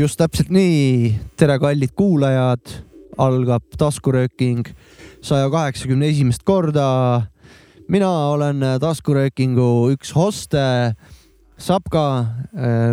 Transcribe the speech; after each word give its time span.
just 0.00 0.16
täpselt 0.16 0.48
nii. 0.48 1.10
tere, 1.36 1.58
kallid 1.60 1.92
kuulajad, 1.98 2.72
algab 3.20 3.66
taskurööking 3.76 4.70
saja 5.20 5.50
kaheksakümne 5.52 6.08
esimest 6.08 6.44
korda. 6.48 7.26
mina 7.88 8.08
olen 8.30 8.64
taskuröökingu 8.80 9.90
üks 9.92 10.14
hoste, 10.16 10.94
Sapka, 11.60 12.24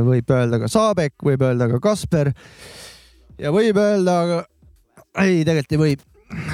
võib 0.03 0.27
öelda 0.35 0.59
ka 0.59 0.67
Saabek, 0.67 1.13
võib 1.23 1.45
öelda 1.47 1.69
ka 1.71 1.79
Kasper 1.79 2.33
ja 3.39 3.53
võib 3.55 3.77
öelda, 3.79 4.43
ei, 5.23 5.45
tegelikult 5.47 5.71
ei 5.71 5.79
või 5.79 5.95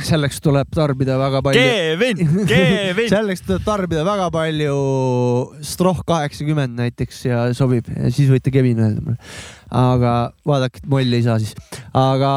selleks 0.05 0.39
tuleb 0.43 0.69
tarbida 0.73 1.17
väga 1.17 1.41
palju. 1.45 1.61
Kevin, 1.61 2.21
Kevin 2.51 3.09
selleks 3.11 3.43
tuleb 3.47 3.65
tarbida 3.65 4.03
väga 4.05 4.29
palju 4.33 4.77
Stroh 5.65 6.03
kaheksakümmend 6.07 6.77
näiteks 6.77 7.25
ja 7.25 7.43
sobib, 7.57 7.89
siis 8.13 8.29
võite 8.31 8.53
Kevin 8.53 8.83
öelda 8.83 9.03
mulle. 9.03 9.17
aga 9.73 10.13
vaadake, 10.45 10.83
molli 10.85 11.17
ei 11.17 11.25
saa 11.25 11.39
siis. 11.41 11.55
aga 11.97 12.31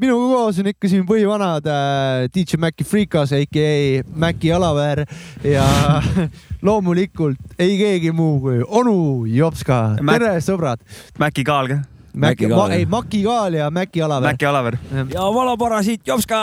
minuga 0.00 0.30
koos 0.32 0.60
on 0.62 0.72
ikka 0.72 0.88
siin 0.88 1.04
põhivanad 1.08 1.68
äh, 1.68 2.24
DJ 2.32 2.60
Maci 2.62 2.88
Freekas, 2.88 3.34
AKA 3.36 4.06
Maci 4.16 4.52
Alaver 4.52 5.04
ja 5.44 5.66
loomulikult 6.66 7.60
ei 7.60 7.76
keegi 7.80 8.16
muu 8.16 8.38
kui 8.40 8.60
onu 8.64 9.26
Jopska. 9.28 9.82
tere, 10.00 10.36
sõbrad. 10.44 10.80
Maci 11.20 11.44
Kaal 11.44 11.74
ka 11.74 11.82
Mäki, 12.12 12.48
ma, 12.48 12.66
ei 12.74 12.86
Maki 12.86 13.22
Kaal 13.24 13.54
ja 13.56 13.70
Mäki 13.70 14.02
Alaver. 14.02 14.32
Mäki 14.32 14.46
Alaver. 14.46 14.76
ja 15.14 15.28
valaparasiit 15.34 16.06
Jopska 16.06 16.40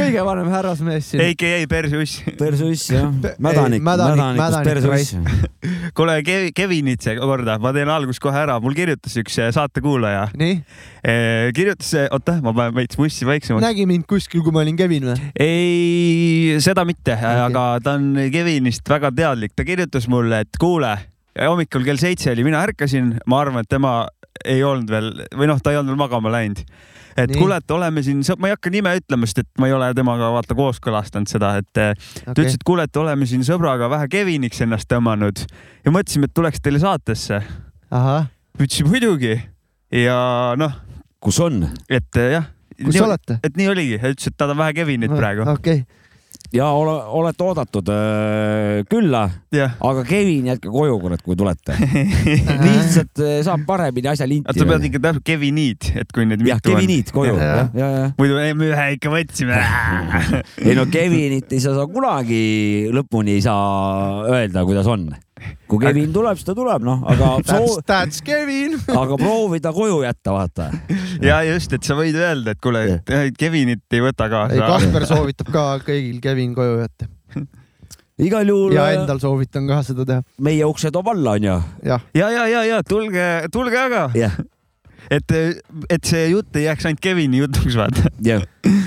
kõige 0.00 0.24
vanem 0.24 0.48
härrasmees 0.50 1.10
siin. 1.12 1.22
AKA 1.22 1.66
Persuss. 1.70 2.22
Persuss 2.38 2.90
jah, 2.90 3.12
mädanik, 3.38 3.82
mädanikust 3.84 4.64
Persuss. 4.66 5.14
kuule 5.96 6.18
Kevinit 6.56 7.04
seekorda, 7.04 7.58
ma 7.62 7.72
teen 7.76 7.90
algust 7.92 8.22
kohe 8.22 8.42
ära, 8.42 8.58
mul 8.62 8.74
kirjutas 8.74 9.14
üks 9.20 9.38
eh, 9.38 9.52
saatekuulaja. 9.54 10.26
nii? 10.40 10.58
Eh, 11.00 11.50
kirjutas, 11.56 11.92
oota, 12.10 12.40
ma 12.42 12.54
panen 12.56 12.74
veits 12.76 12.98
bussi 12.98 13.28
vaiksemaks. 13.28 13.64
nägi 13.64 13.86
mind 13.90 14.08
kuskil, 14.10 14.42
kui 14.46 14.54
ma 14.54 14.64
olin 14.64 14.78
Kevin 14.78 15.12
või? 15.12 15.30
ei, 15.38 16.58
seda 16.62 16.84
mitte 16.88 17.14
okay., 17.14 17.44
aga 17.46 17.64
ta 17.84 17.96
on 18.00 18.12
Kevinist 18.32 18.88
väga 18.90 19.12
teadlik, 19.14 19.54
ta 19.54 19.66
kirjutas 19.68 20.10
mulle, 20.10 20.42
et 20.46 20.60
kuule 20.60 20.96
hommikul 21.38 21.84
kell 21.86 22.00
seitse 22.00 22.32
oli, 22.32 22.44
mina 22.46 22.62
ärkasin, 22.66 23.14
ma 23.30 23.42
arvan, 23.44 23.64
et 23.64 23.70
tema 23.70 23.92
ei 24.46 24.62
olnud 24.64 24.90
veel 24.90 25.10
või 25.36 25.50
noh, 25.50 25.60
ta 25.62 25.72
ei 25.72 25.78
olnud 25.80 25.92
veel 25.92 26.00
magama 26.00 26.32
läinud. 26.32 26.62
et 27.20 27.32
kuule, 27.34 27.58
et 27.60 27.74
oleme 27.74 28.02
siin, 28.02 28.22
ma 28.40 28.48
ei 28.48 28.54
hakka 28.54 28.72
nime 28.72 28.92
ütlema, 28.96 29.28
sest 29.28 29.42
et 29.42 29.50
ma 29.60 29.68
ei 29.68 29.74
ole 29.76 29.90
temaga 29.94 30.30
vaata 30.32 30.56
kooskõlastanud 30.56 31.30
seda, 31.30 31.56
et 31.60 31.70
okay. 31.70 32.22
ta 32.24 32.36
ütles, 32.36 32.56
et 32.56 32.66
kuule, 32.66 32.86
et 32.88 33.00
oleme 33.00 33.28
siin 33.28 33.44
sõbraga 33.46 33.90
vähe 33.92 34.08
Keviniks 34.12 34.62
ennast 34.64 34.88
tõmmanud 34.90 35.44
ja 35.84 35.92
mõtlesime, 35.94 36.30
et 36.30 36.36
tuleks 36.36 36.62
teile 36.64 36.80
saatesse. 36.82 37.42
ütlesin 38.58 38.88
muidugi 38.88 39.36
ja 40.02 40.18
noh. 40.58 40.78
kus 41.20 41.40
on? 41.44 41.66
et 41.88 42.16
jah. 42.16 42.50
kus 42.80 42.94
nii, 42.94 43.06
olete? 43.06 43.40
et 43.44 43.56
nii 43.58 43.72
oligi, 43.74 44.00
ütles, 44.00 44.30
et 44.32 44.38
ta 44.38 44.48
on 44.50 44.58
vähe 44.62 44.78
Kevinit 44.80 45.14
praegu. 45.14 45.46
okei 45.46 45.82
okay 45.84 45.99
ja 46.54 46.66
ole, 46.74 46.94
olete 47.20 47.44
oodatud 47.46 47.90
äh, 47.94 48.80
külla 48.90 49.22
yeah., 49.54 49.76
aga 49.86 50.02
Kevin, 50.08 50.48
jätke 50.50 50.72
koju, 50.72 50.98
kurat, 51.02 51.22
kui 51.22 51.38
tulete 51.38 51.76
lihtsalt 52.66 53.22
äh, 53.22 53.38
saab 53.46 53.64
paremini 53.68 54.10
asja 54.10 54.28
linti. 54.30 54.56
sa 54.58 54.66
pead 54.66 54.88
ikka 54.90 55.02
täpselt 55.06 55.26
Kevinid, 55.30 55.90
et 56.02 56.12
kui 56.14 56.26
need. 56.26 56.44
jah, 56.48 56.62
Kevinid 56.64 57.14
koju, 57.14 57.36
jah, 57.38 57.70
ja, 57.76 57.90
ja. 57.96 58.10
muidu 58.18 58.38
me 58.58 58.70
ühe 58.72 58.86
ikka 58.96 59.14
võtsime 59.14 59.62
ei 60.66 60.76
no 60.78 60.88
Kevinit 60.90 61.54
ei 61.54 61.62
saa 61.62 61.78
sa 61.78 61.88
kunagi 61.90 62.44
lõpuni 62.94 63.38
ei 63.38 63.44
saa 63.46 64.26
öelda, 64.30 64.66
kuidas 64.66 64.90
on 64.90 65.10
kui 65.70 65.80
Kevin 65.82 66.12
tuleb, 66.14 66.38
siis 66.38 66.48
ta 66.48 66.54
tuleb, 66.56 66.84
noh, 66.86 67.04
aga 67.10 67.32
that's, 67.48 67.78
that's 67.88 68.24
Kevin 68.26 68.76
aga 69.02 69.18
proovi 69.20 69.62
ta 69.64 69.72
koju 69.76 70.02
jätta, 70.04 70.34
vaata. 70.36 70.68
ja 71.24 71.40
just, 71.48 71.72
et 71.76 71.86
sa 71.86 71.96
võid 71.98 72.18
öelda, 72.18 72.54
et 72.56 72.62
kuule, 72.62 72.84
Kevinit 73.38 73.84
ei 73.96 74.04
võta 74.04 74.28
kaasa. 74.32 74.56
ei, 74.56 74.62
Kasper 74.64 75.08
soovitab 75.08 75.50
ka 75.54 75.64
kõigil 75.86 76.20
Kevin 76.24 76.54
koju 76.56 76.78
jätta 76.82 77.10
igal 78.28 78.48
juhul. 78.48 78.76
ja 78.76 78.90
endal 78.98 79.20
soovitan 79.22 79.68
ka 79.70 79.82
seda 79.86 80.06
teha. 80.08 80.24
meie 80.44 80.64
ukse 80.68 80.92
toob 80.94 81.12
alla, 81.14 81.36
onju. 81.38 81.58
ja, 81.86 82.00
ja, 82.14 82.30
ja, 82.30 82.46
ja, 82.50 82.64
ja 82.74 82.80
tulge, 82.86 83.28
tulge 83.52 83.78
aga. 83.88 84.08
jah 84.18 84.40
et, 85.10 85.34
et 85.90 86.06
see 86.06 86.28
jutt 86.32 86.56
ei 86.58 86.66
jääks 86.66 86.88
ainult 86.88 87.02
Kevini 87.04 87.40
jutuks, 87.40 87.76
vaata. 87.78 88.10
jah, 88.24 88.44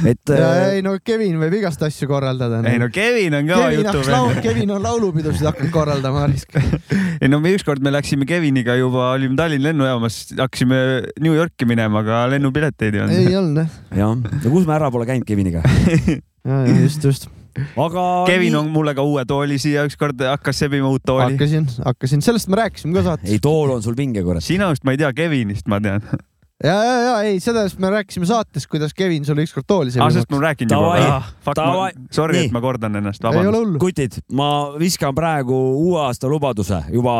et. 0.09 0.34
ei 0.34 0.84
no 0.85 0.96
Kevin 1.06 1.38
võib 1.41 1.57
igast 1.59 1.84
asju 1.85 2.07
korraldada 2.12 2.62
no.. 2.63 2.72
ei 2.72 2.81
no 2.81 2.90
Kevin 2.94 3.38
on 3.40 3.51
ka 3.51 3.59
Kevin 3.66 3.90
jutu. 3.90 4.40
Kevin 4.46 4.74
on 4.78 4.84
laulupidusid 4.85 5.50
hakanud 5.50 5.74
korraldama 5.74 6.25
ei 7.22 7.31
no 7.31 7.41
me 7.44 7.53
ükskord 7.57 7.84
me 7.84 7.94
läksime 7.94 8.28
Keviniga 8.29 8.78
juba, 8.79 9.12
olime 9.18 9.38
Tallinna 9.40 9.72
lennujaamas, 9.72 10.24
hakkasime 10.40 10.81
New 11.24 11.35
Yorki 11.35 11.68
minema, 11.69 12.03
aga 12.03 12.25
lennupileteid 12.35 13.00
ei 13.00 13.06
olnud. 13.06 13.22
ei 13.22 13.38
olnud 13.40 13.63
jah. 13.63 13.80
jah, 14.03 14.41
ja 14.44 14.57
kus 14.57 14.68
me 14.69 14.78
ära 14.80 14.91
pole 14.94 15.09
käinud 15.09 15.28
Keviniga 15.28 15.63
just, 16.84 17.03
just 17.03 17.31
aga. 17.78 18.08
Kevin 18.28 18.59
on 18.59 18.69
mulle 18.74 18.96
ka 18.97 19.06
uue 19.06 19.25
tooli 19.30 19.59
siia 19.62 19.86
ükskord 19.88 20.22
hakkas 20.28 20.64
sebima 20.66 20.90
uut 20.90 21.06
tooli. 21.06 21.34
hakkasin, 21.34 21.69
hakkasin, 21.86 22.25
sellest 22.25 22.52
me 22.52 22.62
rääkisime 22.64 22.97
ka 22.97 23.08
saates. 23.12 23.31
ei, 23.31 23.41
tool 23.44 23.75
on 23.78 23.84
sul 23.84 23.97
vinge, 23.97 24.24
kurat. 24.24 24.44
sinust 24.44 24.84
ma 24.84 24.96
ei 24.96 25.02
tea, 25.02 25.14
Kevinist 25.14 25.68
ma 25.72 25.81
tean 25.84 26.03
ja, 26.63 26.75
ja, 26.84 26.96
ja 27.02 27.16
ei, 27.28 27.40
sellest 27.44 27.80
me 27.81 27.90
rääkisime 27.90 28.25
saates, 28.25 28.68
kuidas 28.68 28.94
Kevin 28.94 29.25
sulle 29.25 29.44
ükskord 29.44 29.68
tooli 29.68 29.92
sebima. 29.92 30.06
aa, 30.06 30.13
sellest 30.16 30.31
ma 30.31 30.38
olen 30.38 30.47
rääkinud 30.47 30.75
juba. 30.75 31.18
Ah, 31.18 31.92
sorry, 32.12 32.46
et 32.46 32.56
ma 32.56 32.62
kordan 32.63 32.96
ennast, 33.00 33.24
vabandust. 33.24 33.78
kutid, 33.81 34.18
ma 34.31 34.47
viskan 34.80 35.16
praegu 35.16 35.58
uue 35.81 36.00
aasta 36.06 36.30
lubaduse 36.31 36.84
juba, 36.94 37.16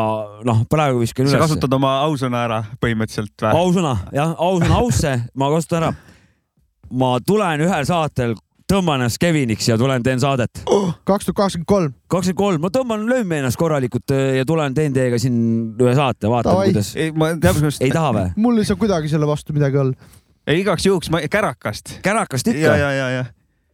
noh, 0.46 0.64
praegu 0.70 1.02
viskan 1.02 1.26
üles. 1.26 1.36
sa 1.36 1.42
kasutad 1.44 1.76
oma 1.76 1.98
ausõna 2.06 2.44
ära 2.48 2.62
põhimõtteliselt 2.80 3.46
või? 3.46 3.60
ausõna, 3.60 3.94
jah, 4.16 4.34
ausõna 4.38 4.80
ausse 4.80 5.14
ma 5.34 5.52
kasutan 5.52 5.82
ära. 5.82 5.94
ma 6.94 7.16
tulen 7.26 7.66
ühel 7.68 7.88
saatel 7.88 8.36
tõmban 8.70 9.02
ennast 9.02 9.20
Keviniks 9.20 9.68
ja 9.68 9.76
tulen 9.80 10.02
teen 10.02 10.20
saadet. 10.20 10.62
kaks 11.04 11.28
tuhat 11.28 11.36
kakskümmend 11.36 11.68
kolm. 11.68 11.94
kakskümmend 12.08 12.40
kolm, 12.40 12.64
ma 12.64 12.70
tõmban, 12.72 13.06
löön 13.08 13.32
ennast 13.38 13.60
korralikult 13.60 14.14
äh, 14.14 14.38
ja 14.40 14.48
tulen 14.48 14.74
teen 14.74 14.94
teiega 14.96 15.18
siin 15.20 15.36
ühe 15.80 15.94
saate, 15.94 16.30
vaatan, 16.30 16.56
kuidas. 16.62 16.94
ei, 16.96 17.12
ma 17.12 17.34
täpselt. 17.40 17.82
ei 17.84 17.92
taha 17.94 18.12
või? 18.16 18.26
mul 18.36 18.60
ei 18.62 18.68
saa 18.68 18.80
kuidagi 18.80 19.12
selle 19.12 19.28
vastu 19.28 19.56
midagi 19.56 19.80
olla. 19.84 20.12
ei, 20.46 20.60
igaks 20.62 20.86
juhuks 20.86 21.12
ma, 21.12 21.22
kärakast. 21.30 21.98
kärakast 22.04 22.52
ikka? 22.54 22.66
ja, 22.66 22.76
ja, 22.80 22.92
ja, 22.92 23.08
ja 23.18 23.24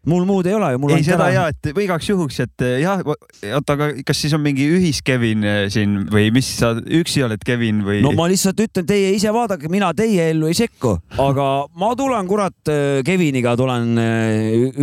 mul 0.09 0.25
muud 0.25 0.47
ei 0.49 0.55
ole 0.57 0.71
ju. 0.73 0.91
ei, 0.95 1.05
seda 1.05 1.29
ja, 1.33 1.47
et 1.53 1.71
või 1.77 1.85
igaks 1.85 2.09
juhuks, 2.09 2.39
et 2.47 2.65
eh, 2.65 2.79
jah, 2.85 3.03
oota, 3.05 3.77
aga 3.77 3.91
kas 4.07 4.23
siis 4.23 4.33
on 4.37 4.43
mingi 4.45 4.65
ühis-Kevin 4.73 5.45
eh, 5.45 5.61
siin 5.73 6.07
või 6.13 6.31
mis 6.35 6.49
sa 6.57 6.73
üksi 6.81 7.25
oled, 7.27 7.43
Kevin 7.45 7.83
või? 7.85 8.01
no 8.05 8.15
ma 8.17 8.29
lihtsalt 8.31 8.63
ütlen, 8.65 8.87
teie 8.89 9.13
ise 9.17 9.33
vaadake, 9.35 9.69
mina 9.73 9.93
teie 9.97 10.31
ellu 10.33 10.49
ei 10.49 10.57
sekku, 10.57 10.95
aga 11.21 11.49
ma 11.81 11.93
tulen, 11.99 12.31
kurat, 12.31 12.57
eh, 12.73 13.03
Keviniga 13.07 13.55
tulen 13.61 13.93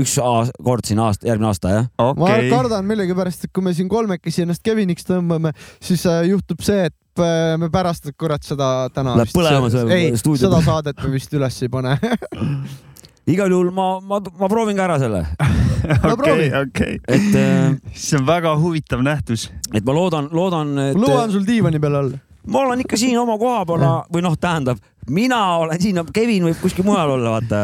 üks 0.04 0.18
kord 0.64 0.86
siin 0.86 1.02
aasta, 1.02 1.30
järgmine 1.32 1.50
aasta, 1.50 1.74
jah 1.74 1.90
okay.. 1.98 2.22
ma 2.22 2.54
kardan 2.54 2.88
millegipärast, 2.90 3.48
et 3.48 3.56
kui 3.56 3.66
me 3.66 3.74
siin 3.78 3.90
kolmekesi 3.90 4.46
ennast 4.46 4.66
Keviniks 4.66 5.08
tõmbame, 5.10 5.56
siis 5.82 6.06
juhtub 6.30 6.62
see, 6.66 6.92
et 6.92 6.96
me 7.58 7.72
pärast, 7.74 8.12
kurat, 8.14 8.44
seda 8.46 8.92
täna. 8.94 9.16
Läheb 9.18 9.32
põlema 9.34 9.72
see 9.74 10.12
stuudio. 10.22 10.44
seda 10.46 10.62
saadet 10.62 11.02
me 11.02 11.16
vist 11.16 11.34
üles 11.34 11.58
ei 11.66 11.72
pane 11.74 11.98
igal 13.28 13.52
juhul 13.52 13.72
ma, 13.76 13.88
ma, 14.00 14.20
ma 14.40 14.50
proovin 14.52 14.78
ka 14.78 14.86
ära 14.88 14.98
selle. 15.02 15.24
okei, 16.14 16.50
okei. 16.64 17.00
et 17.08 17.36
äh,. 17.36 17.76
see 17.94 18.20
on 18.20 18.28
väga 18.28 18.56
huvitav 18.60 19.04
nähtus. 19.06 19.50
et 19.74 19.86
ma 19.86 19.96
loodan, 19.96 20.30
loodan 20.32 20.74
et.... 20.90 20.96
ma 20.96 21.04
luban 21.06 21.32
sul 21.32 21.46
diivani 21.48 21.82
peal 21.84 22.00
olla. 22.02 22.20
ma 22.48 22.64
olen 22.66 22.86
ikka 22.86 23.00
siin 23.00 23.18
oma 23.20 23.38
koha 23.40 23.66
peal 23.68 23.86
või 24.14 24.24
noh, 24.24 24.38
tähendab, 24.40 24.80
mina 25.12 25.42
olen 25.64 25.82
siin, 25.82 26.00
Kevin 26.14 26.48
võib 26.48 26.62
kuskil 26.62 26.88
mujal 26.88 27.16
olla, 27.18 27.38
vaata. 27.38 27.62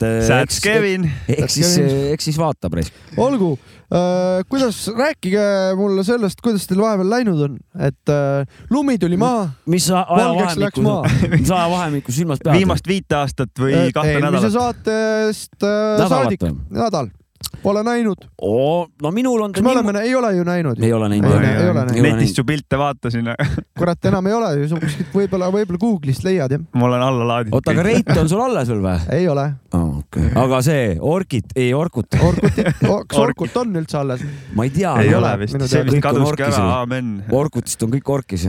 That's 0.00 0.60
Kevin. 0.64 1.08
eks 1.28 1.58
siis, 1.58 1.76
eks 2.12 2.30
siis 2.30 2.40
vaatab. 2.40 2.78
olgu 3.16 3.56
kuidas, 4.48 4.80
rääkige 4.98 5.42
mulle 5.78 6.04
sellest, 6.04 6.40
kuidas 6.42 6.66
teil 6.66 6.80
vahepeal 6.82 7.10
läinud 7.10 7.42
on, 7.46 7.58
et 7.78 8.12
äh, 8.12 8.46
lumi 8.70 8.98
tuli 8.98 9.16
maha. 9.20 9.48
mis 9.66 9.86
ajavahemikku, 9.90 10.82
mis 11.36 11.50
ajavahemikku 11.50 12.12
silmas 12.12 12.42
pead? 12.42 12.58
viimast 12.58 12.88
viite 12.88 13.20
aastat 13.20 13.54
või 13.62 13.76
äh, 13.76 13.92
kahte 13.94 14.16
nädalat? 14.16 14.34
eelmise 14.34 14.50
saatest 14.58 15.68
äh, 15.70 16.08
saadik, 16.10 16.48
nädal 16.70 17.12
Pole 17.66 17.82
näinud 17.82 18.28
oh,. 18.46 18.86
no 19.02 19.10
minul 19.10 19.42
on. 19.42 19.52
kas 19.52 19.64
me 19.64 19.72
oleme, 19.72 19.98
ei 20.06 20.14
ole 20.14 20.30
ju 20.36 20.44
näinud? 20.46 20.78
ei 20.82 20.92
ole 20.94 21.08
näinud. 21.10 21.96
netist 22.04 22.38
su 22.38 22.44
pilte 22.46 22.78
vaatasin 22.78 23.32
kurat, 23.78 24.06
enam 24.06 24.26
ei 24.30 24.36
ole 24.36 24.52
ju, 24.60 24.68
sa 24.70 24.78
kuskilt 24.82 25.10
võib-olla, 25.14 25.48
võib-olla 25.50 25.80
Google'ist 25.82 26.22
leiad 26.26 26.54
jah. 26.54 26.62
ma 26.78 26.86
olen 26.86 27.02
alla 27.08 27.26
laadinud. 27.32 27.58
oota, 27.58 27.74
aga 27.74 27.86
reit 27.88 28.12
on 28.14 28.30
sul 28.30 28.44
alles 28.44 28.70
veel 28.70 28.84
või? 28.86 28.96
ei 29.18 29.26
ole 29.32 29.48
oh,. 29.74 29.96
Okay. 29.96 30.30
aga 30.38 30.62
see 30.62 30.86
Orkit, 31.00 31.54
ei 31.58 31.72
Orkut. 31.74 32.14
Orkutit, 32.20 32.70
kas 33.10 33.20
Orkut 33.20 33.56
on 33.62 33.74
üldse 33.82 33.98
alles? 33.98 34.22
ma 34.54 34.66
ei 34.68 34.74
tea. 34.74 34.94
ei 35.02 35.14
ole 35.18 35.32
vist, 35.42 35.58
see 35.66 35.84
vist 35.88 36.02
kaduski 36.04 36.46
ära, 36.46 36.66
aamen. 36.80 37.16
Orkutist 37.34 37.82
on 37.82 37.94
kõik 37.96 38.12
orkis 38.20 38.46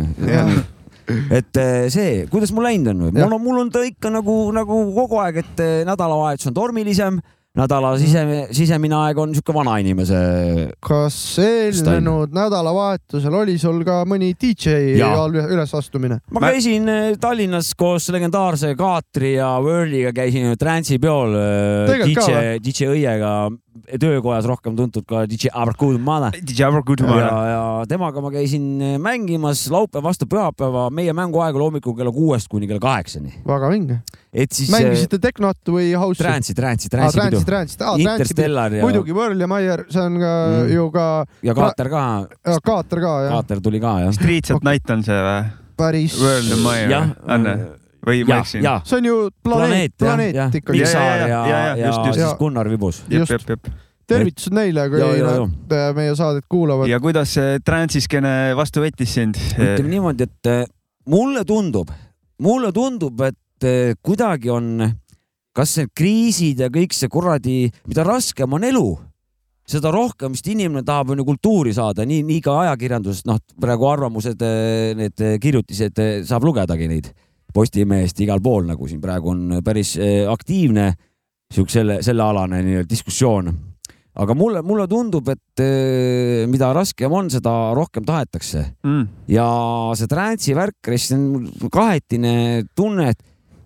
et 1.31 1.59
eh, 1.61 1.87
see, 1.93 2.25
kuidas 2.31 2.51
mul 2.55 2.67
läinud 2.67 2.91
on? 2.91 3.07
mul 3.15 3.33
on, 3.37 3.41
mul 3.43 3.61
on 3.63 3.71
ta 3.73 3.83
ikka 3.87 4.11
nagu, 4.11 4.35
nagu 4.55 4.79
kogu 4.95 5.21
aeg, 5.23 5.41
et 5.43 5.63
eh, 5.63 5.75
nädalavahetus 5.87 6.51
on 6.51 6.57
tormilisem 6.57 7.21
nädala 7.57 7.93
sise, 7.99 8.23
sisemine 8.55 8.97
aeg 8.99 9.19
on 9.21 9.33
sihuke 9.35 9.53
vanainimese. 9.55 10.19
kas 10.83 11.17
eelnenud 11.41 12.33
nädalavahetusel 12.35 13.37
oli 13.41 13.57
sul 13.61 13.83
ka 13.87 14.01
mõni 14.09 14.33
DJ 14.37 14.97
ülesastumine? 14.97 16.19
ma 16.33 16.43
käisin 16.47 16.89
eh, 16.91 17.13
Tallinnas 17.21 17.73
koos 17.77 18.09
legendaarse 18.13 18.73
Kaatri 18.77 19.35
ja 19.37 19.55
Whirliga 19.63 20.13
käisin 20.15 20.53
Transi 20.59 20.99
peol 21.01 21.37
eh, 21.37 21.87
Tegelikult 21.93 22.27
ka 22.27 22.43
DJ, 22.43 22.59
DJ 22.63 22.91
Õiega 22.93 23.33
töökojas 24.01 24.45
rohkem 24.49 24.75
tuntud 24.77 25.05
ka 25.07 25.25
DJ 25.29 25.51
Abrakud 25.53 25.99
Mala. 26.01 26.31
ja, 26.33 27.37
ja 27.51 27.61
temaga 27.89 28.21
ma 28.23 28.31
käisin 28.33 28.65
eh, 28.81 28.95
mängimas 29.01 29.65
laupäev 29.73 30.03
vastu 30.05 30.27
pühapäeva, 30.29 30.87
meie 30.93 31.13
mänguaeg 31.13 31.55
oli 31.55 31.67
hommikul 31.69 31.95
kella 31.97 32.11
kuuest 32.15 32.47
kuni 32.51 32.67
kella 32.67 32.79
kaheksani. 32.83 33.33
väga 33.47 33.69
vinge. 33.73 33.99
et 34.33 34.51
siis 34.51 34.69
mängisite 34.73 35.19
Teknot 35.23 35.61
või 35.71 35.91
House'i? 35.97 36.23
Transi, 36.23 36.53
Transi, 36.57 36.89
aa, 36.91 36.97
Transi 36.97 37.19
pidu 37.21 37.39
aa, 37.41 37.47
Transit. 37.51 37.81
Interstellar 38.03 38.73
ja, 38.73 38.83
muidugi 38.85 39.15
Võrl 39.15 39.39
ja 39.41 39.47
Maier, 39.47 39.85
see 39.89 40.01
on 40.03 40.19
ka 40.21 40.33
Mm. 40.47 40.69
ju 40.73 40.89
ka, 40.91 41.05
ja 41.43 41.53
Kaater 41.57 41.89
ka, 41.89 42.03
Kaater 42.63 43.01
ka 43.01 43.13
jah, 43.25 43.31
Kaater 43.37 43.61
tuli 43.63 43.79
ka 43.83 43.99
jah. 44.05 44.13
Streets 44.15 44.51
at 44.51 44.63
Night 44.63 44.89
on 44.93 45.03
see 45.03 45.17
või? 45.17 45.41
päris. 45.77 46.15
World 46.21 46.51
of 46.55 46.89
jah, 46.89 47.11
on 47.27 47.43
või 47.45 47.86
ma 48.07 48.37
ja, 48.37 48.39
eksin? 48.45 48.63
ja 48.63 48.77
see 48.87 49.01
on 49.01 49.09
ju 49.09 49.17
planeet, 49.43 49.93
planeet, 49.99 50.33
planeet 50.35 50.61
ikkagi. 50.61 50.85
Saar 50.87 51.25
Ja, 51.27 51.27
ja, 51.27 51.59
ja, 51.75 51.75
ja, 51.87 52.13
siis 52.13 52.33
Gunnar 52.39 52.69
Vibus. 52.69 53.03
just. 53.09 53.49
tervitused 54.07 54.53
neile, 54.55 54.87
kui 54.89 54.99
Ja, 55.01 55.09
ja, 55.15 55.31
nad 55.43 55.95
meie 55.97 56.15
saadet 56.15 56.45
kuulavad. 56.49 56.87
ja 56.87 56.99
kuidas 57.03 57.33
see 57.35 57.59
transiskene 57.65 58.53
vastu 58.55 58.83
võttis 58.85 59.13
sind? 59.17 59.35
ütleme 59.57 59.89
niimoodi, 59.97 60.23
et 60.23 60.51
eh, 60.51 60.63
mulle 61.11 61.43
tundub, 61.47 61.91
mulle 62.39 62.71
tundub, 62.71 63.19
et 63.27 63.67
eh, 63.67 63.93
kuidagi 64.01 64.49
on, 64.53 64.87
kas 65.55 65.75
need 65.81 65.91
kriisid 65.97 66.63
ja 66.63 66.71
kõik 66.71 66.95
see 66.95 67.11
kuradi, 67.11 67.59
mida 67.87 68.05
raskem 68.07 68.53
on 68.53 68.63
elu, 68.63 68.87
seda 69.67 69.91
rohkem 69.91 70.31
vist 70.31 70.47
inimene 70.47 70.85
tahab 70.87 71.11
on 71.11 71.19
ju 71.19 71.25
kultuuri 71.27 71.73
saada, 71.75 72.05
nii, 72.07 72.23
nii 72.23 72.39
ka 72.45 72.61
ajakirjandusest, 72.63 73.27
noh, 73.27 73.41
praegu 73.59 73.89
arvamused, 73.91 74.39
need 74.95 75.19
eh, 75.19 75.35
kirjutised, 75.43 75.99
saab 76.29 76.47
lugedagi 76.47 76.87
neid 76.87 77.11
Postimehest 77.57 78.19
igal 78.21 78.41
pool, 78.43 78.67
nagu 78.69 78.87
siin 78.89 79.01
praegu 79.01 79.31
on 79.33 79.61
päris 79.65 79.95
eh, 79.97 80.25
aktiivne 80.29 80.91
siukse 81.53 81.79
selle, 81.79 82.01
sellealane 82.05 82.59
nii-öelda 82.65 82.89
diskussioon. 82.91 83.49
aga 84.17 84.33
mulle, 84.33 84.61
mulle 84.65 84.87
tundub, 84.89 85.27
et 85.29 85.61
eh, 85.61 86.45
mida 86.49 86.71
raskem 86.73 87.13
on, 87.13 87.29
seda 87.29 87.73
rohkem 87.77 88.05
tahetakse 88.05 88.63
Mm. 88.83 89.07
ja 89.29 89.47
see 89.95 90.07
transi 90.09 90.55
värk, 90.57 90.89
see 90.97 91.17
on 91.17 91.69
kahetine 91.71 92.63
tunne, 92.75 93.09
et, 93.13 93.21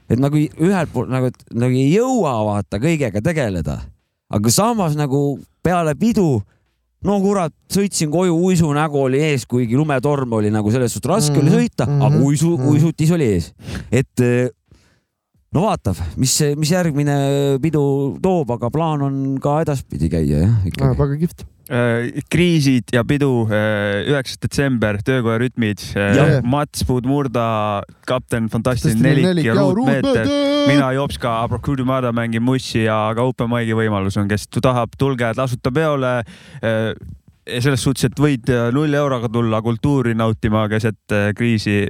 et 0.09 0.19
nagu 0.19 0.37
ühelt 0.37 0.91
poolt 0.91 1.09
nagu, 1.11 1.31
et 1.31 1.55
nagu 1.55 1.71
ei 1.71 1.93
jõua 1.93 2.35
vaata 2.47 2.79
kõigega 2.83 3.23
tegeleda, 3.23 3.79
aga 4.31 4.51
samas 4.51 4.95
nagu 4.99 5.39
peale 5.63 5.95
pidu, 5.95 6.41
no 7.07 7.17
kurat, 7.23 7.53
sõitsin 7.71 8.11
koju, 8.13 8.35
uisunägu 8.47 9.03
oli 9.07 9.21
ees, 9.31 9.45
kuigi 9.49 9.77
lumetorm 9.77 10.37
oli 10.39 10.51
nagu 10.53 10.71
selles 10.73 10.93
suhtes 10.93 11.09
raske 11.09 11.33
mm 11.33 11.39
-hmm. 11.39 11.41
oli 11.41 11.51
Mhm, 11.51 11.59
sõita 11.59 11.85
mm, 11.85 11.93
mhm, 11.93 12.01
-hmm. 12.01 12.05
aga 12.07 12.25
uisu 12.25 12.57
mhm., 12.57 12.67
uisutis 12.67 13.11
oli 13.11 13.29
ees, 13.35 13.53
et 13.91 14.25
no 15.51 15.65
vaatab, 15.67 15.95
mis, 16.17 16.35
mis 16.57 16.71
järgmine 16.71 17.15
pidu 17.61 18.17
toob, 18.21 18.51
aga 18.51 18.69
plaan 18.69 19.01
on 19.01 19.39
ka 19.41 19.61
edaspidi 19.61 20.09
käia 20.09 20.45
jah, 20.45 20.97
väga 20.97 21.17
kihvt. 21.17 21.45
Äh, 21.71 22.19
kriisid 22.27 22.91
ja 22.91 23.05
pidu, 23.07 23.45
üheksas 23.47 24.41
detsember, 24.43 24.97
töökoja 25.07 25.37
rütmid 25.39 25.79
Jah., 25.95 26.41
Mats 26.43 26.83
Puudmurda, 26.87 27.45
kapten 28.09 28.49
Fantastiline 28.51 29.13
nelik 29.23 29.47
ja 29.47 29.55
ruutmeeter. 29.55 30.27
mina, 30.67 30.91
Jopska, 30.97 31.37
Abracudumada 31.45 32.11
mängin 32.11 32.43
mussi 32.43 32.83
ja 32.83 32.99
ka 33.15 33.23
open 33.23 33.47
mic'i 33.53 33.77
võimalus 33.77 34.19
on, 34.19 34.27
kes 34.27 34.49
tahab, 34.59 34.99
tulge 34.99 35.31
tasuta 35.37 35.71
peole. 35.71 36.13
selles 37.59 37.83
suhtes, 37.83 38.05
et 38.09 38.21
võid 38.21 38.49
äh, 38.53 38.69
null 38.75 38.93
euroga 38.93 39.29
tulla 39.31 39.61
kultuuri 39.65 40.13
nautima 40.17 40.67
keset 40.71 41.15
äh, 41.15 41.31
kriisi. 41.37 41.83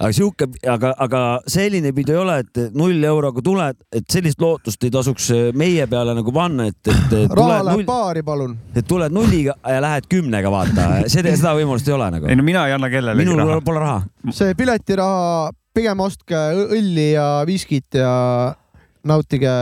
Aga 0.00 0.10
sihuke, 0.16 0.48
aga, 0.72 0.92
aga 1.04 1.20
selline 1.50 1.92
pidu 1.96 2.14
ei 2.14 2.20
ole, 2.20 2.36
et 2.44 2.60
null 2.76 3.04
euroga 3.04 3.42
tuled, 3.44 3.78
et 3.92 4.06
sellist 4.10 4.40
lootust 4.40 4.86
ei 4.86 4.92
tasuks 4.94 5.28
meie 5.58 5.86
peale 5.90 6.14
nagu 6.16 6.32
panna, 6.34 6.70
et, 6.70 6.80
et 6.88 7.12
raha 7.12 7.34
tuled 7.34 7.52
läheb 7.52 7.70
null, 7.74 7.86
baari, 7.88 8.24
palun. 8.26 8.56
et 8.74 8.88
tuled 8.88 9.14
nulliga 9.14 9.56
ja 9.60 9.82
lähed 9.84 10.08
kümnega, 10.10 10.52
vaata, 10.52 10.88
seda, 11.12 11.34
seda 11.36 11.54
võimalust 11.58 11.90
ei 11.90 11.96
ole 11.96 12.08
nagu 12.16 12.30
ei. 12.30 12.38
no 12.38 12.46
mina 12.46 12.64
ei 12.70 12.76
anna 12.78 12.90
kellelegi 12.92 13.28
minul 13.28 13.44
raha. 13.44 13.60
pole 13.66 13.84
raha. 13.84 14.32
see 14.36 14.56
piletiraha, 14.58 15.50
pigem 15.76 16.06
ostke 16.06 16.40
õlli 16.64 17.10
ja 17.12 17.28
viskit 17.48 18.00
ja 18.00 18.14
nautige 19.04 19.52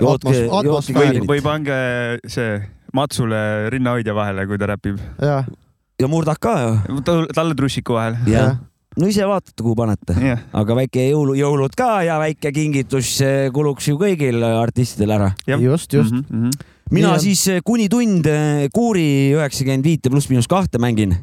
Jootke- 0.00 0.28
atmos- 0.28 0.60
atmosfääri 0.60 1.24
või, 1.24 1.32
või 1.34 1.44
pange 1.44 1.80
see 2.28 2.60
Matsule 2.96 3.70
rinnahoidja 3.70 4.14
vahele, 4.16 4.46
kui 4.50 4.58
ta 4.58 4.66
räpib. 4.72 4.98
ja 5.20 6.08
murdak 6.10 6.40
ka 6.42 6.56
ju. 6.64 7.00
talle 7.06 7.54
trussiku 7.54 7.96
vahele. 7.96 8.18
jah, 8.28 8.58
no 8.98 9.10
ise 9.10 9.26
vaatate, 9.28 9.56
kuhu 9.62 9.76
panete. 9.78 10.16
jah, 10.24 10.42
aga 10.56 10.76
väike 10.82 11.06
jõulu, 11.10 11.36
jõulud 11.38 11.76
ka 11.78 12.00
ja 12.06 12.18
väike 12.22 12.52
kingitus 12.54 13.16
eh, 13.26 13.48
kuluks 13.54 13.90
ju 13.90 13.98
kõigil 14.00 14.42
artistidel 14.44 15.16
ära. 15.18 15.32
Just, 15.46 15.92
just. 15.92 16.14
mm. 16.14 16.24
-hmm. 16.30 16.70
mina 16.90 17.14
on. 17.14 17.20
siis 17.20 17.46
eh, 17.48 17.60
kuni 17.64 17.88
tund 17.88 18.26
eh, 18.26 18.66
kuuri 18.74 19.34
üheksakümmend 19.36 19.86
viite 19.86 20.10
pluss 20.10 20.30
miinus 20.30 20.50
kahte 20.50 20.78
mängin 20.78 21.16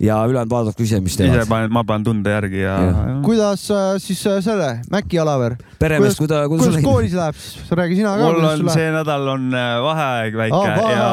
ja 0.00 0.26
ülejäänud 0.26 0.50
vaadaku 0.50 0.82
ise, 0.82 1.00
mis 1.00 1.16
ise 1.16 1.24
teevad. 1.26 1.48
panen, 1.50 1.72
ma 1.72 1.82
panen 1.84 2.04
tunde 2.06 2.30
järgi 2.30 2.60
ja, 2.60 2.76
ja.. 2.86 3.16
kuidas 3.24 3.66
äh, 3.74 3.96
siis 3.98 4.20
äh, 4.30 4.38
selle, 4.44 4.68
Mäkki 4.90 5.18
Alaver, 5.18 5.56
peremees, 5.78 6.16
kuidas, 6.16 6.46
kuidas 6.48 6.68
kuidas 6.68 6.84
koolis 6.84 7.16
läheb 7.18 7.34
siis, 7.42 7.72
räägi 7.74 7.98
sina 7.98 8.14
ka. 8.16 8.30
mul 8.30 8.46
on 8.46 8.70
see 8.70 8.92
nädal 8.94 9.28
on 9.34 9.50
äh, 9.54 9.74
vaheaeg 9.82 10.38
väike 10.44 10.62
ah,. 10.62 10.94
ja 10.94 11.10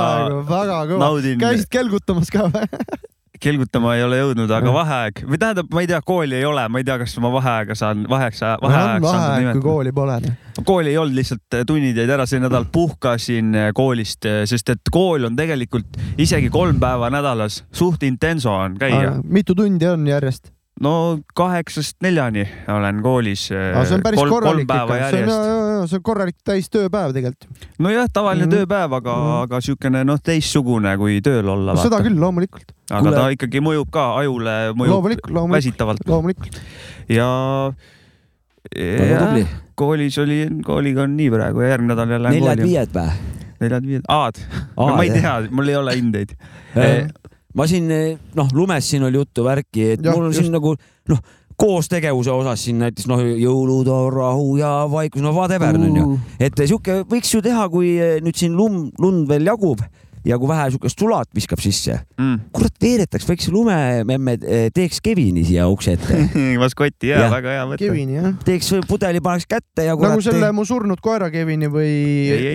väga 0.52 0.80
kõva, 0.92 1.02
naudin, 1.02 1.42
käisid 1.42 1.70
kelgutamas 1.74 2.30
ka 2.34 2.48
või? 2.54 2.70
kelgutama 3.42 3.96
ei 3.98 4.04
ole 4.06 4.20
jõudnud, 4.20 4.52
aga 4.58 4.74
vaheaeg 4.74 5.22
või 5.28 5.40
tähendab, 5.42 5.70
ma 5.74 5.84
ei 5.84 5.90
tea, 5.92 6.00
kooli 6.06 6.40
ei 6.40 6.48
ole, 6.48 6.66
ma 6.72 6.82
ei 6.82 6.88
tea, 6.88 6.98
kas 7.02 7.16
ma 7.24 7.32
vaheaega 7.34 7.78
saan, 7.78 8.06
vaheaeg 8.10 8.38
sa, 8.38 8.56
vaheaeg 8.62 9.06
vaheaeg, 9.06 9.52
kui 9.60 9.66
kooli 9.66 9.94
pole. 9.96 10.20
kooli 10.64 10.94
ei 10.94 10.98
olnud, 11.02 11.18
lihtsalt 11.20 11.60
äh, 11.60 11.68
tunnid 11.68 11.98
jäid 12.00 12.16
ära, 12.16 12.28
see 12.30 12.42
nädal 12.44 12.68
puhkasin 12.72 13.54
äh, 13.56 13.70
koolist, 13.76 14.28
sest 14.50 14.74
et 14.74 14.92
kool 14.92 15.30
on 15.30 15.38
tegelikult 15.38 16.00
isegi 16.18 16.52
kolm 16.54 16.80
päeva 16.82 17.12
nädalas, 17.14 17.64
suht 17.76 18.04
intenso 18.08 18.56
on 18.56 18.80
käia. 18.82 19.18
mitu 19.24 19.56
tundi 19.56 19.88
on 19.92 20.08
järjest? 20.08 20.55
No 20.82 21.20
kaheksast 21.36 22.02
neljani 22.04 22.44
olen 22.68 23.00
koolis. 23.04 23.48
see 23.48 23.96
on 23.96 24.04
päris 24.04 24.20
kolm, 24.20 24.34
korralik 24.34 24.68
kolm 24.68 24.92
ikka, 24.92 25.10
see 25.14 25.24
on 25.24 25.88
see 25.88 26.00
on 26.00 26.04
korralik 26.04 26.38
täistööpäev 26.48 27.14
tegelikult. 27.16 27.68
nojah, 27.80 28.10
tavaline 28.14 28.48
mm. 28.48 28.54
tööpäev, 28.58 28.96
aga 29.00 29.16
mm. 29.16 29.36
aga 29.46 29.62
siukene 29.64 30.04
noh, 30.08 30.20
teistsugune 30.20 30.96
kui 31.00 31.22
tööl 31.26 31.48
olla. 31.56 31.78
seda 31.80 32.02
küll, 32.04 32.20
loomulikult, 32.20 32.74
aga 32.90 33.04
Kuule- 33.06 33.22
ta 33.22 33.28
ikkagi 33.38 33.64
mõjub 33.64 33.92
ka 33.94 34.08
ajule, 34.22 34.56
mõjub 34.76 34.98
loomulikult, 34.98 35.36
loomulikult, 35.38 35.60
väsitavalt 35.62 36.10
loomulikult. 36.12 36.60
ja. 37.12 37.30
tubli. 38.66 39.46
koolis 39.80 40.20
oli, 40.24 40.42
kooliga 40.66 41.06
on 41.06 41.16
nii 41.16 41.32
praegu 41.32 41.64
ja 41.64 41.76
järgmine 41.76 41.96
nädal 41.96 42.18
jälle 42.18 42.36
neljad-viied 42.36 42.96
või? 42.96 43.20
neljad-viied, 43.64 44.10
A-d. 44.12 44.44
ma 44.76 45.04
ei 45.06 45.14
tea, 45.16 45.38
mul 45.56 45.72
ei 45.72 45.80
ole 45.80 45.96
hindeid. 45.96 46.36
Ma 47.56 47.68
siin 47.72 47.88
noh, 48.36 48.50
lumes 48.54 48.90
siin 48.92 49.04
oli 49.08 49.18
juttu 49.22 49.44
värki, 49.48 49.92
et 49.96 50.04
Jah, 50.06 50.14
mul 50.16 50.28
on 50.28 50.34
just. 50.34 50.42
siin 50.44 50.52
nagu 50.56 50.76
noh, 51.12 51.20
koostegevuse 51.56 52.32
osas 52.36 52.66
siin 52.68 52.82
näiteks 52.84 53.08
noh, 53.08 53.22
jõulud 53.40 53.88
on 53.88 54.10
rahu 54.14 54.58
ja 54.60 54.72
vaikus, 54.92 55.24
no 55.24 55.32
whatever 55.36 55.78
onju. 55.80 56.18
et 56.40 56.58
sihuke 56.66 57.04
võiks 57.08 57.32
ju 57.32 57.40
teha, 57.46 57.70
kui 57.72 57.94
eh, 57.96 58.18
nüüd 58.24 58.36
siin 58.36 58.58
lund, 58.60 58.92
lund 59.00 59.30
veel 59.32 59.48
jagub 59.48 59.80
ja 60.26 60.40
kui 60.42 60.50
vähe 60.50 60.66
siukest 60.74 60.98
sulat 61.00 61.30
viskab 61.38 61.62
sisse, 61.62 62.00
Mm. 62.18 62.40
kurat 62.52 62.74
veeretaks 62.82 63.28
väikse 63.30 63.52
lumememme, 63.54 64.34
teeks 64.74 64.98
Kevini 65.06 65.44
siia 65.46 65.68
ukse 65.70 65.94
ette, 66.00 66.18
maskotti 66.64 67.12
ja 67.12 67.20
Jah. 67.28 67.32
väga 67.38 67.52
hea 67.54 67.66
mõte. 67.70 67.84
Kevini 67.86 68.18
jah, 68.18 68.32
teeks 68.44 68.72
pudeli, 68.90 69.22
paneks 69.22 69.46
kätte 69.46 69.86
ja 69.86 69.94
kurat 69.96 70.16
nagu 70.16 70.24
selle 70.26 70.50
mu 70.52 70.66
surnud 70.66 70.98
koera 71.04 71.30
Kevini 71.32 71.70
või, 71.70 71.92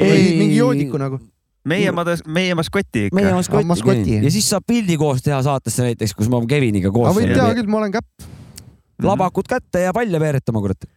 või 0.03 0.25
mingi 0.43 0.57
joodiku 0.59 0.99
nagu. 1.01 1.21
meie, 1.69 1.93
meie 2.27 2.55
maskotti 2.59 3.07
ikka. 3.09 3.17
meie 3.19 3.33
maskoti, 3.37 3.69
maskoti. 3.69 4.21
ja 4.25 4.31
siis 4.33 4.49
saab 4.51 4.67
pildi 4.69 4.97
koos 5.01 5.25
teha 5.25 5.41
saatesse 5.45 5.91
näiteks, 5.91 6.15
kus 6.17 6.31
ma 6.33 6.41
Keviniga 6.49 6.93
koos 6.95 7.13
aga 7.13 7.27
Jah. 7.27 7.37
teha 7.37 7.59
küll, 7.59 7.69
ma 7.71 7.83
olen 7.83 7.93
käpp. 7.99 8.31
labakut 9.05 9.51
kätte 9.51 9.85
ja 9.87 9.93
palja 9.97 10.21
veeretama, 10.21 10.63
kurat. 10.65 10.89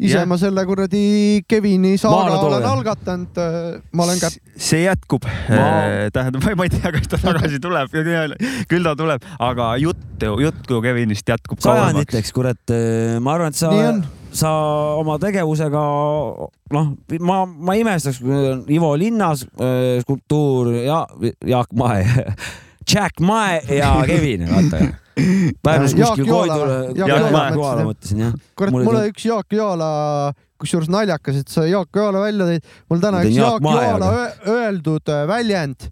ise 0.00 0.16
Jah. 0.16 0.28
ma 0.28 0.38
selle 0.40 0.64
kuradi 0.68 1.02
Kevini 1.48 1.96
saaga 2.00 2.38
olen 2.40 2.68
algatanud, 2.70 3.42
ma 3.92 4.06
olen 4.06 4.22
käpp. 4.22 4.40
see 4.56 4.86
jätkub 4.86 5.26
Ma-, 5.26 6.08
tähendab, 6.14 6.48
ma 6.56 6.68
ei 6.68 6.72
tea, 6.72 6.94
kas 6.96 7.10
ta 7.12 7.20
tagasi 7.28 7.60
tuleb, 7.60 7.92
küll 8.70 8.88
ta 8.88 8.96
tuleb, 8.96 9.28
aga 9.38 9.74
jutt, 9.82 10.24
juttu 10.46 10.80
Kevinist 10.84 11.28
jätkub 11.28 11.60
sajanditeks, 11.64 12.32
kurat, 12.36 12.78
ma 13.20 13.36
arvan, 13.36 13.52
et 13.52 13.60
sa 13.60 13.74
nii 13.74 13.92
on, 13.92 14.02
sa 14.36 14.50
oma 15.00 15.16
tegevusega 15.22 15.82
noh, 16.74 16.90
ma, 17.20 17.38
ma 17.46 17.76
imestaks, 17.78 18.20
Ivo 18.70 18.92
Linnas 19.00 19.44
äh, 19.58 20.00
skulptuur 20.04 20.72
ja 20.76 21.04
Jaak 21.46 21.72
Mae, 21.78 22.04
Jack 22.90 23.20
Mae 23.20 23.60
ja 23.76 23.94
Kevin, 24.08 24.46
vaata. 24.50 24.82
Jaak 25.20 25.90
kuskil 25.94 26.30
või?, 26.30 26.94
Jaak 26.98 27.26
Mae 27.34 27.56
kohale 27.56 27.88
mõtlesin 27.90 28.22
jah. 28.26 28.36
kurat, 28.56 28.72
mulle 28.74 28.86
tund- 28.88 29.10
üks 29.12 29.26
Jaak 29.28 29.56
Joala 29.56 29.90
kusjuures 30.60 30.90
naljakas, 30.92 31.40
et 31.40 31.48
sa 31.52 31.64
Jaak 31.68 31.88
Joala 31.96 32.22
välja 32.26 32.46
tõid. 32.48 32.70
mul 32.92 33.02
täna 33.02 33.24
üks 33.24 33.36
Jaak. 33.36 33.64
Joala 33.64 34.12
öeldud 34.48 35.12
äh, 35.12 35.26
väljend 35.28 35.90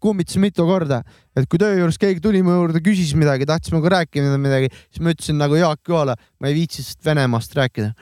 kummitas 0.00 0.36
mitu 0.40 0.66
korda, 0.68 1.02
et 1.36 1.48
kui 1.50 1.58
töö 1.58 1.74
juures 1.74 1.98
keegi 2.00 2.22
tuli 2.22 2.42
mu 2.46 2.54
juurde, 2.54 2.82
küsis 2.84 3.14
midagi, 3.18 3.48
tahtis 3.48 3.72
minuga 3.74 3.96
rääkida 3.96 4.36
midagi, 4.38 4.70
siis 4.88 5.02
ma 5.02 5.14
ütlesin 5.14 5.40
nagu 5.40 5.58
Jaak 5.58 5.82
Joala, 5.90 6.14
ma 6.40 6.50
ei 6.50 6.54
viitsi 6.60 6.84
sellest 6.84 7.04
Venemaast 7.04 7.56
rääkida. 7.58 7.94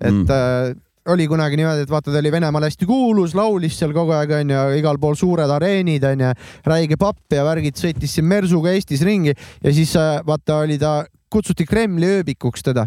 et 0.00 0.12
Mm. 0.12 0.22
mm. 0.22 0.30
äh, 0.30 0.76
oli 1.08 1.26
kunagi 1.28 1.56
niimoodi, 1.56 1.86
et 1.86 1.90
vaata, 1.90 2.12
ta 2.12 2.20
oli 2.20 2.32
Venemaal 2.32 2.66
hästi 2.68 2.86
kuulus, 2.86 3.34
laulis 3.34 3.78
seal 3.78 3.94
kogu 3.96 4.12
aeg 4.12 4.34
onju, 4.42 4.64
igal 4.78 4.98
pool 5.00 5.16
suured 5.16 5.50
areenid 5.50 6.04
onju, 6.04 6.32
räige 6.68 6.98
papp 7.00 7.32
ja 7.32 7.46
värgid, 7.46 7.78
sõitis 7.80 8.18
siin 8.18 8.28
Mersuga 8.28 8.74
Eestis 8.76 9.02
ringi 9.06 9.32
ja 9.32 9.72
siis 9.72 9.94
äh, 9.96 10.18
vaata 10.26 10.60
oli 10.66 10.76
ta, 10.78 11.00
kutsuti 11.32 11.66
Kremli 11.68 12.18
ööbikuks 12.18 12.64
teda 12.64 12.86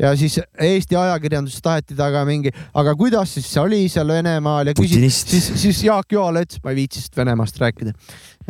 ja 0.00 0.10
siis 0.16 0.38
Eesti 0.60 0.96
ajakirjanduses 0.96 1.62
taheti 1.62 1.94
taga 1.96 2.24
mingi, 2.28 2.50
aga 2.74 2.94
kuidas 2.94 3.34
siis 3.34 3.46
see 3.52 3.60
oli 3.62 3.88
seal 3.88 4.08
Venemaal 4.12 4.66
ja 4.66 4.74
küsis, 4.76 5.20
siis, 5.30 5.50
siis 5.62 5.84
Jaak 5.84 6.12
Joala 6.12 6.42
ütles, 6.44 6.60
ma 6.64 6.70
ei 6.74 6.76
viitsi 6.82 7.00
sellest 7.00 7.16
Venemaast 7.16 7.58
rääkida. 7.62 7.92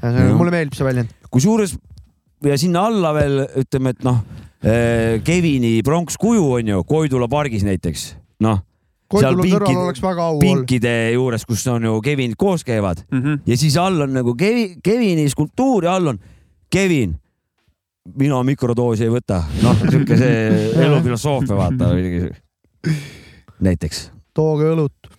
ja 0.03 0.11
see, 0.13 0.25
Jah. 0.27 0.37
mulle 0.37 0.51
meeldib 0.51 0.75
see 0.75 0.85
väljend. 0.87 1.09
kusjuures 1.31 1.77
ja 2.45 2.59
sinna 2.59 2.87
alla 2.87 3.13
veel 3.15 3.47
ütleme, 3.63 3.91
et 3.97 4.05
noh, 4.05 4.19
Kevini 5.25 5.81
pronkskuju 5.87 6.47
on 6.59 6.69
ju 6.69 6.85
Koidula 6.89 7.29
pargis 7.31 7.63
näiteks, 7.67 8.15
noh, 8.45 8.63
Seal 9.07 9.37
Koidula 9.37 9.45
pinkid- 9.45 9.61
kõrval 9.63 9.85
oleks 9.87 10.01
väga 10.03 10.23
au 10.25 10.33
olla. 10.35 10.41
pinkide 10.43 10.95
juures, 11.15 11.45
kus 11.47 11.63
on 11.71 11.85
ju 11.87 12.01
Kevinid 12.03 12.35
koos 12.37 12.65
käivad 12.67 13.05
Mhm. 13.13 13.37
ja 13.47 13.57
siis 13.57 13.77
all 13.79 14.01
on 14.03 14.13
nagu 14.13 14.35
Kevi, 14.35 14.77
Kevini 14.83 15.29
skulptuur 15.31 15.85
ja 15.85 15.95
all 15.95 16.09
on 16.09 16.19
Kevin, 16.71 17.15
mina 18.15 18.43
mikrodoosi 18.47 19.07
ei 19.07 19.13
võta, 19.13 19.43
noh, 19.63 19.83
sihuke 19.83 20.19
see 20.21 20.49
elufilosoofia 20.87 21.59
vaata. 21.59 21.91
näiteks, 23.67 24.11
tooge 24.37 24.71
õlut. 24.75 25.13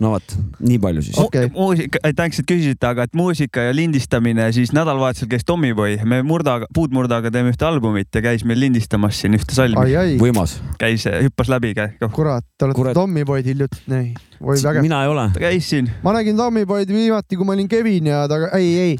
No 0.00 0.14
vot, 0.14 0.34
nii 0.64 0.78
palju 0.82 1.04
siis. 1.04 1.18
Okei. 1.20 1.50
muusika, 1.54 2.00
tänks, 2.16 2.40
et 2.42 2.48
küsisite, 2.48 2.88
aga 2.88 3.04
et 3.08 3.16
muusika 3.18 3.66
ja 3.68 3.74
lindistamine 3.76 4.46
siis 4.56 4.72
nädalavahetusel 4.76 5.28
käis 5.30 5.44
Tommyboy, 5.48 5.98
me 6.08 6.22
Murdaga, 6.26 6.68
Puudmurdaga 6.74 7.32
teeme 7.34 7.52
ühte 7.52 7.68
albumit 7.68 8.08
ja 8.14 8.22
käis 8.24 8.46
meil 8.48 8.60
lindistamas 8.62 9.20
siin 9.20 9.36
ühte 9.38 9.56
salmi, 9.56 10.16
võimas. 10.20 10.58
käis, 10.80 11.04
hüppas 11.26 11.52
läbi, 11.52 11.74
kurat, 12.14 12.46
te 12.56 12.68
olete 12.68 12.78
Kurat. 12.80 12.96
Tommyboyd 12.96 13.50
hiljuti, 13.50 13.82
ei, 13.92 14.08
oi 14.40 14.56
vägev. 14.62 14.84
mina 14.86 15.02
ei 15.04 15.12
ole. 15.12 15.26
ta 15.34 15.44
käis 15.44 15.68
siin. 15.74 15.90
ma 16.04 16.14
nägin 16.16 16.38
Tommyboyd 16.40 16.92
viimati, 16.94 17.36
kui 17.36 17.48
ma 17.48 17.56
olin 17.58 17.68
Kevin 17.68 18.10
ja 18.12 18.24
ta, 18.30 18.40
ei, 18.56 18.72
ei. 18.78 18.96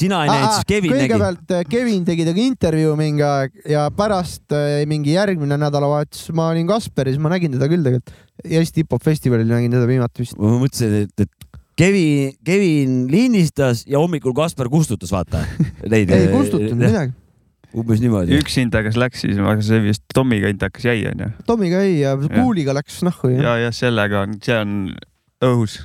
sina 0.00 0.24
ei 0.24 0.32
näinud, 0.32 0.56
siis 0.56 0.70
Kevin 0.72 0.94
nägi. 0.94 1.04
kõigepealt 1.04 1.54
äh, 1.58 1.64
Kevin 1.68 2.08
tegi 2.08 2.24
temaga 2.24 2.46
intervjuu 2.46 2.96
mingi 3.00 3.26
aeg 3.26 3.60
ja 3.76 3.84
pärast 3.92 4.56
äh, 4.56 4.80
mingi 4.88 5.14
järgmine 5.18 5.60
nädalavahetus 5.60 6.32
ma 6.36 6.48
olin 6.54 6.68
Kasperis, 6.70 7.20
ma 7.20 7.32
nägin 7.32 7.52
teda 7.58 7.68
küll 7.68 7.84
tegelikult. 7.84 8.16
Eesti 8.44 8.84
hip-hop 8.84 9.04
festivalil 9.04 9.48
nägin 9.50 9.72
teda 9.74 9.86
viimati 9.88 10.24
vist. 10.24 10.38
ma 10.38 10.56
mõtlesin, 10.60 11.04
et, 11.04 11.26
et 11.26 11.50
Kevin, 11.80 12.34
Kevin 12.44 13.06
lindistas 13.10 13.86
ja 13.88 13.98
hommikul 13.98 14.34
Kaspar 14.36 14.68
kustutas, 14.68 15.12
vaata. 15.14 15.40
Neid. 15.88 16.10
ei 16.12 16.28
kustutanud. 16.28 16.82
midagi. 16.82 17.14
umbes 17.70 18.02
niimoodi. 18.02 18.36
üksinda, 18.40 18.82
kes 18.84 18.98
läks 19.00 19.24
siis, 19.24 19.38
aga 19.38 19.62
see 19.64 19.80
vist 19.84 20.04
Tommiga 20.14 20.50
intakas 20.52 20.84
jäi 20.90 21.06
onju. 21.08 21.30
Tommiga 21.46 21.80
ei 21.86 22.00
ja 22.02 22.16
Kuuliga 22.18 22.74
läks 22.76 23.00
nahku 23.06 23.32
ja. 23.32 23.42
ja, 23.42 23.56
ja 23.66 23.72
sellega 23.72 24.26
on, 24.26 24.36
see 24.44 24.58
on 24.58 24.76
õhus. 25.46 25.78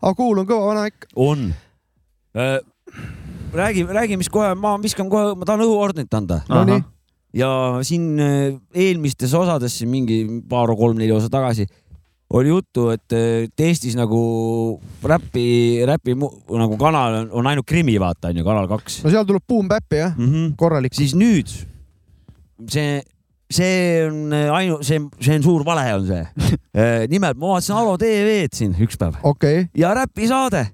aga 0.00 0.14
Kuul 0.16 0.40
on 0.40 0.48
kõva 0.48 0.72
vana 0.72 0.86
ikka. 0.88 1.10
on. 1.20 1.50
räägi, 3.56 3.86
räägi, 3.88 4.20
mis 4.20 4.32
kohe, 4.32 4.54
ma 4.54 4.76
viskan 4.80 5.10
kohe, 5.12 5.34
ma 5.36 5.48
tahan 5.48 5.64
õhuordnit 5.66 6.16
anda 6.16 6.42
Nonii, 6.48 6.80
ja 7.36 7.50
siin 7.84 8.14
äh, 8.22 8.54
eelmistes 8.72 9.34
osades, 9.36 9.76
siin 9.80 9.92
mingi 9.92 10.22
paar-kolm-neli 10.48 11.12
osa 11.16 11.28
tagasi 11.32 11.66
oli 12.34 12.50
juttu, 12.50 12.88
et, 12.90 13.06
et 13.14 13.62
Eestis 13.68 13.94
nagu 13.98 14.20
räpi, 15.06 15.82
räpi 15.86 16.16
nagu 16.18 16.78
kanal 16.80 17.20
on, 17.22 17.28
on 17.38 17.50
ainult 17.50 17.66
Krimmi, 17.68 17.94
vaata 18.02 18.32
onju, 18.32 18.44
Kanal 18.46 18.70
kaks 18.70 19.02
no 19.04 19.12
seal 19.12 19.26
tuleb 19.28 19.44
Boom 19.46 19.68
Bap'i 19.70 20.00
jah, 20.00 20.16
mm. 20.16 20.32
-hmm. 20.32 20.54
korralik. 20.58 20.94
siis 20.94 21.14
nüüd 21.14 21.52
see, 22.68 23.02
see 23.50 24.06
on 24.08 24.32
ainu-, 24.32 24.80
see, 24.82 25.00
see 25.20 25.36
on 25.38 25.42
suur 25.42 25.64
vale, 25.64 25.86
on 25.94 26.06
see. 26.06 26.24
nimelt 27.12 27.38
ma 27.38 27.54
vaatasin 27.54 27.76
Alo 27.76 27.94
tv-d 28.00 28.58
siin 28.58 28.74
üks 28.74 28.98
päev 28.98 29.20
okei 29.22 29.60
okay., 29.60 29.70
ja 29.74 29.94
räpisaade. 29.94 30.66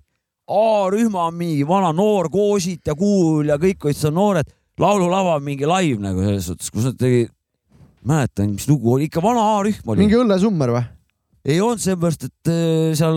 A-rühma 0.52 1.28
on 1.28 1.36
mingi 1.38 1.62
vana 1.68 1.92
noor 1.92 2.28
Koosit 2.30 2.86
ja 2.86 2.96
Kuul 2.98 3.52
ja 3.52 3.56
kõik 3.60 3.84
olid 3.86 3.96
seal 3.96 4.12
noored. 4.12 4.48
laululava 4.80 5.36
mingi 5.40 5.68
live 5.68 6.00
nagu 6.00 6.24
selles 6.24 6.48
suhtes, 6.48 6.70
kus 6.72 6.88
nad 6.88 6.96
tegi, 6.98 7.28
mäletan, 8.08 8.50
mis 8.56 8.66
lugu 8.68 8.96
oli, 8.96 9.06
ikka 9.06 9.22
vana 9.22 9.44
A-rühm 9.58 9.92
oli. 9.92 10.00
mingi 10.00 10.16
õllesummer 10.16 10.72
või? 10.72 10.84
Ei 11.42 11.58
olnud 11.58 11.82
seepärast, 11.82 12.28
et 12.28 12.50
äh, 12.52 12.92
seal 12.98 13.16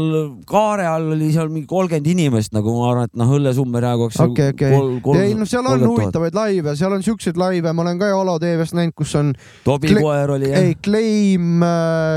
kaare 0.50 0.88
all 0.90 1.12
oli 1.14 1.30
seal 1.34 1.52
mingi 1.54 1.68
kolmkümmend 1.70 2.10
inimest 2.10 2.56
nagu 2.58 2.74
ma 2.74 2.90
arvan, 2.90 3.10
et 3.12 3.20
noh, 3.22 3.34
õllesummer 3.38 3.86
jagu 3.86 4.08
oleks. 4.08 4.20
okei, 4.24 4.56
okei. 4.56 5.22
ei 5.22 5.36
no 5.38 5.46
seal 5.50 5.68
on. 5.70 5.86
huvitavaid 5.86 6.38
laive, 6.38 6.74
seal 6.80 6.96
on 6.98 7.06
siukseid 7.06 7.38
laive, 7.38 7.74
ma 7.74 7.86
olen 7.86 8.02
ka 8.02 8.10
Alo 8.16 8.38
tv-st 8.42 8.78
näinud, 8.80 8.98
kus 8.98 9.14
on 9.20 9.34
Tobi 9.66 9.94
Kle- 9.94 10.02
koer 10.02 10.36
oli 10.40 10.50
jah 10.50 10.66
ei, 10.66 10.78
Claim, 10.82 11.62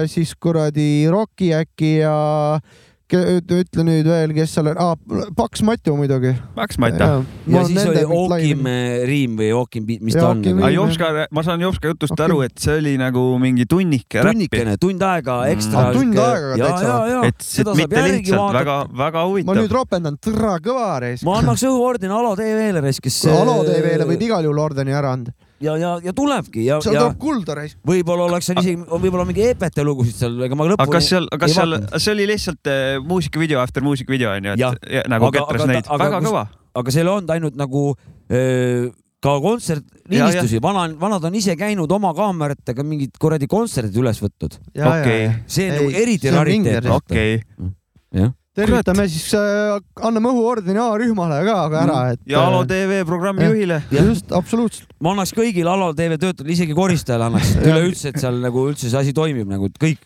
siis 0.08 0.32
kuradi 0.40 1.08
Rocki 1.12 1.52
äkki 1.58 1.98
ja 2.00 2.16
ke- 2.62 2.87
ütle 3.16 3.84
nüüd 3.86 4.06
veel, 4.08 4.32
kes 4.36 4.52
seal 4.52 4.66
on 4.72 4.78
ah,, 4.82 4.94
Paks 5.36 5.62
Matu 5.64 5.94
muidugi. 5.96 6.34
Max 6.56 6.76
Mata. 6.78 7.22
ja 7.48 7.62
siis 7.64 7.86
oli 7.88 8.02
Okim 8.04 8.66
äh, 8.68 9.06
Riim 9.08 9.36
või 9.40 9.48
Okim, 9.56 9.86
mis 10.00 10.14
ta 10.14 10.20
Ja 10.20 10.28
on 10.34 10.42
Okim 10.42 10.58
nagu 10.58 10.66
aga 10.66 10.68
Riim.? 10.68 10.76
Jopska, 10.82 11.26
ma 11.32 11.42
saan 11.46 11.60
Jopska 11.64 11.88
jutust 11.92 12.12
Okei. 12.12 12.24
aru, 12.26 12.40
et 12.44 12.58
see 12.58 12.76
oli 12.82 12.94
nagu 13.00 13.24
mingi 13.40 13.64
tunnike 13.70 14.22
tunnikene, 14.26 14.76
tund 14.78 15.02
aega 15.02 15.38
Mm. 15.38 15.56
ekstra 15.56 15.86
Ah,. 15.88 15.92
tund 15.96 16.18
aega 16.18 16.56
ja, 16.58 16.68
täitsa. 16.68 17.26
et 17.28 17.40
seda 17.40 17.74
saab 17.74 17.92
järgi 17.98 18.32
vaadata. 18.36 18.58
väga, 18.58 18.76
väga 19.04 19.18
ma 19.18 19.26
huvitav 19.30 19.56
nüüd. 19.62 19.70
ropendan, 19.72 20.18
tõra 20.18 20.58
kõva 20.60 21.00
reis. 21.00 21.22
ma 21.24 21.38
annaks 21.40 21.62
õhuordeni 21.64 22.12
Alo 22.18 22.34
tv-le 22.36 22.80
reis, 22.84 23.00
kes. 23.00 23.24
Alo 23.26 23.62
tv-le 23.64 24.04
võib 24.04 24.22
igal 24.22 24.44
juhul 24.44 24.58
ordeni 24.58 24.92
ära 24.92 25.12
anda. 25.12 25.32
ja, 25.64 25.74
ja, 25.80 25.92
ja 26.04 26.12
tulebki 26.16 26.64
ja, 26.66 26.78
seal 26.84 26.94
ja 26.96 27.06
tuleb 27.06 27.18
kulda 27.22 27.56
reis. 27.58 27.74
võib-olla 27.86 28.28
oleks 28.28 28.46
seal 28.50 28.60
isegi, 28.62 28.78
võib-olla 28.90 29.26
mingi 29.28 29.46
EPT 29.50 29.82
lugusid 29.86 30.20
seal, 30.20 30.38
ega 30.46 30.58
ma 30.58 30.68
lõpuni. 30.70 30.84
aga 30.86 30.96
kas 30.98 31.10
seal, 31.10 31.28
kas 31.34 31.50
ei 31.50 31.58
seal 31.58 31.76
see 31.96 32.14
oli 32.14 32.28
lihtsalt 32.30 32.70
äh, 32.70 32.86
muusikavideo 33.04 33.60
after 33.62 33.84
muusikavideo 33.86 34.30
onju, 34.36 34.54
et 34.54 34.62
ja, 34.62 35.02
nagu 35.10 35.30
Aga- 35.32 35.42
ketras 35.42 35.66
aga- 35.66 35.72
neid, 35.74 35.90
väga 36.06 36.22
kõva. 36.28 36.46
aga 36.82 36.94
seal 36.94 37.10
on 37.16 37.30
ainult 37.36 37.58
nagu 37.58 37.84
öö, 38.30 38.88
ka 39.18 39.34
kontsertlindistusi, 39.42 40.60
vana, 40.62 40.84
vanad 41.00 41.24
on 41.26 41.34
ise 41.34 41.56
käinud 41.58 41.90
oma 41.90 42.12
kaameratega 42.14 42.84
mingid 42.86 43.16
kuradi 43.18 43.48
kontserdid 43.50 43.96
üles 43.98 44.20
võtnud. 44.22 44.58
Okei. 44.78 45.24
see 45.50 45.66
on 45.66 45.74
Ei, 45.74 45.78
nagu 45.80 46.02
eriti 46.04 46.30
rariteet 46.30 46.86
okei, 46.94 47.40
jah, 48.14 48.30
tervitame 48.58 49.06
siis 49.10 49.28
äh,, 49.38 49.78
anname 50.08 50.32
õhuordeni 50.34 50.80
A-rühmale 50.82 51.40
ka 51.46 51.56
aga 51.68 51.80
ära, 51.86 51.98
et. 52.16 52.20
ja 52.28 52.42
Alo 52.48 52.64
tv 52.68 53.00
programmi 53.08 53.46
jah. 53.46 53.54
juhile. 53.54 53.80
Just, 53.94 54.32
absoluutselt. 54.34 54.90
ma 55.00 55.14
annaks 55.14 55.32
kõigile 55.36 55.70
Alo 55.72 55.92
tv 55.94 56.18
töötajatele, 56.18 56.54
isegi 56.58 56.74
koristajale 56.78 57.30
annaks, 57.30 57.54
üleüldse, 57.62 58.12
et 58.14 58.22
seal 58.22 58.38
nagu 58.42 58.68
üldse 58.70 58.90
see 58.90 58.98
asi 59.06 59.14
toimib 59.16 59.48
nagu, 59.50 59.70
et 59.70 59.78
kõik, 59.82 60.00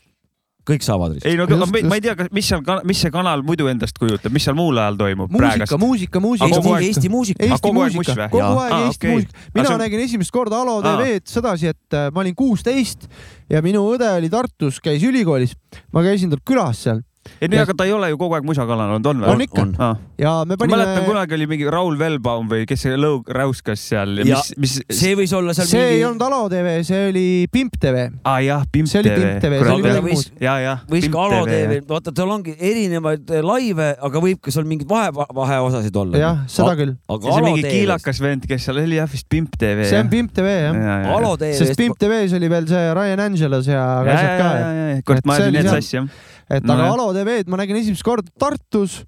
kõik 0.69 0.85
saavad. 0.87 1.17
ei 1.27 1.35
no 1.41 1.47
Just, 1.51 1.59
ma, 1.59 1.81
ma 1.91 1.97
ei 1.99 2.03
just. 2.05 2.19
tea, 2.21 2.29
mis 2.37 2.47
seal, 2.53 2.63
mis 2.87 3.01
see 3.03 3.11
kanal 3.15 3.41
muidu 3.47 3.67
endast 3.73 3.97
kujutab, 3.99 4.31
mis 4.37 4.45
seal 4.47 4.55
muul 4.59 4.79
ajal 4.79 4.99
toimub 5.01 5.33
muusika, 5.35 5.79
muusika, 5.83 6.21
muusika. 6.23 6.61
Aeg- 6.77 6.87
Eesti 6.91 7.09
muusika. 7.11 7.43
Aga 7.43 7.57
Eesti 7.57 7.73
muusika 7.75 8.29
kogu 8.31 8.61
aeg 8.63 8.73
Aa, 8.77 8.83
Eesti 8.87 9.07
okei. 9.09 9.15
muusika. 9.17 9.47
mina 9.57 9.73
on- 9.75 9.81
nägin 9.83 10.05
esimest 10.05 10.31
korda 10.35 10.61
Alo 10.63 10.77
Aa. 10.79 10.93
tv-d 11.01 11.27
sedasi, 11.33 11.73
et 11.75 11.97
äh, 11.99 12.11
ma 12.15 12.23
olin 12.23 12.35
kuusteist 12.39 13.09
ja 13.51 13.63
minu 13.65 13.83
õde 13.97 14.07
oli 14.21 14.31
Tartus, 14.31 14.79
käis 14.85 15.03
ülikoolis. 15.03 15.57
ma 15.93 16.05
käisin 16.07 16.31
tal 16.31 16.45
külas 16.47 16.85
seal 16.87 17.03
ei 17.41 17.51
no 17.51 17.61
aga 17.63 17.75
ta 17.77 17.87
ei 17.87 17.93
ole 17.95 18.11
ju 18.13 18.19
kogu 18.21 18.37
aeg 18.37 18.47
musakanal 18.47 18.97
olnud, 18.97 19.07
on 19.11 19.25
On 19.33 19.39
või? 19.39 19.47
ikka. 19.47 19.65
Ah. 19.83 19.99
ja 20.19 20.33
me 20.47 20.57
ma 20.57 20.67
mäletan, 20.67 21.03
panime. 21.03 21.09
kunagi 21.11 21.37
oli 21.37 21.49
mingi 21.51 21.69
Raul 21.71 21.99
Velbaum 21.99 22.49
või 22.51 22.67
kes 22.69 22.85
see 22.87 22.99
lõug 22.99 23.29
räuskas 23.31 23.83
seal 23.93 24.17
ja 24.23 24.27
Ja 24.33 24.41
mis, 24.41 24.53
mis. 24.57 25.01
see 25.01 25.17
võis 25.19 25.35
olla 25.37 25.55
seal 25.57 25.69
see 25.69 25.83
ei 25.83 25.93
mingi, 25.97 26.07
olnud 26.09 26.25
Alo 26.29 26.41
tv, 26.53 26.75
see 26.87 27.03
oli 27.11 27.27
Pimp 27.53 27.77
tv. 27.83 28.07
aa 28.23 28.37
ah, 28.37 28.41
jah, 28.45 28.65
Pimp 28.73 28.91
see 28.91 29.03
oli 29.03 29.13
TV. 29.13 29.21
Pimp 29.21 29.45
TV, 29.45 29.61
see 29.61 29.75
oli 29.75 29.87
midagi 29.87 30.17
muud. 30.17 30.31
ja, 30.47 30.57
jah. 30.63 30.83
võis 30.91 31.09
ka 31.13 31.27
Alo 31.27 31.43
tv, 31.51 31.79
vaata 31.91 32.17
seal 32.17 32.35
ongi 32.39 32.57
erinevaid 32.59 33.35
eh, 33.37 33.45
laive, 33.47 33.91
aga 34.09 34.25
võib 34.27 34.43
ka 34.43 34.55
seal 34.55 34.69
mingeid 34.71 34.91
vahe, 34.91 35.13
vaheosasid 35.13 36.01
olla. 36.05 36.23
jah, 36.23 36.43
seda 36.51 36.75
küll. 36.79 36.97
aga 37.07 37.29
ja 37.29 37.29
see 37.29 37.43
Alo 37.43 37.51
mingi 37.51 37.67
tv-s, 37.67 37.77
kiilakas 37.77 38.23
vend, 38.25 38.49
kes 38.51 38.69
seal 38.69 38.83
oli 38.83 38.99
jah 38.99 39.11
vist 39.11 39.29
Pimp 39.31 39.59
TV. 39.61 39.87
see 39.91 40.01
on 40.01 40.11
Pimp 40.13 40.35
tv 40.35 40.57
jah. 40.67 40.83
Alo 41.13 41.37
sest 41.39 41.75
tv-s 41.75 41.83
Pimp 41.83 42.01
TV-s 42.01 42.39
oli 42.39 42.51
veel 42.53 42.71
see 42.71 42.85
Ryan 42.97 43.27
Angelos 43.29 43.69
ja 43.69 43.83
ja, 43.83 44.15
asjad 44.15 44.31
ja, 44.31 44.37
ka 44.39 44.51
ja, 44.57 44.69
ja, 44.73 45.01
kurat, 45.07 45.27
ma 45.27 45.37
ajasin 45.39 45.57
need 45.57 45.69
sassi 45.71 45.97
jah. 45.99 46.07
Et 46.53 46.67
No 46.67 46.77
aga 46.77 46.89
jah. 46.89 46.95
Alo 46.97 47.09
TV-d 47.17 47.51
ma 47.51 47.61
nägin 47.61 47.81
esimest 47.81 48.05
korda 48.07 48.29
Tartus, 48.41 49.01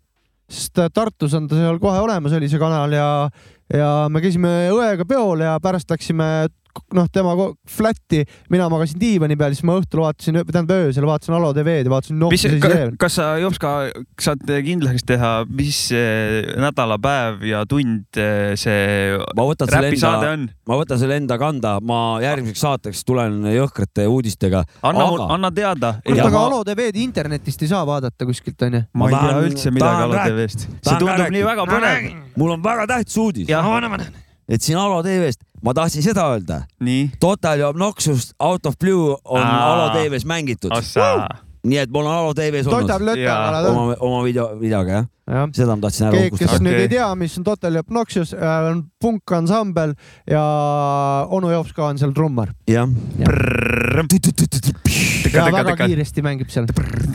sest 0.50 0.80
äh, 0.80 0.90
Tartus 0.92 1.36
on 1.36 1.48
ta 1.50 1.58
seal 1.58 1.80
kohe 1.82 2.00
olemas, 2.00 2.34
oli 2.36 2.48
see 2.50 2.60
kanal 2.62 2.92
ja, 2.94 3.08
ja 3.72 3.90
me 4.12 4.22
käisime 4.24 4.52
õega 4.72 5.06
peol 5.08 5.44
ja 5.44 5.56
pärast 5.62 5.90
läksime 5.92 6.48
noh, 6.94 7.06
tema 7.12 7.34
flat'i, 7.70 8.22
mina 8.50 8.68
magasin 8.72 8.98
diivani 9.00 9.36
peal, 9.38 9.54
siis 9.54 9.64
ma 9.66 9.76
õhtul 9.80 10.02
vaatasin, 10.04 10.40
tähendab 10.48 10.74
öösel 10.88 11.06
vaatasin 11.08 11.34
Alo 11.38 11.52
TV-d 11.56 11.88
ja 11.88 11.92
vaatasin, 11.92 12.18
noh, 12.20 12.32
mis 12.32 12.44
asi 12.46 12.60
see 12.60 12.82
on. 12.88 12.96
kas 13.00 13.16
sa, 13.18 13.28
Jopska, 13.42 13.72
saad 14.20 14.42
kindlaks 14.66 15.04
teha, 15.06 15.32
mis 15.50 15.80
nädalapäev 16.60 17.42
ja 17.48 17.62
tund 17.68 18.18
eh, 18.20 18.54
see 18.60 19.14
räpisaade 19.70 20.30
enda, 20.30 20.32
on? 20.34 20.46
ma 20.68 20.78
võtan 20.80 21.00
selle 21.00 21.18
enda 21.20 21.38
kanda, 21.40 21.76
ma 21.84 22.00
järgmiseks 22.24 22.62
saateks 22.64 23.04
tulen 23.06 23.40
jõhkrate 23.54 24.06
uudistega. 24.10 24.64
anna 24.82 25.06
Aga-, 25.08 25.28
anna 25.34 25.50
teada. 25.54 25.94
kuule, 26.04 26.18
Ja 26.18 26.26
aga 26.28 26.38
ma- 26.38 26.46
Alo 26.48 26.64
TV-d 26.64 27.00
internetist 27.04 27.62
ei 27.62 27.68
saa 27.70 27.84
vaadata 27.86 28.26
kuskilt 28.28 28.62
onju. 28.62 28.84
ma 28.94 29.08
ei 29.10 29.16
tea 29.16 29.40
üldse 29.48 29.70
midagi 29.74 30.02
Alo 30.08 30.20
TV-st. 30.24 30.68
see 30.82 30.98
tundub 31.00 31.30
nii 31.34 31.46
väga 31.46 31.66
põnev. 31.70 32.12
mul 32.36 32.56
on 32.56 32.62
väga 32.64 32.86
tähtis 32.86 33.16
uudis, 33.18 33.48
jah, 33.48 33.64
et 34.48 34.62
siin 34.62 34.78
Alo 34.78 35.02
TV-st, 35.02 35.40
ma 35.64 35.72
tahtsin 35.74 36.02
seda 36.04 36.26
öelda. 36.34 36.62
Total 37.20 37.58
ja 37.58 37.68
Obnoxious 37.72 38.34
Out 38.42 38.66
of 38.66 38.78
Blue 38.78 39.16
on 39.24 39.40
Aa. 39.42 39.72
Alo 39.72 39.90
TV-s 39.94 40.24
mängitud, 40.28 40.70
nii 41.64 41.78
et 41.80 41.90
mul 41.90 42.04
on 42.06 42.12
Alo 42.12 42.34
TV-s 42.36 42.66
olnud 42.68 42.90
löta 43.08 43.20
Jaa. 43.20 43.36
peale 43.38 43.62
tõmbab. 43.64 43.80
oma, 43.80 43.96
oma 44.00 44.24
video, 44.24 44.50
videoga 44.60 44.92
jah. 44.98 45.06
Seda 45.24 45.72
ma 45.72 45.80
tahtsin 45.86 46.08
ära 46.10 46.18
keegi, 46.18 46.34
kes 46.36 46.42
uhkustada. 46.44 46.64
nüüd 46.66 46.80
ei 46.82 46.88
tea, 46.92 47.06
mis 47.16 47.38
on 47.40 47.46
Total 47.46 47.78
Obnoxious, 47.80 48.34
on 48.36 48.82
punkansambel 49.00 49.94
ja 50.28 50.44
onu 51.32 51.52
Jops 51.54 51.72
ka 51.76 51.88
on 51.88 52.00
seal 52.00 52.12
trummar 52.16 52.52
jah. 52.68 52.88
ja 55.32 55.46
väga 55.54 55.76
kiiresti 55.80 56.24
mängib 56.24 56.52
seal. 56.52 56.68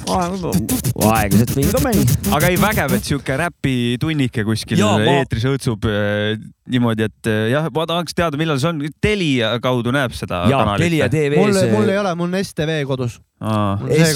aeglaselt 0.10 1.54
võin 1.54 1.70
ka 1.70 1.84
mängida. 1.86 2.18
aga 2.38 2.50
ei 2.50 2.58
vägev, 2.62 2.98
et 2.98 3.12
sihuke 3.12 3.38
räpitunnike 3.44 4.46
kuskil 4.48 4.82
Jaa, 4.82 4.98
ma- 4.98 5.20
eetris 5.20 5.46
õõtsub 5.50 5.86
eh, 5.90 6.36
niimoodi, 6.70 7.08
et 7.10 7.30
eh, 7.30 7.46
jah, 7.54 7.70
ma 7.74 7.86
tahaks 7.90 8.18
teada, 8.18 8.40
millal 8.42 8.60
see 8.62 8.74
on. 8.74 8.84
Telia 9.02 9.56
kaudu 9.64 9.94
näeb 9.96 10.14
seda 10.18 10.44
ja 10.50 10.62
kanalit. 10.64 10.86
Telia 10.86 11.10
mul, 11.10 11.54
TV-s. 11.54 11.74
mul 11.74 11.94
ei 11.94 12.00
ole, 12.02 12.14
mul 12.20 12.30
on 12.30 12.46
STV 12.46 12.82
kodus. 12.90 13.20
See 13.40 14.08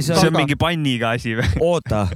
see 0.00 0.16
on 0.24 0.32
mingi, 0.38 0.56
panniga 0.56 1.10
asi 1.18 1.34
või? 1.36 1.48
oota, 1.60 2.06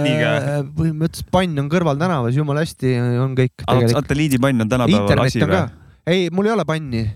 Satelliidipanniga.. 0.00 0.64
põhimõtteliselt 0.76 1.30
pann 1.34 1.62
on 1.62 1.70
kõrval 1.72 2.00
tänavas, 2.00 2.36
jumala 2.36 2.64
hästi 2.64 2.94
on 3.22 3.36
kõik 3.38 3.64
satelliidipann 3.94 4.66
on 4.66 4.72
tänapäeval 4.72 5.24
asi 5.26 5.42
või?. 5.44 5.64
ei, 6.10 6.28
mul 6.34 6.50
ei 6.50 6.54
ole 6.56 6.66
panni, 6.68 7.06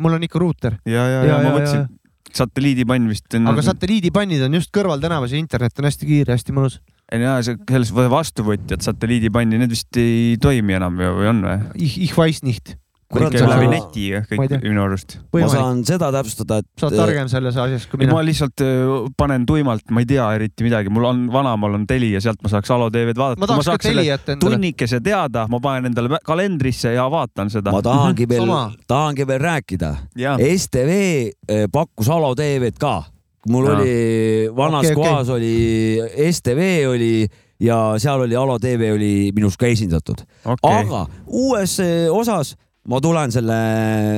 mul 0.00 0.18
on 0.18 0.26
ikka 0.28 0.42
ruuter, 0.42 0.78
ja, 0.86 1.06
ja, 1.06 1.22
Ja, 1.22 1.30
ja 1.32 1.40
ma 1.44 1.54
mõtlesin, 1.56 1.86
satelliidipann 2.34 3.08
vist 3.10 3.38
on. 3.38 3.48
aga 3.52 3.64
satelliidipannid 3.66 4.42
on 4.46 4.58
just 4.58 4.72
kõrval 4.74 5.02
tänavas 5.02 5.34
ja 5.34 5.40
internet 5.40 5.78
on 5.80 5.88
hästi 5.88 6.08
kiire, 6.08 6.34
hästi 6.36 6.56
mõnus. 6.56 6.80
ei 7.12 7.22
no 7.22 7.36
see, 7.44 7.56
selles 7.70 7.94
vastuvõtjad 7.94 8.84
satelliidipanni, 8.84 9.60
need 9.60 9.72
vist 9.72 10.00
ei 10.00 10.36
toimi 10.40 10.76
enam 10.78 10.98
ju 11.00 11.14
või 11.20 11.32
on 11.32 11.42
või? 11.46 11.56
Ich, 11.76 11.98
ich 12.08 12.16
weiß 12.18 12.44
nicht. 12.46 12.76
Kurat, 13.08 13.32
ma- 13.40 13.54
läbi 13.54 13.68
neti 13.72 14.02
ma 14.12 14.44
kõik 14.44 14.64
minu 14.68 14.82
arust. 14.84 15.14
ma 15.32 15.46
saan 15.48 15.78
seda 15.88 16.10
täpsustada, 16.12 16.58
sa 16.76 16.88
oled 16.90 16.98
et 16.98 17.00
targem 17.00 17.28
selles 17.32 17.56
asjas 17.56 17.86
kui 17.88 18.02
mina 18.02 18.12
ma. 18.12 18.20
lihtsalt 18.26 18.60
öö, 18.60 18.98
panen 19.16 19.46
tuimalt, 19.48 19.86
ma 19.90 20.02
ei 20.04 20.08
tea 20.10 20.26
eriti 20.36 20.66
midagi, 20.66 20.92
mul 20.92 21.06
on 21.08 21.22
vanaemal 21.32 21.78
on 21.78 21.86
Teli 21.88 22.10
ja 22.12 22.20
sealt 22.20 22.42
ma 22.44 22.52
saaks 22.52 22.68
Alo 22.74 22.90
TV-d 22.92 23.16
vaadata. 23.16 23.40
ma 23.40 23.48
tahaks 23.48 23.70
ka 23.70 23.78
Teliat 23.88 24.28
endale. 24.28 24.42
tunnikese 24.44 25.00
teada, 25.00 25.46
ma 25.48 25.60
panen 25.64 25.88
endale 25.88 26.20
kalendrisse 26.24 26.92
ja 26.92 27.08
vaatan 27.10 27.48
seda. 27.50 27.72
ma 27.72 27.80
tahangi 27.82 28.28
veel 28.28 28.44
Sama., 28.44 28.60
tahangi 28.86 29.26
veel 29.26 29.40
rääkida. 29.40 29.94
ja, 30.16 30.36
STV 30.36 31.00
eh, 31.48 31.64
pakkus 31.72 32.12
Alo 32.12 32.34
TV-d 32.36 32.76
ka. 32.78 33.04
mul 33.48 33.64
Jaa. 33.70 33.76
oli, 33.80 34.48
vanas 34.52 34.84
okei. 34.84 34.94
kohas 35.00 35.28
oli 35.32 35.96
STV 36.28 36.60
oli 36.92 37.26
ja 37.60 37.94
seal 37.96 38.20
oli 38.28 38.36
Alo 38.36 38.58
TV 38.58 38.92
oli 38.92 39.32
minust 39.34 39.56
ka 39.56 39.66
esindatud 39.66 40.20
okei. 40.44 40.76
aga 40.84 41.06
uues 41.26 41.80
eh, 41.80 42.06
osas 42.12 42.52
ma 42.88 43.00
tulen 43.04 43.32
selle, 43.34 43.56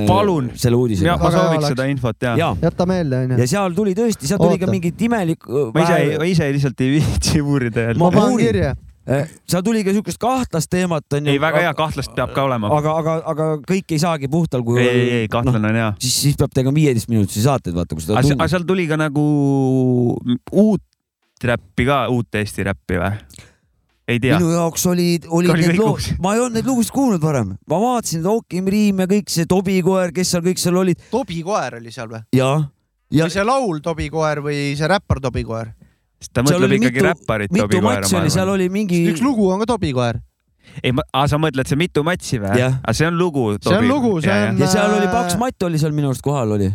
Palun. 0.08 0.50
selle 0.58 0.76
ja 0.76 0.82
uudisega. 0.84 1.16
ma 1.20 1.32
sooviks 1.34 1.72
seda 1.72 1.86
infot 1.90 2.26
ja. 2.26 2.36
ja, 2.38 2.50
jäta 2.62 2.86
meelde 2.88 3.24
onju 3.24 3.40
ja. 3.40 3.48
seal 3.54 3.74
tuli 3.76 3.96
tõesti, 3.98 4.28
seal 4.30 4.40
tuli 4.42 4.60
ka 4.60 4.68
Oota. 4.68 4.74
mingit 4.76 5.02
imelikku. 5.08 5.70
ma 5.74 5.86
ise, 5.86 5.98
ma 6.20 6.28
ise 6.30 6.52
lihtsalt 6.54 6.84
ei 6.84 6.94
viitsi 6.98 7.42
uurida 7.42 7.88
jälle. 7.88 7.98
ma 8.02 8.12
panen 8.14 8.38
kirja. 8.38 8.74
seal 9.50 9.64
tuli 9.66 9.82
ka 9.86 9.94
siukest 9.96 10.20
kahtlast 10.22 10.70
teemat 10.70 11.18
onju. 11.18 11.32
ei, 11.32 11.40
väga 11.42 11.64
hea, 11.66 11.72
kahtlast 11.78 12.14
peab 12.14 12.36
ka 12.36 12.46
olema. 12.46 12.70
aga, 12.76 12.94
aga, 13.02 13.16
aga 13.32 13.48
kõik 13.64 13.96
ei 13.96 14.02
saagi 14.02 14.30
puhtal 14.30 14.62
kujul. 14.66 14.84
ei, 14.84 14.92
ei, 14.92 15.10
ei, 15.24 15.32
kahtlane 15.32 15.72
on 15.72 15.80
hea. 15.82 15.90
siis, 15.98 16.20
siis 16.28 16.38
peab 16.38 16.54
tegema 16.54 16.76
viieteistminutisi 16.78 17.42
saateid, 17.48 17.74
vaata, 17.74 17.96
kui 17.96 18.06
seda 18.06 18.20
aga 18.20 18.50
seal 18.52 18.68
tuli 18.68 18.86
ka 18.90 19.00
nagu 19.00 19.26
uut 20.52 20.84
räppi 21.44 21.88
ka, 21.88 22.04
uut 22.12 22.36
Eesti 22.36 22.66
räppi 22.68 23.00
või? 23.00 23.48
Minu 24.18 24.50
jaoks 24.56 24.86
olid, 24.90 25.28
olid 25.30 25.54
Oli 25.54 25.68
need 25.68 25.78
lood 25.78 26.08
ma 26.24 26.34
ei 26.34 26.42
olnud 26.42 26.58
neid 26.58 26.66
lugusid 26.66 26.94
kuulnud 26.96 27.22
varem, 27.22 27.54
ma 27.70 27.80
vaatasin 27.82 28.26
Okim 28.26 28.66
Riim 28.72 29.04
ja 29.04 29.06
kõik 29.10 29.30
see 29.30 29.46
Tobi 29.50 29.78
koer, 29.86 30.10
kes 30.16 30.34
seal 30.34 30.42
kõik 30.42 30.58
seal 30.62 30.80
olid 30.80 30.98
Tobi 31.12 31.42
koer 31.46 31.78
oli 31.78 31.94
seal 31.94 32.10
või? 32.10 32.24
ja, 32.34 32.50
ja 33.14 33.28
või 33.28 33.36
see 33.36 33.46
laul 33.46 33.84
Tobi 33.84 34.10
koer 34.10 34.42
või 34.44 34.58
see 34.78 34.90
räppar 34.90 35.22
Tobi 35.22 35.44
koer? 35.46 35.70
ta 36.28 36.42
seal 36.44 36.60
mõtleb 36.60 36.76
ikkagi 36.76 36.98
mitu- 37.00 37.06
räpparit 37.06 37.54
Tobi 37.54 37.80
Koera, 37.80 38.28
seal 38.28 38.52
oli 38.52 38.68
mingi. 38.72 39.00
üks 39.12 39.22
lugu 39.24 39.48
on 39.52 39.62
ka 39.62 39.70
Tobi 39.72 39.92
koer. 39.96 40.20
ei, 40.82 40.92
sa 41.26 41.40
mõtled 41.40 41.66
see 41.70 41.78
mitu 41.80 42.04
matši 42.06 42.42
või 42.42 42.60
Jah.? 42.60 42.76
aga 42.82 42.94
see 42.96 43.08
on 43.08 43.16
lugu. 43.18 43.46
See 43.62 43.76
on 43.76 43.88
lugu, 43.88 44.20
see 44.20 44.36
on- 44.50 44.60
ja 44.60 44.68
seal 44.70 44.98
oli 44.98 45.08
Paks 45.08 45.38
Matt 45.40 45.62
oli 45.62 45.80
seal 45.80 45.96
minu 45.96 46.12
arust 46.12 46.22
kohal 46.22 46.52
oli. 46.58 46.68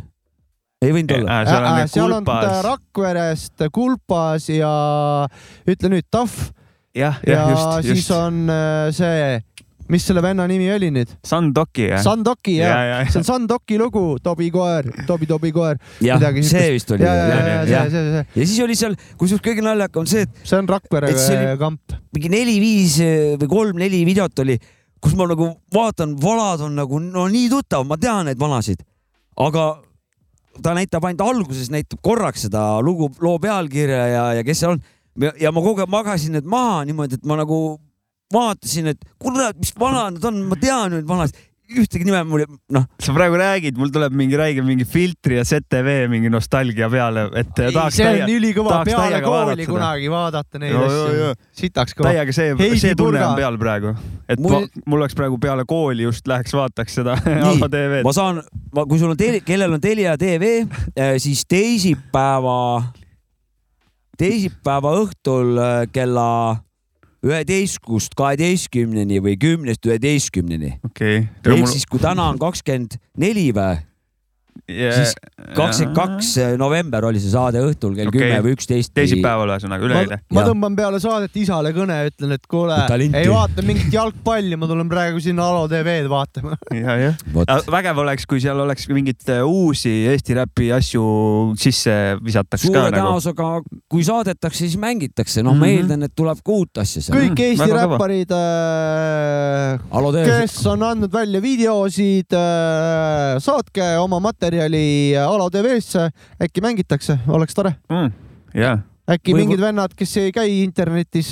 ei 0.82 0.92
võinud 0.92 1.14
olla? 1.20 1.40
seal 1.46 1.64
on 1.70 1.80
need 1.80 1.94
seal 1.94 2.18
on 2.18 2.26
ta. 2.26 2.62
Rakverest 2.66 3.68
Kulpas 3.72 4.50
ja 4.50 4.74
ütle 5.70 5.94
nüüd 5.94 6.10
Tahv 6.10 6.34
jah, 6.96 7.20
ja 7.28 7.36
jah, 7.36 7.52
just, 7.52 7.88
siis 7.88 8.02
just. 8.04 8.12
on 8.16 8.50
äh, 8.50 8.90
see, 8.96 9.40
mis 9.92 10.06
selle 10.08 10.24
venna 10.24 10.48
nimi 10.50 10.70
oli 10.74 10.90
nüüd? 10.96 11.12
Sandoki, 11.26 11.90
jah? 11.92 12.02
Sandoki 12.04 12.58
ja, 12.58 12.70
jah, 12.72 12.84
ja, 12.90 13.00
see 13.12 13.22
on 13.22 13.28
Sandoki 13.28 13.80
lugu, 13.82 14.06
Tobi 14.24 14.50
koer, 14.54 14.88
Tobi, 15.10 15.28
Tobi 15.30 15.52
koer. 15.56 15.80
jah, 16.04 16.20
midagi 16.22 16.46
see 16.48 16.72
vist 16.78 16.96
oli. 16.96 17.06
ja, 17.06 17.14
ja, 17.14 17.28
ja, 17.36 17.60
ja 17.70 17.84
see, 17.92 18.24
ja 18.24 18.48
siis 18.48 18.58
oli 18.66 18.78
seal, 18.80 18.98
kusjuures 19.20 19.44
kõige 19.46 19.66
naljakam 19.66 20.08
see, 20.10 20.26
et 20.26 20.42
see 20.44 20.60
on 20.60 20.72
Rakvere 20.72 21.14
kamp. 21.62 22.00
mingi 22.16 22.32
neli-viis 22.34 23.00
või 23.44 23.52
kolm-neli 23.52 24.04
videot 24.08 24.46
oli, 24.46 24.58
kus 25.04 25.18
ma 25.20 25.28
nagu 25.30 25.52
vaatan, 25.76 26.16
vanad 26.22 26.66
on 26.66 26.80
nagu 26.80 27.02
no 27.04 27.28
nii 27.32 27.52
tuttav, 27.52 27.86
ma 27.88 28.00
tean 28.02 28.26
neid 28.30 28.42
vanasid, 28.42 28.82
aga 29.44 29.74
ta 30.64 30.76
näitab 30.76 31.06
ainult 31.08 31.24
alguses, 31.26 31.70
näitab 31.74 32.00
korraks 32.06 32.46
seda 32.48 32.64
lugu, 32.84 33.10
loo 33.24 33.38
pealkirja 33.42 34.04
ja, 34.12 34.26
ja 34.40 34.46
kes 34.48 34.64
seal 34.64 34.76
on. 34.76 34.84
Ja 35.42 35.52
ma 35.56 35.64
kogu 35.64 35.84
aeg 35.84 35.92
magasin 35.92 36.36
need 36.36 36.48
maha 36.50 36.84
niimoodi, 36.88 37.20
et 37.20 37.28
ma 37.28 37.40
nagu 37.40 37.60
vaatasin, 38.34 38.94
et 38.94 39.12
kurat, 39.22 39.58
mis 39.60 39.74
vanad 39.80 40.18
nad 40.18 40.32
on, 40.32 40.42
ma 40.50 40.58
tean 40.60 40.96
neid 40.96 41.08
vanasid, 41.10 41.38
ühtegi 41.66 42.06
nime 42.06 42.20
mul, 42.30 42.44
noh, 42.76 42.84
sa 43.02 43.14
praegu 43.16 43.38
räägid, 43.42 43.78
mul 43.80 43.90
tuleb 43.94 44.14
mingi 44.18 44.38
räige 44.38 44.62
mingi 44.66 44.86
filtri 44.86 45.40
ja 45.40 45.46
ZTV 45.48 46.06
mingi 46.12 46.30
nostalgia 46.30 46.90
peale, 46.94 47.26
et 47.42 47.54
tahaks 47.58 47.98
see 47.98 48.10
on 48.12 48.34
ülikõva, 48.36 48.82
peale 48.86 49.22
kooli 49.26 49.66
kunagi 49.70 50.12
vaadata 50.14 50.62
neid 50.62 50.76
joo. 50.76 50.84
asju. 50.86 51.32
sitaks 51.62 51.98
kõva. 51.98 52.12
täiega 52.12 52.36
see, 52.38 52.70
see 52.82 52.98
tunne 52.98 53.24
on 53.26 53.34
peal 53.40 53.58
praegu, 53.62 53.96
et 54.30 54.42
Mul- 54.42 54.60
mul, 54.60 54.68
mul 54.86 55.02
oleks 55.02 55.18
praegu 55.18 55.40
peale 55.42 55.66
kooli 55.70 56.06
just 56.06 56.30
läheks 56.30 56.54
vaataks 56.54 57.00
seda 57.02 57.18
Alfa 57.50 57.72
TV-d 57.72 58.06
ma. 58.06 58.14
saan, 58.14 58.44
kui 58.84 59.02
sul 59.02 59.16
on 59.16 59.42
kellel 59.46 59.74
on 59.74 59.82
Telia 59.82 60.14
tv, 60.22 60.60
siis 61.22 61.48
teisipäeva, 61.50 62.60
teisipäeva 64.18 64.96
õhtul 65.02 65.58
äh, 65.60 65.74
kella 65.94 66.30
üheteistkümnest 67.26 68.14
kaheteistkümneni 68.18 69.22
või 69.24 69.36
kümnest 69.42 69.86
üheteistkümneni. 69.88 70.76
okei 70.86 71.26
ehk 71.26 71.68
siis, 71.72 71.88
kui 71.90 72.02
täna 72.02 72.30
on 72.34 72.40
kakskümmend 72.42 73.00
neli 73.18 73.50
või, 73.56 73.82
siis 74.66 75.14
kakskümmend 75.56 75.96
kaks 75.96 76.30
november 76.58 77.06
oli 77.06 77.20
see 77.22 77.30
saade 77.30 77.62
õhtul 77.62 77.94
kell 77.98 78.10
kümme 78.14 78.40
või 78.42 78.56
üksteist. 78.56 78.92
teisipäeval 78.98 79.52
ühesõnaga 79.54 79.86
üleeile. 79.86 80.18
ma 80.34 80.46
tõmban 80.48 80.78
peale 80.78 81.00
saadet 81.04 81.36
isale 81.38 81.70
kõne, 81.76 81.98
ütlen, 82.10 82.34
et 82.34 82.48
kuule 82.50 82.80
ei 83.06 83.30
vaata 83.30 83.66
mingit 83.66 83.94
jalgpalli, 83.94 84.58
ma 84.58 84.70
tulen 84.70 84.90
praegu 84.90 85.22
sinna 85.22 85.46
Alo 85.46 85.68
TV-d 85.70 86.10
vaatama. 86.10 86.58
ja, 86.74 86.96
jah. 86.98 87.16
vägev 87.72 88.02
oleks, 88.02 88.26
kui 88.30 88.42
seal 88.42 88.60
oleks 88.64 88.90
mingeid 88.90 89.22
äh, 89.30 89.44
uusi 89.46 89.94
Eesti 90.10 90.38
räpi 90.40 90.72
asju 90.74 91.04
sisse 91.62 91.96
visataks 92.26 92.66
ka 92.66 92.72
suure 92.72 92.90
nagu. 92.90 92.98
tõenäosusega, 92.98 93.52
kui 93.92 94.04
saadetakse, 94.08 94.64
siis 94.66 94.80
mängitakse, 94.82 95.44
noh, 95.46 95.54
ma 95.54 95.66
Mhm. 95.66 95.78
eeldan, 95.78 96.10
et 96.10 96.16
tuleb 96.18 96.42
ka 96.42 96.52
uut 96.58 96.82
asja 96.82 97.06
seal. 97.06 97.22
kõik 97.22 97.44
Eesti 97.52 97.70
väga 97.70 97.86
räpparid 97.86 98.34
äh, 98.34 100.26
kes 100.26 100.58
on 100.74 100.84
andnud 100.90 101.14
välja 101.14 101.42
videosid, 101.44 102.34
saatke 103.46 103.94
oma 104.02 104.20
materjali 104.24 104.55
Alo 105.22 105.50
TV-sse, 105.54 106.10
äkki 106.42 106.64
mängitakse, 106.66 107.20
oleks 107.28 107.58
tore. 107.58 107.76
mm,. 107.90 108.12
jaa, 108.56 108.78
äkki 109.10 109.34
Või- 109.34 109.44
mingid 109.44 109.62
vennad, 109.62 109.96
kes 109.98 110.18
ei 110.18 110.32
käi 110.36 110.62
internetis, 110.64 111.32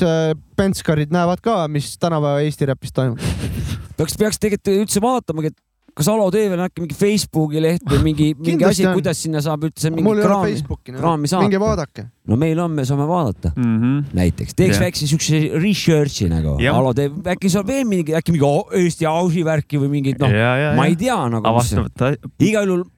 penskarid 0.58 1.14
näevad 1.14 1.42
ka, 1.42 1.64
mis 1.68 1.96
tänapäeva 1.98 2.44
Eesti 2.46 2.70
räpis 2.70 2.94
toimub. 2.94 3.22
peaks, 3.98 4.18
peaks 4.18 4.42
tegelikult 4.42 4.84
üldse 4.86 5.02
vaatamagi, 5.02 5.54
et 5.54 5.62
kas 5.94 6.10
Alo 6.10 6.26
TV-l 6.34 6.58
on 6.58 6.66
äkki 6.66 6.82
mingi 6.84 6.96
Facebooki 6.98 7.62
leht 7.62 7.84
või 7.86 8.00
mingi, 8.08 8.30
mingi 8.38 8.66
asi, 8.66 8.86
kuidas 8.90 9.20
sinna 9.22 9.44
saab 9.46 9.68
üldse 9.68 9.92
mingi 9.94 10.06
mul 10.08 10.22
kraami, 10.24 10.50
Facebooki, 10.50 10.96
kraami 10.96 11.30
saata? 11.30 11.46
minge 11.46 11.60
vaadake. 11.62 12.06
no 12.30 12.38
meil 12.42 12.62
on, 12.64 12.74
me 12.74 12.86
saame 12.88 13.06
vaadata 13.10 13.52
mm. 13.54 13.76
-hmm. 13.82 14.00
näiteks, 14.18 14.58
teeks 14.58 14.78
Jah. 14.78 14.86
väikse 14.88 15.10
siukse 15.12 15.42
research'i 15.54 16.30
nagu. 16.32 16.56
Alo 16.74 16.96
teeb, 16.98 17.22
äkki 17.36 17.52
saab 17.54 17.70
veel 17.70 17.86
mingi, 17.90 18.16
äkki 18.18 18.34
mingi 18.34 18.50
Eesti 18.82 19.06
ausi 19.10 19.46
värki 19.46 19.82
või 19.82 19.92
mingit, 20.00 20.22
noh, 20.22 20.34
ma 20.78 20.88
ei 20.90 20.98
tea 20.98 21.20
nagu. 21.30 21.54
igal 22.42 22.74
juhul 22.74 22.86
äh, 22.88 22.93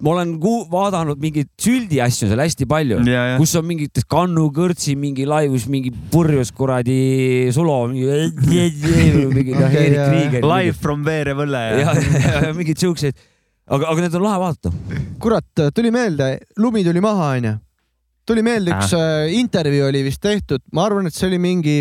ma 0.00 0.14
olen 0.14 0.30
ku- 0.40 0.64
vaadanud 0.72 1.18
mingeid 1.20 1.50
süldi 1.60 1.98
asju 2.00 2.28
seal 2.30 2.40
hästi 2.40 2.66
palju 2.68 3.00
kus 3.40 3.52
on 3.60 3.66
mingid 3.68 4.00
Kannu 4.10 4.46
kõrtsi 4.56 4.94
mingi 4.96 5.26
laivus 5.28 5.66
mingi 5.68 5.92
purjus 6.12 6.52
kuradi 6.56 7.50
Sulo 7.52 7.82
mingi, 7.92 8.08
mingi 9.34 9.52
noh, 9.52 9.66
Okei, 9.68 9.82
Erik 9.84 9.98
jaa. 9.98 10.08
Kriiger. 10.08 10.46
Live 10.54 10.78
from 10.80 11.04
Veerevõlle 11.04 11.60
ja, 11.82 11.92
ja, 11.94 12.32
ja 12.46 12.52
mingid 12.56 12.80
siuksed, 12.80 13.16
aga, 13.68 13.92
aga 13.92 14.06
need 14.06 14.16
on 14.18 14.24
lahe 14.24 14.40
vaadata. 14.40 14.72
kurat, 15.20 15.64
tuli 15.76 15.92
meelde, 15.94 16.30
lumi 16.58 16.84
tuli 16.86 17.02
maha, 17.04 17.34
onju. 17.36 17.54
tuli 18.26 18.44
meelde, 18.46 18.72
üks 18.72 18.94
äh. 18.96 19.32
intervjuu 19.36 19.88
oli 19.90 20.04
vist 20.06 20.22
tehtud, 20.24 20.64
ma 20.72 20.88
arvan, 20.88 21.10
et 21.10 21.16
see 21.16 21.28
oli 21.28 21.40
mingi, 21.42 21.80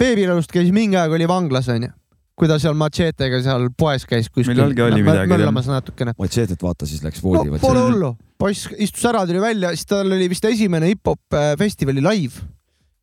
Beebilõust 0.00 0.52
käis 0.54 0.70
mingi 0.72 0.96
aeg 0.96 1.12
oli 1.12 1.26
vanglas, 1.28 1.66
onju. 1.74 1.90
Kui 2.38 2.48
ta 2.48 2.56
seal 2.62 2.76
matšeetega 2.78 3.42
seal 3.44 3.66
poes 3.78 4.06
käis 4.08 4.30
kuskil. 4.30 4.54
Millalgi 4.54 4.84
oli 4.86 5.02
midagi, 5.04 5.32
möllamas 5.32 5.68
natukene. 5.70 6.14
Matšeetet 6.18 6.62
vaata, 6.64 6.88
siis 6.88 7.04
läks 7.04 7.22
no 7.22 7.30
voodi 7.30 7.60
pole 7.60 7.80
no,. 7.80 7.88
hullu, 7.90 8.12
poiss 8.40 8.70
istus 8.78 9.04
ära, 9.10 9.26
tuli 9.28 9.42
välja, 9.42 9.74
siis 9.76 9.90
tal 9.90 10.08
oli 10.08 10.30
vist 10.32 10.46
esimene 10.48 10.92
hip-hop 10.94 11.36
äh, 11.36 11.52
festivali 11.60 12.04
live 12.04 12.48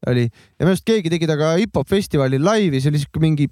oli 0.07 0.27
ja 0.27 0.63
minu 0.63 0.73
arust 0.73 0.85
keegi 0.87 1.11
tegi 1.11 1.27
temaga 1.27 1.55
hip-hop 1.57 1.89
festivalil 1.89 2.43
laivi, 2.45 2.81
see 2.81 2.93
oli 2.93 3.01
siuke 3.01 3.21
mingi, 3.23 3.47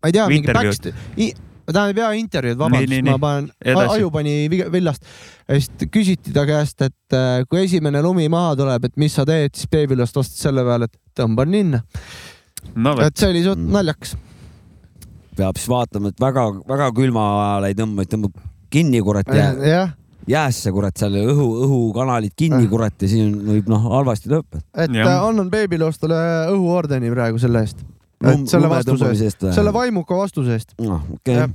ma 0.00 0.10
ei 0.10 0.16
tea, 0.16 0.26
mingi 0.30 0.48
Intervjuud. 0.48 0.90
backst-, 0.90 1.46
tähendab 1.70 2.00
jaa 2.02 2.14
intervjuud, 2.18 2.58
vabandust 2.60 3.04
ma 3.06 3.18
panen, 3.22 3.50
aju 3.84 4.10
pani 4.14 4.34
ja 4.46 5.58
siis 5.58 5.68
küsiti 5.92 6.34
ta 6.34 6.46
käest, 6.48 6.82
et 6.86 7.16
äh, 7.16 7.44
kui 7.50 7.64
esimene 7.64 8.02
lumi 8.04 8.28
maha 8.32 8.56
tuleb, 8.58 8.88
et 8.88 8.96
mis 9.00 9.14
sa 9.14 9.26
teed, 9.28 9.54
siis 9.56 9.70
Babylast 9.70 10.16
vastas 10.16 10.48
selle 10.48 10.64
peale, 10.66 10.90
et 10.90 11.20
tõmban 11.20 11.52
ninna. 11.52 11.82
no 12.74 12.96
et 13.04 13.16
see 13.16 13.30
oli 13.30 13.44
suht 13.46 13.60
Mm. 13.60 13.72
Peab 15.40 15.58
siis 15.60 15.70
vaatama, 15.72 16.12
et 16.12 16.20
väga-väga 16.22 16.90
külma 16.96 17.26
ajal 17.38 17.70
ei 17.70 17.78
tõmba, 17.78 18.04
et 18.04 18.12
tõmbab 18.14 18.44
kinni 18.70 19.00
kurat 19.04 19.30
jää, 19.34 19.54
jah, 19.66 19.94
jäässe 20.30 20.72
kurat 20.74 21.00
seal 21.00 21.16
õhu, 21.22 21.46
õhukanalid 21.66 22.34
kinni 22.38 22.64
Ah. 22.64 22.70
kurat 22.70 23.02
ja 23.02 23.08
siin 23.08 23.32
võib 23.46 23.70
noh 23.70 23.88
halvasti 23.96 24.30
lõppeda. 24.30 24.62
et 24.74 24.92
Jah. 24.94 25.06
äh, 25.06 25.24
annan 25.28 25.50
Babylostele 25.50 26.20
õhuordeni 26.52 27.10
praegu 27.12 27.38
selle 27.38 27.64
eest. 27.66 27.82
selle 28.46 28.68
vastuse 28.68 29.10
eest, 29.24 29.48
selle 29.54 29.72
vaimuka 29.72 30.16
vastuse 30.16 30.52
eest. 30.52 30.74
noh, 30.78 31.02
okei 31.16 31.44
okay.. 31.44 31.48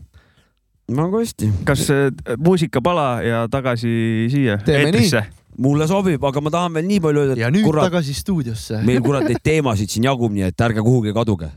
väga 0.89 1.23
hästi, 1.23 1.51
kas 1.65 1.89
äh, 1.89 2.11
muusikapala 2.37 3.21
ja 3.23 3.47
tagasi 3.47 4.27
siia 4.31 4.57
Teeme 4.57 4.89
eetrisse? 4.89 5.25
mulle 5.57 5.87
sobib, 5.87 6.23
aga 6.27 6.41
ma 6.41 6.51
tahan 6.51 6.73
veel 6.73 6.87
nii 6.89 7.01
palju 7.03 7.21
öelda, 7.21 7.37
ja 7.39 7.47
et 7.47 7.55
nüüd 7.55 7.67
kurat, 7.69 7.87
tagasi 7.87 8.13
stuudiosse. 8.17 8.81
meil 8.83 9.03
kurat 9.05 9.27
neid 9.29 9.43
teemasid 9.43 9.93
siin 9.93 10.09
jagub, 10.09 10.33
nii 10.35 10.49
et 10.49 10.65
ärge 10.67 10.83
kuhugi 10.83 11.15
kaduge. 11.15 11.51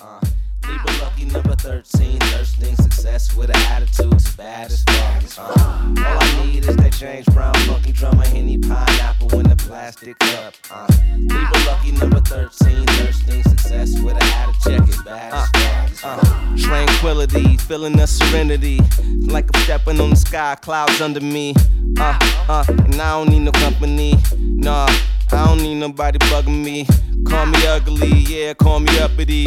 Uh, 0.00 0.20
Libra 0.62 0.92
lucky 1.02 1.24
number 1.24 1.56
13, 1.56 2.20
thirsting 2.20 2.76
success 2.76 3.34
with 3.34 3.50
an 3.50 3.56
attitude 3.56 4.14
as 4.14 4.36
bad 4.36 4.70
as 4.70 4.84
fuck. 4.84 5.38
Uh, 5.38 5.94
all 6.06 6.22
I 6.22 6.46
need 6.46 6.64
is 6.68 6.76
that 6.76 6.92
James 6.92 7.26
Brown 7.26 7.54
funky 7.66 7.90
drummer, 7.90 8.24
Henny 8.26 8.58
pineapple 8.58 9.40
in 9.40 9.48
the 9.48 9.56
plastic 9.56 10.16
cup. 10.20 10.54
Uh, 10.70 10.86
Libra 11.16 11.58
lucky 11.66 11.92
number 11.92 12.20
13, 12.20 12.86
thirsting 12.86 13.42
success 13.42 13.98
with 14.00 14.14
an 14.14 14.22
attitude 14.22 14.88
as 14.88 15.02
bad 15.02 15.32
as 15.32 16.00
fuck. 16.00 16.20
Uh, 16.22 16.56
tranquility, 16.56 17.56
feeling 17.56 17.96
the 17.96 18.06
serenity, 18.06 18.78
like 19.26 19.50
I'm 19.52 19.62
stepping 19.62 20.00
on 20.00 20.10
the 20.10 20.16
sky, 20.16 20.54
clouds 20.60 21.00
under 21.00 21.20
me. 21.20 21.54
Uh, 21.98 22.18
uh, 22.48 22.64
and 22.68 22.94
I 23.00 23.18
don't 23.18 23.30
need 23.30 23.40
no 23.40 23.52
company, 23.52 24.14
nah. 24.38 24.88
I 25.32 25.46
don't 25.46 25.58
need 25.58 25.74
nobody 25.76 26.18
bugging 26.18 26.64
me. 26.64 26.86
Call 27.24 27.46
me 27.46 27.66
ugly, 27.66 28.08
yeah, 28.08 28.54
call 28.54 28.80
me 28.80 28.98
uppity. 28.98 29.46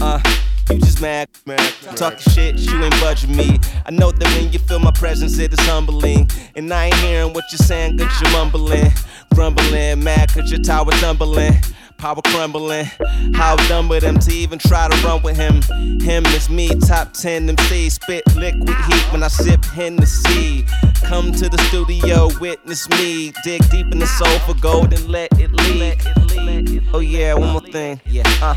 Uh, 0.00 0.20
you 0.70 0.78
just 0.78 1.00
mad. 1.00 1.28
Talking 1.96 2.32
shit, 2.32 2.58
you 2.58 2.82
ain't 2.82 3.00
budging 3.00 3.34
me. 3.34 3.58
I 3.86 3.90
know 3.90 4.10
that 4.10 4.28
when 4.36 4.52
you 4.52 4.58
feel 4.58 4.78
my 4.78 4.90
presence, 4.90 5.38
it 5.38 5.52
is 5.52 5.60
humbling. 5.60 6.30
And 6.56 6.72
I 6.72 6.86
ain't 6.86 6.94
hearing 6.96 7.32
what 7.32 7.44
you're 7.50 7.58
saying, 7.58 7.98
cause 7.98 8.20
you're 8.20 8.30
mumbling. 8.32 8.92
Grumbling, 9.34 10.02
mad 10.04 10.28
cause 10.32 10.50
your 10.50 10.62
tower 10.62 10.90
tumbling. 10.92 11.54
Power 12.02 12.20
crumbling. 12.20 12.86
How 13.32 13.54
dumb 13.68 13.88
of 13.92 14.00
them 14.00 14.18
to 14.18 14.32
even 14.32 14.58
try 14.58 14.88
to 14.88 15.06
run 15.06 15.22
with 15.22 15.36
him. 15.36 15.62
Him 16.00 16.26
is 16.26 16.50
me, 16.50 16.68
top 16.80 17.12
10 17.12 17.48
MC. 17.48 17.90
Spit 17.90 18.24
liquid 18.34 18.76
heat 18.86 19.12
when 19.12 19.22
I 19.22 19.28
sip 19.28 19.64
Hennessy. 19.66 20.66
Come 21.04 21.30
to 21.30 21.48
the 21.48 21.58
studio, 21.68 22.28
witness 22.40 22.88
me. 22.88 23.32
Dig 23.44 23.62
deep 23.70 23.86
in 23.92 24.00
the 24.00 24.06
soul 24.08 24.36
for 24.40 24.60
gold 24.60 24.92
and 24.92 25.06
let 25.06 25.30
it 25.38 25.52
leak. 25.52 26.04
Oh 26.92 26.98
yeah, 26.98 27.34
one 27.34 27.50
more 27.50 27.60
thing. 27.60 28.00
Yeah, 28.04 28.24
uh. 28.42 28.56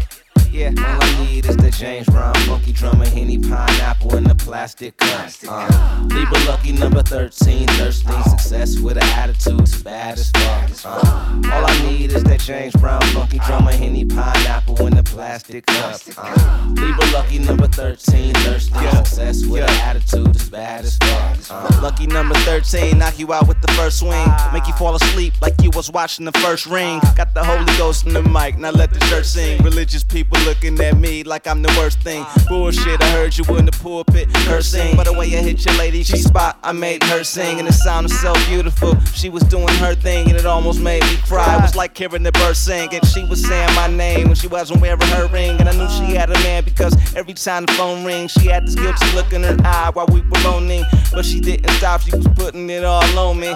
Yeah, 0.56 0.70
all 0.70 1.04
I 1.04 1.26
need 1.26 1.46
is 1.48 1.58
the 1.58 1.70
James 1.70 2.08
Brown 2.08 2.34
funky 2.46 2.72
drummer, 2.72 3.06
Henny 3.06 3.38
pineapple 3.38 4.16
in 4.16 4.24
the 4.24 4.36
plastic 4.36 4.96
cup. 4.96 5.30
Uh, 5.46 6.08
Libra 6.10 6.40
lucky 6.48 6.72
number 6.72 7.04
13, 7.04 7.68
thirsting 7.68 8.24
success 8.24 8.80
with 8.80 8.96
an 8.96 9.04
attitude 9.04 9.60
as 9.60 9.84
bad 9.84 10.18
as 10.18 10.32
fuck. 10.32 10.86
Uh, 10.86 11.52
all 11.52 11.70
I 11.70 11.82
need 11.86 12.14
is 12.14 12.24
that 12.24 12.40
James 12.40 12.74
Brown 12.78 13.02
funky 13.08 13.40
drummer, 13.40 13.74
Henny 13.74 14.06
pineapple 14.06 14.88
in 14.88 14.96
the 14.96 15.04
plastic 15.04 15.66
cup. 15.66 16.00
Uh, 16.18 16.74
Libra 16.78 17.06
lucky 17.12 17.40
number 17.40 17.68
13, 17.68 18.34
thirsting 18.36 18.90
success 18.92 19.46
with 19.46 19.64
an 19.64 19.70
attitude 19.82 20.34
as 20.38 20.50
bad 20.50 20.86
as 20.86 20.98
fuck. 21.00 21.38
Uh, 21.50 21.82
lucky 21.82 22.08
number 22.08 22.36
13, 22.36 22.98
knock 22.98 23.20
you 23.20 23.34
out 23.34 23.46
with 23.50 23.60
the 23.60 23.74
first 23.74 24.00
swing, 24.00 24.26
make 24.54 24.66
you 24.68 24.74
fall 24.76 24.96
asleep 24.96 25.34
like 25.42 25.56
you 25.62 25.70
was 25.72 25.92
watching 25.92 26.24
the 26.24 26.32
first 26.40 26.66
ring. 26.66 27.02
Got 27.18 27.34
the 27.34 27.44
Holy 27.44 27.78
Ghost 27.78 28.06
in 28.08 28.14
the 28.14 28.24
mic, 28.24 28.58
now 28.58 28.72
let 28.72 28.94
the 28.94 29.02
church 29.02 29.26
sing. 29.26 29.62
Religious 29.62 30.02
people 30.02 30.45
looking 30.46 30.80
at 30.80 30.98
me 30.98 31.24
like 31.24 31.48
I'm 31.48 31.62
the 31.62 31.74
worst 31.78 32.00
thing. 32.02 32.26
Bullshit, 32.48 33.02
I 33.02 33.10
heard 33.10 33.38
you 33.38 33.44
in 33.58 33.66
the 33.66 33.72
pulpit 33.72 34.30
her 34.46 34.62
sing. 34.62 34.96
By 34.96 35.04
the 35.04 35.14
way 35.14 35.26
I 35.26 35.42
hit 35.42 35.66
your 35.66 35.76
lady, 35.76 36.04
she 36.04 36.18
spot, 36.18 36.58
I 36.64 36.72
made 36.72 37.04
her 37.04 37.24
sing, 37.24 37.60
and 37.60 37.68
it 37.68 37.74
sounded 37.74 38.10
so 38.10 38.34
beautiful. 38.46 38.96
She 39.14 39.30
was 39.30 39.44
doing 39.44 39.74
her 39.76 39.96
thing, 39.96 40.30
and 40.30 40.38
it 40.38 40.46
almost 40.46 40.80
made 40.80 41.04
me 41.04 41.18
cry. 41.28 41.58
It 41.58 41.62
was 41.62 41.76
like 41.76 41.98
hearing 41.98 42.24
the 42.24 42.32
bird 42.32 42.56
sing, 42.56 42.94
and 42.94 43.06
she 43.08 43.24
was 43.26 43.46
saying 43.46 43.74
my 43.76 43.88
name 43.88 44.28
when 44.28 44.36
she 44.36 44.48
wasn't 44.48 44.82
wearing 44.82 45.02
her 45.02 45.28
ring. 45.28 45.60
And 45.60 45.68
I 45.68 45.74
knew 45.74 45.90
she 45.90 46.16
had 46.16 46.30
a 46.30 46.40
man 46.46 46.64
because 46.64 46.94
every 47.16 47.34
time 47.34 47.66
the 47.66 47.74
phone 47.74 48.06
rings, 48.06 48.32
she 48.32 48.48
had 48.48 48.68
this 48.68 48.76
guilty 48.76 49.12
look 49.16 49.34
in 49.34 49.44
her 49.44 49.58
eye 49.64 49.90
while 49.94 50.08
we 50.08 50.22
were 50.22 50.44
moaning. 50.44 50.84
But 51.12 51.26
she 51.26 51.40
didn't 51.40 51.72
stop, 51.72 52.02
she 52.02 52.16
was 52.16 52.28
putting 52.36 52.70
it 52.70 52.84
all 52.84 53.04
on 53.18 53.40
me. 53.40 53.56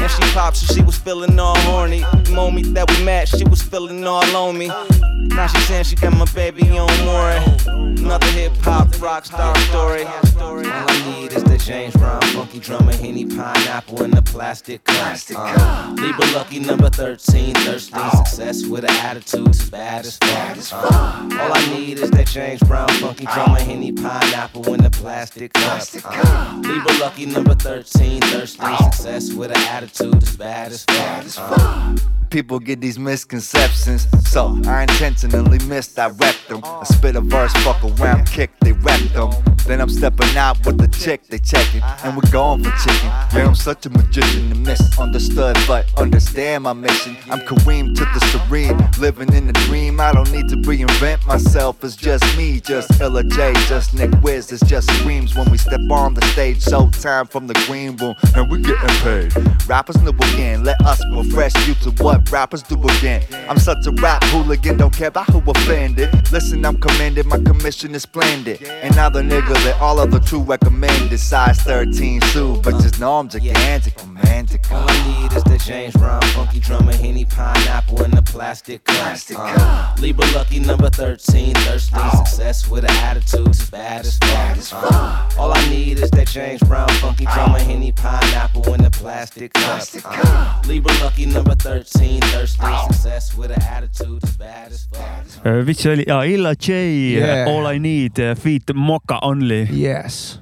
And 0.00 0.10
she 0.10 0.22
popped, 0.32 0.56
so 0.56 0.74
she 0.74 0.82
was 0.82 0.96
feeling 0.96 1.38
all 1.38 1.56
horny. 1.58 2.00
The 2.24 2.32
moment 2.34 2.74
that 2.74 2.90
we 2.90 3.04
met, 3.04 3.28
she 3.28 3.44
was 3.44 3.62
feeling 3.62 4.04
all 4.06 4.24
on 4.36 4.58
me. 4.58 4.68
Now 4.68 5.46
she 5.46 5.60
saying 5.60 5.84
she 5.84 5.96
got 5.96 6.12
my 6.16 6.24
baby 6.34 6.68
on 6.70 6.88
Maury. 7.04 7.38
Another 7.66 8.26
hip 8.28 8.52
hop 8.62 9.00
rock 9.00 9.24
star 9.24 9.56
story. 9.58 10.04
All 10.40 10.58
I 10.64 11.02
need 11.06 11.32
is 11.32 11.42
James 11.64 11.94
Brown 11.94 12.20
funky 12.22 12.58
drummer, 12.58 12.92
Henny 12.92 13.24
pineapple 13.24 14.02
in 14.02 14.10
the 14.10 14.22
plastic 14.22 14.82
cup. 14.82 15.16
Uh, 15.32 15.94
Libra 15.96 16.26
lucky 16.32 16.58
number 16.58 16.90
13, 16.90 17.54
thirsting 17.54 18.10
success 18.10 18.66
with 18.66 18.82
an 18.82 18.90
attitude 18.90 19.48
as 19.48 19.70
bad 19.70 20.04
as 20.04 20.16
fuck. 20.16 20.32
Uh, 20.32 21.38
all 21.40 21.52
I 21.54 21.66
need 21.72 22.00
is 22.00 22.10
that 22.10 22.26
James 22.26 22.60
Brown 22.64 22.88
funky 22.88 23.26
drummer, 23.26 23.60
Henny 23.60 23.92
pineapple 23.92 24.74
in 24.74 24.82
the 24.82 24.90
plastic 24.90 25.52
cup. 25.52 25.82
Uh, 26.04 26.60
Libra 26.64 26.98
lucky 26.98 27.26
number 27.26 27.54
13, 27.54 28.20
thirsting 28.22 28.76
success 28.78 29.32
with 29.32 29.52
an 29.52 29.62
attitude 29.68 30.20
as 30.20 30.36
bad 30.36 30.72
as 30.72 30.84
fuck. 30.84 31.58
Uh, 31.60 31.96
People 32.32 32.58
get 32.58 32.80
these 32.80 32.98
misconceptions, 32.98 34.06
so 34.26 34.58
I 34.66 34.82
intentionally 34.84 35.58
misdirect 35.66 36.48
them. 36.48 36.62
I 36.64 36.82
spit 36.84 37.14
a 37.14 37.20
verse, 37.20 37.52
fuck 37.62 37.84
around, 37.84 38.26
kick, 38.26 38.50
they 38.60 38.72
wreck 38.72 39.02
them. 39.12 39.32
Then 39.66 39.82
I'm 39.82 39.90
stepping 39.90 40.34
out 40.36 40.64
with 40.64 40.78
the 40.78 40.88
chick, 40.88 41.26
they 41.28 41.38
checking, 41.38 41.82
and 42.02 42.16
we're 42.16 42.30
going 42.30 42.64
for 42.64 42.70
chicken. 42.78 43.08
Man, 43.34 43.48
I'm 43.48 43.54
such 43.54 43.84
a 43.84 43.90
magician 43.90 44.50
and 44.50 44.64
misunderstood, 44.64 45.58
but 45.68 45.86
understand 46.00 46.64
my 46.64 46.72
mission. 46.72 47.16
I'm 47.30 47.40
Kareem 47.40 47.94
to 47.94 48.04
the 48.04 48.20
serene, 48.26 48.78
living 48.98 49.32
in 49.34 49.50
a 49.50 49.52
dream. 49.68 50.00
I 50.00 50.12
don't 50.12 50.32
need 50.32 50.48
to 50.48 50.56
reinvent 50.56 51.26
myself, 51.26 51.84
it's 51.84 51.96
just 51.96 52.24
me, 52.38 52.60
just 52.60 52.98
Illa 52.98 53.24
J, 53.24 53.52
just 53.68 53.92
Nick 53.92 54.10
Wiz. 54.22 54.50
It's 54.50 54.64
just 54.64 54.90
screams 54.98 55.36
when 55.36 55.50
we 55.50 55.58
step 55.58 55.80
on 55.90 56.14
the 56.14 56.24
stage. 56.28 56.62
So 56.62 56.86
Showtime 56.86 57.30
from 57.30 57.46
the 57.46 57.54
green 57.66 57.96
room, 57.98 58.14
and 58.34 58.50
we 58.50 58.62
getting 58.62 58.88
paid. 59.02 59.32
Rappers 59.68 60.00
know 60.02 60.10
again, 60.10 60.64
let 60.64 60.80
us 60.80 61.00
refresh 61.14 61.54
you 61.68 61.74
to 61.74 61.90
what 62.02 62.21
rap 62.30 62.52
rappers 62.52 62.62
do 62.62 62.76
again. 62.98 63.22
I'm 63.48 63.58
such 63.58 63.86
a 63.86 63.90
rap 63.92 64.22
hooligan, 64.24 64.76
don't 64.76 64.92
care 64.94 65.08
about 65.08 65.28
who 65.30 65.42
offended. 65.50 66.10
Listen, 66.32 66.64
I'm 66.64 66.78
commended, 66.80 67.26
my 67.26 67.38
commission 67.38 67.94
is 67.94 68.02
splendid. 68.02 68.62
And 68.62 68.94
now 68.96 69.08
the 69.08 69.20
nigga 69.22 69.54
that 69.64 69.80
all 69.80 70.00
of 70.00 70.10
the 70.10 70.20
true 70.20 70.40
recommended. 70.42 71.18
Size 71.18 71.58
13 71.62 72.20
suit, 72.22 72.62
but 72.62 72.72
just 72.82 72.98
know 73.00 73.18
I'm 73.18 73.28
gigantic, 73.28 73.94
romantic. 74.00 74.70
All 74.70 74.84
I 74.88 75.20
need 75.22 75.32
is 75.36 75.44
the 75.44 75.58
James 75.64 75.94
Brown, 75.94 76.22
funky 76.34 76.58
drummer, 76.60 76.92
Henny 76.94 77.24
pineapple 77.24 78.02
in 78.04 78.16
a 78.16 78.22
plastic 78.22 78.84
cup. 78.84 78.96
Plastic 78.96 79.38
Uh, 79.38 79.54
cup. 79.54 79.98
Libra 80.00 80.26
lucky 80.34 80.58
number 80.60 80.90
13, 80.90 81.54
thirsty 81.54 81.96
success 82.16 82.68
with 82.68 82.84
an 82.84 82.90
attitude 82.90 83.48
as 83.48 83.70
bad 83.70 84.04
as 84.06 84.18
fuck. 84.18 84.84
Uh, 84.92 85.28
all 85.38 85.52
I 85.52 85.68
need 85.68 85.98
is 85.98 86.10
that 86.10 86.28
James 86.28 86.60
Brown, 86.62 86.88
funky 87.00 87.24
drummer, 87.26 87.58
Henny 87.60 87.92
pineapple 87.92 88.74
in 88.74 88.84
a 88.84 88.90
plastic 88.90 89.52
cup. 89.52 89.62
Plastic 89.62 90.04
Uh, 90.06 90.10
cup. 90.22 90.66
Libra 90.66 90.92
lucky 91.02 91.26
number 91.26 91.54
13, 91.54 92.11
thirsty 92.20 92.66
success 92.86 93.36
with 93.36 93.50
an 93.50 93.62
attitude 93.62 94.22
as 94.24 94.36
bad 94.36 94.72
as 94.72 94.86
fuck. 94.90 95.44
mis 95.66 95.78
see 95.78 95.90
oli? 95.92 96.04
aa, 96.10 96.22
Illa 96.24 96.54
J 96.54 96.78
Yeah. 97.18 97.48
All 97.48 97.66
I 97.66 97.78
need, 97.78 98.18
uh, 98.18 98.34
feat 98.34 98.72
Moka 98.74 99.18
Only. 99.22 99.62
Yes. 99.72 100.38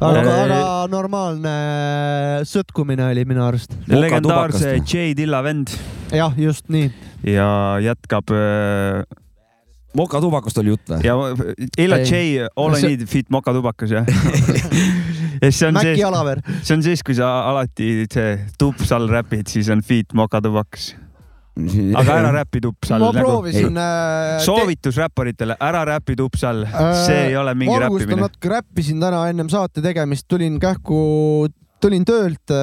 aga, 0.00 0.20
Äh, 0.20 0.42
aga 0.44 0.58
normaalne 0.92 1.52
sõtkumine 2.46 3.08
oli 3.10 3.24
minu 3.26 3.42
arust. 3.46 3.72
legendaarse. 3.88 4.76
J 4.86 5.14
Dilla 5.18 5.40
vend 5.42 5.72
jah, 6.14 6.34
just 6.38 6.68
nii. 6.70 6.90
ja 7.26 7.48
jätkab 7.82 8.30
äh, 8.30 9.02
mokatubakast 9.98 10.58
oli 10.62 10.70
jutt 10.76 10.86
või? 10.92 11.00
ja 11.02 11.16
Illa 11.82 11.98
Ei. 11.98 12.06
J 12.06 12.46
All 12.56 12.76
I 12.78 12.82
need 12.92 13.08
feat 13.10 13.26
Moka 13.34 13.52
tubakas 13.56 13.90
jah. 13.90 14.06
ja 15.42 15.50
see 15.52 15.68
on 15.68 15.76
Maci 15.78 15.94
see, 15.94 16.06
Alaver. 16.06 16.40
see 16.62 16.76
on 16.76 16.86
siis, 16.86 17.02
kui 17.06 17.16
sa 17.18 17.28
alati 17.50 17.90
see 18.12 18.38
tups 18.60 18.94
all 18.96 19.08
räpid, 19.10 19.46
siis 19.50 19.70
on 19.74 19.84
feat 19.86 20.14
Moka 20.18 20.40
tubakas. 20.44 20.90
aga 21.98 22.18
ära 22.20 22.32
räpi 22.38 22.60
tups 22.62 22.92
all 22.94 23.02
ma 23.02 23.12
nagu. 23.12 23.26
proovisin. 23.26 23.78
äh, 23.82 24.38
soovitus 24.44 24.98
räpparitele, 25.00 25.58
ära 25.60 25.84
räpi 25.88 26.16
tups 26.18 26.44
all, 26.46 26.66
see 27.04 27.28
ei 27.30 27.38
ole 27.38 27.54
mingi 27.58 27.78
räppimine. 27.82 28.20
natuke 28.26 28.52
räppisin 28.56 29.00
täna 29.02 29.24
ennem 29.30 29.50
saate 29.50 29.82
tegemist, 29.82 30.28
tulin 30.30 30.60
kähku, 30.62 31.48
tulin 31.80 32.04
töölt, 32.06 32.54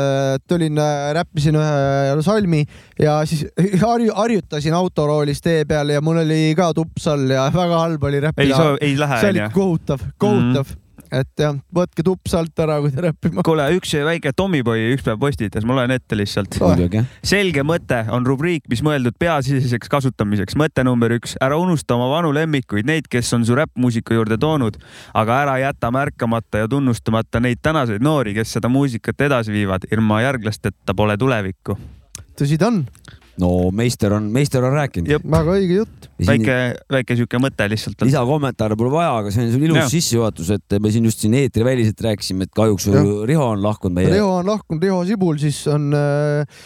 tulin, 0.47 0.79
räppisin 1.15 1.59
ühe 1.59 2.23
salmi 2.23 2.63
ja 2.99 3.17
siis 3.27 3.45
harju-, 3.83 4.15
harjutasin 4.15 4.75
autoroolis 4.75 5.43
tee 5.43 5.65
peal 5.67 5.91
ja 5.95 6.01
mul 6.03 6.23
oli 6.23 6.55
ka 6.57 6.71
tups 6.75 7.07
all 7.11 7.29
ja 7.31 7.49
väga 7.61 7.83
halb 7.83 8.03
oli 8.03 8.19
ei 8.21 8.25
räppida. 8.29 8.63
ei 8.81 8.97
lähe 8.99 9.21
see 9.21 9.35
oli 9.35 9.45
kohutav, 9.53 10.09
kohutav 10.17 10.63
mm, 10.63 10.73
-hmm. 10.73 10.84
Et 11.11 11.41
jah, 11.41 11.55
võtke 11.75 12.03
tups 12.05 12.33
alt 12.37 12.59
ära, 12.61 12.77
kui 12.83 12.93
te 12.93 13.03
räppima. 13.05 13.43
kuule, 13.45 13.65
üks 13.77 13.93
väike 14.07 14.33
Tommyboy 14.35 14.91
üks 14.93 15.05
päev 15.05 15.19
postitas, 15.21 15.65
ma 15.67 15.77
loen 15.77 15.93
ette 15.95 16.17
lihtsalt. 16.17 16.57
jah. 16.59 17.09
selge 17.25 17.63
mõte 17.67 18.01
on 18.13 18.25
rubriik, 18.27 18.65
mis 18.71 18.83
mõeldud 18.85 19.17
peasiseseks 19.19 19.91
kasutamiseks. 19.91 20.57
mõte 20.59 20.85
number 20.87 21.15
üks, 21.17 21.35
ära 21.41 21.57
unusta 21.61 21.97
oma 21.97 22.09
vanu 22.11 22.33
lemmikuid, 22.35 22.87
neid, 22.87 23.09
kes 23.11 23.33
on 23.37 23.45
su 23.47 23.57
räppmuusika 23.57 24.17
juurde 24.17 24.37
toonud, 24.41 24.79
aga 25.13 25.41
ära 25.45 25.57
jäta 25.63 25.91
märkamata 25.93 26.63
ja 26.63 26.71
tunnustamata 26.71 27.41
neid 27.43 27.61
tänaseid 27.63 28.03
noori, 28.03 28.35
kes 28.37 28.55
seda 28.57 28.71
muusikat 28.71 29.27
edasi 29.27 29.53
viivad. 29.55 29.87
ilma 29.91 30.21
järglasteta 30.21 30.95
pole 30.95 31.17
tulevikku. 31.17 31.77
tõsi 32.35 32.57
ta 32.59 32.67
on, 32.67 32.85
no 33.41 33.51
meister 33.75 34.13
on, 34.15 34.29
meister 34.33 34.63
on 34.63 34.75
rääkinud 34.75 35.11
Jep.. 35.11 35.25
väga 35.31 35.55
õige 35.59 35.79
jutt. 35.81 36.09
väike, 36.27 36.57
väike 36.97 37.17
sihuke 37.19 37.41
mõte 37.43 37.67
lihtsalt. 37.71 38.05
lisakommentaare 38.07 38.77
pole 38.79 38.93
vaja, 38.93 39.13
aga 39.21 39.33
see 39.33 39.45
on 39.45 39.53
sul 39.55 39.67
ilus 39.69 39.91
sissejuhatus, 39.91 40.51
et 40.55 40.77
me 40.81 40.91
siin 40.93 41.07
just 41.09 41.23
siin 41.23 41.35
eetriväliselt 41.41 42.05
rääkisime, 42.07 42.47
et 42.47 42.55
kahjuks 42.55 42.89
Jah. 42.91 43.07
Riho 43.27 43.47
on 43.55 43.63
lahkunud 43.63 43.95
meie. 43.97 44.11
Riho 44.13 44.29
on 44.39 44.47
lahkunud, 44.47 44.83
Riho 44.83 45.01
Sibul 45.07 45.39
siis 45.41 45.59
on 45.71 45.89
äh, 45.97 46.61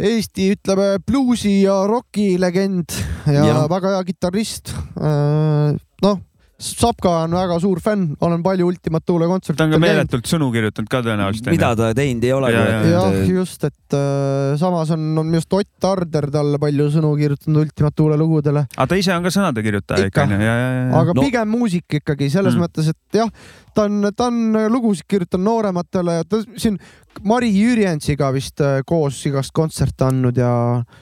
Eesti, 0.00 0.52
ütleme, 0.54 0.94
bluusi 1.04 1.60
ja 1.64 1.82
roki 1.88 2.32
legend 2.40 2.94
ja, 3.26 3.44
ja. 3.44 3.62
Väga 3.70 3.96
hea 3.96 4.04
kitarrist 4.08 4.72
äh,. 4.72 5.74
noh, 6.04 6.20
Sapka 6.60 7.08
on 7.24 7.32
väga 7.32 7.56
suur 7.62 7.78
fänn, 7.80 8.10
olen 8.20 8.42
palju 8.44 8.66
Ultimate 8.68 9.06
Tuule 9.08 9.24
ta 9.56 9.64
on 9.64 9.70
ka 9.72 9.78
meeletult 9.80 10.28
sõnu 10.28 10.50
kirjutanud 10.52 10.90
ka 10.92 11.00
tõenäoliselt. 11.06 11.48
mida 11.54 11.70
ta 11.76 11.88
teinud 11.96 12.24
ei 12.28 12.32
ole. 12.36 12.50
Ja, 12.52 12.64
ja, 12.68 12.82
jah, 12.84 13.16
just, 13.32 13.64
et 13.64 13.96
äh, 13.96 14.58
samas 14.60 14.90
on, 14.92 15.06
on 15.22 15.32
just 15.34 15.52
Ott 15.56 15.88
Arder 15.88 16.28
talle 16.30 16.60
palju 16.60 16.90
sõnu 16.92 17.14
kirjutanud 17.16 17.62
Ultimate 17.64 17.96
Tuule 17.96 18.18
lugudele, 18.20 18.66
aga 18.76 18.86
ta 18.92 18.98
ise 19.00 19.14
on 19.16 19.24
ka 19.24 19.32
sõnade 19.32 19.64
kirjutaja 19.64 20.10
Ikka. 20.10 20.12
ikka 20.12 20.26
onju. 20.28 20.40
ja, 20.44 20.54
ja, 20.60 20.70
ja. 20.76 20.86
aga 21.00 21.16
No- 21.16 21.24
pigem 21.24 21.48
muusik 21.56 21.98
ikkagi 22.02 22.28
selles 22.30 22.54
Mm. 22.54 22.66
mõttes, 22.66 22.88
et 22.92 23.16
jah, 23.22 23.28
ta 23.74 23.84
on, 23.88 24.10
ta 24.16 24.26
on 24.28 24.52
lugusid 24.68 25.08
kirjutanud 25.08 25.44
noorematele 25.48 26.20
ja 26.20 26.24
ta 26.28 26.42
siin 26.56 26.76
Mari 27.20 27.50
Jürjensiga 27.52 28.30
vist 28.32 28.62
äh, 28.64 28.80
koos 28.88 29.18
igast 29.28 29.52
kontserte 29.52 30.06
andnud 30.06 30.38
ja 30.40 30.50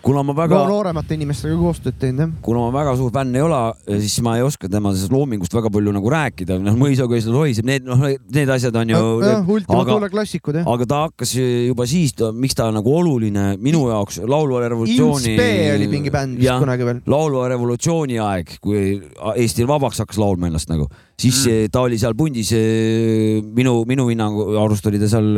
kuna 0.03 0.25
ma 0.27 0.35
väga... 0.35 0.51
väga 0.51 0.65
no,, 0.67 0.75
nooremate 0.75 1.15
inimestega 1.15 1.55
koostööd 1.61 1.99
teinud 2.01 2.25
jah. 2.25 2.33
kuna 2.43 2.65
ma 2.65 2.73
väga 2.75 2.95
suur 2.99 3.13
fänn 3.15 3.37
ei 3.39 3.45
ole, 3.45 3.61
siis 4.03 4.17
ma 4.27 4.35
ei 4.39 4.43
oska 4.43 4.71
tema 4.73 4.91
sellest 4.97 5.15
loomingust 5.15 5.55
väga 5.55 5.71
palju 5.75 5.95
nagu 5.95 6.11
rääkida, 6.13 6.59
noh 6.65 6.79
mõisaköisel 6.81 7.37
lohiseb, 7.37 7.69
need 7.69 7.87
noh, 7.87 8.03
need 8.35 8.51
asjad 8.51 8.77
on 8.81 8.95
ju. 8.95 9.03
jah, 9.23 9.47
Ultimate 9.47 9.85
aga- 9.85 9.99
Tuule 9.99 10.11
klassikud 10.11 10.59
jah. 10.59 10.71
aga 10.75 10.89
ta 10.91 11.03
hakkas 11.07 11.37
juba 11.39 11.87
siis, 11.87 12.17
miks 12.35 12.59
ta 12.59 12.71
nagu 12.75 12.97
oluline 12.99 13.53
minu 13.63 13.87
jaoks 13.93 14.19
laulva 14.27 14.65
revolutsiooni. 14.67 15.37
Oli 15.77 15.91
mingi 15.93 16.11
bänd 16.15 16.41
vist 16.41 16.49
jah, 16.49 16.59
kunagi 16.63 16.89
veel. 16.89 17.05
laulva 17.07 17.47
revolutsiooni 17.55 18.19
aeg, 18.25 18.57
kui 18.65 18.99
Eesti 19.37 19.69
vabaks 19.69 20.03
hakkas 20.03 20.19
laulma 20.19 20.51
ennast 20.51 20.73
nagu, 20.73 20.89
siis 21.19 21.45
mm. 21.47 21.71
ta 21.75 21.85
oli 21.87 21.99
seal 21.99 22.15
pundis. 22.19 22.53
minu, 23.55 23.83
minu 23.89 24.09
hinnangu 24.11 24.51
arust 24.65 24.87
oli 24.87 25.01
ta 25.03 25.11
seal. 25.11 25.33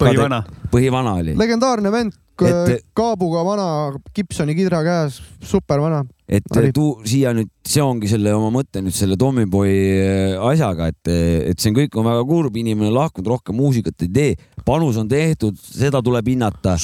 põhivana. 0.00 0.42
põhivana 0.72 1.16
oli, 1.22 1.36
legendaarne 1.40 1.94
vend 1.94 2.18
et..., 2.48 2.84
kaabuga 2.96 3.42
vana 3.44 3.66
Gibsoni 4.14 4.54
kidra 4.56 4.80
käes, 4.84 5.20
super 5.44 5.80
vana. 5.82 6.00
et 6.28 6.46
oli. 6.56 6.72
tuu 6.74 7.00
siia 7.08 7.32
nüüd, 7.36 7.50
see 7.66 7.82
ongi 7.84 8.10
selle 8.10 8.32
oma 8.36 8.50
mõte 8.54 8.82
nüüd 8.84 8.94
selle 8.96 9.18
Tommyboy 9.20 9.70
äh, 9.72 10.48
asjaga, 10.50 10.90
et, 10.92 11.10
et 11.10 11.60
see 11.60 11.72
on 11.72 11.78
kõik 11.80 12.00
on 12.00 12.06
väga 12.06 12.26
kurb, 12.28 12.58
inimene 12.60 12.92
lahkunud, 12.94 13.32
rohkem 13.34 13.58
muusikat 13.58 14.06
ei 14.06 14.12
tee, 14.14 14.34
panus 14.66 14.98
on 15.00 15.10
tehtud, 15.10 15.58
seda 15.58 16.02
tuleb 16.04 16.32
hinnata 16.32 16.76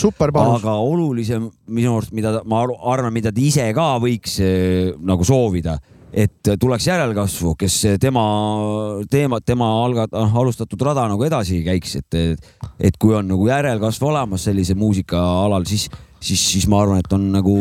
aga 0.58 0.78
olulisem 0.82 1.50
minu 1.66 1.96
arust, 1.96 2.14
mida 2.16 2.40
ma 2.48 2.64
arvan, 2.66 3.14
mida 3.14 3.32
ta 3.34 3.42
ise 3.42 3.68
ka 3.76 3.92
võiks 4.02 4.40
nagu 5.06 5.26
soovida, 5.26 5.78
et 6.12 6.50
tuleks 6.60 6.86
järelkasvu, 6.86 7.54
kes 7.58 7.78
tema 8.00 8.24
teema, 9.10 9.40
tema 9.44 9.68
algat-, 9.84 10.14
alustatud 10.14 10.82
rada 10.88 11.06
nagu 11.10 11.24
edasi 11.26 11.62
käiks, 11.66 11.96
et, 12.00 12.18
et 12.78 12.98
kui 13.00 13.16
on 13.16 13.26
nagu 13.28 13.48
järelkasv 13.48 14.06
olemas 14.10 14.46
sellise 14.48 14.76
muusika 14.78 15.20
alal, 15.46 15.66
siis, 15.68 15.88
siis, 16.20 16.42
siis 16.52 16.68
ma 16.70 16.82
arvan, 16.84 17.02
et 17.02 17.12
on 17.16 17.26
nagu 17.34 17.56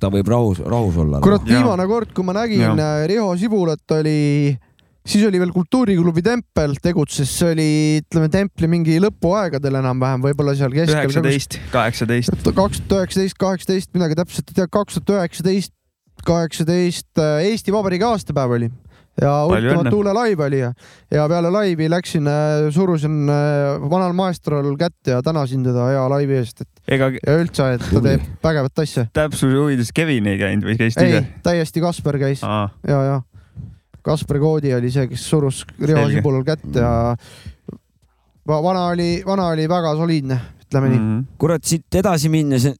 ta 0.00 0.10
võib 0.12 0.32
rahus, 0.32 0.62
rahus 0.64 0.98
olla. 1.02 1.20
kurat, 1.24 1.46
Jaa. 1.46 1.60
viimane 1.60 1.86
kord, 1.90 2.14
kui 2.16 2.26
ma 2.26 2.36
nägin 2.40 2.64
Jaa. 2.64 2.74
äh, 2.74 3.06
Riho 3.10 3.30
Sibulat, 3.40 3.84
oli, 3.98 4.54
siis 5.06 5.26
oli 5.28 5.40
veel 5.42 5.52
Kultuuriklubi 5.54 6.24
Tempel 6.24 6.78
tegutses, 6.82 7.30
see 7.30 7.52
oli, 7.54 7.72
ütleme 8.02 8.30
templi 8.32 8.70
mingi 8.70 8.96
lõpuaegadel 9.02 9.80
enam-vähem, 9.82 10.24
võib-olla 10.24 10.56
seal 10.58 10.72
keskel. 10.74 11.04
üheksateist, 11.04 11.60
kaheksateist. 11.74 12.40
kaks 12.48 12.82
tuhat 12.86 13.04
üheksateist, 13.04 13.38
kaheksateist, 13.40 13.92
midagi 13.96 14.18
täpselt 14.22 14.50
ei 14.50 14.62
tea, 14.62 14.72
kaks 14.72 14.98
tuhat 14.98 15.20
üheksateist, 15.20 15.74
kaheksateist 16.26 17.18
äh, 17.18 17.44
Eesti 17.50 17.72
Vabariigi 17.72 18.04
aastapäev 18.04 18.56
oli 18.58 18.70
ja 19.20 19.32
Ultima. 19.44 19.84
Thule 19.90 20.12
live 20.14 20.44
oli 20.44 20.58
ja, 20.62 20.72
ja 21.10 21.26
peale 21.28 21.50
laivi 21.52 21.88
läksin, 21.90 22.28
surusin 22.72 23.28
äh, 23.28 23.90
vanal 23.90 24.12
maestrol 24.16 24.76
kätt 24.80 25.10
ja 25.12 25.22
tänasin 25.22 25.64
teda 25.66 25.88
hea 25.90 26.04
laivi 26.12 26.38
eest, 26.40 26.62
et 26.64 26.94
ega 26.96 27.10
ja 27.18 27.34
üldse, 27.40 27.66
et 27.76 27.84
ta 27.90 28.00
teeb 28.04 28.28
vägevat 28.44 28.84
asja. 28.84 29.06
täpsuse 29.12 29.56
huvides 29.56 29.92
Kevin 29.94 30.30
ei 30.30 30.38
käinud 30.40 30.70
või 30.70 30.78
käis 30.80 30.96
ta 30.96 31.04
ei 31.04 31.18
ise?, 31.18 31.26
täiesti 31.44 31.82
Kasper 31.84 32.18
käis 32.22 32.44
aa, 32.46 32.68
ja, 32.88 33.02
ja 33.10 33.18
Kaspar 34.02 34.38
Koodi 34.40 34.72
oli 34.74 34.88
see, 34.92 35.06
kes 35.10 35.26
surus 35.28 35.64
Riho. 35.76 36.06
Sibulal 36.08 36.44
kätt 36.46 36.64
ja 36.74 36.90
va- 38.48 38.62
vana 38.64 38.86
oli, 38.94 39.22
vana 39.26 39.50
oli 39.52 39.68
väga 39.68 39.94
soliidne, 39.98 40.38
ütleme 40.64 40.88
nii. 40.88 40.98
Mhm. 41.00 41.18
kurat, 41.38 41.64
siit 41.68 42.00
edasi 42.00 42.30
minnes, 42.32 42.70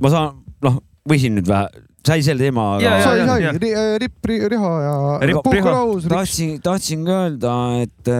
ma 0.00 0.12
saan, 0.12 0.40
noh, 0.64 0.78
võisin 1.08 1.36
nüüd 1.36 1.48
vähe, 1.50 1.68
sai 2.06 2.22
selle 2.26 2.46
teemaga 2.46 2.82
Jaa, 2.82 2.98
jaa, 2.98 3.04
sai, 3.04 3.26
sai 3.28 3.42
jah., 3.44 3.98
Ripp 4.02 4.28
Ri- 4.28 4.48
Riho 4.52 4.72
ja 4.82 4.94
Riho. 5.22 5.42
rahus. 5.68 6.06
tahtsin, 6.10 6.56
tahtsin 6.64 7.04
ka 7.06 7.18
öelda, 7.26 7.54
et, 7.82 8.12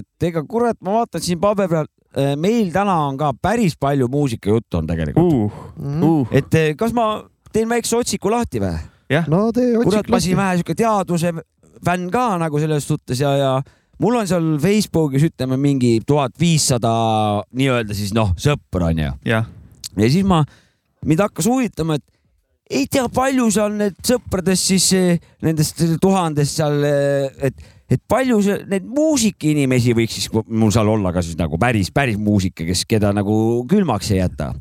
et 0.00 0.28
ega 0.30 0.44
kurat, 0.48 0.78
ma 0.84 1.00
vaatan 1.00 1.24
siin 1.24 1.40
paberi 1.42 1.70
peal, 1.72 1.90
meil 2.40 2.72
täna 2.74 2.96
on 3.08 3.18
ka 3.20 3.32
päris 3.38 3.76
palju 3.78 4.08
muusikajuttu 4.10 4.80
on 4.80 4.88
tegelikult 4.90 5.34
uh.. 5.34 5.60
uh, 5.78 6.08
uh, 6.10 6.32
et 6.34 6.58
kas 6.78 6.94
ma 6.96 7.12
teen 7.52 7.70
väikse 7.70 7.98
otsiku 7.98 8.32
lahti 8.32 8.62
või? 8.62 8.78
no 9.30 9.48
tee 9.54 9.74
kurat, 9.78 10.00
otsik 10.00 10.14
ma 10.14 10.22
siin 10.22 10.38
vähe 10.38 10.60
sihuke 10.60 10.78
teaduse 10.78 11.34
fänn 11.86 12.10
ka 12.12 12.24
nagu 12.40 12.60
selles 12.62 12.86
suhtes 12.86 13.22
ja, 13.22 13.30
ja 13.38 13.52
mul 14.00 14.18
on 14.20 14.28
seal 14.28 14.48
Facebookis 14.62 15.28
ütleme 15.30 15.58
mingi 15.60 15.98
tuhat 16.06 16.34
viissada 16.40 16.92
nii-öelda 17.56 17.96
siis 17.96 18.14
noh, 18.16 18.34
sõpra 18.40 18.90
onju. 18.90 19.12
ja 19.26 19.44
siis 20.00 20.26
ma, 20.26 20.42
mind 21.06 21.24
hakkas 21.26 21.48
huvitama, 21.50 21.98
et 22.00 22.06
ei 22.70 22.86
tea, 22.90 23.04
palju 23.12 23.48
seal 23.52 23.74
need 23.78 23.98
sõpradest 24.06 24.70
siis 24.70 24.88
eh, 24.96 25.20
nendest 25.44 25.82
tuhandest 26.02 26.60
seal, 26.60 26.84
et, 27.48 27.64
et 27.90 28.02
palju 28.10 28.38
see, 28.46 28.60
neid 28.70 28.86
muusikainimesi 28.86 29.94
võiks 29.98 30.18
siis 30.18 30.30
mul 30.30 30.70
seal 30.74 30.92
olla 30.92 31.12
ka 31.14 31.24
siis 31.26 31.38
nagu 31.40 31.58
päris, 31.60 31.90
päris 31.94 32.20
muusika, 32.20 32.66
kes, 32.68 32.84
keda 32.90 33.12
nagu 33.16 33.34
külmaks 33.70 34.12
ei 34.14 34.22
jäta. 34.22 34.52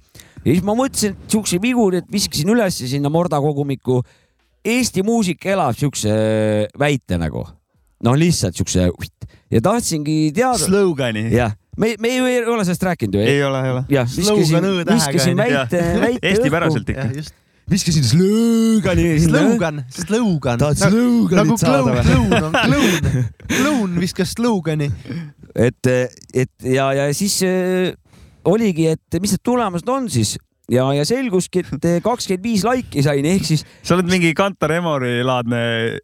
ja 0.42 0.50
siis 0.50 0.66
ma 0.66 0.76
mõtlesin, 0.80 1.14
et 1.14 1.38
siukse 1.38 1.62
viguri, 1.62 2.02
et 2.02 2.10
viskasin 2.12 2.50
üles 2.56 2.82
sinna 2.90 3.12
Morda 3.14 3.42
kogumikku. 3.44 4.02
Eesti 4.70 5.06
muusika 5.08 5.54
elab 5.54 5.78
siukse 5.80 6.12
väite 6.78 7.16
nagu, 7.18 7.46
noh, 8.04 8.18
lihtsalt 8.20 8.58
siukse 8.60 8.90
ja 9.52 9.62
tahtsingi 9.64 10.34
teada. 10.36 10.58
slogani. 10.60 11.30
jah, 11.32 11.54
me, 11.78 11.94
me 12.00 12.16
ju 12.18 12.26
ei 12.28 12.42
ole 12.46 12.66
sellest 12.66 12.84
rääkinud 12.84 13.16
ju. 13.16 13.22
ei 13.22 13.44
ole, 13.44 13.62
ei 13.66 13.72
ole. 13.72 13.84
jah, 13.90 14.10
viskasin, 14.18 14.68
viskasin 14.90 15.38
väite, 15.38 15.84
väite. 16.06 16.34
eestipäraselt 16.34 16.90
ikka. 16.90 17.08
Viskasin 17.70 18.06
slõõgani. 18.06 19.08
Slogan, 19.24 19.84
slogan. 19.94 20.62
tahad 20.62 20.82
slõõganit 20.82 21.44
nagu 21.44 21.58
saada 21.62 21.96
või? 21.96 22.04
kloun 22.10 22.48
on 22.50 22.58
kloun, 22.66 23.24
kloun 23.54 23.98
viskas 24.02 24.36
slogani. 24.38 24.90
et, 25.56 25.92
et 26.34 26.54
ja, 26.66 26.92
ja 26.98 27.10
siis 27.14 27.40
äh, 27.48 27.94
oligi, 28.50 28.90
et 28.94 29.20
mis 29.22 29.36
need 29.36 29.44
tulemused 29.46 29.90
on 29.90 30.10
siis 30.12 30.38
ja, 30.72 30.86
ja 30.94 31.06
selguski, 31.08 31.64
et 31.64 31.88
kakskümmend 32.06 32.46
viis 32.46 32.64
laiki 32.68 33.04
sain, 33.06 33.26
ehk 33.26 33.48
siis. 33.48 33.66
sa 33.84 33.96
oled 33.98 34.10
mingi 34.12 34.34
Kantar 34.38 34.74
Emori 34.78 35.20
laadne 35.26 35.62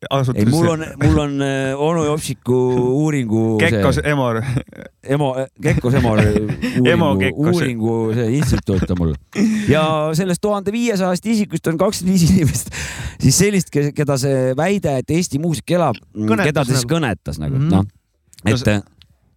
asutus. 0.09 0.41
ei, 0.41 0.49
mul 0.51 0.71
on, 0.73 0.85
mul 1.03 1.21
on 1.25 1.35
äh, 1.45 1.85
onu 1.87 2.05
Jopsiku 2.05 2.59
uuringu. 3.01 3.45
Kekkos 3.61 4.01
Emor. 4.03 4.41
Emo, 5.03 5.33
Kekkos 5.61 5.99
Emor 5.99 6.21
uuringu, 6.25 7.45
uuringu 7.45 7.97
see 8.17 8.31
instituut 8.39 8.89
on 8.89 9.01
mul 9.01 9.13
ja 9.69 9.83
sellest 10.17 10.41
tuhande 10.41 10.73
viiesajast 10.73 11.27
isikust 11.29 11.67
on 11.69 11.77
kakskümmend 11.77 12.15
viis 12.15 12.31
inimest 12.31 12.73
siis 13.21 13.37
sellist, 13.37 13.71
keda 13.71 14.17
see 14.21 14.55
väide, 14.57 14.99
et 15.01 15.13
Eesti 15.15 15.39
muusika 15.41 15.77
elab, 15.77 15.99
keda 16.13 16.61
ta 16.61 16.65
siis 16.67 16.83
nagu. 16.83 16.93
kõnetas 16.95 17.39
nagu 17.41 17.57
mm, 17.59 17.69
-hmm. 17.69 17.75
noh, 17.75 18.51
et 18.51 18.94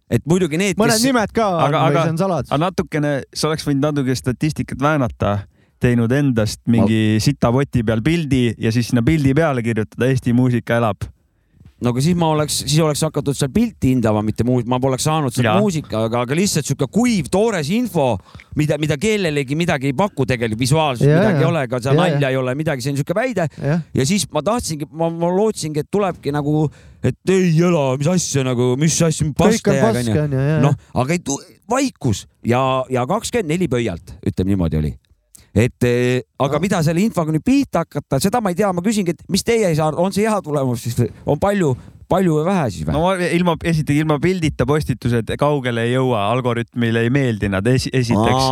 et 0.09 0.25
muidugi 0.29 0.59
need, 0.59 0.79
mõned 0.79 0.97
kes... 0.97 1.05
nimed 1.05 1.33
ka, 1.35 1.47
aga, 1.67 1.83
aga, 1.89 2.03
aga 2.09 2.59
natukene, 2.61 3.13
sa 3.33 3.49
oleks 3.51 3.67
võinud 3.67 3.85
natuke 3.89 4.15
statistikat 4.17 4.81
väänata, 4.81 5.35
teinud 5.79 6.11
endast 6.11 6.61
mingi 6.67 6.99
Ma... 7.15 7.23
sitapoti 7.23 7.85
peal 7.87 8.03
pildi 8.05 8.43
ja 8.59 8.73
siis 8.75 8.91
sinna 8.91 9.05
pildi 9.05 9.35
peale 9.37 9.63
kirjutada 9.65 10.09
Eesti 10.09 10.35
muusika 10.35 10.79
elab 10.81 11.07
no 11.83 11.93
aga 11.93 12.03
siis 12.03 12.17
ma 12.19 12.29
oleks, 12.33 12.59
siis 12.65 12.79
oleks 12.83 13.01
hakatud 13.05 13.37
seal 13.37 13.51
pilti 13.53 13.93
hindama, 13.93 14.21
mitte 14.25 14.45
muud, 14.47 14.67
ma 14.69 14.79
poleks 14.83 15.05
saanud 15.07 15.33
sealt 15.35 15.61
muusika, 15.61 16.05
aga, 16.09 16.23
aga 16.27 16.37
lihtsalt 16.37 16.67
sihuke 16.67 16.89
kuiv, 16.91 17.29
toores 17.31 17.71
info, 17.75 18.11
mida, 18.59 18.77
mida 18.81 18.97
kellelegi 18.99 19.57
midagi 19.59 19.91
ei 19.91 19.95
paku 19.97 20.27
tegelikult 20.29 20.61
visuaalselt, 20.61 21.07
midagi 21.07 21.39
ja. 21.39 21.45
ei 21.45 21.49
ole, 21.49 21.65
ega 21.69 21.81
seal 21.85 21.99
nalja 21.99 22.21
ja. 22.25 22.33
ei 22.33 22.39
ole, 22.39 22.55
midagi, 22.59 22.85
see 22.85 22.93
on 22.93 22.99
sihuke 22.99 23.17
väide. 23.17 23.47
ja 23.95 24.07
siis 24.07 24.27
ma 24.33 24.43
tahtsingi, 24.45 24.89
ma, 24.91 25.11
ma 25.13 25.31
lootsingi, 25.33 25.85
et 25.85 25.91
tulebki 25.91 26.35
nagu, 26.35 26.67
et 27.03 27.35
ei 27.35 27.53
ela, 27.63 27.93
mis 27.99 28.11
asja 28.11 28.43
nagu, 28.47 28.73
mis 28.79 28.99
asja, 29.07 29.27
paska 29.37 29.75
jääb 29.79 30.01
onju. 30.03 30.47
noh, 30.65 30.79
aga 30.99 31.15
ei, 31.15 31.23
vaikus 31.69 32.25
ja, 32.45 32.63
ja 32.91 33.07
kakskümmend 33.07 33.55
neli 33.55 33.71
pöialt, 33.71 34.17
ütleme 34.25 34.55
niimoodi 34.55 34.83
oli 34.83 34.97
et 35.59 35.87
eh, 35.87 36.23
aga 36.39 36.57
no. 36.57 36.63
mida 36.63 36.81
selle 36.85 37.03
infoga 37.03 37.33
nüüd 37.35 37.45
pihta 37.45 37.83
hakata, 37.85 38.19
seda 38.23 38.41
ma 38.43 38.53
ei 38.53 38.59
tea, 38.59 38.71
ma 38.75 38.83
küsingi, 38.85 39.15
et 39.15 39.23
mis 39.31 39.45
teie 39.45 39.69
ei 39.69 39.77
saa, 39.79 39.91
on 39.99 40.13
see 40.15 40.27
hea 40.27 40.39
tulemus 40.45 40.83
siis, 40.85 40.99
on 41.29 41.39
palju, 41.41 41.73
palju 42.09 42.39
või 42.39 42.45
vähe 42.47 42.65
siis 42.73 42.87
või? 42.87 42.95
no 42.95 43.29
ilma, 43.39 43.55
esiteks 43.71 44.03
ilma 44.03 44.19
pildita 44.23 44.67
postitused 44.69 45.33
kaugele 45.39 45.87
ei 45.87 45.95
jõua, 45.95 46.27
algoritmile 46.33 47.05
ei 47.05 47.13
meeldi 47.13 47.51
nad 47.51 47.67
esi, 47.69 47.91
esiteks. 47.93 48.51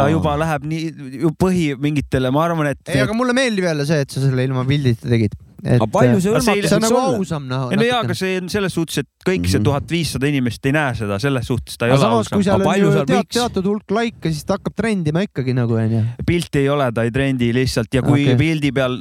ta 0.00 0.08
juba 0.12 0.36
läheb 0.40 0.66
nii 0.68 1.34
põhi 1.40 1.70
mingitele, 1.80 2.32
ma 2.34 2.46
arvan, 2.48 2.72
et. 2.74 2.82
ei, 2.90 3.04
aga 3.04 3.16
mulle 3.16 3.36
meeldib 3.36 3.68
jälle 3.70 3.86
see, 3.88 4.02
et 4.06 4.14
sa 4.14 4.24
selle 4.24 4.48
ilma 4.48 4.66
pildita 4.68 5.10
tegid 5.10 5.36
et 5.64 5.76
aga 5.76 5.88
palju 5.90 6.20
see 6.22 6.32
hõlmab? 6.32 6.66
see 6.68 6.76
on 6.76 6.84
nagu 6.84 6.98
ausam 7.02 7.46
näha. 7.50 7.78
no 7.78 7.86
jaa, 7.86 8.00
aga 8.04 8.16
see 8.18 8.36
on 8.38 8.50
selles 8.52 8.74
suhtes, 8.76 9.02
et 9.02 9.26
kõik 9.26 9.48
see 9.48 9.58
mhm. 9.58 9.66
tuhat 9.66 9.90
viissada 9.90 10.28
inimest 10.30 10.68
ei 10.68 10.74
näe 10.76 10.94
seda, 10.98 11.18
selles 11.22 11.48
suhtes 11.50 11.78
ta 11.78 11.88
ei 11.88 11.94
aga 11.94 11.98
ole 11.98 12.04
samas, 12.04 12.28
ausam. 12.28 12.36
kui 12.36 12.46
seal 12.46 12.64
on 12.64 12.78
ju 12.78 13.04
tead, 13.10 13.30
teatud 13.38 13.70
hulk 13.72 13.94
laike, 13.96 14.30
siis 14.30 14.46
ta 14.46 14.58
hakkab 14.58 14.76
trendima 14.78 15.24
ikkagi 15.26 15.54
nagu 15.58 15.78
onju. 15.82 16.02
pilti 16.28 16.62
ei 16.62 16.70
ole, 16.72 16.88
ta 16.94 17.04
ei 17.06 17.14
trendi 17.14 17.50
lihtsalt 17.56 17.98
ja 17.98 18.04
kui 18.06 18.24
okay. 18.26 18.38
pildi 18.38 18.72
peal, 18.76 18.98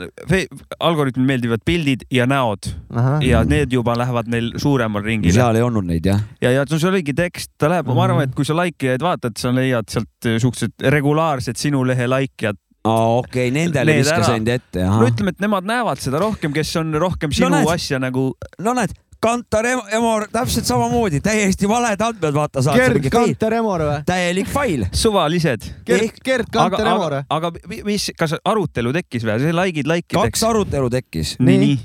algoritmil 0.79 1.29
meeldivad 1.29 1.65
pildid 1.67 2.07
ja 2.13 2.27
näod 2.29 2.71
Aha. 2.93 3.17
ja 3.25 3.43
need 3.47 3.73
juba 3.73 3.97
lähevad 3.99 4.29
neil 4.31 4.53
suuremal 4.61 5.05
ringil. 5.05 5.35
seal 5.35 5.59
ei 5.59 5.65
olnud 5.65 5.87
neid 5.87 6.09
jah? 6.09 6.23
ja, 6.41 6.53
ja 6.55 6.65
no 6.65 6.81
see 6.81 6.89
oligi 6.89 7.13
tekst, 7.17 7.53
ta 7.57 7.69
läheb 7.69 7.85
mm, 7.85 7.91
-hmm. 7.91 8.01
ma 8.01 8.07
arvan, 8.09 8.29
et 8.29 8.35
kui 8.35 8.47
sa 8.47 8.57
like'ijaid 8.57 9.03
vaatad, 9.05 9.37
sa 9.37 9.53
leiad 9.53 9.89
sealt 9.91 10.31
siuksed 10.41 10.87
regulaarsed 10.97 11.59
sinu 11.59 11.83
lehe 11.85 12.09
like'ijad 12.09 12.57
aa, 12.87 13.17
okei 13.21 13.49
okay,, 13.49 13.55
nendele 13.55 13.99
viskas 13.99 14.31
enda 14.35 14.55
ette. 14.59 14.85
no 14.85 15.03
ütleme, 15.09 15.35
et 15.35 15.43
nemad 15.43 15.67
näevad 15.67 16.01
seda 16.03 16.21
rohkem, 16.23 16.55
kes 16.55 16.75
on 16.81 16.95
rohkem 16.99 17.35
sinu 17.35 17.51
no, 17.51 17.59
näed, 17.59 17.73
asja 17.75 17.99
nagu. 18.01 18.29
no 18.63 18.75
näed, 18.77 18.95
Kantar 19.19 19.65
Emor 19.65 20.27
täpselt 20.31 20.67
samamoodi, 20.69 21.19
täiesti 21.25 21.65
valed 21.69 22.01
andmed, 22.05 22.33
vaata 22.35 22.61
saad. 22.61 22.77
Gerd 22.77 23.07
Kantar 23.09 23.55
Emor 23.57 23.81
või? 23.87 23.97
täielik 24.05 24.49
fail. 24.51 24.85
suvalised. 24.93 25.65
Gerd, 25.87 26.21
Gerd 26.25 26.51
Kantar 26.53 26.91
Emor 26.93 27.17
või? 27.17 27.23
aga 27.33 27.51
mis, 27.87 28.11
kas 28.17 28.37
arutelu 28.45 28.93
tekkis 28.99 29.25
või? 29.25 29.39
see 29.41 29.57
like'id 29.57 29.89
like 29.89 30.13
ideks? 30.13 30.21
kaks 30.21 30.45
arutelu 30.51 30.91
tekkis. 30.93 31.33
nii, 31.41 31.57
nii. 31.63 31.77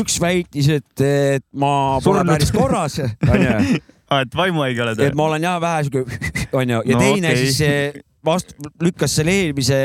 üks 0.00 0.16
väitis, 0.24 0.70
et, 0.80 1.04
et 1.04 1.46
ma 1.52 1.72
pole 2.04 2.24
päris 2.32 2.52
korras, 2.56 2.96
onju. 3.34 3.80
et 4.22 4.36
vaimuhaige 4.42 4.86
oled? 4.86 5.04
et 5.04 5.18
ma 5.18 5.28
olen 5.28 5.48
jah 5.50 5.60
vähe 5.60 5.84
siuke, 5.90 6.20
onju, 6.62 6.80
ja 6.80 6.96
no, 6.96 7.02
teine 7.04 7.34
okay. 7.34 7.44
siis 7.44 8.00
vastu, 8.26 8.56
lükkas 8.82 9.14
selle 9.16 9.34
eelmise 9.44 9.78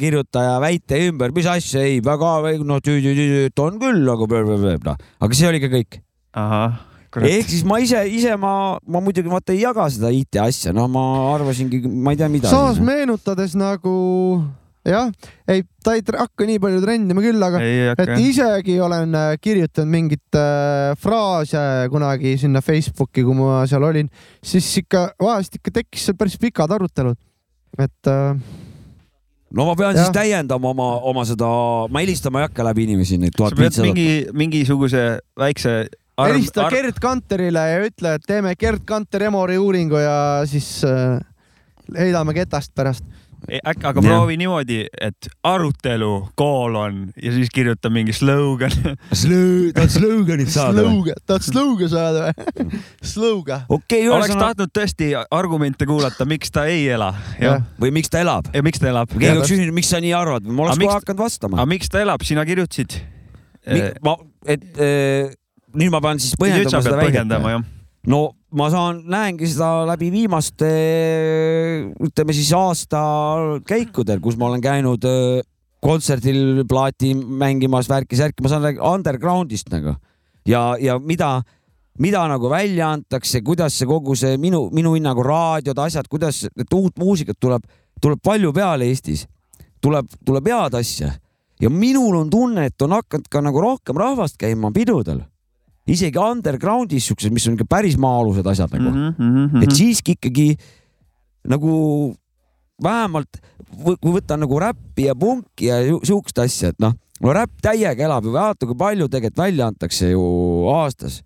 kirjutaja 0.00 0.56
väite 0.62 1.00
ümber, 1.08 1.34
mis 1.34 1.48
asja, 1.50 1.82
ei, 1.84 2.00
väga, 2.04 2.38
no 2.64 2.78
on 2.78 3.76
küll 3.82 4.00
nagu, 4.06 4.28
noh, 4.28 4.96
aga 5.20 5.36
see 5.36 5.50
oli 5.50 5.60
ka 5.62 5.70
kõik. 5.72 6.00
ehk 7.28 7.52
siis 7.52 7.66
ma 7.68 7.76
ise, 7.82 8.00
ise 8.08 8.38
ma, 8.40 8.78
ma 8.88 9.04
muidugi 9.04 9.28
vaata 9.28 9.52
ei 9.52 9.62
jaga 9.66 9.84
seda 9.92 10.12
IT 10.14 10.40
asja, 10.40 10.72
no 10.76 10.88
ma 10.88 11.04
arvasingi, 11.34 11.84
ma 11.84 12.14
ei 12.14 12.20
tea, 12.20 12.32
mida. 12.32 12.48
samas 12.52 12.80
meenutades 12.80 13.56
nagu 13.58 13.92
jah, 14.88 15.12
ei, 15.52 15.62
ta 15.84 15.94
ei 15.98 16.02
hakka 16.02 16.46
nii 16.48 16.62
palju 16.62 16.80
trendima 16.82 17.22
küll, 17.22 17.44
aga 17.44 17.60
et 17.92 18.14
isegi 18.18 18.78
olen 18.82 19.12
äh, 19.18 19.34
kirjutanud 19.42 19.92
mingit 19.92 20.38
äh, 20.38 20.94
fraase 20.98 21.60
kunagi 21.92 22.34
sinna 22.40 22.64
Facebooki, 22.64 23.22
kui 23.26 23.36
ma 23.36 23.60
seal 23.70 23.84
olin, 23.86 24.08
siis 24.40 24.70
ikka 24.80 25.10
vahest 25.20 25.60
ikka 25.60 25.76
tekkis 25.82 26.08
seal 26.08 26.18
päris 26.18 26.40
pikad 26.40 26.72
arutelud 26.74 27.20
et 27.80 28.10
äh, 28.10 28.36
no 29.52 29.66
ma 29.68 29.74
pean 29.78 29.96
ja. 29.96 30.04
siis 30.04 30.14
täiendama 30.14 30.72
oma, 30.72 30.88
oma 31.12 31.24
seda, 31.28 31.48
ma 31.92 32.04
helistama 32.04 32.42
ei 32.42 32.48
hakka 32.48 32.66
läbi 32.66 32.86
inimesi 32.88 33.18
neid 33.20 33.36
tuhat 33.36 33.56
viitsada. 33.58 33.88
mingi, 33.88 34.28
mingisuguse 34.36 35.04
väikse 35.38 35.74
arv, 36.16 36.34
helista 36.34 36.66
arv... 36.66 36.76
Gerd 36.76 37.00
Kanterile 37.02 37.66
ja 37.70 37.82
ütle, 37.86 38.16
et 38.18 38.28
teeme 38.28 38.54
Gerd 38.60 38.84
Kanter 38.88 39.28
Emori 39.28 39.58
uuringu 39.60 40.00
ja 40.00 40.16
siis 40.48 40.68
äh, 40.88 41.18
heidame 41.96 42.36
ketast 42.36 42.74
pärast 42.74 43.04
äkki, 43.48 43.86
aga 43.88 44.02
proovi 44.04 44.36
niimoodi, 44.40 44.78
et 45.00 45.28
arutelu, 45.46 46.10
koolon 46.38 47.04
ja 47.22 47.32
siis 47.34 47.50
kirjuta 47.54 47.90
mingi 47.92 48.14
slogan 48.16 48.72
Slõ-, 49.22 49.72
tahad 49.76 49.94
sloganit 49.94 50.52
saada 50.52 50.84
või? 50.86 51.14
tahad 51.26 51.46
slogan 51.46 51.92
saada 51.92 52.28
või? 52.28 52.80
Slogan. 53.12 53.64
okei 53.68 54.04
okay,, 54.06 54.12
oleks 54.14 54.36
tahtnud 54.38 54.74
tõesti 54.78 55.12
argumente 55.24 55.88
kuulata, 55.88 56.26
miks 56.28 56.54
ta 56.54 56.66
ei 56.70 56.86
ela. 56.94 57.12
või 57.80 57.92
miks 57.98 58.12
ta 58.12 58.22
elab. 58.22 58.50
ja 58.54 58.64
miks 58.64 58.82
ta 58.82 58.90
elab. 58.92 59.10
keegi 59.14 59.34
oleks 59.34 59.54
küsinud, 59.54 59.76
miks 59.76 59.92
sa 59.92 60.02
nii 60.02 60.14
arvad, 60.16 60.46
ma 60.46 60.68
oleks 60.68 60.82
kohe 60.82 60.98
hakanud 60.98 61.24
vastama. 61.24 61.60
aga 61.60 61.70
miks 61.74 61.92
ta 61.92 62.02
elab, 62.04 62.26
sina 62.26 62.46
kirjutasid? 62.48 63.00
ma, 64.02 64.16
et 64.46 64.64
äh, 64.78 65.32
nüüd 65.78 65.92
ma 65.94 66.02
pean 66.04 66.22
siis 66.22 66.38
põhjendama 66.40 66.84
seda 66.84 66.98
väidet 67.00 67.70
no 68.10 68.22
ma 68.56 68.68
saan, 68.72 69.00
näengi 69.08 69.48
seda 69.48 69.86
läbi 69.88 70.10
viimaste, 70.12 70.68
ütleme 72.04 72.34
siis 72.36 72.52
aasta 72.56 73.00
käikudel, 73.68 74.20
kus 74.24 74.36
ma 74.40 74.50
olen 74.50 74.62
käinud 74.64 75.06
äh, 75.08 75.40
kontserdil 75.82 76.62
plaati 76.68 77.14
mängimas, 77.16 77.88
värki-särki, 77.90 78.44
ma 78.44 78.52
saan 78.52 78.68
underground'ist 78.76 79.72
nagu. 79.72 79.96
Ja, 80.48 80.72
ja 80.80 80.98
mida, 81.00 81.38
mida 82.02 82.26
nagu 82.30 82.50
välja 82.50 82.92
antakse, 82.92 83.42
kuidas 83.46 83.78
see 83.78 83.88
kogu 83.88 84.16
see 84.18 84.36
minu, 84.42 84.66
minu 84.74 84.94
hinnangu 84.98 85.24
raadiod, 85.26 85.78
asjad, 85.86 86.10
kuidas, 86.10 86.44
et 86.52 86.76
uut 86.76 86.98
muusikat 87.00 87.40
tuleb, 87.40 87.66
tuleb 88.02 88.22
palju 88.22 88.52
peale 88.54 88.90
Eestis, 88.90 89.26
tuleb, 89.82 90.10
tuleb 90.26 90.52
head 90.52 90.78
asja. 90.78 91.12
Ja 91.62 91.70
minul 91.70 92.16
on 92.18 92.30
tunne, 92.30 92.66
et 92.68 92.82
on 92.82 92.96
hakanud 92.98 93.28
ka 93.30 93.40
nagu 93.40 93.60
rohkem 93.62 93.98
rahvast 93.98 94.34
käima 94.40 94.72
pidudel 94.74 95.22
isegi 95.90 96.20
underground'is 96.20 97.08
siuksed, 97.10 97.32
mis 97.34 97.46
on 97.48 97.56
ikka 97.56 97.66
päris 97.70 97.96
maa-alused 98.00 98.46
asjad 98.46 98.74
nagu 98.76 98.90
mm. 98.90 99.14
-hmm. 99.18 99.64
et 99.64 99.74
siiski 99.74 100.14
ikkagi 100.18 100.54
nagu 101.50 102.14
vähemalt 102.82 103.40
kui 103.72 104.12
võtta 104.12 104.36
nagu 104.38 104.58
räppi 104.60 105.08
ja 105.08 105.16
punki 105.18 105.70
ja 105.70 105.80
siukest 106.04 106.38
asja, 106.42 106.72
et 106.72 106.80
noh, 106.82 106.94
no 107.22 107.34
räpp 107.34 107.60
täiega 107.64 108.06
elab 108.06 108.26
ju, 108.26 108.32
vaata 108.34 108.68
kui 108.68 108.78
palju 108.78 109.08
tegelikult 109.08 109.44
välja 109.44 109.68
antakse 109.70 110.10
ju 110.12 110.24
aastas 110.72 111.22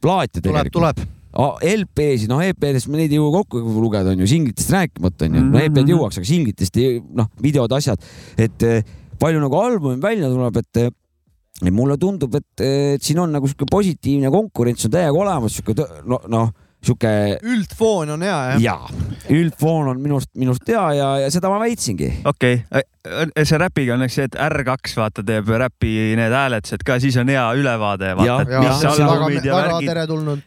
plaate 0.00 0.40
tegelikult. 0.40 0.72
tuleb, 0.72 1.00
tuleb. 1.00 1.14
LP-sid, 1.38 2.30
noh 2.30 2.40
EP-dest 2.42 2.88
me 2.88 3.02
neid 3.02 3.12
ei 3.12 3.18
jõua 3.18 3.42
kokku 3.42 3.60
lugeda, 3.60 4.14
on 4.14 4.22
ju, 4.22 4.26
singlitest 4.30 4.70
rääkimata, 4.74 5.26
on 5.28 5.36
ju, 5.36 5.42
no 5.52 5.60
EP-d 5.60 5.82
mhm. 5.82 5.92
jõuaks, 5.92 6.18
aga 6.18 6.26
singlitest 6.26 6.78
noh, 7.18 7.28
videod, 7.42 7.74
asjad, 7.76 8.02
et 8.40 8.64
eh, 8.66 8.94
palju 9.20 9.42
nagu 9.42 9.60
albumi 9.60 10.00
välja 10.02 10.30
tuleb, 10.32 10.56
et 10.62 10.80
ja 11.62 11.74
mulle 11.74 11.98
tundub, 11.98 12.34
et, 12.38 12.62
et 12.62 13.02
siin 13.02 13.18
on 13.22 13.32
nagu 13.34 13.48
sihuke 13.50 13.66
positiivne 13.70 14.30
konkurents 14.30 14.86
on 14.86 14.94
täiega 14.94 15.22
olemas, 15.24 15.58
sihuke 15.58 15.74
noh 16.06 16.26
no, 16.30 16.46
sihuke 16.84 17.10
üldfoon 17.42 18.14
on 18.14 18.22
hea 18.22 18.36
jah? 18.52 18.60
ja 18.62 18.76
üldfoon 19.34 19.90
on 19.90 20.02
minust, 20.02 20.30
minust 20.38 20.68
hea 20.70 20.84
ja, 20.94 21.08
ja 21.24 21.30
seda 21.34 21.50
ma 21.50 21.58
väitsingi. 21.62 22.10
okei 22.28 22.60
okay., 22.62 22.86
see 23.48 23.58
räpiga 23.58 23.96
on 23.96 24.04
eks 24.06 24.18
see, 24.18 24.28
et 24.28 24.36
R2 24.38 24.94
vaata 25.00 25.24
teeb 25.26 25.50
räpi 25.62 25.92
need 26.18 26.34
hääletused 26.34 26.84
ka, 26.86 26.98
siis 27.02 27.16
on 27.18 27.30
hea 27.32 27.44
ülevaade, 27.58 28.12
et 28.12 28.20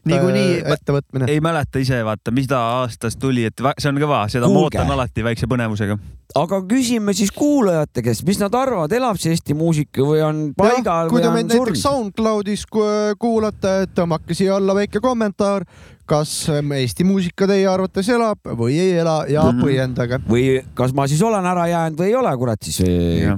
Niikuinii- 0.08 0.62
äh, 0.62 0.76
ettevõtmine. 0.78 1.30
ei 1.32 1.44
mäleta 1.44 1.84
ise 1.84 2.00
vaata, 2.08 2.32
mis 2.36 2.48
ta 2.52 2.62
aastast 2.80 3.20
tuli, 3.20 3.46
et 3.50 3.66
see 3.78 3.92
on 3.92 4.00
kõva, 4.00 4.24
seda 4.32 4.48
ma 4.48 4.56
Kuulge. 4.56 4.80
ootan 4.80 4.96
alati 4.96 5.26
väikse 5.26 5.52
põnevusega. 5.52 6.00
Aga 6.36 6.62
küsime 6.70 7.14
siis 7.18 7.32
kuulajate 7.36 8.02
käest, 8.06 8.24
mis 8.28 8.40
nad 8.40 8.54
arvavad, 8.56 8.92
elab 8.96 9.18
see 9.20 9.32
Eesti 9.36 9.54
muusika 9.58 10.02
või 10.06 10.22
on 10.26 10.42
paigal 10.58 11.10
kui 11.10 11.20
või 11.20 11.24
te 11.24 11.28
on 11.30 11.34
meid 11.38 11.48
näiteks 11.50 11.58
surnud? 11.58 11.82
SoundCloudis 11.82 12.66
ku- 12.72 13.16
kuulate, 13.20 13.74
tõmmake 13.96 14.36
siia 14.38 14.56
alla 14.56 14.76
väike 14.78 15.02
kommentaar, 15.04 15.66
kas 16.12 16.50
ähm, 16.52 16.72
Eesti 16.76 17.04
muusika 17.08 17.48
teie 17.48 17.68
arvates 17.72 18.10
elab 18.12 18.40
või 18.60 18.78
ei 18.80 18.94
ela 19.00 19.26
ja 19.32 19.44
Mhm. 19.50 19.62
põhjendage. 19.64 20.22
või 20.28 20.62
kas 20.76 20.94
ma 20.94 21.08
siis 21.08 21.22
olen 21.22 21.46
ära 21.46 21.68
jäänud 21.68 21.98
või 22.00 22.08
ei 22.12 22.16
ole, 22.16 22.38
kurat 22.38 22.64
siis 22.64 22.80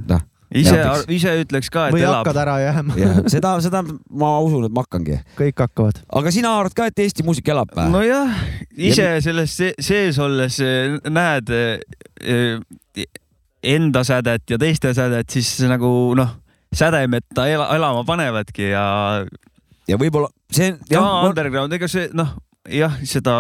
noh, 0.08 0.22
ise 0.62 0.78
ise 1.16 1.32
ütleks 1.44 1.70
ka, 1.74 1.88
et 1.90 1.96
või 1.96 2.04
elab 2.06 2.22
hakkad. 2.28 2.40
ära 2.44 2.56
jääma, 2.62 2.98
seda, 3.34 3.54
seda 3.66 3.82
ma 3.84 4.32
usun, 4.46 4.68
et 4.68 4.74
ma 4.76 4.84
hakkangi. 4.86 5.18
kõik 5.40 5.64
hakkavad. 5.66 6.02
aga 6.20 6.34
sina 6.36 6.52
arvad 6.60 6.76
ka, 6.78 6.88
et 6.92 7.00
Eesti 7.06 7.26
muusika 7.28 7.56
elab 7.56 7.74
või? 7.76 7.90
nojah, 7.94 8.38
ise 8.78 9.10
selles 9.26 9.56
se- 9.58 9.74
sees 9.82 10.20
olles 10.22 10.60
eh, 10.64 10.98
näed 11.10 11.50
eh, 11.54 13.08
enda 13.64 14.04
sädet 14.04 14.44
ja 14.50 14.58
teiste 14.60 14.94
sädet, 14.94 15.30
siis 15.32 15.56
nagu 15.70 15.90
noh, 16.20 16.34
sädemeta 16.76 17.46
ela, 17.48 17.70
elama 17.76 18.04
panevadki 18.08 18.72
ja 18.74 18.86
ja 19.88 19.98
võib-olla 20.00 20.30
see 20.54 20.74
ja 20.92 21.02
underground, 21.28 21.74
ega 21.76 21.88
see 21.92 22.10
noh, 22.16 22.34
jah, 22.70 22.96
seda 23.08 23.36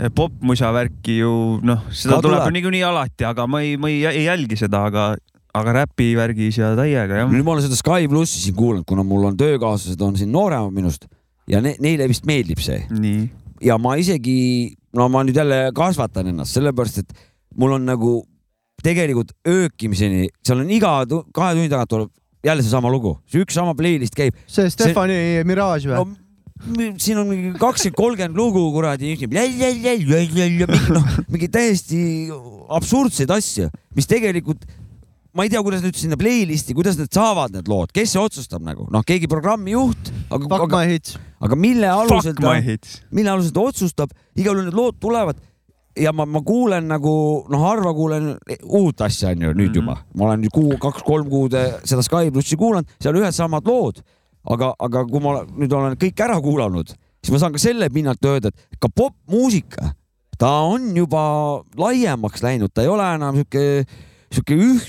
eh, 0.00 0.08
popmusa 0.14 0.70
värki 0.76 1.18
ju 1.20 1.32
noh, 1.66 1.84
seda 1.92 2.16
Ka 2.18 2.22
tuleb 2.24 2.40
tuleb. 2.46 2.54
niikuinii 2.56 2.82
alati, 2.88 3.26
aga 3.28 3.46
ma 3.50 3.60
ei, 3.64 3.76
ma 3.80 3.92
ei, 3.92 4.02
ei 4.08 4.24
jälgi 4.28 4.56
seda, 4.60 4.86
aga, 4.88 5.10
aga 5.54 5.72
räpi 5.80 6.12
värgis 6.18 6.58
ja 6.60 6.72
täiega 6.78 7.22
jah. 7.22 7.30
nüüd 7.30 7.44
ma 7.46 7.54
olen 7.56 7.64
seda 7.66 7.78
Sky 7.78 8.08
plussi 8.10 8.42
siin 8.44 8.54
kuulanud, 8.58 8.86
kuna 8.88 9.02
mul 9.06 9.24
on 9.30 9.36
töökaaslased 9.40 10.00
on 10.06 10.16
siin 10.18 10.30
nooremad 10.32 10.74
minust 10.76 11.06
ja 11.50 11.60
ne, 11.64 11.74
neile 11.82 12.06
vist 12.10 12.26
meeldib 12.28 12.62
see 12.62 12.84
ja 13.64 13.76
ma 13.78 13.96
isegi, 14.00 14.76
no 14.96 15.08
ma 15.12 15.24
nüüd 15.26 15.36
jälle 15.36 15.70
kasvatan 15.76 16.30
ennast, 16.32 16.54
sellepärast 16.56 17.02
et 17.02 17.12
mul 17.58 17.74
on 17.76 17.84
nagu 17.88 18.20
tegelikult 18.80 19.34
öökimiseni, 19.48 20.30
seal 20.46 20.62
on 20.62 20.70
iga 20.72 20.94
tu- 21.08 21.24
kahe 21.36 21.52
tunni 21.58 21.68
tagant 21.68 21.90
tuleb 21.90 22.10
jälle 22.46 22.62
seesama 22.64 22.88
lugu, 22.88 23.18
see 23.28 23.42
üks 23.44 23.52
sama 23.58 23.74
playlist 23.76 24.14
käib. 24.16 24.38
see 24.46 24.70
Stefani 24.72 25.44
Mirage 25.44 25.90
või 25.90 25.98
no 25.98 26.08
siin 27.00 27.18
on 27.20 27.28
mingi 27.28 27.52
kakskümmend, 27.58 27.96
kolmkümmend 27.96 28.36
lugu 28.36 28.62
kuradi, 28.74 29.14
noh, 30.92 31.06
mingi 31.32 31.48
täiesti 31.52 32.00
absurdseid 32.68 33.30
asju, 33.32 33.70
mis 33.96 34.08
tegelikult 34.10 34.66
ma 35.36 35.46
ei 35.46 35.52
tea, 35.52 35.60
kuidas 35.62 35.84
nüüd 35.84 35.98
sinna 35.98 36.18
playlist'i, 36.20 36.74
kuidas 36.76 36.98
need 36.98 37.12
saavad, 37.14 37.52
need 37.54 37.68
lood, 37.70 37.92
kes 37.94 38.14
see 38.14 38.22
otsustab 38.22 38.64
nagu, 38.66 38.86
noh, 38.90 39.04
keegi 39.06 39.28
programmijuht, 39.30 40.10
aga, 40.34 40.48
aga, 40.66 40.82
aga 41.46 41.58
mille 41.58 41.90
alusel 41.90 42.34
ta 42.38 42.56
mille 43.14 43.30
alusel 43.30 43.54
ta 43.54 43.66
otsustab, 43.70 44.14
igal 44.34 44.56
juhul 44.56 44.68
need 44.68 44.78
lood 44.78 44.98
tulevad 45.02 45.38
ja 45.98 46.12
ma, 46.14 46.26
ma 46.26 46.42
kuulen 46.46 46.88
nagu 46.90 47.12
noh, 47.50 47.62
harva 47.64 47.92
kuulen 47.94 48.32
uut 48.64 49.04
asja 49.06 49.34
on 49.34 49.46
ju 49.46 49.52
nüüd 49.58 49.78
juba, 49.80 50.00
ma 50.14 50.28
olen 50.28 50.44
nüüd 50.44 50.54
kuu, 50.54 50.74
kaks-kolm 50.82 51.30
kuud 51.30 51.54
eh, 51.58 51.78
seda 51.88 52.04
Sky 52.06 52.32
plussi 52.34 52.58
kuulanud, 52.58 52.90
seal 53.02 53.18
ühed 53.20 53.36
samad 53.36 53.66
lood, 53.68 54.02
aga, 54.50 54.72
aga 54.78 55.06
kui 55.10 55.22
ma 55.22 55.40
nüüd 55.46 55.72
olen 55.76 55.98
kõik 56.00 56.26
ära 56.26 56.38
kuulanud, 56.42 56.94
siis 57.20 57.34
ma 57.34 57.42
saan 57.42 57.56
ka 57.56 57.62
selle 57.62 57.90
pinnalt 57.92 58.26
öelda, 58.26 58.50
et 58.50 58.82
ka 58.82 58.90
popmuusika, 58.90 59.94
ta 60.40 60.52
on 60.66 60.90
juba 60.96 61.22
laiemaks 61.78 62.42
läinud, 62.46 62.72
ta 62.72 62.86
ei 62.86 62.90
ole 62.90 63.10
enam 63.16 63.36
sihuke 63.36 63.66
sihuke 64.30 64.54
üh, 64.54 64.82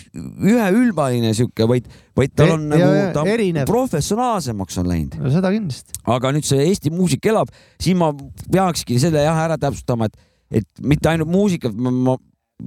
üheülbaline 0.51 1.33
sihuke, 1.37 1.65
vaid, 1.69 1.87
vaid 2.17 2.33
tal 2.37 2.53
on 2.55 2.65
E- 2.67 2.71
nagu 2.75 3.13
ta 3.15 3.23
erinev. 3.25 3.65
professionaalsemaks 3.69 4.77
on 4.81 4.89
läinud 4.91 5.17
no 5.21 5.31
seda 5.33 5.49
kindlasti. 5.53 5.95
aga 6.05 6.33
nüüd 6.35 6.45
see 6.47 6.67
Eesti 6.67 6.93
muusika 6.93 7.31
elab, 7.33 7.53
siin 7.81 7.97
ma 8.01 8.11
peakski 8.51 8.99
selle 9.01 9.23
jah 9.25 9.39
ära 9.47 9.57
täpsustama, 9.61 10.11
et, 10.11 10.19
et 10.61 10.67
mitte 10.85 11.09
ainult 11.09 11.31
muusikat, 11.33 11.73
ma 11.73 12.17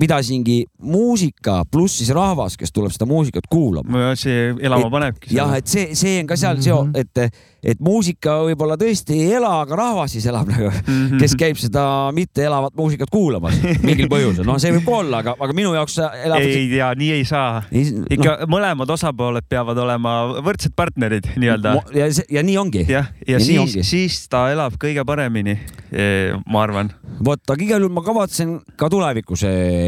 pidasingi 0.01 0.64
muusika 0.82 1.62
pluss 1.70 1.99
siis 2.01 2.11
rahvas, 2.14 2.57
kes 2.61 2.72
tuleb 2.74 2.92
seda 2.95 3.07
muusikat 3.09 3.47
kuulama. 3.51 4.14
see 4.18 4.53
elama 4.61 4.90
panebki. 4.90 5.34
jah, 5.36 5.53
et 5.59 5.66
see, 5.70 5.95
see 5.95 6.20
on 6.22 6.26
ka 6.30 6.36
seal 6.40 6.57
Mhm. 6.57 6.64
seo-, 6.64 6.90
et, 6.95 7.40
et 7.64 7.80
muusika 7.80 8.36
võib-olla 8.49 8.76
tõesti 8.80 9.16
ei 9.20 9.32
ela, 9.38 9.61
aga 9.62 9.76
rahvas 9.76 10.12
siis 10.16 10.26
elab 10.30 10.49
nagu, 10.51 10.70
Mhm. 10.70 11.18
kes 11.20 11.34
käib 11.40 11.57
seda 11.61 11.84
mitteelavat 12.16 12.74
muusikat 12.76 13.11
kuulamas 13.12 13.55
mingil 13.86 14.09
põhjusel. 14.12 14.45
noh, 14.47 14.59
see 14.62 14.72
võib 14.74 14.84
ka 14.88 14.97
olla, 15.03 15.22
aga, 15.24 15.36
aga 15.40 15.53
minu 15.57 15.74
jaoks 15.76 15.99
elab. 16.24 16.40
ei 16.40 16.68
tea, 16.74 16.90
nii 16.95 17.12
ei 17.20 17.24
saa. 17.24 17.62
ikka 17.72 18.36
no. 18.40 18.51
mõlemad 18.57 18.90
osapooled 18.97 19.47
peavad 19.49 19.78
olema 19.78 20.16
võrdsed 20.45 20.74
partnerid 20.76 21.30
nii-öelda. 21.36 21.76
ja, 21.95 22.11
ja 22.30 22.42
nii 22.42 22.59
ongi. 22.59 22.84
jah, 22.88 23.11
ja, 23.28 23.38
siis, 23.40 23.78
siis 23.86 24.20
ta 24.28 24.47
elab 24.53 24.74
kõige 24.80 25.05
paremini, 25.07 25.59
ma 26.47 26.62
arvan. 26.64 26.90
vot, 27.24 27.40
aga 27.51 27.62
igal 27.62 27.80
juhul 27.84 27.95
ma 27.95 28.03
kavatsen 28.03 28.59
ka 28.76 28.88
tulevikus 28.92 29.45
eh, 29.47 29.84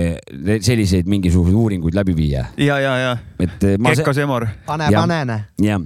selliseid 0.65 1.09
mingisuguseid 1.11 1.57
uuringuid 1.57 1.97
läbi 1.97 2.17
viia, 2.17 2.47
ja, 2.61 2.79
ja, 2.83 2.95
ja 3.03 3.17
et 3.41 3.65
eh, 3.65 3.79
ma 3.79 3.95
Kekko 3.95 4.15
Semor 4.17 4.49
pane, 4.67 4.91
Jah. 4.93 5.03
pane. 5.07 5.41
jah, 5.63 5.83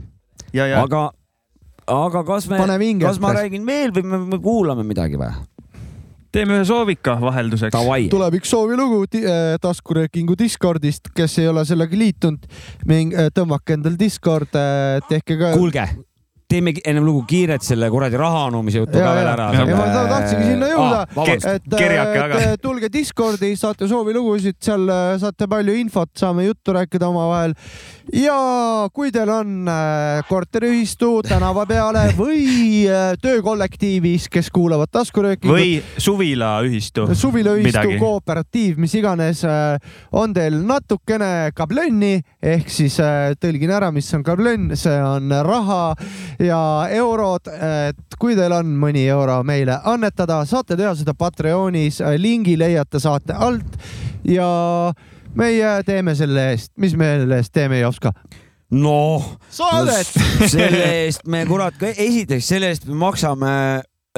ja, 0.52 0.66
ja 0.66 0.82
aga, 0.82 1.06
aga 1.86 2.24
kas 2.28 2.48
me, 2.50 2.60
kas 3.02 3.22
ma 3.22 3.34
räägin 3.36 3.66
veel 3.66 3.94
või 3.96 4.06
me, 4.12 4.22
me 4.34 4.40
kuulame 4.42 4.86
midagi 4.86 5.20
või? 5.20 5.32
teeme 6.30 6.60
ühe 6.60 6.64
soovika 6.66 7.16
vahelduseks. 7.18 7.74
Tuleb 8.12 8.36
üks 8.38 8.52
soovilugu 8.52 9.00
äh, 9.18 9.56
taskuröökingu 9.62 10.36
Discordist, 10.38 11.10
kes 11.14 11.40
ei 11.42 11.48
ole 11.50 11.64
sellega 11.66 11.98
liitunud, 11.98 12.46
tõmmake 13.34 13.74
endal 13.74 13.98
Discord, 13.98 14.54
tehke 15.08 15.34
ka. 15.40 15.50
kuulge, 15.58 15.88
teeme 16.50 16.74
ennem 16.84 17.06
lugu 17.06 17.22
kiiret 17.28 17.64
selle 17.64 17.88
kuradi 17.92 18.18
raha 18.20 18.46
anumise 18.48 18.82
jutu 18.82 18.98
ka 18.98 19.12
veel 19.16 19.30
ära. 19.30 19.48
Ma 19.70 19.86
ta- 19.90 20.04
tahtsingi 20.10 20.48
sinna 20.52 20.70
jõuda. 20.70 21.00
vabandust, 21.14 21.46
et, 21.46 21.76
aga. 22.02 22.40
et 22.40 22.62
tulge 22.62 22.90
Discordi, 22.92 23.52
saate 23.58 23.88
soovilugusid, 23.90 24.58
seal 24.62 24.88
äh, 24.90 25.14
saate 25.22 25.48
palju 25.50 25.76
infot, 25.80 26.10
saame 26.18 26.46
juttu 26.48 26.74
rääkida 26.76 27.08
omavahel. 27.08 27.54
ja 28.16 28.88
kui 28.94 29.12
teil 29.14 29.30
on 29.30 29.68
äh, 29.70 30.22
korteriühistu 30.28 31.12
tänava 31.28 31.66
peale 31.70 32.08
või 32.18 32.86
äh, 32.90 33.14
töökollektiivis, 33.22 34.28
kes 34.32 34.50
kuulavad 34.54 34.90
taskuröökingut, 34.92 35.56
või 35.56 35.78
suvilaühistu. 35.98 37.06
suvilaühistu 37.14 37.96
kooperatiiv, 38.00 38.80
mis 38.82 38.94
iganes, 38.98 39.44
on 40.12 40.34
teil 40.34 40.60
natukene 40.66 41.50
kablönni 41.56 42.18
ehk 42.42 42.70
siis 42.72 42.96
äh, 43.02 43.34
tõlgin 43.40 43.72
ära, 43.74 43.90
mis 43.94 44.08
on 44.16 44.24
kablönn, 44.26 44.74
see 44.78 44.96
on 45.04 45.32
raha 45.44 45.94
ja 46.40 46.88
eurod, 46.96 47.50
et 47.86 48.18
kui 48.20 48.36
teil 48.38 48.52
on 48.56 48.68
mõni 48.80 49.04
euro 49.12 49.40
meile 49.46 49.80
annetada, 49.88 50.40
saate 50.48 50.76
teha 50.78 50.94
seda 50.98 51.14
Patreonis, 51.18 52.00
lingi 52.20 52.56
leiate 52.60 53.00
saate 53.02 53.36
alt 53.36 53.76
ja 54.28 54.48
meie 55.36 55.74
teeme 55.86 56.14
selle 56.18 56.50
eest, 56.54 56.72
mis 56.80 56.96
me 56.98 57.12
selle 57.22 57.40
eest 57.40 57.52
teeme 57.54 57.80
ei 57.80 57.84
oska. 57.88 58.12
noh, 58.70 59.36
saadet. 59.50 60.10
selle 60.46 60.84
eest 61.04 61.26
me 61.26 61.44
kurat, 61.48 61.76
esiteks 61.90 62.50
selle 62.54 62.70
eest 62.70 62.86
me 62.88 62.98
maksame 63.00 63.54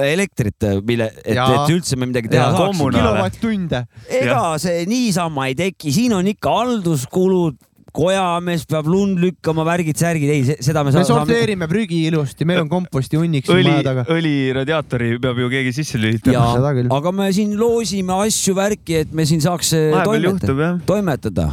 elektrit, 0.01 0.65
mille, 0.85 1.05
et, 1.21 1.37
et 1.37 1.69
üldse 1.69 1.97
me 1.99 2.07
midagi 2.09 2.31
teha 2.31 2.47
Jaa, 2.47 2.55
saaks. 2.55 2.77
kommunaale. 2.77 3.01
kilovatt-tunde. 3.01 3.83
ega 4.21 4.41
see 4.61 4.87
niisama 4.89 5.49
ei 5.51 5.57
teki, 5.59 5.93
siin 5.93 6.15
on 6.17 6.29
ikka 6.31 6.55
halduskulud, 6.57 7.59
kojamees 7.93 8.65
peab 8.69 8.87
lund 8.89 9.21
lükkama, 9.21 9.65
värgid-särgid, 9.67 10.31
ei, 10.33 10.57
seda 10.63 10.81
me 10.83 10.93
me 10.93 11.03
saame. 11.03 11.25
sorteerime 11.25 11.67
prügi 11.69 12.03
ilusti, 12.09 12.45
meil 12.47 12.63
on 12.63 12.69
komposti 12.71 13.19
hunnik 13.19 13.47
siin 13.47 13.67
maja 13.67 13.83
taga., 13.85 14.05
õli 14.13 14.33
radiaatori 14.55 15.13
peab 15.23 15.41
ju 15.43 15.49
keegi 15.51 15.73
sisse 15.75 16.01
lülitama. 16.01 16.33
ja 16.33 16.89
aga 16.97 17.13
me 17.15 17.29
siin 17.35 17.55
loosime 17.59 18.15
asju, 18.25 18.55
värki, 18.57 18.99
et 19.03 19.13
me 19.15 19.25
siin 19.29 19.43
saaks 19.43 19.73
eh, 19.77 19.89
vahepeal 19.93 20.27
toimetada, 20.29 20.69
toimetada. 20.89 21.47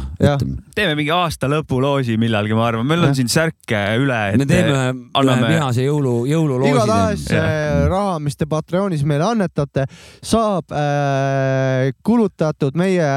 Teeme 0.75 0.95
mingi 0.97 1.13
aasta 1.13 1.49
lõpuloosi 1.51 2.17
millalgi, 2.21 2.55
ma 2.57 2.67
arvan, 2.69 2.87
meil 2.87 3.03
on 3.03 3.11
Jah. 3.11 3.17
siin 3.21 3.31
särke 3.31 3.81
üle. 4.01 4.19
me 4.39 4.47
teeme 4.49 4.71
ühe, 4.73 4.89
ühe 4.95 5.21
anname- 5.21 5.53
vihase 5.55 5.85
jõulu, 5.85 6.15
jõululoosi. 6.29 6.73
igatahes 6.73 7.25
see 7.29 7.87
raha, 7.91 8.17
mis 8.23 8.37
te 8.39 8.47
Patreonis 8.49 9.03
meile 9.07 9.27
annetate, 9.29 9.85
saab 10.25 10.73
äh, 10.75 11.91
kulutatud 12.05 12.77
meie 12.79 13.07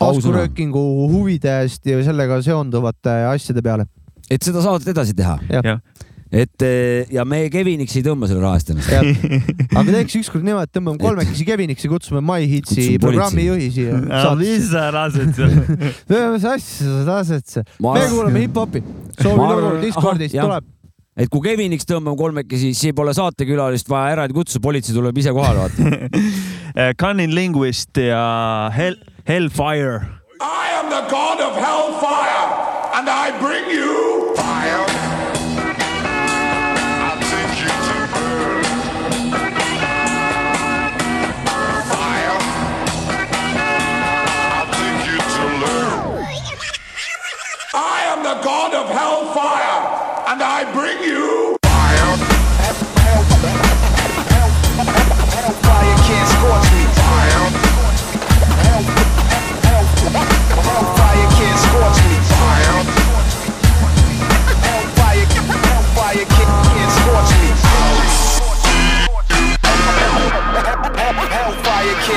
taskuröökingu 0.00 0.84
huvidest 1.12 1.86
ja 1.86 2.00
sellega 2.06 2.40
seonduvate 2.70 3.10
asjade 3.34 3.62
peale. 3.64 3.86
et 4.30 4.42
seda 4.42 4.62
saadet 4.62 4.88
edasi 4.94 5.14
teha. 5.16 5.38
et 6.30 6.62
eh, 6.62 7.06
ja 7.10 7.24
me 7.26 7.42
Keviniks 7.50 7.96
ei 7.98 8.04
tõmba 8.06 8.28
selle 8.30 8.42
raha 8.44 8.58
eest 8.60 8.70
ennast. 8.70 8.92
aga 9.80 9.86
teeks 9.96 10.14
ükskord 10.20 10.44
niimoodi, 10.46 10.68
et 10.70 10.76
tõmbame 10.76 11.00
kolmekesi 11.02 11.46
Keviniks 11.48 11.84
ja 11.84 11.90
kutsume 11.90 12.22
My 12.22 12.46
Hitsi 12.46 12.76
Kutsume 12.84 13.00
programmi 13.02 13.46
juhi 13.48 13.70
siia 13.74 13.98
mis 14.40 14.68
sa 14.70 14.90
lased 14.94 15.32
seal? 15.34 15.56
mis 16.36 16.46
asja 16.46 16.86
sa 16.86 17.06
lased? 17.08 17.56
Ma 17.82 17.96
me 17.98 18.04
kuulame 18.12 18.44
hip-hopi. 18.46 18.84
Ma 18.84 19.24
soovilugu 19.24 19.56
arvan- 19.56 19.82
Discordist 19.82 20.38
tuleb. 20.38 20.70
et 21.18 21.28
kui 21.34 21.42
Keviniks 21.48 21.90
tõmbame 21.90 22.14
kolmekesi, 22.22 22.70
siis 22.78 22.94
pole 22.94 23.10
saatekülalist 23.18 23.90
vaja 23.90 24.14
eraldi 24.14 24.38
kutsuda, 24.38 24.62
politsei 24.62 24.94
tuleb 24.94 25.18
ise 25.18 25.34
kohale 25.34 25.66
vaata 25.66 26.94
Cunning 27.02 27.34
Linguist 27.34 27.98
ja 27.98 28.70
Hell, 28.70 28.94
Hellfire. 29.26 30.19
I 30.42 30.68
am 30.72 30.88
the 30.88 31.06
god 31.10 31.38
of 31.38 31.54
hellfire, 31.54 32.98
and 32.98 33.10
I 33.10 33.38
bring 33.38 33.68
you 33.68 34.34
fire. 34.34 34.86
I'll 37.04 37.20
take 37.20 37.60
you 37.60 37.68
to 37.68 37.96
burn. 38.14 38.64
Fire. 41.92 42.38
I'll 44.56 44.72
take 44.80 45.00
you 45.12 45.18
to 45.18 45.44
learn. 45.60 46.24
I 47.74 48.00
am 48.08 48.22
the 48.22 48.42
god 48.42 48.72
of 48.72 48.88
hellfire, 48.88 50.32
and 50.32 50.42
I 50.42 50.72
bring 50.72 51.02
you 51.04 51.59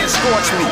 scorch 0.09 0.51
me. 0.57 0.65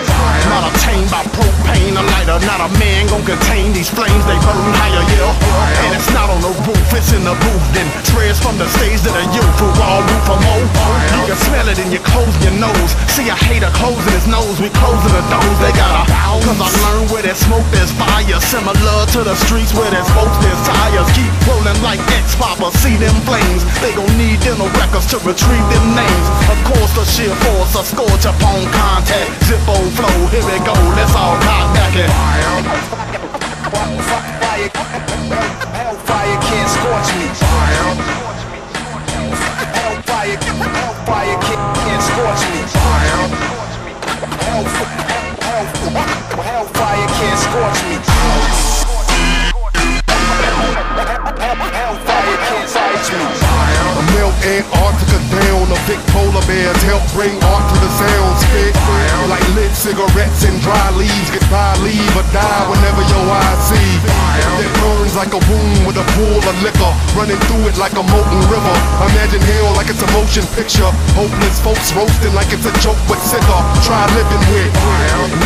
Not 0.49 0.73
obtained 0.73 1.10
propane, 1.29 1.93
a 1.93 2.03
lighter, 2.15 2.39
not 2.45 2.61
a 2.65 2.69
man 2.79 3.07
gon' 3.07 3.25
contain 3.25 3.73
these 3.73 3.89
flames, 3.89 4.23
they 4.25 4.37
burn 4.41 4.73
higher, 4.81 5.03
yeah. 5.13 5.85
And 5.85 5.93
it's 5.93 6.09
not 6.13 6.29
on 6.29 6.41
the 6.41 6.53
roof, 6.65 6.87
it's 6.93 7.13
in 7.13 7.23
the 7.23 7.35
booth. 7.35 7.65
Then 7.73 7.87
spreads 8.05 8.39
from 8.39 8.57
the 8.57 8.67
stage 8.77 9.01
to 9.05 9.11
the 9.13 9.25
youth 9.35 9.55
who 9.61 9.67
all 9.81 10.01
root 10.01 10.23
for 10.25 10.39
more. 10.41 10.65
You 11.21 11.33
can 11.33 11.39
smell 11.45 11.67
it 11.69 11.77
in 11.77 11.91
your 11.91 12.03
clothes, 12.03 12.35
your 12.41 12.55
nose. 12.57 12.91
See 13.11 13.29
a 13.29 13.35
hater 13.35 13.71
closing 13.77 14.13
his 14.13 14.27
nose, 14.27 14.57
we 14.57 14.69
closing 14.73 15.13
the 15.13 15.23
doors, 15.29 15.57
they 15.61 15.73
got 15.77 16.07
a 16.07 16.21
Cause 16.41 16.57
I 16.57 16.69
learned 16.83 17.11
where 17.11 17.21
there's 17.21 17.37
smoke, 17.37 17.63
there's 17.69 17.91
fire. 17.93 18.39
Similar 18.41 19.05
to 19.13 19.19
the 19.21 19.35
streets 19.45 19.75
where 19.77 19.91
there's 19.91 20.07
folks, 20.15 20.35
there's 20.41 20.61
tires. 20.65 21.07
Keep 21.13 21.31
rolling 21.45 21.77
like 21.85 21.99
X-Papa, 22.23 22.71
see 22.81 22.97
them 22.97 23.13
flames. 23.27 23.61
They 23.83 23.93
gon' 23.93 24.09
need 24.17 24.39
dental 24.41 24.71
records 24.79 25.05
to 25.13 25.17
retrieve 25.21 25.67
them 25.69 25.85
names. 25.93 26.27
Of 26.49 26.59
course, 26.65 26.91
the 26.97 27.05
sheer 27.05 27.35
force, 27.45 27.75
a 27.77 27.83
scorch 27.83 28.25
upon 28.25 28.65
contact. 28.73 29.31
Zippo 29.45 29.77
flow, 29.93 30.17
here 30.33 30.43
we 30.43 30.57
go, 30.65 30.75
let's 30.97 31.10
all 31.15 31.35
cock 31.41 31.73
back 31.73 31.95
it. 31.95 32.09
Fire, 34.41 34.69
hellfire 35.73 36.37
can't 36.47 36.69
scorch 36.69 37.09
me. 37.17 37.27
Hellfire, 39.73 40.37
hellfire 40.37 40.80
cigarettes 59.91 60.45
and 60.45 60.61
dry 60.61 60.89
leaves, 60.95 61.29
goodbye, 61.31 61.75
leave 61.83 62.15
or 62.15 62.23
die 62.31 62.69
whenever 62.69 63.01
your 63.11 63.29
eyes 63.29 63.67
see. 63.67 64.90
Burns 65.11 65.15
like 65.15 65.33
a 65.33 65.41
wound 65.49 65.87
with 65.87 65.97
a 65.97 66.05
pool 66.15 66.39
of 66.39 66.55
liquor, 66.63 66.93
running 67.15 67.37
through 67.47 67.67
it 67.67 67.77
like 67.77 67.93
a 67.93 68.03
molten 68.03 68.41
river. 68.47 68.75
Imagine 69.11 69.41
hell 69.41 69.73
like 69.75 69.89
it's 69.89 70.01
a 70.01 70.09
motion 70.11 70.43
picture. 70.55 70.87
Hopeless 71.15 71.59
folks 71.59 71.91
roasting 71.93 72.33
like 72.33 72.51
it's 72.51 72.65
a 72.65 72.73
joke 72.79 72.99
with 73.09 73.19
sicker. 73.19 73.61
Try 73.83 74.01
living 74.15 74.43
with, 74.51 74.71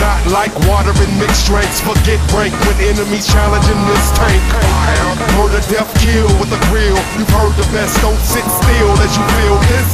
not 0.02 0.22
like 0.30 0.54
water 0.70 0.94
in 1.02 1.12
mixed 1.20 1.48
drinks. 1.48 1.82
Forget 1.82 2.20
break 2.30 2.54
when 2.66 2.78
enemies 2.86 3.28
challenging 3.28 3.82
this 3.90 4.06
tank. 4.14 4.42
Murder, 5.38 5.62
death, 5.68 5.90
kill 6.00 6.30
with 6.40 6.52
a 6.54 6.60
grill. 6.70 6.98
You've 7.18 7.32
heard 7.34 7.54
the 7.58 7.68
best, 7.74 7.98
don't 8.02 8.20
sit 8.22 8.46
still 8.46 8.92
as 9.02 9.12
you 9.18 9.26
feel 9.40 9.58
this. 9.72 9.90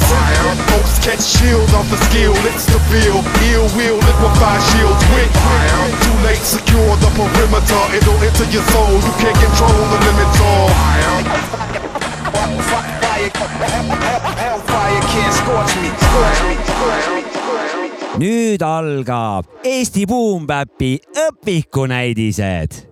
Folks 0.69 0.99
catch 0.99 1.23
chills 1.39 1.71
off 1.73 1.87
the 1.89 1.99
skill, 2.11 2.35
it's 2.51 2.65
the 2.67 2.79
bill. 2.91 3.23
Ill 3.53 3.67
will 3.75 3.97
liquefy 3.97 4.55
shields 4.73 5.03
with. 5.15 5.31
Too 6.03 6.17
late, 6.25 6.43
secure 6.43 6.93
the 6.99 7.09
perimeter. 7.15 7.83
It'll 7.95 8.19
enter 8.21 8.47
your 8.51 8.65
soul, 8.73 8.95
you 8.99 9.13
can't 9.21 9.37
control 9.61 9.85
the 9.91 9.99
limits 10.05 10.39
me. 10.39 10.51
nüüd 18.21 18.61
algab 18.61 19.45
Eesti 19.65 20.05
Boompäppi 20.05 20.97
õpikunäidised. 21.27 22.87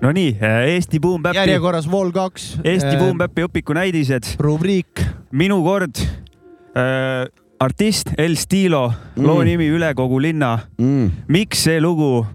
Nonii, 0.00 0.34
Eesti 0.40 1.00
Boom 1.00 1.22
Bap'i, 1.22 1.36
järjekorras 1.36 1.86
Vol 1.90 2.10
kaks. 2.12 2.54
Eesti 2.64 2.96
Boom 2.96 3.20
Bap'i 3.20 3.44
õpikunäidised, 3.48 4.34
rubriik. 4.40 5.04
minu 5.32 5.60
kord 5.64 6.00
äh,. 6.00 7.28
artist 7.60 8.14
El 8.18 8.36
Stilo 8.40 8.88
mm., 8.88 9.24
loo 9.26 9.42
nimi 9.44 9.68
Üle 9.68 9.94
kogu 9.94 10.20
linna 10.20 10.58
Mm. 10.78 11.10
miks 11.28 11.64
see 11.64 11.80
lugu, 11.80 12.26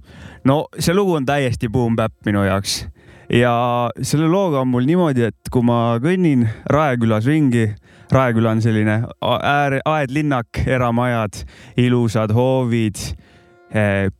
no 0.46 0.68
see 0.80 0.94
lugu 0.94 1.16
on 1.18 1.26
täiesti 1.26 1.70
boom 1.70 1.96
bap 1.96 2.14
minu 2.26 2.46
jaoks 2.46 2.86
ja 3.30 3.90
selle 4.02 4.28
looga 4.30 4.62
on 4.62 4.72
mul 4.72 4.86
niimoodi, 4.88 5.30
et 5.30 5.52
kui 5.52 5.66
ma 5.66 5.98
kõnnin 6.04 6.46
Raekülas 6.72 7.28
ringi, 7.30 7.68
Raeküla 8.12 8.52
on 8.56 8.62
selline 8.62 9.00
a- 9.22 9.40
äär, 9.42 9.80
aedlinnak, 9.86 10.62
eramajad, 10.68 11.42
ilusad 11.78 12.34
hoovid, 12.36 13.00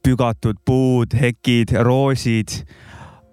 pügatud 0.04 0.58
puud, 0.66 1.14
hekid, 1.14 1.76
roosid. 1.86 2.66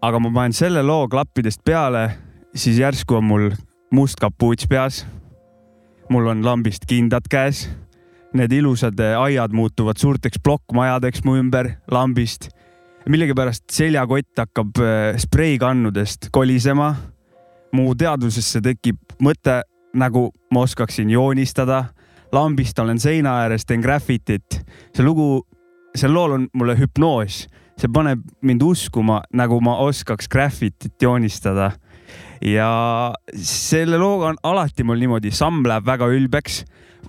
aga 0.02 0.18
ma 0.18 0.30
panen 0.34 0.52
selle 0.52 0.82
loo 0.82 1.08
klappidest 1.08 1.62
peale, 1.64 2.10
siis 2.54 2.78
järsku 2.78 3.16
on 3.16 3.24
mul 3.24 3.50
must 3.90 4.20
kapuuts 4.20 4.66
peas. 4.68 5.06
mul 6.10 6.26
on 6.26 6.44
lambist 6.44 6.84
kindad 6.86 7.24
käes 7.30 7.68
need 8.36 8.52
ilusad 8.52 9.00
eh, 9.00 9.16
aiad 9.20 9.52
muutuvad 9.52 10.00
suurteks 10.00 10.40
plokkmajadeks 10.44 11.24
mu 11.24 11.36
ümber 11.40 11.76
lambist. 11.90 12.48
Millegipärast 13.08 13.64
seljakott 13.72 14.38
hakkab 14.38 14.78
eh, 14.82 15.18
spreikannudest 15.18 16.28
kolisema. 16.32 16.94
mu 17.72 17.94
teadvusesse 17.96 18.60
tekib 18.60 18.98
mõte, 19.24 19.62
nagu 19.96 20.26
ma 20.52 20.60
oskaksin 20.60 21.10
joonistada. 21.10 21.84
lambist 22.32 22.78
olen 22.78 22.98
seina 23.00 23.38
ääres, 23.42 23.64
teen 23.64 23.80
graffitit. 23.80 24.60
see 24.94 25.04
lugu, 25.04 25.46
sel 25.94 26.14
lool 26.14 26.32
on 26.32 26.48
mulle 26.54 26.76
hüpnoos, 26.76 27.46
see 27.76 27.88
paneb 27.88 28.20
mind 28.42 28.62
uskuma, 28.62 29.22
nagu 29.32 29.60
ma 29.60 29.76
oskaks 29.76 30.28
graffitit 30.28 31.02
joonistada. 31.02 31.72
ja 32.42 33.12
selle 33.34 33.98
looga 33.98 34.26
on 34.26 34.36
alati 34.42 34.84
mul 34.84 34.98
niimoodi, 34.98 35.30
samm 35.30 35.66
läheb 35.66 35.86
väga 35.86 36.06
ülbeks 36.06 36.64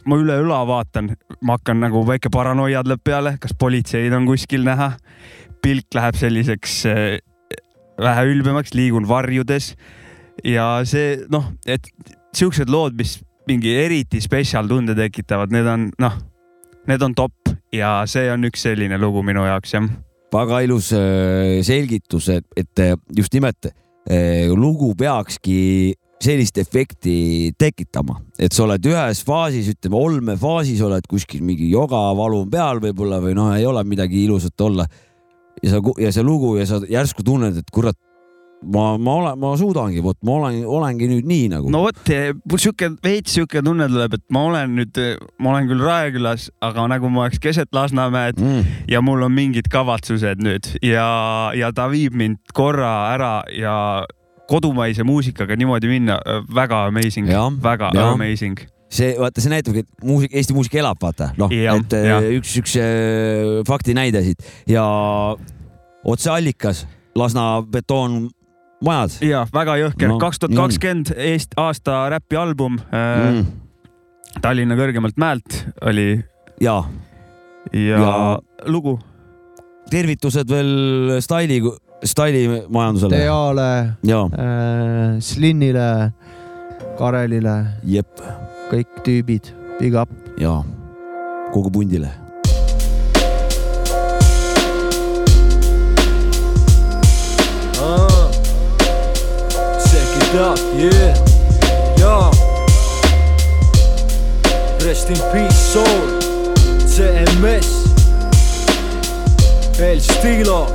ma 0.05 0.17
üle 0.19 0.35
õla 0.43 0.63
vaatan, 0.67 1.13
ma 1.41 1.57
hakkan 1.57 1.79
nagu 1.83 2.03
väike 2.07 2.31
paranoia 2.33 2.83
tuleb 2.83 3.03
peale, 3.03 3.37
kas 3.41 3.55
politseid 3.59 4.13
on 4.13 4.27
kuskil 4.27 4.65
näha. 4.65 4.93
Pilk 5.63 5.95
läheb 5.95 6.17
selliseks 6.19 6.79
äh, 6.91 7.17
vähe 8.01 8.25
ülbemaks, 8.31 8.73
liigun 8.75 9.07
varjudes 9.09 9.73
ja 10.45 10.67
see 10.89 11.21
noh, 11.31 11.51
et 11.69 11.87
siuksed 12.35 12.71
lood, 12.73 12.97
mis 12.99 13.19
mingi 13.47 13.75
eriti 13.83 14.21
spetsial 14.23 14.69
tunde 14.69 14.95
tekitavad, 14.97 15.53
need 15.53 15.67
on 15.69 15.89
noh, 16.01 16.17
need 16.89 17.05
on 17.05 17.15
top 17.17 17.53
ja 17.73 18.01
see 18.09 18.29
on 18.33 18.47
üks 18.49 18.65
selline 18.67 18.99
lugu 19.01 19.23
minu 19.25 19.45
jaoks 19.47 19.75
jah. 19.75 19.87
väga 20.33 20.63
ilus 20.65 20.91
äh, 20.97 21.61
selgitus, 21.65 22.29
et, 22.33 22.47
et 22.57 22.83
äh, 22.83 22.97
just 23.15 23.33
nimelt 23.33 23.71
lugu 24.59 24.89
peakski 24.99 25.93
sellist 26.23 26.57
efekti 26.61 27.53
tekitama, 27.59 28.17
et 28.39 28.53
sa 28.55 28.65
oled 28.65 28.85
ühes 28.87 29.21
faasis, 29.27 29.69
ütleme 29.73 29.99
olmefaasis 29.99 30.81
oled 30.85 31.07
kuskil 31.09 31.43
mingi 31.45 31.69
jogavalu 31.71 32.43
peal 32.51 32.81
võib-olla 32.83 33.19
või 33.23 33.35
noh, 33.37 33.51
ei 33.55 33.67
ole 33.67 33.83
midagi 33.87 34.23
ilusat 34.25 34.67
olla. 34.67 34.87
Ja 35.61 35.75
sa 35.75 35.83
ja 36.01 36.11
see 36.15 36.25
lugu 36.25 36.55
ja 36.57 36.65
sa 36.69 36.81
järsku 36.89 37.23
tunned, 37.25 37.57
et 37.59 37.69
kurat, 37.73 37.97
ma, 38.73 38.97
ma 38.97 39.15
olen, 39.19 39.39
ma 39.39 39.53
suudangi, 39.59 40.01
vot 40.03 40.17
ma 40.25 40.37
olen, 40.39 40.63
olengi 40.65 41.09
nüüd 41.11 41.27
nii 41.29 41.51
nagu. 41.53 41.71
no 41.73 41.83
vot, 41.85 41.99
mul 42.49 42.61
sihuke 42.61 42.93
veits 43.03 43.35
sihuke 43.37 43.63
tunne 43.65 43.87
tuleb, 43.91 44.17
et 44.17 44.25
ma 44.33 44.45
olen 44.49 44.75
nüüd, 44.79 44.99
ma 45.43 45.53
olen 45.53 45.69
küll 45.71 45.83
Raekülas, 45.83 46.49
aga 46.63 46.87
nagu 46.95 47.11
ma 47.13 47.27
oleks 47.27 47.41
keset 47.43 47.71
Lasnamäed 47.75 48.41
mm.. 48.41 48.75
ja 48.91 49.03
mul 49.05 49.23
on 49.27 49.35
mingid 49.35 49.69
kavatsused 49.73 50.43
nüüd 50.43 50.73
ja, 50.85 51.07
ja 51.57 51.71
ta 51.75 51.89
viib 51.91 52.17
mind 52.17 52.41
korra 52.55 53.13
ära 53.13 53.33
ja 53.53 53.77
kodumaise 54.49 55.05
muusikaga 55.07 55.55
niimoodi 55.59 55.89
minna, 55.91 56.19
väga 56.55 56.85
amazing, 56.89 57.29
väga 57.63 57.93
jah. 57.95 58.13
amazing. 58.13 58.59
see, 58.93 59.13
vaata, 59.19 59.41
see 59.43 59.51
näitabki, 59.53 59.83
et 59.83 60.05
muusika, 60.05 60.37
Eesti 60.37 60.53
muusika 60.57 60.79
elab, 60.81 60.99
vaata, 61.01 61.31
noh, 61.39 61.51
et 61.51 61.95
äh, 61.97 62.29
üks, 62.37 62.53
üks 62.61 62.75
äh, 62.81 63.63
faktinäide 63.67 64.21
siit 64.25 64.45
ja 64.69 64.85
otseallikas, 66.05 66.85
Lasna 67.15 67.61
betoon 67.69 68.23
majad. 68.83 69.19
Ja 69.21 69.43
väga 69.53 69.75
jõhker. 69.77 70.15
Kaks 70.21 70.39
tuhat 70.41 70.55
kakskümmend 70.57 71.11
Eest- 71.13 71.53
aasta 71.61 72.07
räpialbum 72.09 72.79
äh, 72.89 73.11
mm.. 73.29 73.43
Tallinna 74.41 74.73
kõrgemalt 74.79 75.19
mäelt 75.21 75.59
oli. 75.85 76.07
Ja. 76.61 76.79
Ja, 77.71 77.79
Ja- 77.79 77.99
ja... 78.01 78.39
lugu. 78.65 78.97
Tervitused 79.91 80.49
veel 80.49 81.19
staili, 81.21 81.59
stailimajandusele. 82.07 83.17
Teale 83.19 83.67
ja, 84.07 84.21
äh,, 84.31 85.19
Slinnile, 85.21 85.87
Karelile, 86.97 87.55
jep, 87.83 88.21
kõik 88.73 88.89
tüübid, 89.05 89.53
big 89.77 89.93
up. 89.93 90.09
ja 90.37 90.63
kogu 91.53 91.69
pundile. 91.69 92.09
Uh, 97.77 98.31
check 99.77 100.09
it 100.17 100.35
out, 100.41 100.57
yeah. 100.73 101.13
Yo. 102.01 102.31
Rest 104.81 105.09
in 105.09 105.21
peace, 105.31 105.53
soul. 105.53 105.85
CMS. 106.87 107.85
El 109.79 110.01
Stilo. 110.01 110.65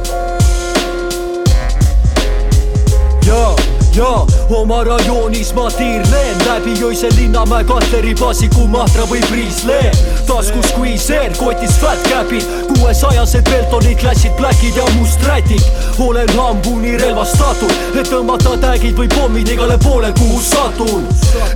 Yo. 3.27 3.68
Ja 3.99 4.27
oma 4.57 4.85
rajoonis 4.85 5.55
ma 5.55 5.71
tiirlen. 5.71 6.37
Läbi 6.47 6.85
öise 6.85 7.09
Linnamäe 7.17 7.65
katleri 7.65 8.15
baasiku 8.15 8.67
Mahtra 8.67 9.07
või 9.11 9.21
Priislee 9.31 9.91
taskus 10.27 10.69
squeezer, 10.71 11.33
kotis 11.39 11.75
fat 11.81 11.99
cap'id. 12.07 12.45
Kuuesajased 12.69 13.51
Beltoni 13.51 13.95
klassid, 13.99 14.33
blackid 14.39 14.77
ja 14.77 14.85
must 14.99 15.25
rätik 15.27 15.63
olen 15.99 16.31
hambuni 16.37 16.97
relvastatud, 17.01 17.73
et 17.99 18.11
tõmmata 18.11 18.55
tagid 18.63 18.95
või 18.99 19.11
pommid 19.17 19.51
igale 19.51 19.79
poole, 19.83 20.13
kuhu 20.21 20.39
satun. 20.43 21.09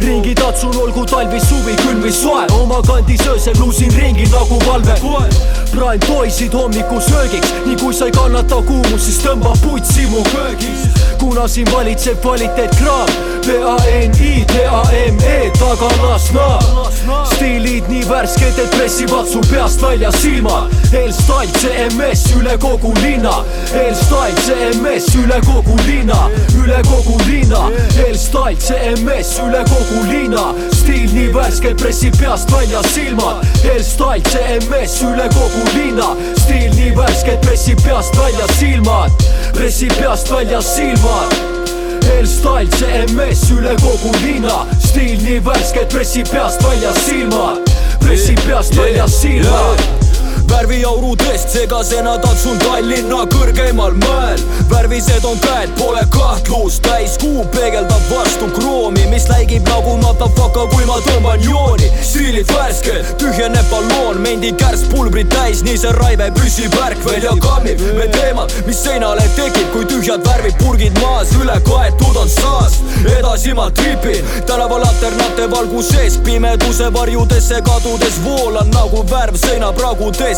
Ringi 0.02 0.34
tatsun, 0.34 0.74
olgu 0.82 1.06
talvi, 1.06 1.40
suvi, 1.40 1.76
külm 1.84 2.02
või 2.02 2.14
soe. 2.16 2.46
Oma 2.58 2.82
kandis 2.86 3.22
öösel 3.28 3.58
luusin 3.60 3.94
ringi 3.98 4.26
nagu 4.32 4.58
valvekoer 4.66 5.30
praen 5.72 6.02
poisid 6.04 6.52
hommikusöögiks, 6.52 7.54
nii 7.66 7.78
kui 7.80 7.94
sa 7.96 8.10
ei 8.10 8.12
kannata 8.12 8.60
kuumust, 8.66 9.06
siis 9.06 9.22
tõmba 9.24 9.54
putsi 9.62 10.04
mu 10.10 10.20
köögis 10.34 11.01
kuna 11.22 11.48
siin 11.48 11.72
valitseb 11.72 12.20
kvaliteetkraam 12.20 13.08
P-A-N-I, 13.46 14.44
T-A-M-E, 14.44 15.50
tagalasna 15.58 16.58
stiilid 17.34 17.88
nii 17.88 18.02
värsked, 18.08 18.58
et 18.58 18.70
pressivad 18.76 19.26
sul 19.30 19.44
peast 19.50 19.82
välja 19.82 20.12
silmad 20.12 20.70
L-Style 20.92 21.52
CMS 21.58 22.24
üle 22.38 22.58
kogu 22.58 22.92
linna. 23.02 23.32
L-Style 23.74 24.34
CMS 24.46 25.14
üle 25.16 25.40
kogu 25.46 25.76
linna. 25.86 26.28
Üle 26.62 26.82
kogu 26.90 27.16
linna. 27.26 27.62
L-Style 28.10 28.58
CMS 28.60 29.38
üle 29.46 29.64
kogu 29.70 30.04
linna. 30.10 30.44
Stiil 30.76 31.08
nii 31.14 31.30
värske, 31.34 31.74
pressib 31.80 32.18
peast 32.20 32.52
välja 32.52 32.82
silmad 32.92 33.46
L-Style 33.64 34.22
CMS 34.28 35.00
üle 35.08 35.30
kogu 35.34 35.64
linna. 35.78 36.12
Stiil 36.44 36.74
nii 36.76 36.92
värske, 36.96 37.38
pressib 37.46 37.80
peast 37.86 38.18
välja 38.20 38.46
silmad 38.58 39.32
pressib 39.52 39.92
peast 40.00 40.30
välja 40.30 40.62
silmad 40.62 41.11
L-Style 42.20 42.70
CMS 42.78 43.50
üle 43.50 43.76
kogu 43.82 44.14
linna. 44.24 44.62
Stiil 44.82 45.18
nii 45.24 45.40
värske, 45.46 45.86
pressib 45.92 46.30
peast 46.30 46.64
välja 46.64 46.94
silmad. 47.06 47.74
Pressib 48.00 48.40
peast 48.46 48.78
välja 48.78 49.08
silmad 49.08 50.11
värviaurudest 50.52 51.56
segasena 51.56 52.18
tatsun 52.22 52.58
Tallinna 52.62 53.24
kõrgeimal 53.34 53.96
mäel 54.04 54.40
värvised 54.92 55.24
on 55.24 55.38
käed, 55.40 55.70
pole 55.78 56.00
kahtlust, 56.10 56.82
täiskuu 56.82 57.44
peegeldab 57.54 58.02
vastu 58.10 58.48
kroomi, 58.56 59.06
mis 59.10 59.28
läigib 59.30 59.68
nagu 59.68 59.96
matafaka, 60.02 60.66
kui 60.72 60.84
ma 60.88 60.98
tõmban 61.06 61.44
jooni. 61.44 61.90
stiilid 62.02 62.48
värsked, 62.52 63.12
tühjeneb 63.20 63.68
balloon, 63.70 64.20
mendi 64.20 64.52
kärss 64.52 64.84
pulbrit 64.90 65.28
täis, 65.32 65.62
nii 65.66 65.78
see 65.78 65.92
raive 65.98 66.30
püsib 66.36 66.74
värk 66.76 67.04
välja 67.06 67.34
kammib. 67.44 67.80
me 67.98 68.08
teemad, 68.16 68.52
mis 68.66 68.82
seinale 68.84 69.24
tekib, 69.36 69.68
kui 69.72 69.86
tühjad 69.86 70.26
värvid 70.26 70.58
purgid 70.58 70.98
maas, 71.00 71.32
üle 71.40 71.58
kaetud 71.68 72.16
on 72.16 72.28
saast. 72.28 72.82
edasi 73.18 73.54
ma 73.54 73.70
tripin 73.70 74.24
tänaval 74.46 74.84
alternate 74.88 75.50
valguses, 75.50 76.18
pimeduse 76.24 76.92
varjudesse 76.92 77.62
kadudes 77.62 78.20
voolan 78.24 78.70
nagu 78.70 79.04
värv 79.10 79.36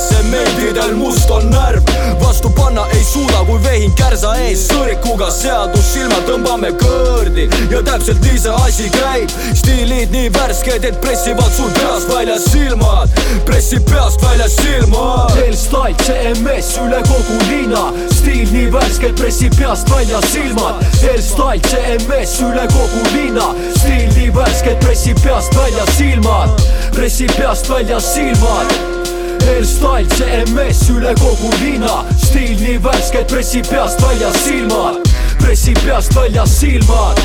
seinapragudesse, 0.05 0.15
sementidel 0.15 0.95
must 0.97 1.31
on 1.31 1.51
närv. 1.51 1.83
vastu 2.21 2.51
panna 2.51 2.87
ei 2.93 3.05
suuda, 3.05 3.45
kui 3.47 3.63
vehin 3.63 3.93
kärsa 3.93 4.35
ees. 4.37 4.67
Sõrikuga 4.69 5.31
seadus 5.31 5.93
silma 5.93 6.19
tõmbame 6.29 6.73
kõõrdi 6.81 7.49
ja 7.71 7.83
täpselt 7.83 8.21
nii 8.25 8.39
see 8.39 8.55
asi 8.67 8.91
käib. 8.91 9.31
stiilid 9.55 10.11
nii 10.11 10.31
värsked, 10.33 10.85
et 10.85 11.01
pressivad 11.01 11.53
sul 11.57 11.71
peast 11.79 12.09
välja 12.09 12.39
silmad, 12.39 13.11
pressib 13.45 13.85
peast 13.91 14.23
välja 14.23 14.49
silmad. 14.49 15.37
L-Style 15.49 15.97
CMS 16.05 16.77
üle 16.85 17.03
kogu 17.09 17.39
linna. 17.51 17.85
Stiil 18.13 18.49
nii 18.53 18.71
värske, 18.73 19.13
pressib 19.21 19.57
peast 19.59 19.91
välja 19.91 20.21
silmad. 20.33 20.83
L-Style 21.15 21.63
CMS 21.69 22.41
üle 22.41 22.67
kogu 22.73 23.07
linna. 23.15 23.53
Stiil 23.79 24.11
nii 24.17 24.35
värske, 24.35 24.77
pressib 24.85 25.21
peast 25.23 25.57
välja 25.57 25.87
silmad. 25.97 26.61
Pressib 26.95 27.33
peast 27.39 27.71
välja 27.71 28.01
silmad 28.01 29.03
L-Style 29.45 30.09
CMS 30.17 30.87
üle 30.95 31.15
kogu 31.21 31.53
linna. 31.61 32.03
Stiil 32.27 32.57
nii 32.61 32.79
värske, 32.85 33.27
pressib 33.31 33.69
peast 33.71 34.03
välja 34.05 34.33
silmad 34.45 35.05
pressib 35.45 35.79
peast 35.85 36.17
välja 36.17 36.47
silmad 36.47 37.21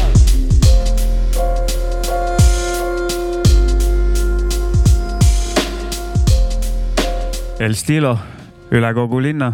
El 7.59 7.76
Stilo 7.76 8.13
üle 8.72 8.89
kogu 8.95 9.20
linna. 9.20 9.49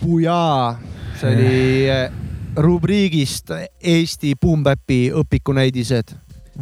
Pujaa, 0.00 0.78
see 1.20 1.32
oli 1.32 1.88
eh, 1.92 2.14
rubriigist 2.56 3.52
Eesti 3.52 4.32
Boompäpi 4.40 5.10
õpikunäidised, 5.20 6.14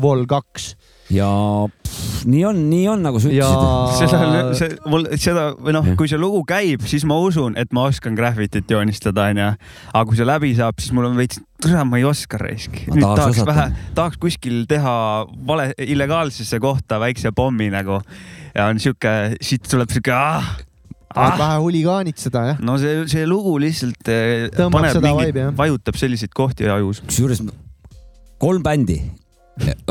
Vol 0.03 0.27
kaks 0.31 0.73
ja 1.15 1.29
pff, 1.69 2.25
nii 2.31 2.45
on, 2.49 2.61
nii 2.71 2.87
on, 2.93 3.03
nagu 3.05 3.21
sa 3.23 3.33
ja 3.33 3.49
ütlesid. 3.49 4.13
seda, 4.15 4.41
see 4.59 4.77
mul 4.91 5.07
seda 5.21 5.47
või 5.59 5.75
noh 5.77 5.91
kui 5.99 6.11
see 6.11 6.21
lugu 6.21 6.43
käib, 6.49 6.85
siis 6.91 7.07
ma 7.09 7.19
usun, 7.23 7.57
et 7.61 7.75
ma 7.77 7.89
oskan 7.91 8.17
graffitit 8.19 8.71
joonistada, 8.71 9.29
onju. 9.33 9.51
aga 9.93 10.05
kui 10.09 10.21
see 10.21 10.29
läbi 10.29 10.53
saab, 10.59 10.81
siis 10.83 10.95
mul 10.97 11.11
on 11.11 11.19
veits, 11.19 11.43
tere, 11.63 11.83
ma 11.89 12.01
ei 12.01 12.07
oska 12.09 12.41
raisk. 12.41 12.79
Nüüd 12.89 13.03
tahaks 13.03 13.21
tahaks 13.21 13.43
osata. 13.43 13.51
vähe, 13.53 13.87
tahaks 13.99 14.21
kuskil 14.23 14.65
teha 14.71 14.97
vale, 15.51 15.71
illegaalsesse 15.83 16.61
kohta 16.63 17.01
väikse 17.03 17.35
pommi 17.37 17.71
nagu 17.73 18.01
ja 18.55 18.71
on 18.71 18.83
sihuke, 18.83 19.37
siit 19.45 19.67
tuleb 19.71 19.91
sihuke 19.93 20.15
ah, 20.15 20.55
ah.. 21.15 21.39
vähe 21.39 21.59
huligaanitseda, 21.65 22.45
jah? 22.53 22.63
no 22.65 22.77
see, 22.83 23.05
see 23.11 23.27
lugu 23.29 23.57
lihtsalt 23.63 24.11
eh, 24.13 24.49
Tõmbab 24.55 24.91
paneb 24.95 25.41
jah., 25.43 25.55
vajutab 25.59 25.99
selliseid 26.01 26.35
kohti 26.35 26.71
ajus. 26.71 27.03
kusjuures 27.07 27.43
kolm 28.41 28.65
bändi 28.65 29.01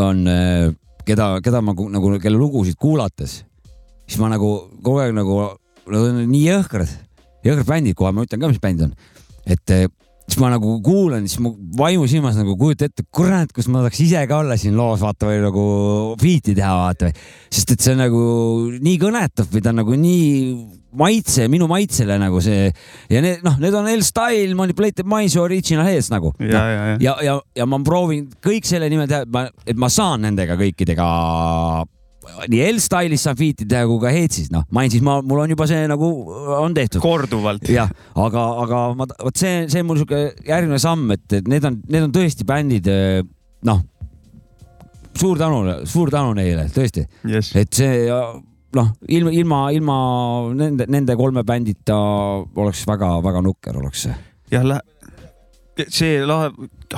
on, 0.01 0.25
keda, 1.07 1.29
keda 1.45 1.61
ma 1.61 1.75
nagu, 1.75 2.11
kelle 2.21 2.39
lugusid 2.39 2.77
kuulates, 2.79 3.43
siis 4.07 4.19
ma 4.21 4.31
nagu 4.31 4.51
kogu 4.83 5.03
aeg 5.03 5.15
nagu, 5.17 5.39
nad 5.89 6.09
on 6.09 6.19
nii 6.29 6.43
jõhkrad, 6.47 6.91
jõhkrad 7.45 7.69
bändid, 7.69 7.97
kohe 7.99 8.11
ma 8.15 8.25
ütlen 8.25 8.41
ka, 8.41 8.51
mis 8.51 8.61
bänd 8.63 8.87
on. 8.87 8.93
et 9.49 9.73
eh, 9.73 9.87
siis 10.29 10.39
ma 10.41 10.51
nagu 10.53 10.75
kuulan, 10.85 11.25
siis 11.27 11.41
mu 11.43 11.55
vaimusilmas 11.79 12.37
nagu 12.37 12.55
kujutan 12.59 12.91
ette, 12.91 13.05
kurat, 13.13 13.51
kus 13.55 13.69
ma 13.71 13.83
tahaks 13.83 14.01
ise 14.05 14.21
ka 14.29 14.41
olla 14.43 14.57
siin 14.59 14.77
loos, 14.77 15.01
vaata 15.01 15.29
või 15.29 15.39
nagu 15.43 15.63
feat'i 16.21 16.55
teha, 16.57 16.73
vaata. 16.83 17.09
sest 17.49 17.73
et 17.73 17.81
see 17.81 17.95
on 17.95 18.03
nagu 18.03 18.21
nii 18.77 18.99
kõnetav 19.01 19.49
või 19.49 19.63
ta 19.65 19.73
on 19.73 19.81
nagu 19.81 19.97
nii 19.97 20.29
maitse, 20.99 21.47
minu 21.51 21.67
maitsele 21.69 22.17
nagu 22.21 22.41
see 22.41 22.69
ja 23.11 23.21
need 23.25 23.43
noh, 23.45 23.59
need 23.61 23.75
on 23.77 23.89
L-Style, 23.91 24.55
Manipulated 24.57 25.09
Minds 25.09 25.37
ja 25.37 25.43
Original 25.45 25.89
Heads 25.89 26.09
nagu. 26.13 26.33
ja, 26.39 26.49
ja, 26.49 26.65
ja. 26.73 26.97
ja, 27.05 27.15
ja, 27.25 27.37
ja 27.61 27.69
ma 27.69 27.81
proovin 27.85 28.27
kõik 28.45 28.69
selle 28.69 28.89
nimel 28.91 29.09
teha, 29.09 29.49
et 29.65 29.77
ma 29.79 29.89
saan 29.93 30.25
nendega 30.25 30.57
kõikidega 30.59 31.09
nii 32.49 32.61
L-Style'is 32.73 33.23
saan 33.27 33.37
feat'i 33.39 33.67
teha 33.69 33.85
kui 33.89 33.99
ka 34.03 34.11
Headsis, 34.13 34.49
noh, 34.53 34.65
Mindsis 34.75 35.03
ma, 35.05 35.19
mul 35.25 35.43
on 35.43 35.53
juba 35.53 35.67
see 35.69 35.85
nagu 35.91 36.09
on 36.59 36.75
tehtud. 36.77 37.01
korduvalt. 37.03 37.67
jah, 37.69 37.91
aga, 38.15 38.45
aga 38.65 38.81
ma, 38.99 39.07
vot 39.23 39.39
see, 39.39 39.65
see 39.71 39.83
on 39.83 39.89
mul 39.89 40.01
sihuke 40.01 40.21
järgmine 40.47 40.79
samm, 40.81 41.09
et, 41.15 41.25
et 41.39 41.47
need 41.51 41.65
on, 41.69 41.79
need 41.89 42.07
on 42.07 42.13
tõesti 42.15 42.47
bändid, 42.47 42.89
noh, 43.69 43.81
suur 45.19 45.39
tänu, 45.41 45.63
suur 45.89 46.11
tänu 46.13 46.35
neile 46.37 46.69
tõesti, 46.73 47.05
Yes. 47.27 47.51
et 47.59 47.73
see 47.75 48.05
noh, 48.77 48.91
ilma, 49.09 49.33
ilma, 49.33 49.59
ilma 49.75 49.97
nende, 50.57 50.85
nende 50.91 51.15
kolme 51.19 51.43
bändita 51.47 51.97
oleks 51.97 52.85
väga-väga 52.87 53.41
nukker 53.45 53.79
oleks 53.81 54.05
see. 54.07 54.15
jah, 54.53 54.65
see 55.93 56.19
lahe, 56.27 56.49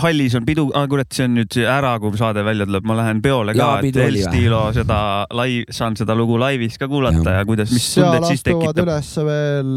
hallis 0.01 0.35
on 0.39 0.45
pidu 0.47 0.67
ah,, 0.77 0.85
kurat, 0.91 1.09
see 1.13 1.27
on 1.27 1.35
nüüd 1.39 1.57
ära, 1.69 1.93
kui 2.01 2.17
saade 2.19 2.43
välja 2.45 2.67
tuleb, 2.69 2.85
ma 2.87 2.97
lähen 2.99 3.21
peole 3.23 3.55
ka 3.57 3.67
et 3.79 3.97
või? 3.97 4.05
El-Stilo 4.07 4.61
seda 4.75 4.99
laiv, 5.37 5.67
saan 5.73 5.97
seda 5.99 6.15
lugu 6.17 6.39
laivis 6.41 6.79
ka 6.81 6.89
kuulata 6.91 7.21
ja, 7.23 7.41
ja 7.41 7.49
kuidas, 7.49 7.73
mis 7.73 7.89
seal 7.95 8.07
tunded 8.09 8.29
siis 8.29 8.41
astuvad 8.41 8.63
tekitab. 8.71 8.87
ülesse 8.87 9.25
veel. 9.27 9.75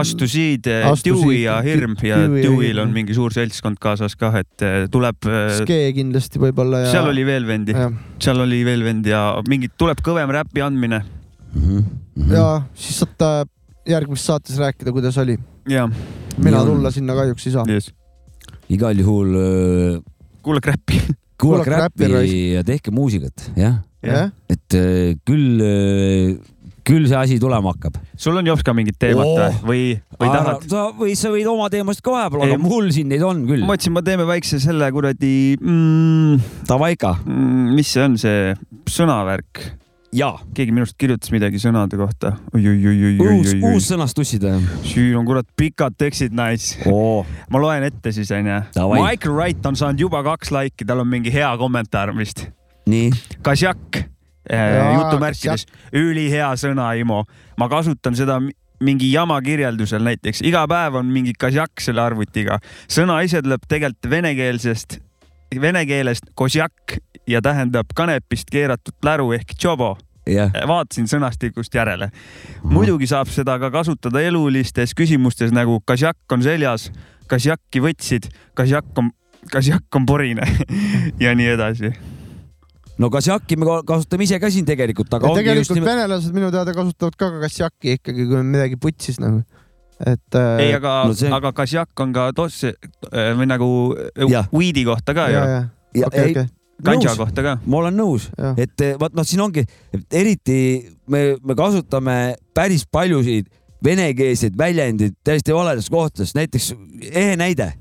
astusid 0.00 0.70
eh, 0.72 0.88
Dewey 1.04 1.42
ja 1.44 1.58
Hirm 1.66 1.98
ja 2.02 2.22
Dewey 2.24 2.42
ja 2.42 2.48
Dewey'l 2.48 2.82
on 2.84 2.96
mingi 2.96 3.16
suur 3.16 3.34
seltskond 3.36 3.80
kaasas 3.82 4.18
kah, 4.18 4.40
et 4.42 4.66
eh, 4.66 4.80
tuleb, 4.92 5.30
Skee 5.62 5.92
kindlasti 5.96 6.42
võib-olla 6.42 6.86
ja. 6.86 6.90
seal 6.96 7.12
oli 7.12 7.26
veel 7.28 7.46
vendi, 7.48 7.76
seal 8.22 8.42
oli 8.46 8.64
veel 8.66 8.84
vendi 8.86 9.14
ja 9.14 9.22
mingit, 9.48 9.76
tuleb 9.80 10.02
kõvem 10.04 10.32
räpi 10.38 10.64
andmine 10.64 11.04
Mhm. 11.54 12.32
ja 12.32 12.62
siis 12.74 12.98
saate 13.00 13.50
järgmises 13.88 14.26
saates 14.26 14.58
rääkida, 14.58 14.92
kuidas 14.92 15.18
oli. 15.18 15.38
ja 15.68 15.88
mina 16.36 16.64
tulla 16.64 16.90
sinna 16.90 17.14
kahjuks 17.14 17.46
ei 17.46 17.52
saa. 17.52 17.64
yes. 17.68 17.94
Igal 18.72 19.00
juhul 19.00 19.34
äh, 19.40 19.98
kuulake 20.44 20.74
räppi. 20.74 21.00
kuulake 21.40 21.72
räppi, 21.72 22.12
ja 22.56 22.64
tehke 22.66 22.92
muusikat, 22.94 23.50
jah, 23.56 23.80
jah, 24.04 24.30
et 24.50 24.76
äh, 24.76 25.16
küll, 25.28 25.62
küll 26.88 27.08
see 27.08 27.18
asi 27.18 27.38
tulema 27.40 27.72
hakkab. 27.74 27.98
sul 28.16 28.36
on 28.40 28.46
Jops 28.48 28.64
ka 28.66 28.74
mingit 28.76 28.98
teemat 29.00 29.28
oh. 29.28 29.58
või, 29.68 29.96
või 30.18 30.30
tahad? 30.32 30.68
sa 30.70 30.88
või 30.98 31.16
sa 31.18 31.32
võid 31.34 31.48
oma 31.50 31.68
teemasid 31.72 32.04
ka 32.04 32.14
vahepeal, 32.14 32.46
aga 32.48 32.60
mul 32.62 32.92
siin 32.94 33.10
neid 33.12 33.24
on 33.26 33.44
küll 33.48 33.64
ma. 33.64 33.72
mõtlesin, 33.74 33.96
ma 33.96 34.04
teeme 34.06 34.28
väikse 34.28 34.60
selle 34.62 34.90
kuradi 34.94 35.34
mm,, 35.60 36.64
Davai 36.68 36.94
ka. 37.00 37.16
mm,, 37.24 37.74
mis 37.78 37.92
see 37.94 38.04
on, 38.04 38.18
see 38.20 38.56
sõnavärk. 38.88 39.62
jaa, 40.14 40.38
keegi 40.56 40.72
minust 40.72 40.96
kirjutas 41.00 41.32
midagi 41.34 41.60
sõnade 41.62 41.98
kohta 42.00 42.32
oi,. 42.54 42.62
uus, 42.62 42.68
oi-oi-oi-oi-oi. 42.72 43.72
uus 43.74 43.88
sõnastussid 43.90 44.44
või? 44.44 44.68
siin 44.88 45.16
on 45.18 45.26
kurat 45.28 45.48
pikad 45.56 45.96
tekstid, 46.00 46.36
nice. 46.36 46.78
oo, 46.88 47.24
ma 47.52 47.60
loen 47.62 47.84
ette 47.88 48.12
siis 48.16 48.30
onju. 48.32 48.60
Michael 48.94 49.34
Wright 49.34 49.66
on 49.68 49.76
saanud 49.76 50.06
juba 50.08 50.22
kaks 50.26 50.52
laiki, 50.54 50.86
tal 50.88 51.04
on 51.04 51.10
mingi 51.10 51.32
hea 51.34 51.50
kommentaar 51.60 52.14
vist. 52.16 52.46
nii, 52.88 53.10
Kasjak 53.44 54.04
Jaa, 54.48 54.94
jutumärkides, 54.96 55.66
ülihea 55.92 56.54
sõna, 56.56 56.88
Imo. 56.96 57.26
ma 57.60 57.68
kasutan 57.68 58.16
seda 58.16 58.38
mi- 58.40 58.54
mingi 58.80 59.10
jama 59.12 59.40
kirjeldusel 59.42 60.02
näiteks, 60.06 60.40
iga 60.46 60.62
päev 60.70 60.96
on 61.00 61.10
mingi 61.12 61.34
kasjak 61.38 61.80
selle 61.80 62.00
arvutiga. 62.00 62.58
sõna 62.88 63.20
ise 63.24 63.42
tuleb 63.42 63.66
tegelikult 63.68 64.10
venekeelsest, 64.10 64.98
vene 65.60 65.84
keelest 65.86 66.30
kosjak 66.34 66.98
ja 67.28 67.40
tähendab 67.44 67.90
kanepist 67.94 68.48
keeratud 68.52 68.96
pläru 69.00 69.32
ehk 69.36 69.54
tšobo. 69.54 69.96
jah, 70.28 70.50
vaatasin 70.68 71.06
sõnastikust 71.08 71.72
järele. 71.74 72.10
muidugi 72.64 73.06
saab 73.08 73.28
seda 73.32 73.58
ka 73.58 73.70
kasutada 73.72 74.20
elulistes 74.20 74.92
küsimustes 74.96 75.52
nagu 75.52 75.80
kasjak 75.88 76.16
on 76.32 76.42
seljas, 76.44 76.90
kasjakki 77.28 77.80
võtsid, 77.84 78.28
kasjak 78.56 78.84
on, 78.98 79.10
kasjakk 79.52 79.96
on 79.96 80.06
porine 80.06 80.44
ja 81.24 81.34
nii 81.34 81.46
edasi. 81.54 81.92
no 82.98 83.10
kasjaki 83.14 83.56
me 83.56 83.68
ka- 83.68 83.82
kasutame 83.88 84.24
ise 84.28 84.40
ka 84.42 84.50
siin 84.52 84.66
tegelikult, 84.68 85.12
aga 85.14 85.32
tegelikult 85.38 85.78
nimelt, 85.78 85.92
venelased 85.94 86.34
minu 86.36 86.50
teada 86.52 86.74
kasutavad 86.76 87.16
ka 87.16 87.30
kasjaki 87.46 87.96
ikkagi, 88.00 88.26
kui 88.28 88.36
on 88.40 88.46
midagi 88.52 88.76
putsis 88.80 89.20
nagu. 89.22 89.44
et 90.04 90.34
äh, 90.36 90.60
ei, 90.66 90.74
aga 90.76 91.02
no 91.08 91.14
see- 91.16 91.32
aga 91.32 91.52
kasjak 91.52 92.00
on 92.04 92.12
ka 92.12 92.28
tosse 92.36 92.74
äh, 92.74 93.32
või 93.38 93.48
nagu 93.50 93.68
Jah. 94.28 94.46
weed'i 94.52 94.84
kohta 94.86 95.14
ka 95.16 95.28
ju 95.32 95.38
ja, 95.40 95.46
ja, 95.48 95.62
ja, 96.02 96.06
okei, 96.06 96.20
ei, 96.24 96.30
okei, 96.36 96.46
nõus. 96.84 97.16
kohta 97.18 97.44
ka. 97.44 97.56
ma 97.66 97.80
olen 97.82 97.96
nõus, 97.98 98.28
et 98.56 98.84
eh, 98.84 98.94
vaat 99.00 99.16
noh, 99.16 99.26
siin 99.26 99.42
ongi, 99.42 99.64
eriti 100.12 100.58
me, 101.10 101.36
me 101.42 101.56
kasutame 101.58 102.36
päris 102.54 102.86
paljusid 102.90 103.48
venekeelseid 103.84 104.56
väljendeid 104.58 105.18
täiesti 105.24 105.54
valedes 105.54 105.90
kohtades, 105.90 106.34
näiteks 106.34 106.72
ehe 107.10 107.36
näide. 107.38 107.72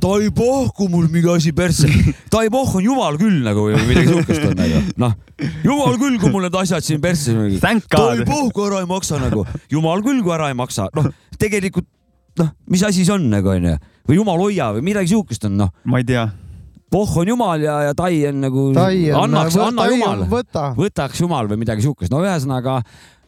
ta 0.00 0.10
ei 0.20 0.28
pohku 0.36 0.88
mul 0.92 1.06
mingi 1.08 1.30
asi 1.32 1.52
persse, 1.56 1.88
ta 2.32 2.42
ei 2.44 2.50
pohku, 2.52 2.78
on 2.80 2.84
jumal 2.84 3.16
küll 3.20 3.40
nagu 3.44 3.66
või 3.70 3.80
midagi 3.88 4.12
siukest 4.12 4.44
on 4.50 4.56
nagu, 4.58 4.82
noh, 5.00 5.16
jumal 5.64 5.96
küll, 6.00 6.18
kui 6.20 6.32
mul 6.32 6.44
need 6.44 6.56
asjad 6.60 6.84
siin 6.84 7.00
persse. 7.00 7.32
Ta 7.60 8.10
ei 8.12 8.26
pohku, 8.28 8.66
ära 8.66 8.82
ei 8.84 8.88
maksa 8.90 9.20
nagu, 9.22 9.46
jumal 9.72 10.04
küll, 10.04 10.20
kui 10.24 10.34
ära 10.36 10.50
ei 10.52 10.58
maksa, 10.58 10.90
noh, 10.96 11.08
tegelikult 11.40 11.88
noh, 12.40 12.52
mis 12.70 12.84
asi 12.84 13.04
see 13.06 13.14
on 13.14 13.28
nagu 13.32 13.52
onju, 13.54 13.76
või 14.08 14.18
jumal 14.18 14.42
hoia 14.42 14.72
või 14.76 14.88
midagi 14.90 15.14
siukest 15.14 15.46
on 15.48 15.56
noh, 15.64 15.72
ma 15.88 16.02
ei 16.02 16.08
tea. 16.08 16.26
Pohh 16.94 17.16
on 17.22 17.32
jumal 17.34 17.64
ja, 17.64 17.80
ja 17.88 17.96
tai 17.98 18.20
on 18.28 18.38
nagu, 18.44 18.68
annaks, 19.18 19.58
anna 19.58 19.88
jumal 19.90 20.24
võta. 20.30 20.70
võtaks 20.78 21.24
jumal 21.24 21.50
või 21.50 21.64
midagi 21.64 21.84
siukest, 21.84 22.12
no 22.14 22.22
ühesõnaga 22.22 22.80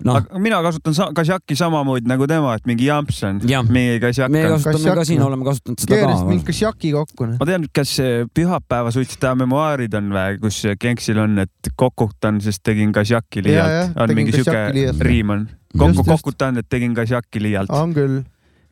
noh, 0.05 0.19
aga 0.21 0.41
mina 0.43 0.61
kasutan 0.65 0.95
sa 0.97 1.09
kasjaki 1.17 1.57
samamoodi 1.59 2.09
nagu 2.11 2.29
tema, 2.31 2.55
et 2.59 2.69
mingi 2.69 2.89
jamps 2.89 3.23
on 3.27 3.41
Jah.. 3.49 3.67
meie 3.73 3.99
kasjak 4.03 4.31
me 4.33 4.45
on. 4.47 4.57
kasutame 4.57 4.79
Kasjak, 4.79 4.99
ka 5.01 5.07
siin, 5.09 5.21
noh. 5.23 5.31
oleme 5.31 5.49
kasutanud 5.49 5.83
seda 5.83 5.95
keerasid 5.95 6.23
ka 6.23 6.31
mingi. 6.31 6.47
kasjaki 6.51 6.93
kokku. 6.95 7.29
ma 7.41 7.49
tean, 7.49 7.67
kas 7.81 7.97
pühapäeva 8.37 8.93
suitsetaja 8.95 9.41
memuaarid 9.43 9.99
on 9.99 10.13
või, 10.15 10.39
kus 10.45 10.63
Genksil 10.83 11.23
on, 11.25 11.41
et 11.47 11.73
kokutan, 11.79 12.41
sest 12.45 12.63
tegin 12.67 12.95
kasjaki 12.95 13.43
Ja, 13.47 13.49
liialt. 13.49 13.99
on 14.05 14.15
mingi 14.19 14.37
kasjaki 14.37 14.51
siuke 14.51 14.79
liialt. 14.79 15.05
riim 15.11 15.35
on. 15.35 15.49
Kokku 15.77 16.07
kokutan, 16.07 16.57
et 16.63 16.69
tegin 16.73 16.95
kasjaki 16.97 17.43
liialt. 17.43 17.73
on 17.75 17.93
küll. 17.97 18.23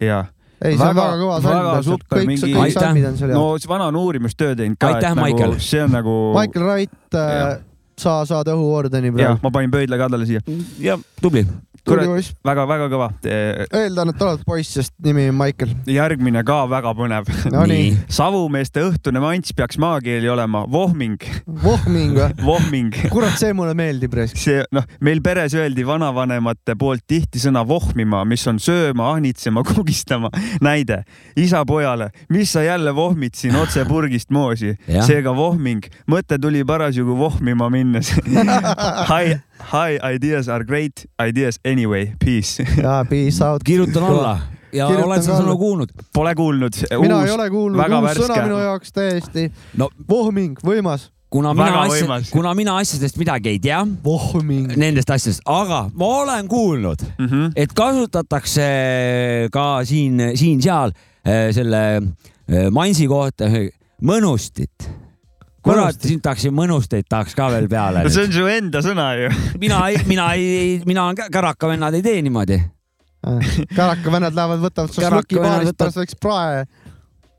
ja, 0.00 0.24
ei, 0.64 0.76
see 0.78 0.86
on 0.86 0.96
Väga- 0.96 1.04
väga 1.04 1.18
kõva 1.20 1.36
väga 1.44 1.74
salm. 1.74 1.84
super, 1.84 2.18
kõik, 2.18 2.26
mingi- 2.30 3.34
no 3.34 3.44
see 3.58 3.68
vana 3.68 3.86
on 3.92 3.96
uurimustöö 4.00 4.54
teinud 4.56 4.78
ka. 4.80 4.94
Aitäh, 4.94 5.14
Michael. 5.14 5.54
see 5.60 5.82
on 5.84 5.90
nagu. 5.92 6.16
Michael 6.38 6.64
Wright 6.64 7.12
Jah., 7.12 7.58
sa 7.96 8.24
saad 8.26 8.48
õhuordeni 8.50 9.12
jah 9.12 9.14
praegu., 9.14 9.42
ma 9.42 9.50
panin 9.54 9.70
pöidla 9.70 9.98
ka 10.00 10.08
talle 10.08 10.26
siia. 10.26 10.40
ja 10.80 10.98
tubli. 11.22 11.44
Tubli 11.84 12.06
poiss. 12.08 12.32
väga-väga 12.44 12.88
kõva. 12.92 13.08
eeldan, 13.24 14.12
et 14.14 14.22
oled 14.24 14.44
poiss, 14.46 14.74
sest 14.78 14.94
nimi 15.04 15.28
on 15.28 15.36
Michael. 15.38 15.74
järgmine 15.90 16.44
ka 16.46 16.62
väga 16.70 16.94
põnev. 16.96 17.28
Nonii, 17.52 17.92
savumeeste 18.08 18.84
õhtune 18.88 19.20
mants 19.22 19.52
peaks 19.56 19.78
maakeeli 19.82 20.28
olema 20.32 20.64
vohming, 20.70 21.20
vohming 21.64 22.16
või? 22.16 22.30
vohming. 22.50 22.98
kurat, 23.12 23.36
see 23.40 23.52
mulle 23.56 23.74
meeldib, 23.78 24.16
see 24.32 24.62
noh, 24.74 24.86
meil 25.04 25.22
peres 25.24 25.56
öeldi 25.58 25.84
vanavanemate 25.86 26.76
poolt 26.80 27.04
tihti 27.06 27.42
sõna 27.42 27.64
vohmima, 27.68 28.24
mis 28.28 28.46
on 28.50 28.60
sööma, 28.62 29.10
ahnitsema, 29.14 29.64
kugistama. 29.68 30.32
näide, 30.64 31.02
isa 31.36 31.64
pojale, 31.68 32.10
mis 32.32 32.52
sa 32.54 32.64
jälle 32.64 32.94
vohmid 32.96 33.36
siin 33.36 33.56
otse 33.60 33.84
purgist 33.88 34.32
moosi, 34.34 34.74
seega 35.06 35.34
vohming, 35.36 35.84
mõte 36.10 36.38
tuli 36.40 36.64
parasjagu 36.64 37.16
vohmima 37.18 37.68
minnes. 37.72 38.14
High, 39.10 39.40
high 39.70 39.98
ideas 40.14 40.48
are 40.48 40.64
great 40.64 41.04
ideas 41.20 41.58
anyway, 41.74 42.12
peace. 42.24 42.62
jaa, 42.82 43.04
peace 43.10 43.44
out. 43.44 43.64
kirjutan 43.66 44.06
alla 44.10 44.38
ja 44.74 44.86
Kirjutan 44.90 45.10
oled 45.10 45.24
sa 45.24 45.38
sõna 45.38 45.56
kuulnud? 45.58 45.92
Pole 46.14 46.34
kuulnud. 46.38 46.78
mina 47.02 47.18
ei 47.24 47.34
ole 47.34 47.48
kuulnud, 47.52 47.78
väga 47.78 48.00
uus 48.00 48.08
värske. 48.08 48.28
sõna 48.28 48.46
minu 48.48 48.62
jaoks 48.62 48.94
täiesti. 48.94 49.44
no 49.80 49.90
vohming, 50.10 50.58
võimas. 50.66 51.08
kuna 51.34 51.54
mina 51.54 51.84
asja 51.84 52.18
kuna 52.32 52.54
mina 52.54 52.76
asjadest 52.82 53.18
midagi 53.20 53.54
ei 53.54 53.60
tea, 53.62 53.80
vohming. 54.04 54.74
nendest 54.80 55.10
asjadest, 55.10 55.44
aga 55.50 55.84
ma 55.94 56.10
olen 56.22 56.50
kuulnud, 56.50 57.06
mm. 57.18 57.26
-hmm. 57.26 57.52
et 57.56 57.72
kasutatakse 57.74 58.68
ka 59.52 59.68
siin, 59.84 60.30
siin-seal 60.34 60.94
eh, 61.24 61.48
selle 61.54 61.84
eh, 61.96 62.68
mansi 62.70 63.08
kohta 63.10 63.50
mõnustit. 64.02 64.90
kurat, 65.64 65.96
siin 66.00 66.20
tahaks 66.24 66.44
mõnusteid 66.52 67.06
tahaks 67.08 67.34
ka 67.38 67.48
veel 67.54 67.68
peale 67.72 68.04
no. 68.04 68.12
see 68.12 68.26
on 68.28 68.32
su 68.36 68.46
enda 68.50 68.82
sõna 68.84 69.08
ju. 69.18 69.30
mina 69.62 69.80
ei, 69.90 69.98
mina 70.10 70.30
ei, 70.36 70.80
mina 70.86 71.06
olen 71.08 71.16
kä- 71.22 71.30
kärakavennad 71.32 71.94
ei 71.98 72.02
tee 72.04 72.22
niimoodi. 72.22 72.60
kärakavennad 73.74 74.36
lähevad, 74.36 74.60
võtavad 74.66 74.92
šluki 74.92 75.38
baarist, 75.40 75.70
võtavad- 75.72 75.78
pärast 75.80 76.02
läks 76.02 76.18
prae. 76.20 76.64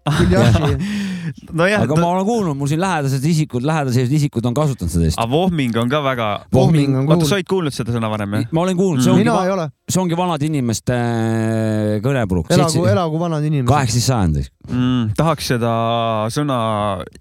Küll 0.06 1.70
jah. 1.72 1.82
aga 1.82 1.96
ma 1.98 2.10
olen 2.14 2.26
kuulnud, 2.28 2.58
mul 2.58 2.70
siin 2.70 2.82
lähedased 2.82 3.24
isikud, 3.26 3.66
lähedased 3.66 4.12
isikud 4.14 4.46
on 4.46 4.54
kasutanud 4.58 4.92
seda 4.94 5.08
vist. 5.08 5.18
aga 5.18 5.32
vohming 5.32 5.78
on 5.82 5.90
ka 5.90 6.02
väga. 6.06 6.28
oota, 6.46 6.52
sa 6.52 7.00
kuulnud. 7.02 7.34
olid 7.38 7.50
kuulnud 7.50 7.76
seda 7.76 7.96
sõna 7.96 8.12
varem 8.14 8.38
jah? 8.38 8.46
ma 8.54 8.66
olen 8.66 8.78
kuulnud, 8.78 9.02
see 9.02 9.14
ongi 9.16 9.26
mina, 9.26 9.38
ei 9.48 9.54
ole. 9.56 9.68
see 9.90 10.02
ongi 10.04 10.20
vanade 10.20 10.50
inimeste 10.50 11.00
äh, 11.00 11.98
kõnepruuk. 12.06 12.54
elagu, 12.54 12.86
elagu 12.94 13.22
vanad 13.26 13.50
inimesed. 13.50 13.72
kaheksateist 13.72 14.12
sajandis. 14.12 14.52
mm,. 14.70 15.12
tahaks 15.18 15.52
seda 15.56 15.74
sõna 16.38 16.60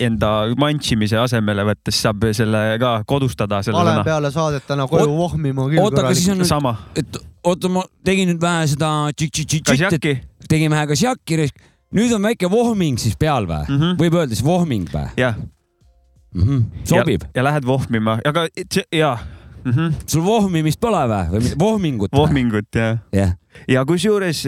enda 0.04 0.34
mantsimise 0.60 1.20
asemele 1.24 1.64
võtta, 1.72 1.94
siis 1.94 2.04
saab 2.04 2.28
selle 2.36 2.64
ka 2.82 2.96
kodustada, 3.08 3.64
selle 3.64 3.80
vale 3.80 3.96
sõna. 3.96 4.08
peale 4.12 4.34
saadetena 4.34 4.88
koju 4.92 5.08
Oot- 5.08 5.20
vohmima 5.24 5.70
küll 5.72 5.84
oota, 5.84 6.04
aga 6.04 6.16
siis 6.16 6.28
on 6.34 6.42
nüüd, 6.42 6.52
sama. 6.52 6.76
et 7.00 7.22
oota, 7.44 7.72
ma 7.72 7.88
tegin 8.04 8.34
nüüd 8.34 8.42
vähe 8.44 8.68
seda 8.76 8.96
tšik-tšik-tšik, 9.16 10.26
tegin 10.52 10.72
vähe 10.74 10.90
kasjaki, 10.92 11.46
nüüd 11.94 12.14
on 12.16 12.22
väike 12.28 12.50
vohming 12.50 12.98
siis 13.00 13.16
peal 13.18 13.48
või 13.50 13.64
mm. 13.68 13.78
-hmm.? 13.80 13.98
võib 14.00 14.18
öelda 14.20 14.34
siis 14.34 14.46
vohming 14.46 14.90
või 14.92 15.06
jah. 15.20 15.38
mm? 16.34 16.42
-hmm. 16.42 16.64
sobib. 16.90 17.26
ja 17.34 17.46
lähed 17.46 17.66
vohmima, 17.66 18.18
aga 18.24 18.46
jaa 18.92 19.18
mm 19.64 19.72
-hmm.. 19.72 19.92
sul 20.06 20.24
vohmimist 20.24 20.80
pole 20.80 21.04
või, 21.08 21.28
või 21.32 21.58
vohmingut 21.58 22.12
vohmingut 22.12 22.74
ja, 22.74 22.96
jah, 23.12 23.36
ja 23.68 23.84
kusjuures 23.84 24.46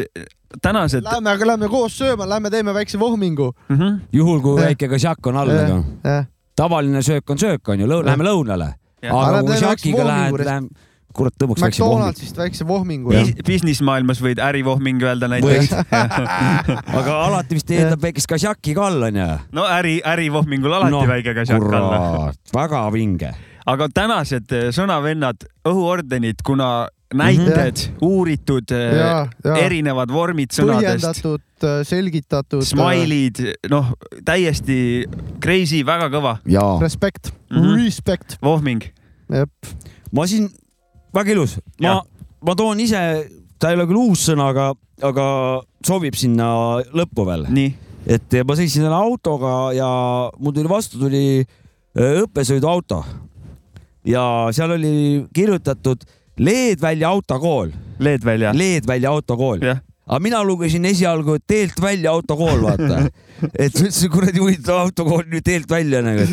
tänased 0.63 1.05
Lähme, 1.05 1.31
aga 1.31 1.47
lähme 1.47 1.69
koos 1.69 1.99
sööma, 1.99 2.29
lähme 2.29 2.51
teeme 2.51 2.75
väikse 2.75 2.99
vohmingu. 2.99 3.53
mm. 3.69 3.77
-hmm. 3.77 4.01
juhul 4.13 4.41
kui 4.41 4.61
Jah. 4.61 4.67
väike 4.67 4.89
kasjak 4.89 5.27
on 5.27 5.37
all, 5.37 5.51
aga 5.51 5.83
jah, 6.05 6.27
tavaline 6.57 7.03
söök 7.03 7.31
on 7.31 7.39
söök, 7.39 7.69
onju, 7.69 7.89
läheme 7.89 8.25
lõunale. 8.25 8.75
Jah. 9.03 9.15
aga 9.15 9.39
Aga 9.39 9.43
kui 9.43 9.61
vohmingu 9.61 10.07
lähed, 10.07 10.45
lähed, 10.45 10.69
kurat 11.17 11.37
tõmbaks 11.41 11.65
väikse. 11.65 11.83
McDonaldsist 11.83 12.41
väikse 12.41 12.67
vohmingu 12.69 13.15
business 13.47 13.83
maailmas 13.85 14.21
võid 14.25 14.41
ärivohming 14.43 15.03
öelda 15.07 15.31
näiteks. 15.33 15.73
aga 17.01 17.19
alati 17.27 17.59
vist 17.59 17.73
eeldab 17.75 18.03
väikest 18.05 18.31
kasjaki 18.31 18.77
ka 18.77 18.89
all 18.91 19.09
onju. 19.11 19.29
no 19.57 19.67
äri, 19.79 19.99
ärivohmingul 20.05 20.79
alati 20.79 20.95
no, 20.95 21.05
väike 21.09 21.37
kasjak 21.37 21.63
kurat, 21.63 22.41
väga 22.55 22.83
vinge. 22.95 23.33
aga 23.67 23.89
tänased 23.95 24.53
eh, 24.55 24.69
sõnavennad, 24.75 25.49
õhuordenid, 25.67 26.45
kuna 26.47 26.87
näited 27.15 27.77
mm, 27.77 27.95
-hmm. 27.95 27.99
uuritud, 28.01 28.71
ja 28.71 29.57
erinevad 29.57 30.11
vormid 30.11 30.51
sõnadest, 30.51 31.05
põhjendatud, 31.23 31.67
selgitatud. 31.87 32.65
smile'id, 32.67 33.43
noh, 33.71 33.93
täiesti 34.27 35.07
crazy, 35.43 35.85
väga 35.87 36.11
kõva 36.11 36.37
jaa, 36.51 36.79
Respect 36.83 37.31
mm. 37.31 37.57
-hmm. 37.57 37.85
respect, 37.85 38.39
vohming. 38.43 38.83
ma 40.13 40.27
siin, 40.27 40.51
väga 41.17 41.35
ilus, 41.35 41.57
ma 41.83 41.99
ma 42.47 42.55
toon 42.59 42.81
ise, 42.85 43.01
ta 43.59 43.73
ei 43.73 43.79
ole 43.79 43.89
küll 43.89 44.03
uus 44.05 44.27
sõna, 44.29 44.51
aga, 44.53 44.71
aga 45.09 45.27
sobib 45.87 46.17
sinna 46.19 46.49
lõppu 46.95 47.27
veel. 47.29 47.47
et 48.07 48.37
ma 48.47 48.55
sõitsin 48.55 48.85
selle 48.87 48.95
autoga 48.97 49.73
ja 49.75 49.89
mul 50.39 50.55
tuli 50.55 50.71
vastu 50.71 51.01
tuli 51.01 51.25
öö, 51.43 52.27
õppesõiduauto 52.27 53.01
ja 54.07 54.23
seal 54.55 54.77
oli 54.77 55.25
kirjutatud 55.35 56.05
Leedvälja 56.37 57.09
autokool, 57.09 57.71
LED 57.99 58.25
välja. 58.25 58.51
Leedvälja 58.53 59.11
autokool. 59.11 59.63
aga 60.07 60.19
mina 60.21 60.43
lugesin 60.45 60.85
esialgu 60.85 61.39
teelt 61.47 61.81
välja 61.83 62.13
autokool, 62.13 62.61
vaata. 62.63 63.07
et 63.65 63.81
üldse 63.81 64.11
kuradi 64.13 64.43
huvitav 64.43 64.83
autokool 64.85 65.25
nüüd 65.31 65.45
teelt 65.47 65.71
välja 65.71 66.03
nagu. 66.05 66.29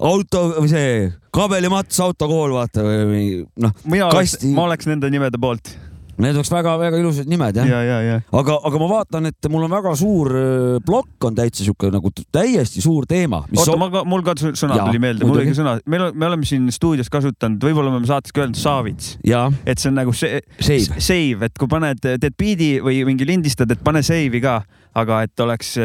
Auto 0.00 0.44
või 0.60 0.70
see 0.72 0.92
kabelimats 1.36 1.98
autokool, 2.04 2.54
vaata 2.56 2.84
või 2.86 3.26
noh, 3.60 3.74
mina 3.84 4.08
oleks 4.10 4.36
Kasti-, 4.38 4.54
ma 4.56 4.68
oleks 4.70 4.88
nende 4.88 5.10
nimede 5.12 5.40
poolt. 5.40 5.74
need 6.16 6.32
oleks 6.32 6.48
väga-väga 6.48 6.96
ilusad 6.96 7.28
nimed 7.28 7.58
jah 7.58 7.66
ja, 7.68 7.80
ja, 7.84 7.96
ja. 8.00 8.14
aga, 8.40 8.54
aga 8.64 8.78
ma 8.80 8.86
vaatan, 8.88 9.26
et 9.28 9.48
mul 9.52 9.66
on 9.66 9.74
väga 9.74 9.90
suur 10.00 10.30
öö, 10.32 10.78
plokk 10.86 11.26
on 11.28 11.34
täitsa 11.36 11.60
sihuke 11.66 11.90
nagu 11.92 12.08
täiesti 12.32 12.80
suur 12.80 13.04
teema. 13.10 13.42
oota, 13.52 13.74
ma 13.76 13.90
ka, 13.92 14.04
mul 14.08 14.24
ka 14.24 14.32
sõ- 14.40 14.54
sõna 14.56 14.78
Jaa, 14.80 14.86
tuli 14.88 15.02
meelde, 15.02 15.28
mul 15.28 15.42
oli 15.42 15.50
ka 15.50 15.58
sõna, 15.58 15.76
meil 15.84 16.06
on, 16.06 16.16
me 16.16 16.30
oleme 16.30 16.48
siin 16.48 16.70
stuudios 16.72 17.12
kasutanud, 17.12 17.60
võib-olla 17.60 17.92
me 17.92 18.00
oleme 18.00 18.08
saates 18.08 18.32
ka 18.32 18.46
öelnud 18.46 18.56
saavits, 18.56 19.18
ja 19.28 19.50
et 19.68 19.82
see 19.82 19.92
on 19.92 20.00
nagu 20.00 20.16
see 20.16 20.40
Save. 20.56 21.04
save, 21.04 21.50
et 21.50 21.60
kui 21.60 21.68
paned, 21.68 22.00
teed 22.00 22.38
biidi 22.40 22.78
või 22.80 23.02
mingi 23.10 23.28
lindistad, 23.28 23.68
et 23.76 23.84
pane 23.84 24.00
save'i 24.06 24.40
ka, 24.40 24.62
aga 24.96 25.20
et 25.28 25.44
oleks, 25.44 25.76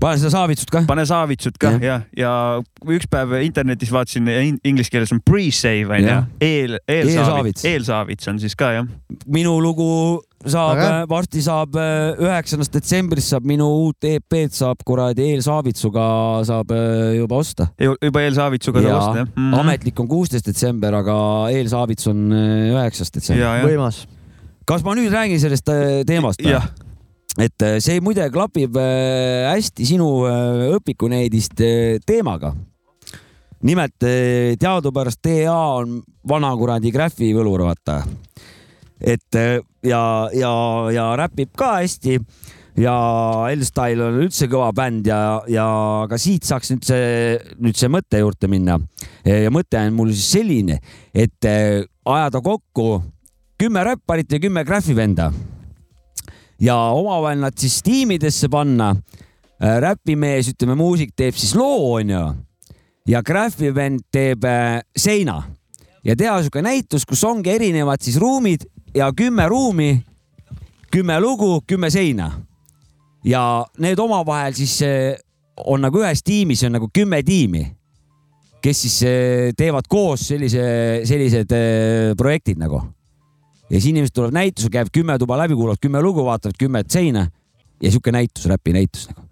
pane 0.00 0.18
seda 0.20 0.32
saavitsut 0.34 0.72
ka. 0.72 0.82
pane 0.88 1.04
saavitsut 1.08 1.58
ka 1.60 1.74
Jah. 1.76 1.84
ja, 1.84 1.96
ja 2.16 2.32
üks 2.96 3.08
päev 3.10 3.36
internetis 3.42 3.92
vaatasin, 3.92 4.28
inglise 4.64 4.92
keeles 4.92 5.12
on 5.14 5.22
pre-save 5.24 5.88
on 5.90 6.02
ju 6.02 6.10
Jah., 6.10 6.28
eel, 6.40 6.76
eelsaavits 6.88 7.66
Eelsaavits., 7.68 8.28
on 8.32 8.42
siis 8.42 8.56
ka 8.58 8.72
jah. 8.78 8.86
minu 9.26 9.56
lugu 9.62 10.20
saab 10.42 10.76
Aga-, 10.76 11.06
varsti 11.10 11.42
saab 11.44 11.76
öö, 11.78 12.14
üheksandast 12.26 12.74
detsembrist 12.74 13.32
saab 13.32 13.46
minu 13.48 13.68
uut 13.84 14.08
EP-d 14.08 14.54
saab 14.56 14.82
kuradi 14.86 15.28
eelsaavitsuga 15.34 16.06
saab 16.48 16.72
öö, 16.74 17.12
juba 17.20 17.38
osta. 17.42 17.68
juba 17.78 18.24
eelsaavitsuga 18.26 18.82
saab 18.82 18.98
osta 18.98 19.20
jah 19.22 19.28
mm. 19.30 19.58
ametlik 19.62 20.02
on 20.02 20.10
kuusteist 20.10 20.48
detsember, 20.48 20.96
aga 21.02 21.16
eelsaavits 21.54 22.10
on 22.10 22.24
üheksas 22.34 23.14
detsember. 23.14 23.66
võimas. 23.68 24.04
kas 24.68 24.86
ma 24.86 24.96
nüüd 24.98 25.12
räägin 25.14 25.42
sellest 25.42 25.70
teemast? 26.08 26.42
jah, 26.46 26.66
et 27.40 27.64
äh, 27.64 27.78
see 27.80 28.00
muide 28.04 28.26
klapib 28.32 28.76
äh, 28.76 29.48
hästi 29.48 29.86
sinu 29.88 30.08
äh, 30.28 30.68
õpikuneidist 30.76 31.62
teemaga. 32.06 32.54
nimelt 33.62 33.94
teadupärast 34.58 35.20
TA 35.22 35.54
on 35.78 36.00
vana 36.26 36.48
kuradi 36.58 36.90
grafivõlur, 36.90 37.62
vaata. 37.62 38.02
et 38.98 39.38
ja, 39.86 40.02
ja, 40.34 40.50
ja 40.90 41.04
räpib 41.16 41.54
ka 41.56 41.76
hästi 41.76 42.18
ja 42.82 42.96
L-Style 43.54 44.02
on 44.02 44.18
üldse 44.24 44.48
kõva 44.50 44.72
bänd 44.74 45.06
ja, 45.06 45.40
ja 45.46 45.68
ka 46.10 46.18
siit 46.18 46.42
saaks 46.42 46.72
nüüd 46.74 46.84
see, 46.90 47.38
nüüd 47.62 47.78
see 47.78 47.88
mõtte 47.88 48.18
juurde 48.18 48.50
minna. 48.50 48.80
ja 49.24 49.50
mõte 49.54 49.78
on 49.78 49.94
mul 49.94 50.10
siis 50.10 50.34
selline, 50.40 50.80
et 51.14 51.46
ajada 51.46 52.42
kokku 52.42 52.98
kümme 53.62 53.86
räpparit 53.86 54.32
ja 54.32 54.42
kümme 54.42 54.66
grafivenda 54.66 55.30
ja 56.62 56.76
omavahel 56.94 57.42
nad 57.42 57.58
siis 57.58 57.82
tiimidesse 57.82 58.48
panna. 58.48 58.94
räpimees, 59.62 60.48
ütleme 60.48 60.74
muusik 60.74 61.12
teeb 61.14 61.36
siis 61.38 61.52
loo, 61.54 61.92
onju, 61.94 62.22
ja 63.06 63.20
graphivend 63.22 64.00
teeb 64.10 64.42
äh, 64.44 64.80
seina 64.96 65.36
ja 66.04 66.16
teha 66.18 66.40
sihuke 66.42 66.62
näitus, 66.62 67.06
kus 67.06 67.22
ongi 67.24 67.50
erinevad 67.50 68.02
siis 68.02 68.16
ruumid 68.18 68.66
ja 68.94 69.12
kümme 69.16 69.46
ruumi, 69.48 70.02
kümme 70.90 71.20
lugu, 71.20 71.60
kümme 71.66 71.90
seina. 71.90 72.32
ja 73.24 73.66
need 73.78 73.98
omavahel 73.98 74.54
siis 74.54 74.80
äh, 74.82 75.14
on 75.56 75.80
nagu 75.80 76.00
ühes 76.02 76.24
tiimis, 76.26 76.64
on 76.66 76.72
nagu 76.74 76.88
kümme 76.92 77.22
tiimi, 77.22 77.62
kes 78.62 78.82
siis 78.82 79.02
äh, 79.06 79.52
teevad 79.56 79.86
koos 79.88 80.26
sellise, 80.32 80.64
sellised 81.06 81.54
äh, 81.54 82.16
projektid 82.18 82.58
nagu 82.58 82.82
ja 83.72 83.80
siis 83.80 83.90
inimesed 83.92 84.14
tulevad 84.14 84.36
näitusele, 84.36 84.72
käib 84.74 84.90
kümme 84.92 85.16
tuba 85.18 85.38
läbi, 85.40 85.56
kuulavad 85.56 85.80
kümme 85.80 86.02
lugu, 86.04 86.24
vaatavad 86.26 86.58
kümmet 86.60 86.90
seina 86.92 87.26
ja 87.82 87.90
sihuke 87.90 88.12
näitus, 88.12 88.44
räpi 88.50 88.74
näitus 88.76 89.08
nagu. 89.08 89.24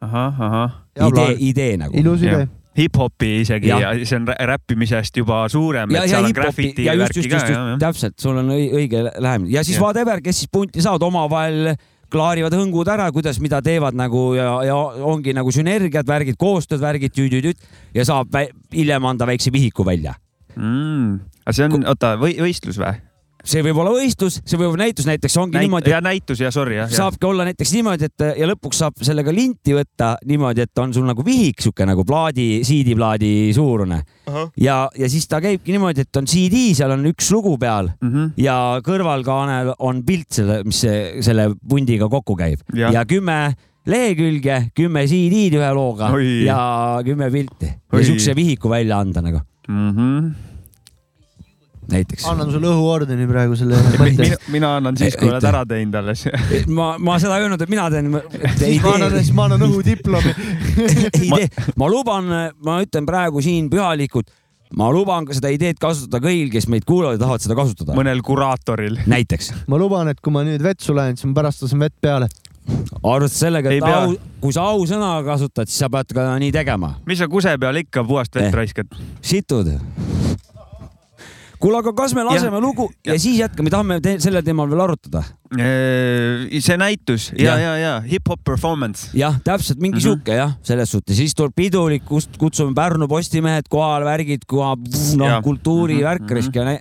idee, 1.09 1.36
idee 1.38 1.76
nagu. 1.76 1.99
ilus 2.01 2.24
idee. 2.24 2.49
hip-hopi 2.78 3.30
isegi 3.41 3.68
ja. 3.68 3.80
Ja 3.80 3.93
see 4.07 4.16
on 4.16 4.28
rä- 4.28 4.38
räppimisest 4.55 5.16
juba 5.16 5.45
suurem, 5.49 5.91
ja, 5.91 6.05
et 6.05 6.11
ja 6.11 6.22
hip-hopi 6.24 6.41
graffiti 6.41 6.84
ja 6.84 6.95
just, 6.95 7.16
just, 7.16 7.30
just, 7.30 7.49
jah, 7.49 7.68
just, 7.72 7.80
täpselt, 7.82 8.18
sul 8.20 8.41
on 8.41 8.53
õi- 8.55 8.70
õige 8.80 9.05
lähemine 9.18 9.53
ja 9.53 9.64
siis 9.64 9.76
Jah. 9.76 9.84
whatever, 9.84 10.22
kes 10.24 10.43
siis 10.43 10.53
punti 10.53 10.82
saavad, 10.82 11.03
omavahel 11.03 11.74
klaarivad 12.11 12.55
hõngud 12.57 12.88
ära, 12.91 13.07
kuidas, 13.14 13.38
mida 13.43 13.61
teevad 13.62 13.95
nagu 13.95 14.32
ja, 14.34 14.49
ja 14.66 14.78
ongi 15.07 15.34
nagu 15.36 15.53
sünergiad, 15.55 16.09
värgid, 16.09 16.38
koostööd, 16.41 16.80
värgid, 16.82 17.14
tüüt-tüüt 17.14 17.61
ja 17.95 18.07
saab 18.09 18.34
hiljem 18.74 19.07
anda 19.07 19.28
väikse 19.30 19.53
vihiku 19.53 19.86
välja. 19.86 20.16
mm.. 20.57 21.20
aga 21.45 21.55
see 21.55 21.68
on, 21.68 21.86
oota, 21.93 22.16
või 22.18 22.34
võistlus 22.41 22.80
või? 22.80 22.97
See 23.45 23.62
võib 23.64 23.78
olla 23.80 23.93
võistlus, 23.95 24.38
see 24.45 24.59
võib 24.61 24.72
olla 24.72 24.84
näitus, 24.84 25.07
näiteks 25.09 25.36
ongi 25.41 25.59
Näit, 25.59 25.66
niimoodi, 25.66 25.93
ja 25.93 26.01
näitus 26.05 26.43
ja 26.43 26.51
sorry 26.55 26.76
jah. 26.80 26.91
saabki 26.93 27.26
olla 27.28 27.47
näiteks 27.49 27.72
niimoodi, 27.76 28.09
et 28.11 28.24
ja 28.41 28.49
lõpuks 28.51 28.82
saab 28.82 29.01
sellega 29.07 29.32
linti 29.34 29.74
võtta 29.76 30.12
niimoodi, 30.28 30.66
et 30.66 30.82
on 30.82 30.95
sul 30.97 31.07
nagu 31.09 31.24
vihik, 31.26 31.62
sihuke 31.62 31.86
nagu 31.88 32.05
plaadi, 32.09 32.49
CD-plaadi 32.66 33.32
suurune 33.57 34.03
ja, 34.61 34.76
ja 34.97 35.11
siis 35.11 35.28
ta 35.30 35.41
käibki 35.45 35.74
niimoodi, 35.76 36.07
et 36.07 36.20
on 36.20 36.28
CD, 36.30 36.70
seal 36.76 36.95
on 36.97 37.07
üks 37.11 37.30
lugu 37.34 37.57
peal 37.61 37.93
mm. 38.01 38.12
-hmm. 38.12 38.30
ja 38.41 38.57
kõrvalkaanel 38.86 39.74
on 39.78 40.05
pilt 40.07 40.41
selle, 40.41 40.62
mis 40.64 40.84
see, 40.84 41.22
selle 41.24 41.51
pundiga 41.68 42.09
kokku 42.09 42.36
käib 42.36 42.61
Jah. 42.74 42.93
ja 42.93 43.05
kümme 43.09 43.55
lehekülge, 43.86 44.70
kümme 44.76 45.07
CD-d 45.09 45.57
ühe 45.57 45.70
looga 45.74 46.12
Oi. 46.12 46.45
ja 46.45 47.01
kümme 47.05 47.30
pilti 47.30 47.70
Oi. 47.93 48.01
ja 48.01 48.05
siukse 48.05 48.36
vihiku 48.36 48.70
välja 48.70 48.99
anda 49.01 49.22
nagu 49.24 49.41
Mm 49.70 49.91
-hmm. 49.91 50.49
näiteks. 51.93 52.24
annan 52.30 52.51
sulle 52.53 52.70
õhuordeni 52.72 53.26
praegu 53.30 53.57
selle 53.59 53.78
mina, 53.84 54.01
mõtte. 54.05 54.51
mina 54.55 54.72
annan 54.80 54.97
siis, 55.01 55.16
kui 55.18 55.30
oled 55.30 55.47
ära 55.51 55.62
teinud 55.68 55.95
alles. 56.01 56.26
ma, 56.68 56.93
ma 56.99 57.18
seda 57.22 57.38
ei 57.38 57.47
öelnud, 57.47 57.62
et 57.62 57.72
mina 57.72 57.88
teen. 57.93 58.11
siis 58.59 58.82
ma 58.84 58.95
annan, 58.97 59.16
siis 59.18 59.32
ma 59.36 59.49
annan 59.49 59.64
õhudiplomi. 59.68 60.34
idee, 61.24 61.49
ma 61.80 61.88
luban, 61.91 62.30
ma 62.66 62.78
ütlen 62.84 63.09
praegu 63.09 63.43
siin 63.45 63.70
pühalikult, 63.72 64.30
ma 64.76 64.91
luban 64.95 65.26
ka 65.26 65.34
seda 65.36 65.51
ideed 65.55 65.80
kasutada 65.82 66.20
kõigil, 66.22 66.51
kes 66.53 66.68
meid 66.70 66.86
kuulavad 66.88 67.18
ja 67.18 67.24
tahavad 67.24 67.43
seda 67.47 67.57
kasutada. 67.59 67.97
mõnel 67.99 68.22
kuraatoril. 68.26 69.01
näiteks, 69.11 69.53
ma 69.70 69.80
luban, 69.80 70.12
et 70.12 70.20
kui 70.22 70.34
ma 70.34 70.45
nüüd 70.47 70.62
vetsu 70.64 70.95
lähen, 70.97 71.18
siis 71.18 71.30
ma 71.30 71.41
pärast 71.43 71.66
lasen 71.66 71.82
vett 71.82 71.97
peale. 72.01 72.28
arvestades 73.03 73.41
sellega, 73.41 73.70
Ei 73.72 73.80
et 73.80 73.88
au, 73.88 74.14
kui 74.41 74.53
sa 74.55 74.68
ausõna 74.70 75.16
kasutad, 75.26 75.66
siis 75.66 75.80
sa 75.82 75.88
pead 75.91 76.12
ka 76.14 76.28
nii 76.38 76.53
tegema. 76.55 76.95
mis 77.09 77.18
sa 77.18 77.26
kuse 77.28 77.57
peal 77.59 77.82
ikka 77.82 78.05
puhast 78.07 78.34
vett 78.36 78.47
Eh. 78.53 78.59
raiskad? 78.62 78.86
situd. 79.22 79.74
kuule, 81.61 81.78
aga 81.82 81.92
kas 81.96 82.14
me 82.16 82.24
laseme 82.24 82.56
Jah. 82.56 82.62
lugu 82.64 82.88
ja 83.06 83.18
siis 83.20 83.38
jätkame, 83.40 83.70
tahame 83.72 84.00
te 84.04 84.16
sellel 84.22 84.42
teemal 84.46 84.68
veel 84.70 84.80
arutada? 84.80 85.22
see 86.62 86.76
näitus 86.80 87.30
ja, 87.36 87.56
Jah. 87.56 87.61
ja, 87.61 87.72
ja 87.78 87.94
hip-hop 88.06 88.42
performance. 88.46 89.11
jah, 89.14 89.36
täpselt 89.44 89.78
mingi 89.80 89.96
Mhm. 89.98 90.06
mm 90.06 90.12
-hmm. 90.12 90.20
sihuke 90.22 90.34
jah, 90.36 90.52
selles 90.62 90.90
suhtes, 90.90 91.16
siis 91.16 91.34
tuleb 91.34 91.52
pidulik, 91.56 92.04
kust 92.04 92.36
kutsume 92.38 92.74
Pärnu 92.74 93.08
Postimehed 93.08 93.68
kohale, 93.68 94.04
värgid, 94.04 94.46
noh 95.16 95.26
Jah., 95.26 95.42
kultuurivärk 95.42 96.20
Mhm, 96.22 96.30
mm, 96.30 96.36
risk 96.36 96.54
ja 96.56 96.64
ne- 96.64 96.80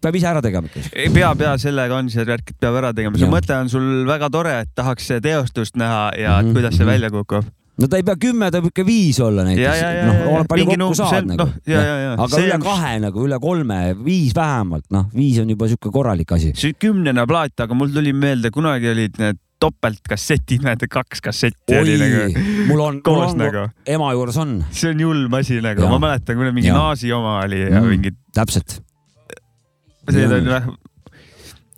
peab 0.00 0.14
ise 0.14 0.26
ära 0.26 0.40
tegema 0.42 0.66
ikka. 0.68 0.80
peab 1.14 1.40
ja 1.40 1.56
sellega 1.58 1.94
on 1.98 2.08
see 2.10 2.24
värk, 2.24 2.52
peab 2.60 2.74
ära 2.74 2.92
tegema. 2.94 3.18
see 3.18 3.26
mõte 3.28 3.50
on 3.60 3.68
sul 3.68 4.06
väga 4.06 4.30
tore, 4.30 4.60
et 4.60 4.68
tahaks 4.74 5.08
teostust 5.22 5.76
näha 5.76 6.10
ja 6.16 6.30
mm 6.30 6.38
Mhm, 6.38 6.48
-hmm. 6.48 6.52
kuidas 6.54 6.74
see 6.76 6.84
mhm. 6.84 6.92
välja 6.92 7.10
kukub. 7.10 7.44
No 7.78 7.86
ta 7.90 7.98
ei 8.00 8.04
pea 8.06 8.16
kümme, 8.18 8.48
ta 8.50 8.58
võib 8.62 8.72
ikka 8.72 8.84
viis 8.88 9.18
olla 9.22 9.44
ja, 9.44 9.48
näiteks 9.50 9.80
ja, 9.82 9.90
ja, 9.94 10.06
noh, 10.06 10.14
ja 10.18 10.28
oleneb, 10.32 10.48
palju 10.52 10.64
kokku 10.70 10.88
see 10.94 11.02
saad 11.02 11.18
on- 11.22 11.28
nagu 11.34 11.46
ja, 11.70 11.82
ja, 11.88 11.96
ja. 12.04 12.12
aga 12.24 12.40
üle 12.44 12.58
kahe 12.64 12.94
nagu, 13.04 13.26
üle 13.28 13.38
kolme, 13.42 13.80
viis 14.06 14.32
vähemalt, 14.36 14.86
noh, 14.94 15.06
viis 15.14 15.38
on 15.42 15.52
juba 15.54 15.68
sihuke 15.70 15.92
korralik 15.94 16.32
asi. 16.36 16.52
see 16.58 16.74
kümnene 16.74 17.26
plaat, 17.30 17.54
aga 17.66 17.76
mul 17.78 17.92
tuli 17.94 18.12
meelde, 18.16 18.50
kunagi 18.54 18.90
olid 18.94 19.20
need 19.22 19.38
topeltkassetid, 19.58 20.62
näed, 20.62 20.84
kaks 20.90 21.18
kassetti 21.24 21.74
oli 21.74 21.96
oi 21.96 22.02
nagu, 22.02 22.42
mul 22.68 22.82
on, 22.84 23.00
mul 23.06 23.22
on 23.24 23.40
nagu, 23.40 23.64
ema 23.90 24.10
juures 24.14 24.36
on, 24.38 24.52
see 24.70 24.92
on 24.92 25.00
julm 25.02 25.34
asi 25.34 25.58
nagu, 25.64 25.82
ma 25.90 25.98
mäletan, 26.02 26.38
kui 26.38 26.52
mingi 26.54 26.70
Jaa. 26.70 26.76
Naasi 26.78 27.10
oma 27.16 27.40
oli 27.46 27.64
ja 27.64 27.80
Mm. 27.80 27.88
mingid, 27.94 28.18
täpselt. 28.38 28.76
see 30.10 30.26
on 30.26 30.46
jah 30.46 30.68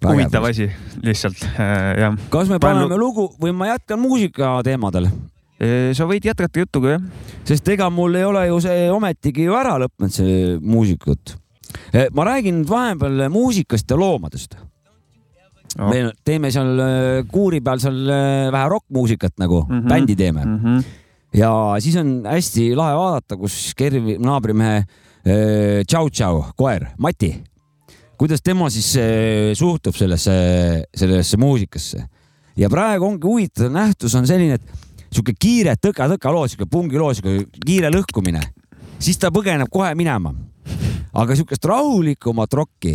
huvitav 0.06 0.44
asi 0.48 0.68
lihtsalt 1.04 1.40
äh, 1.60 1.98
jah. 2.00 2.14
kas 2.32 2.48
me 2.48 2.58
paneme 2.62 2.96
lugu 3.00 3.26
või 3.40 3.52
ma 3.56 3.66
jätkan 3.74 4.00
muusika 4.00 4.58
teemadel? 4.64 5.08
Sa 5.60 6.06
võid 6.08 6.24
jätkata 6.24 6.62
jutuga 6.62 6.94
jah. 6.94 7.02
sest 7.44 7.68
ega 7.68 7.90
mul 7.92 8.14
ei 8.16 8.24
ole 8.24 8.46
ju 8.48 8.60
see 8.64 8.86
ometigi 8.88 9.44
ju 9.44 9.58
ära 9.58 9.74
lõppenud, 9.82 10.14
see 10.14 10.56
muusikut. 10.60 11.36
ma 12.16 12.24
räägin 12.24 12.62
vahepeal 12.68 13.28
muusikast 13.28 13.90
ja 13.90 13.98
loomadest 14.00 14.56
Oh. 15.78 15.86
me 15.86 16.10
teeme 16.26 16.48
seal 16.50 16.80
äh, 16.82 17.20
kuuri 17.30 17.60
peal 17.62 17.78
seal 17.78 17.98
äh, 18.10 18.48
vähe 18.50 18.70
rokkmuusikat 18.72 19.36
nagu 19.38 19.60
mm. 19.62 19.76
-hmm. 19.76 19.88
bändi 19.88 20.16
teeme 20.16 20.44
mm. 20.44 20.50
Mm 20.50 20.58
-hmm. 20.64 20.84
ja 21.38 21.76
siis 21.78 21.96
on 21.96 22.24
hästi 22.26 22.74
lahe 22.74 22.96
vaadata, 22.96 23.36
kus 23.36 23.72
Kervi 23.76 24.16
naabrimehe 24.18 24.76
äh, 24.76 25.84
Tšau-Tšau 25.86 26.42
koer 26.56 26.88
Mati, 26.98 27.44
kuidas 28.18 28.42
tema 28.42 28.70
siis 28.70 28.96
äh, 28.96 29.54
suhtub 29.54 29.94
sellesse, 29.94 30.32
sellesse 30.96 31.36
muusikasse. 31.36 32.04
ja 32.56 32.68
praegu 32.68 33.06
ongi 33.06 33.26
huvitav 33.26 33.70
nähtus 33.70 34.14
on 34.14 34.26
selline, 34.26 34.54
et 34.54 34.62
sihuke 35.10 35.34
kiire 35.38 35.74
tõka-tõka 35.76 36.32
loo, 36.32 36.46
sihuke 36.48 36.68
pungiloo, 36.70 37.12
sihuke 37.14 37.46
kiire 37.64 37.90
lõhkumine, 37.92 38.42
siis 39.02 39.18
ta 39.18 39.32
põgeneb 39.34 39.70
kohe 39.72 39.92
minema. 39.98 40.34
aga 41.12 41.34
sihukest 41.34 41.64
rahulikumat 41.66 42.52
rokki 42.54 42.92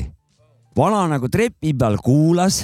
vana 0.78 1.01
nagu 1.11 1.28
trepi 1.28 1.74
peal 1.76 1.97
kuulas, 1.99 2.61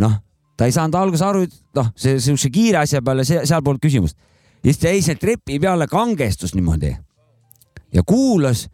noh, 0.00 0.14
ta 0.56 0.64
ei 0.64 0.72
saanud 0.72 0.96
alguses 0.96 1.24
aru, 1.26 1.44
noh, 1.76 1.90
see 1.96 2.16
siukse 2.20 2.48
kiire 2.48 2.80
asja 2.80 3.02
peale, 3.04 3.24
see, 3.28 3.44
seal 3.44 3.62
polnud 3.62 3.82
küsimust. 3.82 4.16
ja 4.62 4.70
siis 4.70 4.80
ta 4.80 4.88
jäi 4.88 5.02
sealt 5.02 5.20
trepi 5.20 5.58
peale, 5.60 5.86
kangestus 5.86 6.54
niimoodi 6.54 6.96
ja 7.92 8.02
kuulas, 8.06 8.68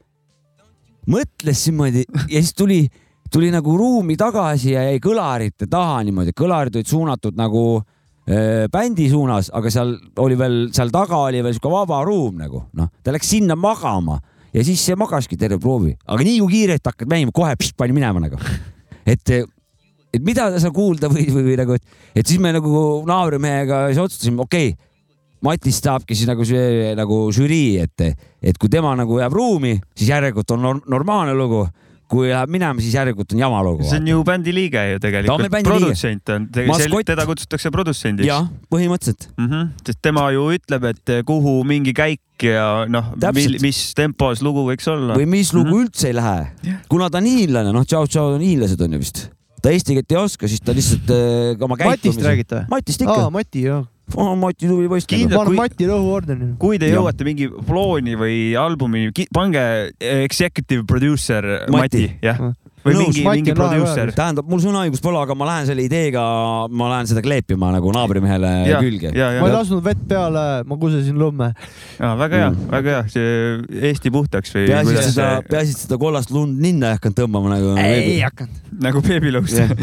mõtles 1.11 1.67
niimoodi 1.67 2.05
ja 2.07 2.39
siis 2.39 2.55
tuli, 2.55 2.87
tuli 3.33 3.51
nagu 3.51 3.77
ruumi 3.77 4.17
tagasi 4.17 4.77
ja 4.77 4.87
jäi 4.87 5.03
kõlarite 5.03 5.67
taha 5.67 6.05
niimoodi, 6.07 6.37
kõlarid 6.37 6.79
olid 6.79 6.87
suunatud 6.87 7.35
nagu 7.35 7.65
äh, 7.81 7.98
bändi 8.73 9.07
suunas, 9.09 9.47
aga 9.57 9.71
seal 9.73 9.95
oli 10.21 10.37
veel, 10.37 10.57
seal 10.77 10.91
taga 10.93 11.23
oli 11.31 11.41
veel 11.41 11.55
sihuke 11.57 11.71
vaba 11.73 12.03
ruum 12.05 12.43
nagu 12.43 12.67
noh, 12.77 12.91
ta 13.01 13.15
läks 13.15 13.31
sinna 13.33 13.57
magama 13.57 14.19
ja 14.53 14.65
siis 14.67 14.83
magaski 15.01 15.39
terve 15.41 15.57
proovi, 15.63 15.95
aga 16.05 16.27
nii 16.27 16.43
kui 16.43 16.59
kiirelt 16.59 16.91
hakkad 16.91 17.09
mängima, 17.09 17.33
kohe 17.33 17.55
pst, 17.57 17.77
pani 17.81 17.97
minema 17.97 18.21
nagu, 18.27 18.41
et 19.09 19.33
et 20.09 20.25
mida 20.25 20.49
ta 20.53 20.61
seal 20.61 20.73
kuulda 20.77 21.09
või, 21.13 21.27
või, 21.33 21.47
või 21.51 21.57
nagu, 21.61 21.77
et, 21.77 21.97
et 22.17 22.29
siis 22.29 22.41
me 22.41 22.53
nagu 22.57 22.85
naabrimehega 23.09 23.87
siis 23.91 24.05
otsustasime, 24.05 24.45
okei 24.45 24.75
okay,, 24.75 24.85
Matist 25.45 25.85
saabki 25.87 26.17
siis 26.19 26.27
nagu 26.27 26.43
see 26.43 26.95
nagu 26.99 27.19
žürii, 27.31 27.79
et, 27.85 28.03
et 28.43 28.57
kui 28.59 28.71
tema 28.73 28.91
nagu 28.99 29.21
jääb 29.21 29.37
ruumi, 29.39 29.77
siis 29.95 30.11
järelikult 30.11 30.51
on 30.57 30.65
norm, 30.65 30.81
normaalne 30.91 31.37
lugu. 31.39 31.61
Kui 32.09 32.31
läheb 32.31 32.49
minema, 32.51 32.81
siis 32.81 32.95
järelikult 32.97 33.33
on 33.37 33.41
jama 33.43 33.59
lugu. 33.67 33.85
see 33.85 33.99
on 34.01 34.07
ju 34.09 34.23
bändi 34.25 34.53
liige 34.57 34.81
ju 34.95 34.99
tegelikult 35.03 35.63
produtsent 35.67 36.29
on, 36.35 36.47
teda 37.05 37.27
kutsutakse 37.29 37.71
produtsendiks. 37.75 38.27
jah, 38.29 38.47
põhimõtteliselt. 38.73 39.29
mm. 39.37 39.47
-hmm. 39.49 39.69
sest 39.87 40.01
tema 40.03 40.31
ju 40.33 40.47
ütleb, 40.57 40.85
et 40.89 41.13
kuhu 41.29 41.63
mingi 41.69 41.93
käik 41.93 42.21
ja 42.43 42.87
noh, 42.89 43.13
mis 43.61 43.81
tempos 43.99 44.41
lugu 44.43 44.65
võiks 44.71 44.89
olla. 44.89 45.17
või 45.19 45.27
mis 45.27 45.53
lugu 45.53 45.69
Mhm. 45.69 45.81
üldse 45.85 46.07
ei 46.09 46.15
lähe, 46.15 46.47
kuna 46.89 47.11
ta 47.11 47.19
on 47.19 47.25
hiinlane, 47.27 47.73
noh, 47.73 47.85
tšau-tšau 47.85 48.35
on 48.37 48.41
hiinlased 48.41 48.81
on 48.81 48.93
ju 48.93 48.99
vist. 48.99 49.29
ta 49.63 49.71
eesti 49.71 49.93
keelt 49.99 50.13
ei 50.13 50.17
oska, 50.17 50.49
siis 50.49 50.61
ta 50.65 50.73
lihtsalt 50.73 51.11
äh, 51.11 51.61
oma 51.61 51.75
Matist 51.77 52.15
käitumise. 52.15 52.25
räägite 52.29 52.55
või? 52.57 52.69
Matist 52.71 53.01
ikka 53.03 53.21
aa, 53.25 53.31
Mati 53.31 53.63
jah. 53.63 53.85
oh,. 54.17 54.35
Mati 54.39 54.69
tubli 54.69 54.89
poiss. 54.91 55.09
Arvan 55.29 55.59
Mati 55.59 55.89
rõhuordeni. 55.89 56.55
kui 56.61 56.79
te 56.81 56.91
jõuate 56.93 57.27
mingi 57.27 57.49
plooni 57.49 58.17
või 58.19 58.39
albumi, 58.59 59.09
pange 59.35 59.65
executive 59.99 60.87
producer 60.89 61.45
Mati, 61.69 61.79
Mati. 61.79 62.05
Jah. 62.25 62.41
või 62.85 62.95
Nõus, 62.95 63.17
mingi, 63.19 63.25
mingi 63.27 63.55
producer. 63.59 64.13
tähendab, 64.17 64.47
mul 64.49 64.63
sõnaõigust 64.63 65.03
pole, 65.05 65.19
aga 65.21 65.35
ma 65.37 65.49
lähen 65.51 65.67
selle 65.69 65.85
ideega, 65.85 66.23
ma 66.71 66.93
lähen 66.95 67.11
seda 67.11 67.23
kleepima 67.25 67.73
nagu 67.75 67.91
naabrimehele 67.93 68.53
ja, 68.71 68.79
külge. 68.83 69.11
ma 69.13 69.33
ei 69.35 69.41
ja, 69.43 69.57
lasknud 69.57 69.83
vett 69.85 70.05
peale, 70.09 70.45
ma 70.69 70.79
kusesin 70.81 71.19
lumme. 71.19 71.53
ja 71.99 72.15
väga 72.19 72.43
hea 72.43 72.49
Mm., 72.49 72.71
väga 72.73 72.95
hea, 72.95 73.03
see 73.13 73.83
Eesti 73.91 74.13
puhtaks 74.15 74.55
või 74.55 74.69
peaasi, 74.69 74.79
et 74.79 74.89
kuidas 74.89 75.11
seda, 75.13 75.29
peaasi, 75.49 75.75
et 75.75 75.83
seda 75.85 75.99
kollast 76.01 76.33
lund 76.35 76.61
ninna 76.63 76.93
ei 76.93 76.99
hakanud 76.99 77.19
tõmbama 77.19 77.53
nagu. 77.55 77.75
ei 77.83 78.21
hakanud. 78.25 78.63
nagu 78.85 79.03
beebilõust 79.05 79.59
Jah. 79.59 79.75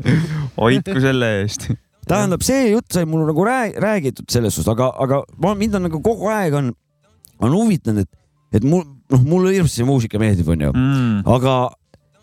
hoidku 0.60 1.02
selle 1.02 1.32
eest. 1.42 1.70
tähendab, 2.08 2.42
see 2.46 2.70
jutt 2.72 2.92
sai 2.92 3.04
mul 3.08 3.26
nagu 3.28 3.44
rääg, 3.46 3.76
räägitud 3.82 4.30
selles 4.32 4.56
suhtes, 4.56 4.70
aga, 4.72 4.90
aga 5.04 5.22
ma, 5.42 5.54
mind 5.58 5.78
on 5.78 5.86
nagu 5.88 6.00
kogu 6.02 6.30
aeg 6.32 6.56
on, 6.58 6.72
on 7.42 7.54
huvitanud, 7.56 8.02
et, 8.06 8.58
et 8.58 8.64
mul, 8.66 8.82
noh, 9.12 9.22
mulle 9.26 9.52
hirmsasti 9.54 9.86
muusika 9.88 10.20
meeldib, 10.22 10.48
onju, 10.54 10.72
Mm. 10.74 11.20
aga 11.26 11.54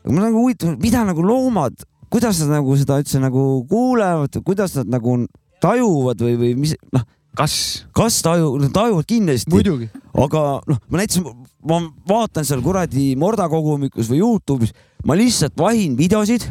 mul 0.05 0.17
on 0.19 0.25
nagu 0.29 0.43
huvitav, 0.43 0.75
mida 0.81 1.03
nagu 1.07 1.23
loomad, 1.25 1.77
kuidas 2.11 2.41
nad 2.43 2.57
nagu 2.59 2.75
seda 2.79 2.99
üldse 3.01 3.21
nagu 3.21 3.45
kuulevad, 3.69 4.41
kuidas 4.45 4.75
nad 4.79 4.91
nagu 4.97 5.15
tajuvad 5.63 6.21
või, 6.23 6.35
või 6.39 6.53
mis, 6.57 6.75
noh, 6.95 7.03
kas? 7.37 7.85
kas 7.95 8.21
taju, 8.25 8.55
tajuvad 8.73 9.07
kindlasti, 9.07 9.51
aga 10.25 10.43
noh, 10.67 10.79
ma 10.89 11.01
näiteks, 11.01 11.21
ma 11.69 11.81
vaatan 12.07 12.47
seal 12.47 12.63
kuradi 12.65 13.13
Morda 13.19 13.47
kogumikus 13.51 14.09
või 14.11 14.21
Youtube'is, 14.23 14.73
ma 15.05 15.15
lihtsalt 15.19 15.55
vahin 15.59 15.95
videosid, 15.99 16.47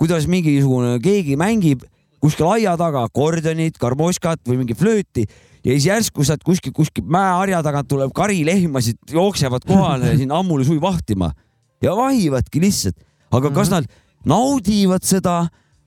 kuidas 0.00 0.26
mingisugune 0.28 0.96
keegi 1.04 1.36
mängib 1.40 1.84
kuskil 2.20 2.48
aia 2.52 2.76
taga 2.80 3.04
akordionit, 3.08 3.78
karmoškat 3.80 4.42
või 4.48 4.62
mingi 4.62 4.76
flööti 4.78 5.26
ja 5.64 5.74
siis 5.74 5.86
järsku 5.88 6.24
sealt 6.24 6.44
kuskilt, 6.46 6.74
kuskilt 6.76 7.08
mäeharja 7.10 7.62
tagant 7.64 7.88
tuleb 7.90 8.12
kari 8.16 8.42
lehmasid, 8.48 9.00
jooksevad 9.12 9.64
kohale 9.68 10.16
sinna 10.18 10.40
ammuli 10.40 10.66
suvi 10.68 10.80
vahtima. 10.82 11.32
Ja 11.80 11.94
vahivadki 11.96 12.60
lihtsalt, 12.60 12.98
aga 13.32 13.50
kas 13.56 13.70
nad 13.72 13.86
naudivad 14.28 15.04
seda, 15.06 15.46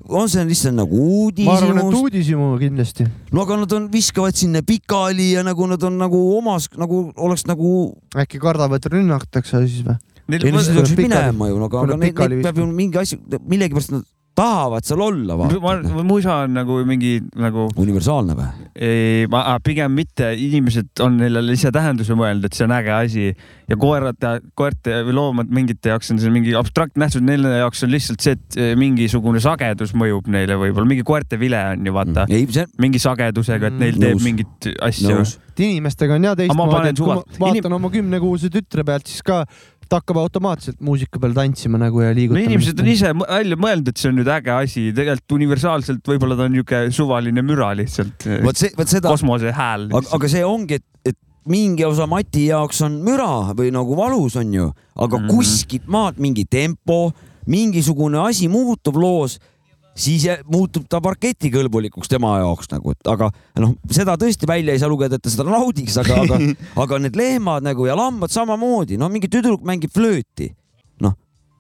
on 0.10 0.30
see 0.30 0.46
lihtsalt 0.50 0.76
nagu 0.78 1.04
ma 1.46 1.58
arvan, 1.58 1.82
et 1.84 1.98
uudishimu 2.00 2.48
kindlasti. 2.62 3.06
no 3.32 3.44
aga 3.46 3.60
nad 3.62 3.76
on, 3.78 3.86
viskavad 3.94 4.36
sinna 4.38 4.64
pikali 4.66 5.32
ja 5.36 5.44
nagu 5.46 5.68
nad 5.70 5.84
on 5.86 6.00
nagu 6.02 6.24
omas, 6.38 6.68
nagu 6.78 7.06
oleks 7.16 7.46
nagu 7.50 7.94
äkki 8.18 8.42
kardavad, 8.42 8.82
et 8.82 8.92
rünnatakse 8.94 9.62
siis 9.68 9.86
või? 9.86 10.00
ei 10.34 10.52
no 10.52 10.64
siis 10.66 10.76
peaks 10.80 10.98
minema 10.98 11.52
ju, 11.52 11.62
aga, 11.68 11.86
aga 11.86 12.00
neid, 12.02 12.18
neid 12.18 12.44
peab 12.48 12.60
ju 12.62 12.68
mingi 12.74 13.00
asi, 13.00 13.20
millegipärast 13.38 13.94
nad 13.94 14.10
tahavad 14.36 14.86
seal 14.86 15.02
olla, 15.06 15.36
ma 15.38 15.48
vaata. 15.62 16.04
musa 16.08 16.36
on 16.48 16.56
nagu 16.58 16.80
mingi 16.90 17.20
nagu 17.38 17.68
universaalne 17.80 18.36
või? 18.38 18.48
ei, 18.76 19.28
ma 19.32 19.44
pigem 19.64 19.94
mitte, 19.94 20.32
inimesed 20.42 21.04
on 21.06 21.20
neile 21.22 21.44
lisatähenduse 21.46 22.16
mõelnud, 22.18 22.48
et 22.50 22.58
see 22.58 22.66
on 22.66 22.74
äge 22.74 22.94
asi 22.96 23.28
ja 23.70 23.78
koerad, 23.80 24.18
koerte 24.58 25.04
või 25.08 25.14
loomad 25.18 25.54
mingite 25.54 25.94
jaoks 25.94 26.12
on 26.14 26.22
see 26.22 26.34
mingi 26.34 26.56
abstraktne 26.58 27.06
nähtus, 27.06 27.22
nende 27.26 27.52
jaoks 27.60 27.86
on 27.86 27.94
lihtsalt 27.94 28.26
see, 28.26 28.36
et 28.40 28.58
eh, 28.60 28.74
mingisugune 28.80 29.42
sagedus 29.44 29.94
mõjub 29.98 30.28
neile 30.34 30.58
võib-olla, 30.60 30.90
mingi 30.90 31.06
koerte 31.08 31.38
vile 31.42 31.62
on 31.76 31.86
ju 31.86 31.94
vaata, 31.96 32.26
ei, 32.34 32.48
see 32.50 32.66
mingi 32.82 33.02
sagedusega, 33.04 33.70
et 33.70 33.80
neil 33.80 33.94
Mm, 33.94 34.02
teeb 34.02 34.18
nõus. 34.18 34.24
mingit 34.26 34.68
asja. 34.82 35.20
et 35.54 35.60
inimestega 35.62 36.16
on 36.18 36.24
ja 36.26 36.32
ma 36.34 36.36
teistmoodi, 36.42 36.90
et 36.90 36.98
kui 36.98 37.08
ma 37.14 37.18
vaatan 37.22 37.60
inim- 37.70 37.76
oma 37.78 37.90
kümnekuuse 37.94 38.50
tütre 38.50 38.84
pealt, 38.88 39.06
siis 39.08 39.22
ka 39.22 39.44
ta 39.94 40.02
hakkab 40.02 40.20
automaatselt 40.24 40.80
muusika 40.84 41.22
peal 41.22 41.36
tantsima 41.38 41.80
nagu 41.82 42.02
ja 42.02 42.14
liigutama. 42.16 42.48
inimesed 42.48 42.80
on 42.82 42.90
ise 42.90 43.12
välja 43.20 43.60
mõelnud, 43.60 43.92
et 43.92 44.02
see 44.02 44.10
on 44.10 44.18
nüüd 44.20 44.32
äge 44.34 44.54
asi, 44.56 44.88
tegelikult 44.96 45.36
universaalselt 45.38 46.14
võib-olla 46.14 46.38
ta 46.40 46.48
on 46.48 46.56
niisugune 46.56 46.96
suvaline 46.98 47.44
müra 47.46 47.70
lihtsalt, 47.78 48.26
vot 48.46 48.60
see, 48.60 48.74
vot 48.78 48.90
seda, 48.90 49.14
kosmose 49.14 49.54
hääl. 49.54 49.88
aga, 49.94 50.32
see 50.32 50.42
ongi, 50.48 50.82
et, 50.82 51.14
et 51.14 51.20
mingi 51.50 51.86
osa 51.86 52.08
Mati 52.10 52.48
jaoks 52.50 52.82
on 52.88 52.98
müra 53.06 53.54
või 53.58 53.70
nagu 53.76 53.98
valus 54.00 54.40
on 54.42 54.56
ju, 54.56 54.72
aga 54.96 55.20
mm. 55.20 55.28
-hmm. 55.28 55.36
kuskilt 55.36 55.88
maalt 55.92 56.22
mingi 56.24 56.48
tempo, 56.50 57.12
mingisugune 57.46 58.24
asi 58.24 58.50
muutub 58.50 58.98
loos, 58.98 59.38
siis 59.96 60.26
muutub 60.50 60.88
ta 60.90 61.02
parketikõlbulikuks 61.04 62.10
tema 62.12 62.38
jaoks 62.42 62.72
nagu, 62.74 62.96
et 62.96 63.12
aga 63.12 63.30
noh, 63.62 63.76
seda 63.94 64.16
tõesti 64.20 64.50
välja 64.50 64.74
ei 64.74 64.82
saa 64.82 64.92
lugeda, 64.92 65.20
et 65.20 65.24
ta 65.26 65.34
seda 65.34 65.46
naudiks, 65.50 65.98
aga, 66.02 66.22
aga, 66.26 66.40
aga 66.86 67.02
need 67.04 67.20
lehmad 67.20 67.66
nagu 67.66 67.86
ja 67.90 67.98
lambad 68.00 68.34
samamoodi, 68.34 68.98
no 68.98 69.10
mingi 69.14 69.30
tüdruk 69.32 69.66
mängib 69.68 69.94
flööti, 69.94 70.50
noh, 71.04 71.14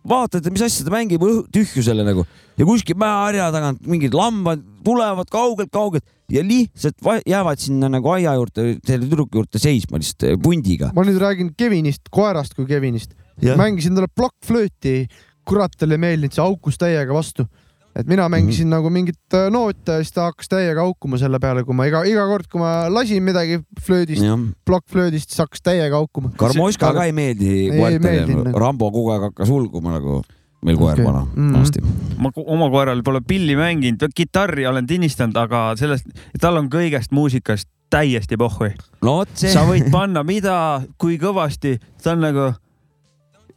vaatad, 0.10 0.50
mis 0.54 0.66
asja 0.66 0.88
ta 0.88 0.94
mängib 0.96 1.24
tühjusele 1.54 2.06
nagu 2.08 2.26
ja 2.58 2.66
kuskil 2.68 2.98
mäeharja 3.02 3.50
tagant 3.54 3.86
mingid 3.90 4.14
lambad 4.18 4.62
tulevad 4.86 5.30
kaugelt-kaugelt 5.32 6.04
ja 6.34 6.44
lihtsalt 6.46 6.98
va- 7.04 7.22
jäävad 7.28 7.62
sinna 7.62 7.90
nagu 7.92 8.10
aia 8.14 8.36
juurde, 8.38 8.78
selle 8.86 9.08
tüdruku 9.08 9.42
juurde 9.42 9.62
seisma 9.62 10.00
lihtsalt 10.02 10.28
eh, 10.30 10.38
pundiga. 10.42 10.92
ma 10.96 11.06
nüüd 11.06 11.20
räägin 11.22 11.54
Kevinist, 11.58 12.10
koerast 12.14 12.56
kui 12.58 12.66
Kevinist. 12.70 13.14
mängisin 13.42 13.96
talle 13.96 14.10
plokkflööti, 14.16 15.08
kurat 15.46 15.74
talle 15.78 15.98
ei 15.98 16.04
meeldinud, 16.04 16.34
see 16.34 16.44
haukus 16.44 16.78
täiega 16.80 17.14
vastu. 17.14 17.48
Et 17.96 18.08
mina 18.08 18.30
mängisin 18.30 18.68
mm 18.68 18.72
-hmm. 18.72 18.76
nagu 18.76 18.89
mingit 18.89 19.34
äh, 19.34 19.50
noote 19.52 19.91
ja 19.91 19.98
siis 20.04 20.12
ta 20.12 20.22
hakkas 20.30 20.50
täiega 20.50 20.82
haukuma 20.82 21.18
selle 21.18 21.39
peale, 21.39 21.64
kui 21.64 21.76
ma 21.76 21.86
iga, 21.86 22.04
iga 22.04 22.26
kord, 22.28 22.48
kui 22.52 22.60
ma 22.62 22.89
lasin 22.89 23.24
midagi 23.24 23.60
flöödist, 23.86 24.24
plokkflöödist, 24.66 25.30
siis 25.30 25.39
hakkas 25.39 25.62
täiega 25.62 25.96
haukuma. 25.96 26.32
Karmoška 26.38 26.94
ka 26.94 27.04
ei 27.04 27.12
meeldi 27.12 27.70
koertele 27.78 28.00
meeldinud., 28.00 28.54
Rambo 28.56 28.91
kogu 28.91 29.12
aeg 29.12 29.22
hakkas 29.22 29.50
ulguma 29.50 29.91
nagu 30.00 30.24
meil 30.64 30.78
koer 30.78 30.94
okay. 30.94 31.06
vana 31.06 31.26
Mhm. 31.36 31.54
vanasti. 31.54 31.80
ma 32.18 32.30
ko- 32.30 32.46
oma 32.48 32.70
koeral 32.70 33.02
pole 33.04 33.22
pilli 33.22 33.56
mänginud, 33.56 34.10
kitarri 34.16 34.68
olen 34.68 34.88
tinistanud, 34.88 35.36
aga 35.38 35.76
sellest, 35.76 36.06
tal 36.39 36.58
on 36.58 36.70
kõigest 36.70 37.12
muusikast 37.12 37.68
täiesti 37.89 38.38
pohhui. 38.38 38.74
no 39.02 39.26
sa 39.34 39.66
võid 39.68 39.91
panna 39.91 40.24
mida, 40.24 40.82
kui 40.98 41.18
kõvasti, 41.18 41.78
ta 42.04 42.12
on 42.12 42.20
nagu 42.22 42.54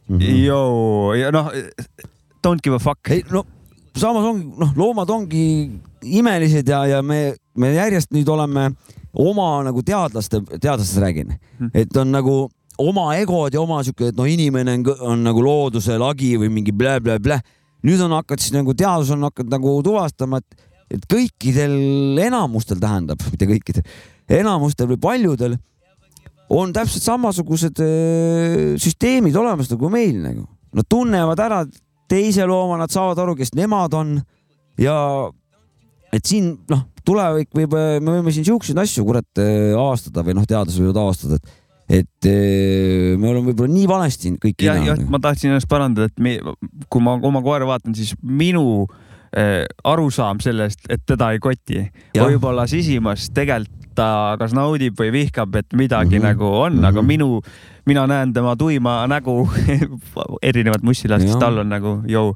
Mhm. 0.09 0.21
joo 0.45 1.13
ja 1.13 1.31
noh, 1.31 1.51
don't 2.47 2.61
give 2.63 2.75
a 2.75 2.79
fuck. 2.79 3.09
ei 3.09 3.23
no 3.31 3.43
samas 4.01 4.25
ongi, 4.27 4.45
noh, 4.59 4.73
loomad 4.77 5.09
ongi 5.13 5.45
imelised 6.19 6.69
ja, 6.69 6.83
ja 6.89 7.01
me, 7.05 7.35
me 7.57 7.73
järjest 7.75 8.13
nüüd 8.15 8.29
oleme 8.31 8.69
oma 9.17 9.49
nagu 9.65 9.81
teadlaste, 9.85 10.41
teadlastest 10.57 11.01
räägin, 11.01 11.33
et 11.73 11.95
on 11.97 12.11
nagu 12.13 12.37
oma 12.77 13.07
egod 13.17 13.55
ja 13.55 13.61
oma 13.61 13.79
sihuke, 13.85 14.11
et 14.11 14.17
no 14.17 14.27
inimene 14.29 14.77
on, 14.77 14.85
on 15.13 15.23
nagu 15.25 15.43
looduse 15.43 15.97
lagi 15.97 16.35
või 16.37 16.51
mingi 16.59 16.73
blä-blä-blä. 16.75 17.39
nüüd 17.87 18.01
on 18.03 18.13
hakanud 18.17 18.43
siis 18.43 18.53
nagu 18.53 18.73
teadus 18.77 19.11
on 19.13 19.25
hakanud 19.27 19.53
nagu 19.53 19.73
tuvastama, 19.85 20.41
et, 20.41 20.67
et 20.97 21.07
kõikidel 21.09 22.19
enamustel 22.27 22.79
tähendab, 22.81 23.21
mitte 23.31 23.49
kõikidel, 23.49 23.87
enamustel 24.39 24.89
või 24.93 25.01
paljudel 25.01 25.57
on 26.49 26.71
täpselt 26.73 27.03
samasugused 27.03 27.81
öö, 27.83 28.77
süsteemid 28.79 29.35
olemas 29.35 29.71
nagu 29.71 29.89
meil 29.91 30.21
nagu. 30.23 30.45
Nad 30.77 30.87
tunnevad 30.89 31.39
ära 31.41 31.63
teise 32.09 32.45
looma, 32.47 32.77
nad 32.79 32.93
saavad 32.93 33.19
aru, 33.23 33.35
kes 33.39 33.53
nemad 33.57 33.95
on 33.97 34.17
ja 34.81 34.97
et 36.13 36.27
siin 36.27 36.53
noh, 36.71 36.85
tulevik 37.07 37.53
võib, 37.55 37.73
me 37.75 38.17
võime 38.17 38.33
siin 38.35 38.47
siukseid 38.47 38.79
asju 38.81 39.05
kurat 39.07 39.41
öö, 39.41 39.73
avastada 39.77 40.23
või 40.25 40.37
noh, 40.37 40.45
teadlased 40.47 40.83
võivad 40.83 41.01
avastada, 41.05 41.39
et 41.39 41.55
et 41.87 42.27
öö, 42.27 43.15
me 43.15 43.29
oleme 43.31 43.53
võib-olla 43.53 43.71
nii 43.71 43.87
valesti 43.87 44.33
kõik 44.43 44.59
ja, 44.59 44.73
ja 44.73 44.81
hinnanud. 44.81 45.11
ma 45.13 45.21
tahtsin 45.23 45.53
ennast 45.53 45.69
parandada, 45.71 46.11
et 46.11 46.19
me, 46.19 46.35
kui 46.91 47.03
ma 47.03 47.15
oma 47.29 47.41
koera 47.45 47.67
vaatan, 47.69 47.95
siis 47.95 48.11
minu 48.19 48.83
äh, 49.31 49.63
arusaam 49.87 50.41
sellest, 50.43 50.83
et 50.91 51.05
teda 51.07 51.31
ei 51.35 51.39
koti, 51.43 51.85
Jah. 52.15 52.27
võib-olla 52.27 52.67
sisimas 52.67 53.29
tegelikult 53.35 53.76
ta 53.97 54.35
kas 54.39 54.53
naudib 54.53 54.95
või 54.99 55.09
vihkab, 55.15 55.55
et 55.59 55.73
midagi 55.73 56.17
mm 56.19 56.21
-hmm. 56.21 56.27
nagu 56.29 56.45
on 56.45 56.73
mm, 56.73 56.79
-hmm. 56.79 56.87
aga 56.91 57.01
Mhm. 57.01 57.07
minu, 57.07 57.41
mina 57.85 58.07
näen 58.07 58.33
tema 58.33 58.55
tuima 58.55 59.07
nägu 59.07 59.49
erinevat 60.49 60.83
mussilast, 60.83 61.25
siis 61.25 61.35
tal 61.41 61.57
on 61.63 61.69
nagu 61.69 62.01
jõu, 62.07 62.33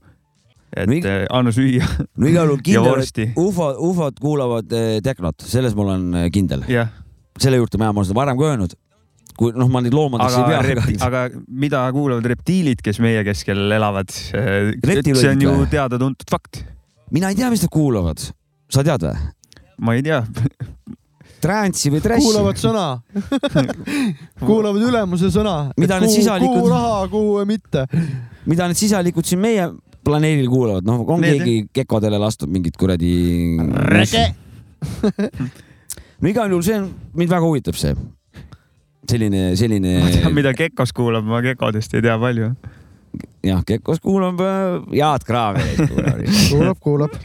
et 0.76 0.88
No 0.88 0.94
ig- 0.96 1.06
äh, 1.06 1.26
anna 1.30 1.52
süüa. 1.52 1.86
no 2.18 2.28
igal 2.28 2.48
juhul 2.48 2.62
kindel, 2.70 3.02
et, 3.04 3.34
ufo, 3.38 3.74
ufod 3.80 4.20
kuulavad 4.22 4.72
öö, 4.72 5.02
tehnot, 5.04 5.36
selles 5.44 5.76
ma 5.76 5.82
olen 5.82 6.14
öö, 6.14 6.30
kindel. 6.32 6.64
jah, 6.68 6.88
selle 7.40 7.58
juurde 7.58 7.78
ma 7.78 7.90
olen 7.92 8.06
seda 8.06 8.16
varem 8.20 8.38
ka 8.38 8.44
öelnud. 8.54 8.74
kui 9.38 9.52
noh, 9.56 9.68
ma 9.72 9.82
neid 9.82 9.94
loomadeks 9.94 10.36
aga 10.38 10.62
ei, 10.62 10.76
pea. 10.76 11.06
aga 11.08 11.22
mida 11.48 11.92
kuulavad 11.92 12.26
reptiilid, 12.26 12.82
kes 12.84 13.00
meie 13.00 13.24
keskel 13.24 13.72
elavad? 13.72 14.10
see 14.12 15.30
on 15.30 15.42
ju 15.42 15.66
teada-tuntud 15.72 16.30
fakt. 16.32 16.64
mina 17.12 17.30
ei 17.30 17.36
tea, 17.36 17.50
mis 17.50 17.62
nad 17.62 17.70
kuulavad. 17.72 18.20
sa 18.70 18.84
tead 18.84 19.02
või? 19.04 19.16
ma 19.82 19.94
ei 19.96 20.04
tea, 20.04 20.24
Trance'i 21.42 21.92
või 21.94 22.02
Trash'i? 22.04 22.26
kuulavad 22.28 22.60
sõna, 22.62 22.86
kuulavad 24.48 24.84
ülemuse 24.90 25.32
sõna. 25.34 25.56
Mida 25.82 26.00
need 26.04 26.14
sisalikud- 26.14 26.60
kuhu 26.62 26.70
raha, 26.72 27.08
kuhu 27.12 27.46
mitte. 27.50 27.86
mida 28.46 28.68
need 28.70 28.80
sisalikud 28.80 29.26
siin 29.28 29.42
meie 29.44 29.68
planeedil 30.06 30.48
kuulavad, 30.50 30.86
noh, 30.88 31.04
on 31.14 31.22
Need, 31.22 31.42
keegi 31.44 31.68
kekodele 31.82 32.18
lastud 32.22 32.50
mingit 32.50 32.78
kuradi. 32.78 33.12
No 36.22 36.30
igal 36.30 36.50
juhul 36.54 36.64
see 36.66 36.78
on, 36.78 36.88
mind 37.18 37.30
väga 37.34 37.46
huvitab 37.46 37.78
see. 37.78 37.94
selline, 39.12 39.52
selline 39.60 39.96
ma 40.00 40.10
tean, 40.14 40.34
mida 40.38 40.54
Kekos 40.56 40.94
kuulab, 40.96 41.26
ma 41.28 41.42
Kekodest 41.44 41.94
ei 41.98 42.04
tea 42.06 42.18
palju. 42.22 42.52
jah, 43.44 43.62
Kekos 43.68 44.00
kuulab 44.00 44.40
äh, 44.46 44.82
head 44.96 45.26
kraavi. 45.28 45.66
kuulab, 46.50 46.78
kuulab. 46.80 47.18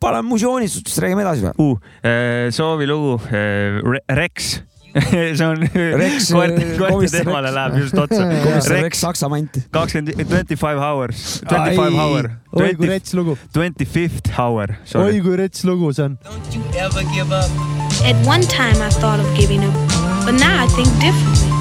Paneme 0.00 0.28
muuseuunistustest, 0.28 0.98
räägime 1.04 1.22
edasi 1.22 1.46
või? 1.46 1.54
uh,. 1.68 2.50
soovilugu 2.54 3.14
uh,, 3.18 3.98
Rex. 4.08 4.58
see 5.36 5.44
on 5.44 5.60
Rex, 5.74 6.30
koerte 6.32 6.62
äh,, 6.64 6.78
koerte 6.78 7.10
teemale 7.12 7.50
Rex. 7.50 7.54
läheb 7.54 7.76
just 7.82 7.98
otsa. 7.98 8.22
Rex 8.48 8.68
Rex 8.72 9.00
Saksamant. 9.00 9.58
kakskümmend, 9.70 10.24
twenty 10.28 10.56
five 10.56 10.80
hours, 10.80 11.40
twenty 11.48 11.76
five 11.76 11.94
hour, 11.94 12.30
oi 12.56 12.74
kui 12.74 12.88
rets 12.88 13.14
lugu, 13.14 13.36
twenty 13.52 13.84
fifth 13.84 14.32
hour, 14.38 14.72
oi 14.96 15.20
kui 15.20 15.36
rets 15.36 15.64
lugu 15.68 15.92
see 15.92 16.04
on. 16.04 16.18
At 18.08 18.16
one 18.26 18.42
time, 18.46 18.80
I 18.80 18.90
thought 18.90 19.20
of 19.20 19.26
giving 19.36 19.64
up, 19.64 19.74
but 20.24 20.34
now 20.34 20.64
I 20.64 20.66
think 20.68 20.88
differently. 21.00 21.52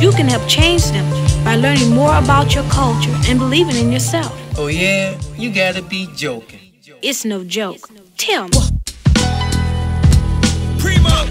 You 0.00 0.10
can 0.12 0.26
help 0.28 0.42
change 0.48 0.90
them 0.90 1.06
by 1.44 1.54
learning 1.56 1.94
more 1.94 2.14
about 2.16 2.54
your 2.54 2.64
culture 2.70 3.14
and 3.28 3.38
believing 3.38 3.76
in 3.76 3.92
yourself. 3.92 4.32
Oh 4.58 4.66
yeah, 4.66 5.14
you 5.36 5.50
gotta 5.50 5.82
be 5.82 6.08
joking. 6.16 6.61
It's 7.04 7.24
no 7.24 7.42
joke. 7.42 7.90
Tell 8.16 8.44
me. 8.44 8.58
Primo. 10.78 11.26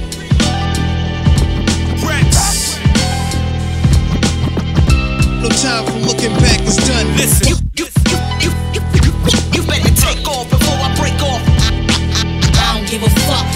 Rex. 2.03 2.76
No 5.41 5.47
time 5.47 5.86
for 5.86 5.99
looking 6.05 6.34
back, 6.43 6.59
it's 6.67 6.76
done. 6.76 7.07
Listen. 7.15 7.47
You, 7.47 7.55
you, 7.78 7.86
you, 8.43 8.51
you, 8.76 8.82
you, 8.99 9.11
you 9.53 9.63
better 9.63 9.95
take 9.95 10.28
off 10.28 10.49
before 10.49 10.76
I 10.76 10.93
break 10.99 11.15
off. 11.24 11.41
I 12.59 12.76
don't 12.76 12.89
give 12.89 13.03
a 13.03 13.09
fuck, 13.22 13.50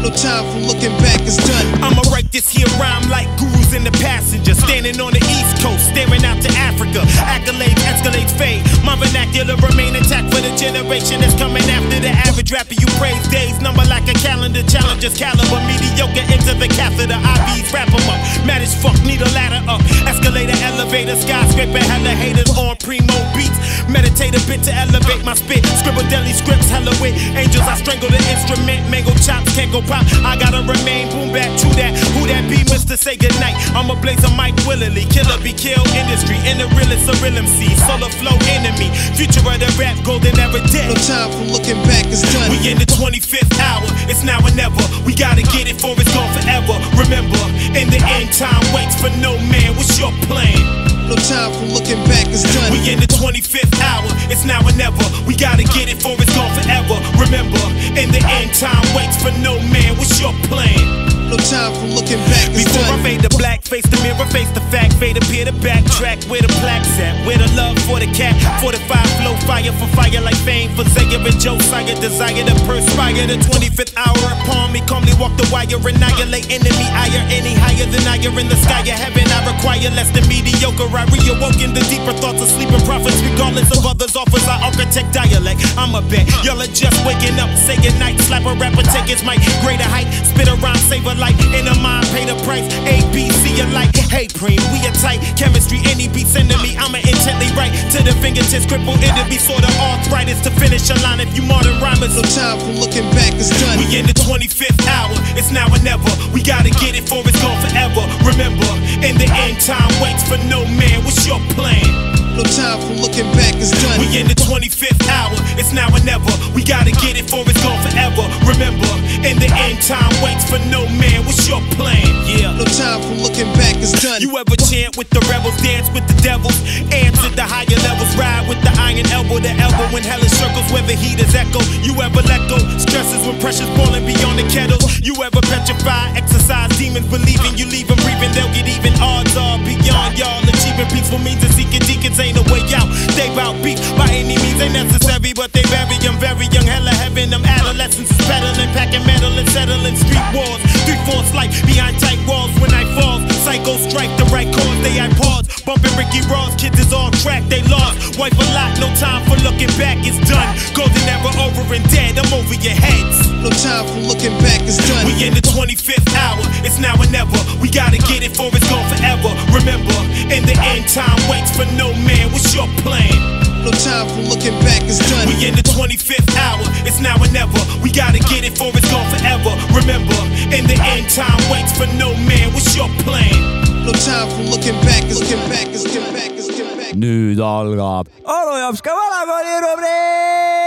No 0.00 0.08
time 0.08 0.48
for 0.48 0.64
looking 0.64 0.96
back, 1.04 1.20
it's 1.28 1.36
done. 1.36 1.84
I'ma 1.84 2.00
write 2.08 2.32
this 2.32 2.48
here 2.48 2.66
rhyme 2.80 3.04
like 3.12 3.28
gurus 3.36 3.76
in 3.76 3.84
the 3.84 3.92
passenger. 4.00 4.54
Standing 4.54 4.96
on 4.96 5.12
the 5.12 5.20
east 5.28 5.60
coast, 5.60 5.92
staring 5.92 6.24
out 6.24 6.40
to 6.40 6.48
Africa. 6.56 7.04
Accolades, 7.28 7.76
escalates, 7.84 8.32
fade. 8.32 8.64
My 8.80 8.96
vernacular 8.96 9.60
remain 9.60 9.94
intact 9.94 10.32
for 10.32 10.40
the 10.40 10.56
generation 10.56 11.20
that's 11.20 11.36
coming 11.36 11.68
after 11.68 12.00
the 12.00 12.08
average 12.08 12.50
rapper. 12.50 12.80
You 12.80 12.88
praise 12.96 13.20
days, 13.28 13.60
number 13.60 13.84
like 13.92 14.08
a 14.08 14.16
calendar. 14.24 14.64
Challengers 14.64 15.20
caliber, 15.20 15.60
mediocre 15.68 16.24
into 16.32 16.56
the 16.56 16.68
catheter. 16.72 17.20
IVs 17.20 17.68
wrap 17.68 17.92
'em 17.92 18.08
up. 18.08 18.20
Mad 18.48 18.62
as 18.64 18.72
fuck, 18.72 18.96
need 19.04 19.20
a 19.20 19.28
ladder 19.36 19.60
up. 19.68 19.84
Escalator, 20.08 20.56
elevator, 20.64 21.16
skyscraper, 21.20 21.84
hella 21.84 22.16
haters 22.16 22.48
on 22.56 22.76
primo 22.80 23.20
beats. 23.36 23.58
Meditate 23.88 24.34
a 24.34 24.40
bit 24.48 24.62
to 24.64 24.72
elevate 24.72 25.24
my 25.24 25.34
spit. 25.34 25.66
Scribble 25.76 26.08
deli 26.08 26.32
scripts, 26.32 26.70
hella 26.70 26.92
wit. 27.02 27.12
Angels, 27.36 27.68
I 27.68 27.76
strangle 27.76 28.08
the 28.08 28.22
instrument. 28.32 28.88
Mango 28.88 29.12
chops, 29.20 29.52
can't 29.54 29.70
go 29.70 29.82
pop. 29.82 29.99
I 30.24 30.36
gotta 30.36 30.62
remain 30.62 31.08
boom 31.10 31.32
back 31.32 31.50
to 31.64 31.68
that. 31.80 31.96
Who 32.16 32.26
that 32.26 32.48
be, 32.48 32.62
Mr. 32.68 32.98
Say 32.98 33.16
goodnight. 33.16 33.56
I'ma 33.74 33.94
blaze 34.00 34.22
a 34.24 34.30
mic 34.36 34.54
willily. 34.66 35.04
Killer 35.08 35.38
be 35.42 35.52
kill 35.52 35.82
industry. 35.96 36.36
In 36.44 36.58
the 36.58 36.68
realest 36.76 37.08
of 37.08 37.20
real 37.22 37.36
MC. 37.36 37.72
Solar 37.86 38.12
flow 38.20 38.36
enemy. 38.52 38.92
Future 39.16 39.44
of 39.44 39.58
the 39.60 39.70
rap, 39.78 39.96
golden 40.04 40.36
ever 40.38 40.60
dead. 40.68 40.90
No 40.92 40.96
time 41.06 41.30
for 41.32 41.46
looking 41.50 41.80
back, 41.88 42.06
it's 42.08 42.22
done. 42.32 42.50
We 42.50 42.58
in 42.68 42.78
the 42.78 42.88
25th 42.88 43.56
hour, 43.60 43.86
it's 44.10 44.22
now 44.22 44.40
or 44.44 44.52
never. 44.52 44.82
We 45.04 45.14
gotta 45.14 45.42
get 45.42 45.68
it 45.70 45.80
for 45.80 45.94
it's 45.96 46.12
gone 46.14 46.30
forever. 46.36 46.76
Remember, 46.96 47.40
in 47.76 47.88
the 47.88 48.00
end, 48.16 48.32
time 48.36 48.62
waits 48.74 48.96
for 49.00 49.10
no 49.20 49.38
man. 49.48 49.76
What's 49.76 49.98
your 49.98 50.12
plan? 50.28 50.99
No 51.10 51.16
time 51.16 51.50
for 51.54 51.66
looking 51.74 51.98
back, 52.06 52.28
it's 52.28 52.46
done. 52.54 52.70
We 52.70 52.78
in 52.88 53.00
the 53.00 53.10
25th 53.10 53.80
hour, 53.82 54.06
it's 54.30 54.44
now 54.44 54.62
or 54.62 54.70
never. 54.78 55.02
We 55.26 55.34
gotta 55.34 55.64
get 55.64 55.88
it 55.90 56.00
for 56.00 56.14
it's 56.14 56.32
gone 56.36 56.54
forever. 56.54 57.02
Remember, 57.18 57.58
in 57.98 58.14
the 58.14 58.22
end, 58.30 58.54
time 58.54 58.86
waits 58.94 59.20
for 59.20 59.34
no 59.42 59.58
man. 59.74 59.98
What's 59.98 60.20
your 60.20 60.32
plan? 60.46 61.19
No 61.30 61.38
time 61.46 61.70
for 61.78 61.86
looking 61.86 62.18
back, 62.26 62.50
Before 62.50 62.82
I 62.90 62.98
fade 63.06 63.22
the 63.22 63.30
black, 63.38 63.62
face 63.62 63.86
the 63.86 63.94
mirror, 64.02 64.26
face 64.34 64.50
the 64.50 64.58
fact, 64.66 64.98
fade 64.98 65.14
appear 65.14 65.46
to 65.46 65.54
backtrack. 65.62 66.26
Where 66.26 66.42
the 66.42 66.50
plaques 66.58 66.98
at, 66.98 67.14
where 67.22 67.38
the 67.38 67.46
love 67.54 67.78
for 67.86 68.02
the 68.02 68.10
cat, 68.10 68.34
45 68.58 68.82
flow 69.22 69.38
fire 69.46 69.70
for 69.78 69.86
fire 69.94 70.18
like 70.26 70.34
fame 70.42 70.74
for 70.74 70.82
Zayer 70.90 71.22
and 71.22 71.38
Josiah, 71.38 71.94
desire 72.02 72.42
to 72.42 72.54
perspire. 72.66 73.30
The 73.30 73.38
25th 73.46 73.94
hour 73.94 74.26
upon 74.42 74.74
me, 74.74 74.82
calmly 74.90 75.14
walk 75.22 75.30
the 75.38 75.46
wire, 75.54 75.78
annihilate 75.78 76.50
enemy, 76.50 76.86
higher, 76.90 77.22
any 77.30 77.54
higher 77.54 77.86
than 77.86 78.02
higher 78.02 78.34
in 78.34 78.50
the 78.50 78.58
sky 78.66 78.82
of 78.82 78.98
heaven, 78.98 79.30
I 79.30 79.54
require. 79.54 79.86
Less 79.94 80.10
than 80.10 80.26
mediocre, 80.26 80.90
I 80.90 81.06
reawoken 81.14 81.78
the 81.78 81.86
deeper 81.86 82.10
thoughts 82.18 82.42
of 82.42 82.50
sleeping 82.50 82.82
prophets, 82.82 83.22
regardless 83.22 83.70
of 83.70 83.86
others' 83.86 84.18
offers, 84.18 84.42
I 84.50 84.66
architect 84.66 85.14
dialect, 85.14 85.62
I'm 85.78 85.94
a 85.94 86.02
bet, 86.02 86.26
y'all 86.42 86.58
are 86.58 86.74
just 86.74 86.98
waking 87.06 87.38
up, 87.38 87.54
say 87.54 87.78
goodnight, 87.78 88.18
slap 88.26 88.42
a 88.50 88.58
rapper, 88.58 88.82
take 88.90 89.06
his 89.06 89.22
mic, 89.22 89.38
greater 89.62 89.86
height, 89.86 90.10
spit 90.26 90.50
around, 90.50 90.82
save 90.90 91.06
a 91.06 91.19
life, 91.20 91.36
in 91.52 91.68
a 91.68 91.76
mind, 91.84 92.08
pay 92.08 92.24
the 92.24 92.34
price, 92.42 92.64
A, 92.88 93.04
B, 93.12 93.28
C 93.28 93.60
alike, 93.60 93.92
hey 94.08 94.26
preem, 94.26 94.58
we 94.72 94.80
a 94.88 94.92
tight 94.98 95.20
chemistry, 95.36 95.78
any 95.92 96.08
beat 96.08 96.26
sending 96.26 96.56
me, 96.64 96.74
I'ma 96.80 97.04
intently 97.04 97.52
write, 97.52 97.76
to 97.92 98.00
the 98.00 98.16
fingertips, 98.24 98.64
cripple, 98.64 98.96
it'll 98.96 99.28
be 99.28 99.36
sort 99.36 99.62
of 99.62 99.72
arthritis 99.92 100.40
to 100.48 100.50
finish 100.56 100.88
a 100.88 100.96
line, 101.04 101.20
if 101.20 101.36
you 101.36 101.44
modern 101.44 101.76
rhymers, 101.78 102.16
No 102.16 102.24
time 102.24 102.58
for 102.58 102.72
looking 102.80 103.04
back, 103.12 103.36
it's 103.36 103.52
done. 103.60 103.78
we 103.78 103.86
in 103.92 104.08
the 104.08 104.16
25th 104.16 104.80
hour, 104.88 105.12
it's 105.36 105.52
now 105.52 105.68
or 105.68 105.78
never. 105.84 106.08
We 106.32 106.42
gotta 106.42 106.70
get 106.70 106.96
it 106.96 107.06
for 107.08 107.20
it's 107.28 107.40
gone 107.42 107.60
forever. 107.68 108.02
Remember, 108.24 108.70
in 109.04 109.20
the 109.20 109.28
end, 109.44 109.60
time 109.60 109.92
waits 110.00 110.24
for 110.24 110.38
no 110.48 110.64
man. 110.64 111.04
What's 111.04 111.26
your 111.26 111.40
plan? 111.54 112.19
No 112.36 112.44
time 112.46 112.78
for 112.78 112.94
looking 113.02 113.26
back, 113.34 113.58
it's 113.58 113.74
done. 113.74 113.98
We 113.98 114.06
in 114.14 114.30
the 114.30 114.38
25th 114.38 115.02
hour, 115.10 115.34
it's 115.58 115.72
now 115.72 115.90
or 115.90 116.02
never. 116.06 116.30
We 116.54 116.62
gotta 116.62 116.92
get 117.02 117.18
it 117.18 117.26
for 117.26 117.42
it's 117.42 117.58
gone 117.60 117.80
forever. 117.82 118.22
Remember, 118.46 118.90
in 119.26 119.36
the 119.42 119.50
end, 119.66 119.82
time 119.82 120.14
waits 120.22 120.46
for 120.46 120.62
no 120.70 120.86
man. 120.94 121.26
What's 121.26 121.48
your 121.50 121.60
plan? 121.74 122.06
Yeah. 122.30 122.54
No 122.54 122.64
time 122.78 123.02
for 123.02 123.16
looking 123.18 123.50
back, 123.58 123.74
it's 123.82 123.90
done. 123.98 124.22
You 124.22 124.30
ever 124.38 124.54
chant 124.70 124.94
with 124.96 125.10
the 125.10 125.18
rebels, 125.26 125.58
dance 125.58 125.90
with 125.90 126.06
the 126.06 126.16
devils, 126.22 126.54
ants 126.94 127.18
at 127.26 127.34
the 127.34 127.42
higher 127.42 127.66
levels, 127.82 128.14
ride 128.14 128.46
with 128.46 128.62
the 128.62 128.70
iron 128.78 129.10
elbow 129.10 129.42
to 129.42 129.52
elbow 129.58 129.90
when 129.90 130.06
hell 130.06 130.22
is 130.22 130.30
circles 130.38 130.70
where 130.70 130.86
the 130.86 130.94
heat 130.94 131.18
is 131.18 131.34
echo. 131.34 131.58
You 131.82 131.98
ever 131.98 132.22
let 132.30 132.46
go? 132.46 132.62
Stresses 132.78 133.26
when 133.26 133.42
pressure's 133.42 133.70
boiling 133.74 134.06
beyond 134.06 134.38
the 134.38 134.46
kettles. 134.46 134.86
You 135.02 135.18
ever 135.26 135.42
petrify, 135.50 136.14
exercise 136.14 136.70
demons, 136.78 137.10
believing 137.10 137.58
you 137.58 137.66
leave 137.66 137.90
them 137.90 137.98
breathing, 138.06 138.30
they'll 138.38 138.52
get 138.54 138.70
even. 138.70 138.94
Odds 139.02 139.34
are 139.34 139.58
beyond 139.66 140.14
y'all, 140.14 140.40
achieving 140.46 140.86
peaceful 140.94 141.18
means 141.18 141.42
of 141.42 141.50
seeking 141.50 141.82
deacons 141.88 142.19
ain't 142.20 142.36
a 142.36 142.44
way 142.52 142.62
out. 142.76 142.88
They 143.16 143.28
bout 143.34 143.56
beef 143.64 143.80
by 143.96 144.08
any 144.12 144.36
means 144.36 144.60
ain't 144.60 144.74
necessary, 144.74 145.32
but 145.34 145.52
they 145.52 145.62
bury 145.72 145.96
them 145.98 146.16
very 146.20 146.46
young. 146.52 146.66
Hella 146.68 146.90
heaven, 146.90 147.30
them 147.30 147.44
adolescents 147.44 148.10
is 148.10 148.20
peddling, 148.28 148.70
packing 148.76 149.04
metal 149.06 149.32
and 149.32 149.48
settling 149.48 149.96
street 149.96 150.28
wars. 150.34 150.79
Three 150.90 151.06
fourths 151.06 151.32
life 151.32 151.54
behind 151.70 152.02
tight 152.02 152.18
walls 152.26 152.50
when 152.58 152.74
I 152.74 152.82
fall. 152.98 153.22
Psycho 153.46 153.78
strike 153.78 154.10
the 154.18 154.26
right 154.34 154.50
chords, 154.50 154.82
they 154.82 154.98
I 154.98 155.06
pause. 155.14 155.46
Bumping 155.62 155.94
Ricky 155.94 156.18
Ross, 156.26 156.58
kids 156.58 156.82
is 156.82 156.92
on 156.92 157.12
track, 157.22 157.46
they 157.46 157.62
lost. 157.70 158.18
Wife 158.18 158.34
a 158.34 158.46
lot, 158.58 158.74
no 158.82 158.90
time 158.98 159.22
for 159.30 159.38
looking 159.46 159.70
back, 159.78 160.02
it's 160.02 160.18
done. 160.26 160.50
Golden 160.74 160.98
era 161.06 161.30
over 161.46 161.62
and 161.70 161.86
dead, 161.94 162.18
I'm 162.18 162.26
over 162.34 162.58
your 162.58 162.74
heads. 162.74 163.22
No 163.38 163.54
time 163.62 163.86
for 163.86 164.02
looking 164.02 164.34
back, 164.42 164.66
it's 164.66 164.82
done. 164.90 165.06
We 165.06 165.14
in 165.22 165.30
the 165.30 165.46
25th 165.54 166.10
hour, 166.10 166.42
it's 166.66 166.82
now 166.82 166.98
or 166.98 167.06
never. 167.14 167.38
We 167.62 167.70
gotta 167.70 168.02
get 168.10 168.26
it 168.26 168.34
for 168.34 168.50
it's 168.50 168.66
gone 168.66 168.82
forever. 168.90 169.30
Remember, 169.54 169.94
in 170.26 170.42
the 170.42 170.58
end, 170.74 170.90
time 170.90 171.22
waits 171.30 171.54
for 171.54 171.70
no 171.78 171.94
man. 172.02 172.34
What's 172.34 172.50
your 172.50 172.66
plan? 172.82 173.46
No 173.62 173.70
time 173.76 174.08
for 174.08 174.24
looking 174.24 174.56
back, 174.64 174.80
it's 174.88 174.98
done. 175.12 175.28
We 175.28 175.44
in 175.44 175.54
the 175.54 175.60
25th 175.60 176.32
hour, 176.34 176.64
it's 176.88 176.98
now 176.98 177.20
or 177.20 177.28
never. 177.28 177.60
We 177.84 177.92
gotta 177.92 178.18
get 178.32 178.40
it 178.40 178.56
for 178.56 178.72
it's 178.72 178.88
gone 178.88 179.04
forever. 179.12 179.52
Remember, 179.76 180.16
in 180.48 180.64
the 180.64 180.79
end, 180.92 181.08
time 181.10 181.40
waits 181.52 181.72
for 181.78 181.86
no 181.98 182.14
man. 182.28 182.52
What's 182.54 182.76
your 182.76 182.88
plan? 183.04 183.60
No 183.84 183.92
time 183.92 184.28
for 184.34 184.44
looking 184.52 184.78
back, 184.84 185.04
it's 185.04 185.20
looking 185.20 185.44
back, 185.48 185.66
it's 185.68 185.84
looking 185.84 186.12
back, 186.12 186.30
it's 186.32 186.48
looking 186.48 186.76
back. 186.76 186.94
nüüd 186.94 187.38
algab 187.38 188.06
onu 188.26 188.58
Jops 188.60 188.80
ka 188.82 188.90
vanakooli 188.98 189.54
rubriik. 189.64 190.60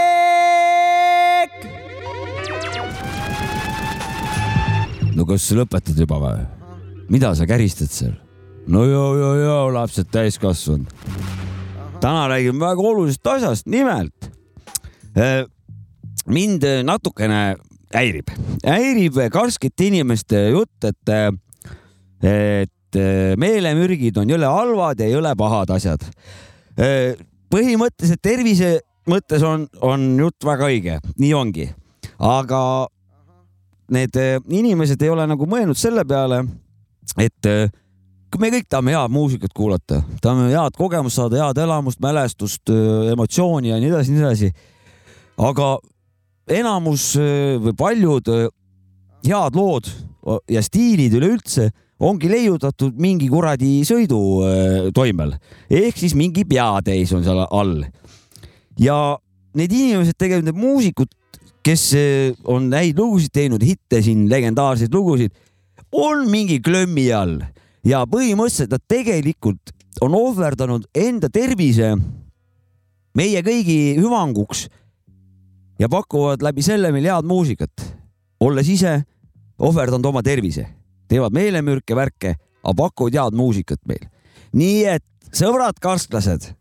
no 5.14 5.22
kas 5.28 5.42
sa 5.48 5.54
lõpetad 5.60 5.96
juba 6.00 6.16
või? 6.22 6.42
mida 7.12 7.34
sa 7.36 7.44
käristad 7.46 7.90
seal? 7.92 8.14
no 8.66 8.84
joo, 8.88 9.16
joo, 9.20 9.34
joo, 9.42 9.72
lapsed 9.76 10.08
täiskasvanud. 10.10 10.88
täna 12.00 12.28
räägime 12.28 12.60
väga 12.64 12.82
olulisest 12.82 13.26
asjast, 13.26 13.66
nimelt 13.66 14.30
eh, 15.16 15.44
mind 16.26 16.62
natukene 16.84 17.56
häirib, 17.94 18.28
häirib 18.64 19.18
karskete 19.32 19.88
inimeste 19.90 20.48
jutt, 20.54 20.88
et, 20.88 21.12
et 22.24 22.98
meelemürgid 23.40 24.18
on 24.22 24.30
jõle 24.30 24.48
halvad 24.48 25.00
ja 25.02 25.10
jõle 25.10 25.34
pahad 25.38 25.74
asjad. 25.74 26.04
põhimõtteliselt 27.52 28.22
tervise 28.22 28.70
mõttes 29.10 29.44
on, 29.44 29.66
on 29.82 30.06
jutt 30.18 30.46
väga 30.46 30.68
õige, 30.70 30.98
nii 31.20 31.32
ongi, 31.36 31.68
aga 32.18 32.60
need 33.94 34.16
inimesed 34.48 35.02
ei 35.02 35.12
ole 35.12 35.26
nagu 35.28 35.46
mõelnud 35.46 35.78
selle 35.78 36.06
peale, 36.08 36.40
et 37.20 37.50
me 38.40 38.50
kõik 38.50 38.68
tahame 38.70 38.94
head 38.94 39.12
muusikat 39.14 39.52
kuulata, 39.54 40.00
tahame 40.22 40.48
head 40.50 40.78
kogemust 40.78 41.20
saada, 41.20 41.42
head 41.42 41.60
elamust, 41.62 42.00
mälestust, 42.02 42.70
emotsiooni 43.12 43.70
ja 43.70 43.80
nii 43.82 43.92
edasi, 43.92 44.14
nii 44.14 44.24
edasi. 44.24 44.50
aga 45.38 45.68
enamus 46.50 47.14
öö, 47.16 47.58
või 47.64 47.76
paljud 47.78 48.28
öö, 48.28 48.48
head 49.24 49.56
lood 49.56 49.88
ja 50.48 50.62
stiilid 50.64 51.14
üleüldse 51.16 51.70
ongi 52.04 52.28
leiutatud 52.28 52.96
mingi 53.00 53.28
kuradi 53.32 53.82
sõidu 53.86 54.18
toimel 54.96 55.34
ehk 55.68 56.00
siis 56.00 56.14
mingi 56.16 56.44
peatäis 56.48 57.12
on 57.16 57.24
seal 57.24 57.44
all. 57.44 57.84
ja 58.80 59.16
need 59.54 59.72
inimesed 59.72 60.16
tegelikult, 60.18 60.48
need 60.50 60.60
muusikud, 60.60 61.10
kes 61.64 61.84
on 62.50 62.66
häid 62.74 62.98
lugusid 62.98 63.32
teinud, 63.32 63.62
hitte 63.64 64.02
siin, 64.04 64.26
legendaarseid 64.28 64.92
lugusid, 64.94 65.32
on 65.94 66.26
mingi 66.30 66.58
klömmi 66.64 67.06
all 67.14 67.38
ja 67.86 68.02
põhimõtteliselt 68.10 68.72
nad 68.74 68.84
tegelikult 68.90 69.72
on 70.02 70.16
ohverdanud 70.18 70.88
enda 70.98 71.30
tervise 71.32 71.94
meie 73.14 73.44
kõigi 73.46 73.94
hüvanguks 74.00 74.66
ja 75.78 75.88
pakuvad 75.88 76.42
läbi 76.42 76.62
selle 76.62 76.92
meile 76.94 77.12
head 77.12 77.26
muusikat, 77.28 77.84
olles 78.40 78.68
ise 78.70 79.00
ohverdanud 79.58 80.06
oma 80.10 80.22
tervise, 80.22 80.66
teevad 81.08 81.34
meelemürke, 81.34 81.96
värke, 81.96 82.34
aga 82.62 82.74
pakuvad 82.78 83.18
head 83.18 83.38
muusikat 83.38 83.80
meil. 83.88 84.06
nii 84.54 84.84
et 84.86 85.04
sõbrad 85.34 85.78
karsklased, 85.82 86.52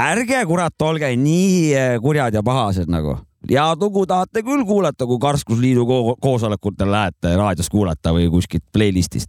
ärge 0.00 0.40
kurat 0.48 0.82
olge 0.84 1.12
nii 1.16 1.72
eh, 1.72 1.94
kurjad 2.02 2.34
ja 2.34 2.42
pahased 2.42 2.90
nagu. 2.90 3.18
head 3.48 3.80
lugu 3.80 4.06
tahate 4.06 4.42
küll 4.42 4.64
kuulata, 4.64 5.06
kui 5.06 5.18
Karsklusliidu 5.18 5.86
ko 5.86 6.16
koosolekutel 6.20 6.90
lähete 6.90 7.36
raadios 7.36 7.68
kuulata 7.68 8.12
või 8.12 8.28
kuskilt 8.30 8.64
playlist'ist. 8.72 9.28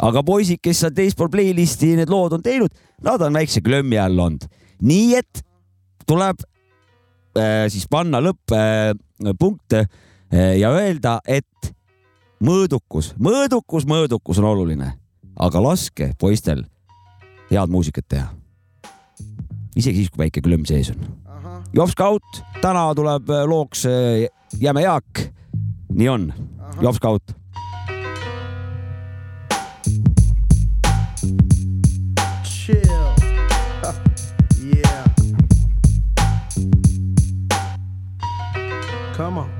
aga 0.00 0.22
poisid, 0.22 0.60
kes 0.62 0.80
seal 0.80 0.92
teispool 0.92 1.28
playlist'i 1.28 1.96
need 1.96 2.08
lood 2.08 2.32
on 2.32 2.42
teinud, 2.42 2.70
nad 3.02 3.20
on 3.20 3.32
väikse 3.32 3.60
klömmi 3.60 3.98
all 3.98 4.18
olnud. 4.18 4.48
nii 4.82 5.14
et 5.16 5.44
tuleb 6.06 6.36
siis 7.68 7.86
panna 7.90 8.20
lõpp-punkte 8.24 9.82
äh, 9.82 10.56
ja 10.60 10.70
öelda, 10.74 11.18
et 11.26 11.72
mõõdukus, 12.42 13.12
mõõdukus, 13.18 13.86
mõõdukus 13.88 14.40
on 14.42 14.48
oluline, 14.50 14.92
aga 15.36 15.62
laske 15.62 16.12
poistel 16.18 16.64
head 17.50 17.70
muusikat 17.70 18.08
teha. 18.08 18.28
isegi 19.76 20.02
siis, 20.02 20.10
kui 20.10 20.24
väike 20.24 20.40
klõmm 20.40 20.66
sees 20.66 20.90
on. 20.90 21.06
Jops 21.74 21.94
Kaut, 21.98 22.42
täna 22.62 22.88
tuleb 22.96 23.30
äh, 23.30 23.44
looks 23.48 23.86
äh, 23.86 24.26
Jäme 24.60 24.82
Jaak. 24.82 25.28
nii 25.92 26.08
on, 26.08 26.32
Jops 26.80 27.00
Come 39.16 39.38
on. 39.38 39.50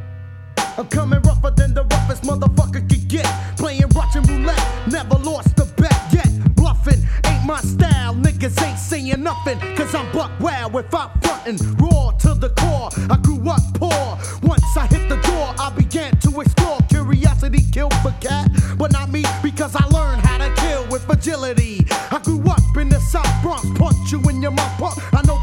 I'm 0.77 0.87
coming 0.89 1.19
rougher 1.23 1.51
than 1.51 1.73
the 1.73 1.85
roughest 1.85 2.25
motherfucker 2.25 2.87
could 2.91 3.09
get. 3.09 3.25
Playing 3.57 3.89
Russian 3.95 4.23
roulette, 4.25 4.63
never 4.87 5.17
lost 5.17 5.59
a 5.59 5.65
bet 5.81 5.97
yet. 6.13 6.29
Bluffing 6.55 7.01
ain't 7.25 7.47
my 7.47 7.61
style, 7.61 8.15
niggas 8.17 8.63
ain't 8.63 8.79
saying 8.79 9.23
nothing. 9.23 9.59
Cause 9.75 9.95
I'm 9.95 10.13
buck 10.13 10.31
wild 10.41 10.75
without 10.75 11.25
frontin', 11.25 11.57
raw 11.77 12.11
to 12.19 12.35
the 12.35 12.51
core. 12.51 12.91
I 13.09 13.17
grew 13.23 13.49
up 13.49 13.63
poor. 13.73 14.19
Once 14.43 14.77
I 14.77 14.87
hit 14.89 15.09
the 15.09 15.17
door, 15.23 15.55
I 15.59 15.73
began 15.75 16.15
to 16.19 16.41
explore. 16.43 16.79
Curiosity 16.91 17.63
killed 17.73 17.93
the 18.05 18.15
cat, 18.21 18.51
but 18.77 18.93
not 18.93 19.11
me 19.11 19.25
because 19.43 19.75
I 19.75 19.87
learned 19.87 20.21
how 20.21 20.37
to 20.37 20.55
kill 20.61 20.87
with 20.89 21.09
agility. 21.09 21.87
I 22.11 22.19
grew 22.23 22.45
up 22.51 22.77
in 22.77 22.91
the 22.91 23.01
South 23.01 23.43
Bronx, 23.43 23.67
punch 23.79 24.13
you 24.13 24.21
in 24.29 24.43
your 24.43 24.51
mouth. 24.51 25.01
I 25.15 25.23
know 25.23 25.41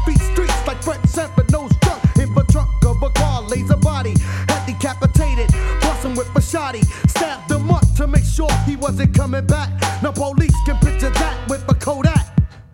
a 6.36 6.40
shotty, 6.40 6.84
stabbed 7.08 7.50
him 7.50 7.70
up 7.70 7.84
to 7.96 8.06
make 8.06 8.24
sure 8.24 8.50
he 8.66 8.76
wasn't 8.76 9.14
coming 9.14 9.46
back. 9.46 9.70
Now 10.02 10.12
police 10.12 10.54
can 10.66 10.78
picture 10.78 11.10
that 11.10 11.48
with 11.48 11.64
a 11.68 11.74
Kodak. 11.74 12.26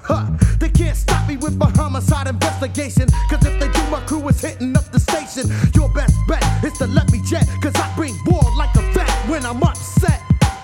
Huh. 0.03 0.27
They 0.59 0.71
can't 0.71 0.97
stop 0.97 1.29
me 1.29 1.37
with 1.37 1.61
a 1.61 1.67
homicide 1.67 2.27
investigation. 2.27 3.07
Cause 3.29 3.45
if 3.45 3.61
they 3.61 3.69
do, 3.69 3.91
my 3.91 4.01
crew 4.07 4.27
is 4.29 4.41
hitting 4.41 4.77
up 4.77 4.85
the 4.93 5.01
station. 5.01 5.51
Your 5.75 5.89
best 5.91 6.17
bet 6.27 6.43
is 6.65 6.73
to 6.79 6.87
let 6.87 7.11
me 7.13 7.21
jet. 7.25 7.47
Cause 7.63 7.75
I 7.77 7.93
bring 7.97 8.17
war 8.27 8.43
like 8.57 8.75
a 8.77 8.83
vet 8.93 9.11
when 9.29 9.45
I'm 9.45 9.63
upset. 9.63 10.21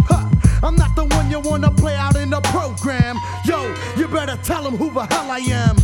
Huh. 0.08 0.28
I'm 0.62 0.76
not 0.76 0.96
the 0.96 1.04
one 1.04 1.30
you 1.30 1.40
wanna 1.40 1.70
play 1.70 1.94
out 1.94 2.16
in 2.16 2.30
the 2.30 2.40
program. 2.40 3.16
Yo, 3.44 3.74
you 3.96 4.08
better 4.08 4.38
tell 4.42 4.62
them 4.62 4.76
who 4.76 4.90
the 4.90 5.04
hell 5.06 5.30
I 5.30 5.38
am. 5.38 5.76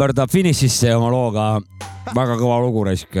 Jaak 0.00 0.14
komberdab 0.14 0.30
finišisse 0.32 0.94
oma 0.96 1.10
looga. 1.12 1.60
väga 2.16 2.34
kõva 2.40 2.54
lugu 2.62 2.80
raisk, 2.88 3.12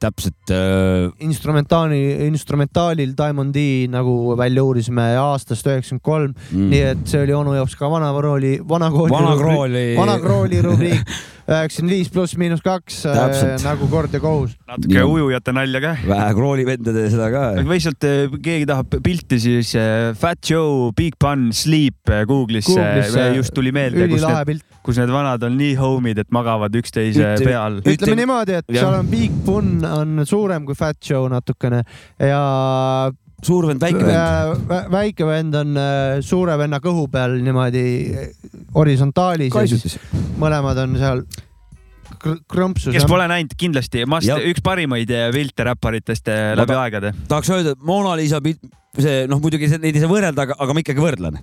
täpselt 0.00 0.50
äh, 0.50 1.10
instrumentaali, 1.22 1.98
instrumentaalil 2.26 3.12
Diamond 3.14 3.52
D 3.54 3.84
nagu 3.92 4.32
välja 4.34 4.64
uurisime 4.64 5.04
aastast 5.20 5.66
üheksakümmend 5.68 6.02
kolm 6.02 6.32
Mm. 6.50 6.70
nii 6.72 6.80
et 6.94 7.04
see 7.06 7.20
oli 7.20 7.32
onu 7.36 7.52
jaoks 7.54 7.76
ka 7.76 7.86
vanakooli, 7.90 8.56
vanakooli, 8.66 9.12
Vanakooli- 9.12 9.96
vanakooli 9.98 10.62
rubriik 10.64 11.12
üheksakümmend 11.44 11.92
viis 11.92 12.08
pluss 12.12 12.36
miinus 12.40 12.62
kaks 12.64 13.02
äh, 13.10 13.56
nagu 13.64 13.88
kord 13.92 14.12
ja 14.14 14.20
kohus. 14.22 14.54
natuke 14.68 14.94
Nii. 14.96 15.04
ujujate 15.12 15.52
nalja 15.52 15.80
ka. 15.84 15.92
vähe 16.08 16.28
kroolivendade 16.38 17.04
seda 17.12 17.28
ka. 17.34 17.42
või 17.68 17.80
sealt 17.84 18.06
eh, 18.08 18.36
keegi 18.44 18.68
tahab 18.70 18.96
pilti, 19.04 19.40
siis 19.42 19.74
eh, 19.76 20.12
Fat 20.18 20.40
Joe, 20.48 20.92
Big 20.96 21.18
Pun, 21.20 21.50
Sleep 21.52 22.12
Google'isse 22.30 22.78
Google'isse. 22.78 23.26
just 23.36 23.54
tuli 23.56 23.74
meelde, 23.76 24.06
kus 24.08 24.16
ülilahe 24.22 24.38
need, 24.40 24.52
pilt. 24.52 24.78
kus 24.86 25.00
need 25.02 25.12
vanad 25.12 25.44
on 25.44 25.58
nii 25.60 25.74
homid, 25.80 26.22
et 26.24 26.32
magavad 26.34 26.80
üksteise 26.80 27.34
Ütle- 27.34 27.50
peal. 27.50 27.80
ütleme 27.84 28.20
niimoodi, 28.22 28.60
et 28.62 28.72
Jah. 28.72 28.86
seal 28.86 28.98
on 29.02 29.12
Big 29.12 29.36
Pun 29.44 29.74
on 29.84 30.24
suurem 30.28 30.64
kui 30.64 30.78
Fat 30.78 30.96
Joe 31.04 31.28
natukene 31.32 31.82
ja 32.20 32.40
suur 33.44 33.68
vend, 33.70 33.82
väike 33.82 34.04
vend. 34.04 34.68
vend. 34.68 34.92
väike 34.94 35.28
vend 35.28 35.58
on 35.62 35.80
äh, 35.80 36.20
suure 36.24 36.58
venna 36.60 36.80
kõhu 36.84 37.08
peal 37.12 37.38
niimoodi 37.44 37.86
äh, 38.12 38.30
horisontaalis 38.76 39.52
kaisutis. 39.54 39.98
mõlemad 40.40 40.84
on 40.84 40.96
seal 41.00 41.26
kr- 42.24 42.40
krõmpsus. 42.50 42.94
kes 42.94 43.06
pole 43.08 43.26
näinud, 43.30 43.56
kindlasti 43.58 44.04
must 44.10 44.30
üks 44.30 44.64
parimaid 44.64 45.10
eh, 45.12 45.28
pilte 45.34 45.68
räpparitest 45.70 46.32
eh, 46.32 46.46
läbi 46.58 46.78
aegade. 46.78 47.12
tahaks 47.30 47.52
öelda, 47.54 47.74
et 47.76 47.84
Mona 47.86 48.14
Lisa 48.18 48.40
pilt, 48.44 48.62
see 48.98 49.24
noh, 49.30 49.40
muidugi 49.42 49.68
neid 49.74 49.96
ei 49.96 50.02
saa 50.02 50.10
võrrelda, 50.10 50.46
aga, 50.46 50.56
aga 50.64 50.76
ma 50.76 50.84
ikkagi 50.84 51.02
võrdlen. 51.02 51.40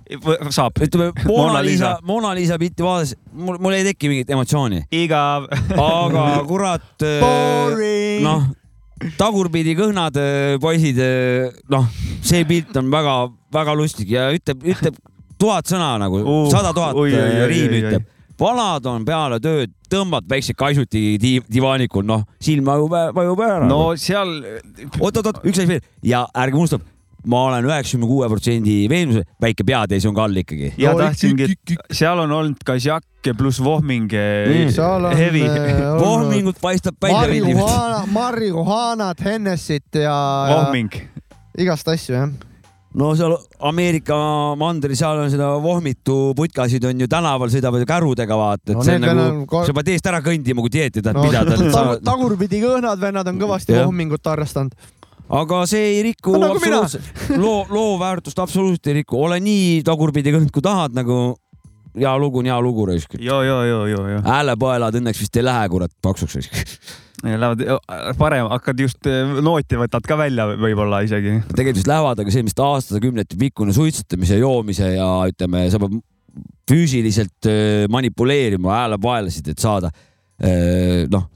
saab. 0.54 0.80
ütleme, 0.86 1.12
Mona 1.28 1.62
Lisa. 1.64 1.94
Mona 2.08 2.32
Lisa 2.38 2.58
pilti 2.60 2.86
vaadates 2.86 3.16
mul, 3.32 3.60
mul 3.62 3.76
ei 3.78 3.86
teki 3.90 4.12
mingit 4.12 4.32
emotsiooni, 4.32 4.86
igav. 5.02 5.50
aga 5.76 6.26
kurat, 6.48 7.06
noh, 8.24 8.50
tagurpidi 9.18 9.76
kõhnad 9.78 10.16
äh, 10.20 10.56
poisid, 10.62 11.00
noh, 11.72 11.88
see 12.24 12.44
pilt 12.48 12.76
on 12.80 12.90
väga-väga 12.92 13.76
lustig 13.78 14.12
ja 14.14 14.28
ütleb, 14.34 14.62
ütleb 14.74 14.98
tuhat 15.42 15.70
sõna 15.70 15.94
nagu 16.02 16.22
Uh, 16.22 16.48
sada 16.52 16.72
tuhat 16.76 16.98
äh, 17.08 17.44
riimi 17.50 17.82
ütleb. 17.82 18.08
vanad 18.42 18.86
on 18.90 19.04
peale 19.06 19.38
tööd, 19.42 19.72
tõmbad 19.90 20.26
väikse 20.30 20.54
kaisuti 20.58 21.16
di 21.20 21.36
divaanikul, 21.46 22.06
noh, 22.06 22.24
silm 22.42 22.66
vajub, 22.66 22.94
vajub 23.16 23.42
ära. 23.44 23.66
no 23.68 23.92
seal, 24.00 24.32
oot-oot-oot, 24.98 25.42
üks 25.46 25.60
asi 25.62 25.68
veel 25.68 25.84
ja 26.06 26.24
ärge 26.44 26.58
unustage, 26.58 26.86
ma 27.26 27.44
olen 27.48 27.64
üheksakümne 27.68 28.06
kuue 28.10 28.28
protsendi 28.28 28.76
veendumusel, 28.90 29.24
väike 29.40 29.64
peatäis 29.66 30.06
on 30.08 30.14
ka 30.14 30.24
all 30.24 30.36
ikkagi. 30.42 30.72
ja 30.78 30.92
No 30.92 30.98
tahtsingi 30.98 31.54
seal 31.92 32.18
on 32.18 32.30
olnud 32.32 32.62
ka 32.66 32.74
Jack 32.82 33.06
pluss 33.38 33.60
Vohming 33.62 34.10
Mm. 34.12 35.16
heavy. 35.16 35.42
äh, 35.46 36.00
Vohmingut 36.00 36.56
paistab 36.60 36.94
välja. 37.02 37.20
marihuana, 37.20 38.06
marihuanat, 38.10 39.20
Hennessit 39.24 39.94
ja, 39.94 40.16
Vohming. 40.50 40.90
igast 41.58 41.88
asju 41.88 42.14
jah. 42.16 42.28
no 42.94 43.14
seal 43.16 43.36
Ameerika 43.60 44.16
mandri, 44.58 44.96
seal 44.98 45.16
on 45.22 45.30
seda 45.32 45.46
vohmitu 45.62 46.34
putkasid 46.36 46.84
on 46.84 47.00
ju 47.00 47.06
tänaval 47.08 47.48
sõidavad 47.48 47.80
ju 47.80 47.86
kärudega 47.88 48.36
vaata, 48.36 48.72
et 48.72 48.76
No 48.76 48.82
see 48.84 48.96
on 48.98 49.00
nagu 49.06 49.20
on 49.20 49.46
ko-, 49.46 49.62
sa 49.66 49.72
pead 49.72 49.88
eest 49.94 50.06
ära 50.10 50.20
kõndima, 50.20 50.60
kui 50.60 50.68
dieeti 50.74 51.00
tahad 51.00 51.16
no, 51.16 51.22
pidada. 51.24 51.56
tag- 51.76 52.02
tagurpidi 52.04 52.60
kõhnad 52.60 53.00
vennad 53.00 53.28
on 53.32 53.38
kõvasti 53.40 53.72
vohmingut 53.78 54.20
harrastanud. 54.28 54.74
Aga 55.28 55.62
see 55.70 55.84
ei 55.96 56.02
riku 56.08 56.34
No 56.36 56.52
nagu 56.52 56.60
loo, 57.40 57.62
loo 57.70 57.94
väärtust 58.00 58.38
absoluutselt 58.42 58.90
ei 58.90 59.00
riku, 59.02 59.20
ole 59.22 59.38
nii 59.42 59.80
tagurpidi 59.86 60.34
kõnd, 60.34 60.50
kui 60.54 60.64
tahad 60.64 60.96
nagu. 60.96 61.36
hea 61.98 62.12
lugu 62.18 62.40
on 62.40 62.48
hea 62.48 62.58
lugu 62.60 62.86
raisk. 62.88 63.14
jo, 63.20 63.42
jo, 63.42 63.62
jo, 63.68 63.86
jo, 63.86 64.04
jo. 64.16 64.20
häälepaelad 64.26 65.00
õnneks 65.00 65.20
vist 65.20 65.36
ei 65.36 65.44
lähe 65.44 65.68
kurat 65.68 65.92
paksuks 66.02 66.38
raisk. 66.40 66.62
Lähevad 67.22 67.60
parem, 68.18 68.48
hakkad 68.50 68.80
just 68.82 69.06
eh, 69.06 69.36
nooti 69.46 69.78
võtad 69.78 70.02
ka 70.02 70.16
välja 70.18 70.48
võib-olla 70.58 71.04
isegi. 71.06 71.36
tegelikult 71.52 71.78
vist 71.78 71.90
lähevad, 71.90 72.22
aga 72.24 72.32
see, 72.34 72.42
mis 72.42 72.56
ta 72.58 72.66
aastakümnete 72.74 73.38
pikkune 73.38 73.74
suitsetamise, 73.76 74.40
joomise 74.42 74.88
ja 74.96 75.06
ütleme, 75.30 75.68
sa 75.70 75.78
pead 75.78 76.00
füüsiliselt 76.70 77.46
öö, 77.46 77.86
manipuleerima 77.92 78.72
häälepaelasid, 78.72 79.52
et 79.52 79.62
saada 79.62 79.90
noh, 81.12 81.28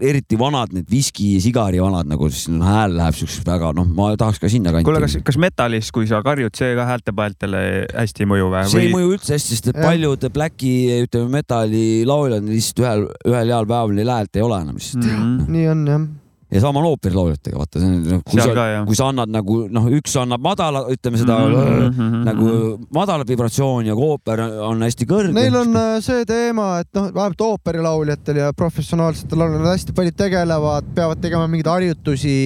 eriti 0.00 0.38
vanad 0.40 0.72
need 0.72 0.88
viski 0.90 1.34
ja 1.34 1.42
sigari 1.44 1.80
vanad 1.82 2.08
nagu, 2.08 2.28
siis 2.32 2.48
no, 2.52 2.64
hääl 2.64 2.96
läheb 2.96 3.18
siukseks 3.18 3.44
väga 3.48 3.72
noh, 3.76 3.88
ma 3.96 4.10
tahaks 4.20 4.40
ka 4.40 4.48
sinna 4.52 4.72
kanti. 4.72 4.88
kuule, 4.88 5.02
kas, 5.04 5.18
kas 5.26 5.38
metalis, 5.40 5.90
kui 5.94 6.08
sa 6.10 6.22
karjud, 6.24 6.54
see 6.56 6.72
ka 6.78 6.88
häältepaeltele 6.88 7.62
hästi 7.92 8.24
ei 8.24 8.30
mõju 8.32 8.50
või? 8.54 8.64
see 8.72 8.86
ei 8.86 8.92
mõju 8.94 9.14
üldse 9.18 9.36
hästi, 9.36 9.58
sest 9.58 9.70
et 9.72 9.80
paljud 9.80 10.28
Blacki, 10.34 10.74
ütleme 11.04 11.40
metalilauljad 11.40 12.48
lihtsalt 12.48 12.84
ühel, 12.84 13.08
ühel 13.28 13.56
heal 13.56 13.68
päeval 13.68 13.96
neil 13.98 14.14
häält 14.16 14.40
ei 14.40 14.46
ole 14.46 14.60
enam 14.64 14.80
lihtsalt 14.80 15.04
mm. 15.04 15.16
-hmm. 15.16 15.56
nii 15.56 15.72
on 15.74 15.88
jah. 15.92 16.06
Ja 16.54 16.60
sama 16.62 16.78
on 16.80 16.86
ooperilauljatega, 16.92 17.58
vaata, 17.58 17.80
see 17.82 17.88
on 17.88 18.02
noh, 18.06 18.20
kui 18.22 18.38
Seal 18.38 18.54
sa 18.54 18.82
kui 18.86 18.98
sa 18.98 19.08
annad 19.10 19.30
nagu 19.34 19.56
noh, 19.74 19.88
üks 19.98 20.12
annab 20.20 20.42
madala, 20.44 20.84
ütleme 20.92 21.18
seda 21.18 21.38
mm 21.40 21.54
-hmm. 21.88 22.20
nagu 22.28 22.46
mhm. 22.46 22.84
madalat 22.94 23.28
vibratsiooni 23.28 23.90
ja 23.90 23.96
ooper 23.96 24.40
on 24.68 24.82
hästi 24.86 25.08
kõrge. 25.10 25.32
Neil 25.34 25.56
on 25.58 25.74
äh, 25.76 25.96
see 26.04 26.24
teema, 26.28 26.78
et 26.84 26.90
noh, 26.94 27.08
vähemalt 27.14 27.40
ooperilauljatel 27.40 28.38
ja 28.44 28.52
professionaalsetel 28.52 29.38
lauljatel 29.38 29.66
hästi 29.72 29.96
paljud 29.96 30.16
tegelevad, 30.16 30.94
peavad 30.94 31.20
tegema 31.20 31.48
mingeid 31.48 31.72
harjutusi, 31.72 32.36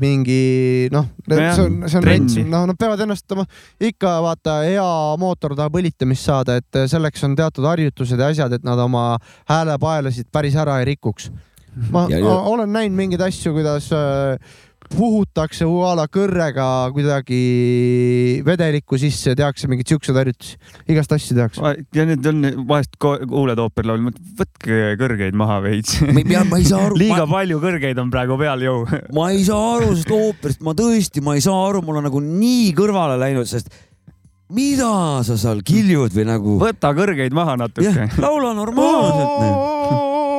mingi 0.00 0.88
noh, 0.92 1.10
see 1.26 1.64
on, 1.64 1.82
see 1.88 1.98
on 1.98 2.04
rents, 2.04 2.38
noh, 2.44 2.66
nad 2.70 2.78
peavad 2.78 3.00
ennast 3.00 3.32
oma, 3.32 3.46
ikka 3.80 4.14
vaata, 4.22 4.60
hea 4.68 4.88
mootor 5.18 5.56
tahab 5.58 5.74
õlitamist 5.82 6.30
saada, 6.30 6.60
et 6.62 6.82
selleks 6.86 7.24
on 7.24 7.34
teatud 7.34 7.66
harjutused 7.66 8.18
ja 8.18 8.30
asjad, 8.30 8.52
et 8.52 8.64
nad 8.64 8.78
oma 8.78 9.18
häälepaelasid 9.50 10.30
päris 10.32 10.54
ära 10.54 10.78
ei 10.78 10.92
rikuks. 10.94 11.32
Ma 11.92 12.06
Ja- 12.10 12.18
ja, 12.18 12.38
olen 12.52 12.72
näinud 12.72 12.96
mingeid 12.96 13.22
asju, 13.22 13.52
kuidas 13.56 13.90
äh, 13.92 14.38
puhutakse 14.88 15.66
a 15.66 15.90
la 15.98 16.06
kõrrega 16.10 16.66
kuidagi 16.94 17.38
vedelikku 18.46 18.98
sisse, 19.00 19.34
tehakse 19.38 19.68
mingeid 19.68 19.90
siukseid 19.92 20.16
harjutusi, 20.16 20.56
igast 20.88 21.12
asju 21.12 21.36
tehakse. 21.36 21.74
ja 21.94 22.06
nüüd 22.08 22.28
on 22.30 22.46
vahest 22.68 22.96
kuuled 23.00 23.60
ooperlaulu, 23.60 24.14
võtke 24.38 24.94
kõrgeid 25.00 25.36
maha 25.38 25.60
veits. 25.66 25.98
ma 26.06 26.22
ei 26.22 26.28
pea, 26.28 26.44
ma 26.48 26.60
ei 26.60 26.68
saa 26.68 26.86
aru, 26.86 26.98
liiga 27.02 27.24
ma, 27.26 27.40
palju 27.40 27.60
kõrgeid 27.64 28.00
on 28.00 28.14
praegu 28.14 28.38
peal 28.40 28.64
ju. 28.64 28.78
ma 29.18 29.28
ei 29.34 29.44
saa 29.48 29.74
aru 29.76 29.92
sellest 29.92 30.14
ooperist, 30.14 30.64
ma 30.64 30.76
tõesti, 30.78 31.24
ma 31.24 31.36
ei 31.36 31.44
saa 31.44 31.68
aru, 31.68 31.84
mul 31.84 32.00
on 32.00 32.08
nagu 32.08 32.24
nii 32.24 32.72
kõrvale 32.78 33.20
läinud, 33.20 33.48
sest 33.50 33.72
mida 34.48 35.20
sa 35.26 35.36
seal 35.36 35.60
kiljud 35.66 36.14
või 36.16 36.24
nagu. 36.28 36.56
võta 36.62 36.94
kõrgeid 36.96 37.34
maha 37.36 37.58
natuke 37.60 38.08
laula 38.22 38.54
normaalselt, 38.56 39.77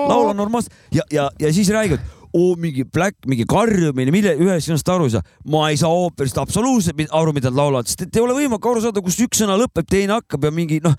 laula 0.10 0.34
normaalselt 0.38 0.73
ja, 0.95 1.06
ja, 1.14 1.30
ja 1.40 1.53
siis 1.53 1.69
räägid, 1.73 2.03
oo 2.34 2.53
mingi 2.61 2.86
black, 2.86 3.18
mingi 3.30 3.45
karjumine, 3.49 4.14
mille 4.14 4.36
ühest 4.38 4.69
sõnast 4.69 4.91
aru 4.94 5.07
ei 5.10 5.15
saa. 5.15 5.23
ma 5.49 5.69
ei 5.72 5.80
saa 5.81 5.90
ooperist 5.90 6.38
absoluutselt 6.41 7.02
aru, 7.10 7.34
mida 7.34 7.49
nad 7.49 7.57
laulavad, 7.57 7.90
sest 7.90 8.06
et 8.06 8.19
ei 8.19 8.23
ole 8.23 8.38
võimalik 8.38 8.69
aru 8.69 8.84
saada, 8.84 9.03
kus 9.06 9.18
üks 9.26 9.41
sõna 9.41 9.57
lõpeb, 9.60 9.88
teine 9.90 10.19
hakkab 10.19 10.49
ja 10.49 10.53
mingi 10.53 10.80
noh, 10.86 10.95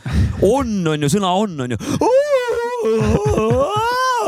on 0.47 0.93
on 0.95 1.07
ju, 1.07 1.12
sõna 1.12 1.32
on 1.39 1.66
on 1.66 1.77
ju. 1.77 1.81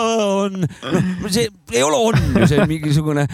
on, 0.03 0.63
noh, 0.63 1.29
see 1.29 1.49
ei 1.75 1.83
ole 1.83 1.99
on 1.99 2.19
ju, 2.39 2.47
see 2.47 2.61
on 2.63 2.71
mingisugune 2.71 3.27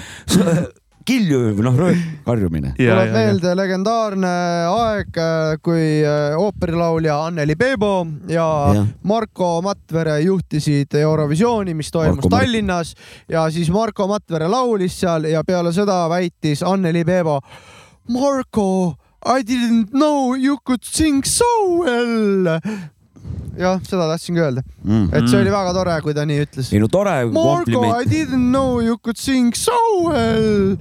kilju 1.08 1.40
või 1.56 1.64
noh, 1.64 1.78
karjumine. 2.26 2.74
tuleb 2.76 3.12
meelde 3.14 3.54
legendaarne 3.56 4.32
aeg, 4.68 5.20
kui 5.64 5.86
äh, 6.04 6.36
ooperilaulja 6.38 7.16
Anneli 7.28 7.56
Peebo 7.58 7.92
ja, 8.28 8.46
ja 8.76 8.84
Marko 9.08 9.58
Matvere 9.64 10.18
juhtisid 10.26 10.94
Eurovisiooni, 11.00 11.74
mis 11.78 11.90
toimus 11.94 12.24
Marko 12.24 12.34
Tallinnas 12.36 12.94
ja 13.30 13.46
siis 13.54 13.72
Marko 13.72 14.08
Matvere 14.10 14.50
laulis 14.52 15.00
seal 15.00 15.30
ja 15.32 15.44
peale 15.46 15.72
seda 15.76 16.04
väitis 16.12 16.62
Anneli 16.66 17.04
Peebo. 17.08 17.40
Marko, 18.08 18.96
I 19.24 19.42
didn't 19.42 19.92
know 19.92 20.34
you 20.34 20.58
could 20.64 20.84
sing 20.84 21.24
so 21.24 21.44
well. 21.80 22.60
jah, 23.58 23.80
seda 23.82 24.06
tahtsingi 24.12 24.40
öelda 24.44 24.62
Mm. 24.84 25.08
et 25.12 25.28
see 25.28 25.40
oli 25.40 25.50
väga 25.50 25.72
tore, 25.74 26.00
kui 26.02 26.14
ta 26.14 26.24
nii 26.28 26.44
ütles. 26.46 26.72
ei 26.72 26.78
no 26.80 26.88
tore 26.88 27.16
Marko, 27.26 27.42
I 27.42 27.64
kompliment. 27.64 28.10
didn't 28.10 28.50
know 28.52 28.80
you 28.80 28.96
could 28.98 29.18
sing 29.18 29.52
so 29.54 29.76
well. 30.06 30.76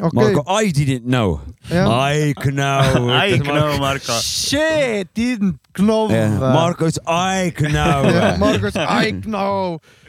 okei 0.00 0.14
Marko, 0.14 0.44
I 0.46 0.70
didn't 0.70 1.04
know. 1.06 1.40
I 1.70 2.32
know. 2.44 3.08
I 3.24 3.38
know, 3.38 3.78
Marko. 3.78 4.12
She 4.20 5.04
didn't 5.14 5.58
know. 5.78 6.08
Marko 6.08 6.86
ütles 6.86 6.98
I 7.06 7.50
know. 7.58 8.38
Marko 8.38 8.68
ütles 8.70 8.86
I 8.86 9.10
know. 9.26 9.80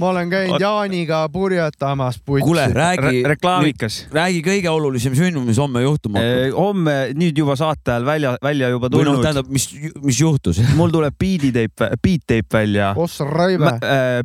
ma 0.00 0.10
olen 0.14 0.30
käinud 0.32 0.62
Jaaniga 0.62 1.20
purjetamas 1.32 2.18
putsi. 2.24 2.44
kuule, 2.44 2.66
räägi 2.72 3.02
Re-, 3.22 3.28
reklaamikas. 3.34 3.98
räägi 4.12 4.40
kõige 4.44 4.70
olulisem 4.72 5.14
sündmus, 5.16 5.46
mis 5.46 5.60
homme 5.60 5.82
juhtuma 5.84 6.22
hakkab. 6.22 6.56
homme 6.56 6.96
nüüd 7.18 7.38
juba 7.42 7.56
saate 7.60 7.94
ajal 7.94 8.06
välja, 8.08 8.34
välja 8.42 8.70
juba 8.72 8.88
või 8.88 9.04
noh, 9.04 9.12
tulnud. 9.12 9.26
tähendab, 9.26 9.52
mis, 9.52 9.68
mis 10.02 10.20
juhtus? 10.20 10.62
mul 10.80 10.94
tuleb 10.94 11.16
beatiteip, 11.20 11.84
beat 12.02 12.26
tape 12.26 12.58
välja. 12.60 12.92
ossa 12.96 13.28
raive. 13.28 13.76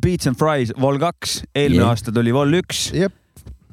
Beats 0.02 0.27
and 0.31 0.39
Fries 0.39 0.73
Vol 0.81 0.99
kaks, 1.02 1.41
eelmine 1.56 1.84
Jah. 1.84 1.93
aasta 1.93 2.14
tuli 2.15 2.34
Vol 2.34 2.60
üks. 2.61 2.88
jep, 2.95 3.14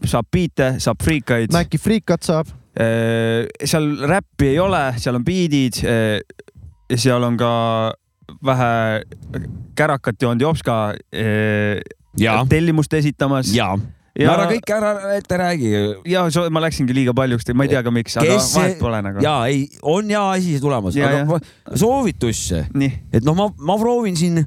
saab 0.04 0.28
biite, 0.32 0.74
saab 0.82 1.02
friikaid. 1.04 1.54
Maci 1.54 1.78
friikat 1.78 2.26
saab. 2.26 2.50
seal 2.74 3.90
räppi 4.08 4.54
ei 4.54 4.58
ole, 4.58 4.84
seal 4.98 5.18
on 5.18 5.24
beat'id. 5.26 5.82
seal 6.92 7.24
on 7.24 7.36
ka 7.40 7.52
vähe 8.44 9.02
kärakat 9.78 10.22
joonud 10.22 10.42
Jopska 10.42 10.94
eh, 11.12 11.80
tellimust 12.48 12.94
esitamas. 12.94 13.52
jaa. 13.54 13.76
ära 14.18 14.44
kõik 14.50 14.72
ära 14.76 14.92
ette 15.16 15.36
räägi. 15.40 15.70
ja 16.06 16.24
so- 16.30 16.48
ma 16.50 16.60
läksingi 16.60 16.94
liiga 16.94 17.14
paljuks, 17.16 17.48
ma 17.54 17.64
ei 17.64 17.72
tea 17.72 17.82
ka 17.82 17.90
miks, 17.90 18.16
aga 18.16 18.38
see- 18.40 18.60
vahet 18.60 18.78
pole 18.78 19.02
nagu. 19.02 19.22
ja 19.24 19.36
ei, 19.46 19.68
on 19.82 20.09
hea 20.09 20.24
asi 20.30 20.59
tulemas, 20.60 20.96
Ja, 20.96 21.09
aga 21.09 21.38
ja. 21.38 21.76
soovitus, 21.76 22.52
et 23.12 23.24
noh, 23.24 23.34
ma, 23.34 23.48
ma 23.59 23.78
proovin 23.78 24.16
siin 24.16 24.44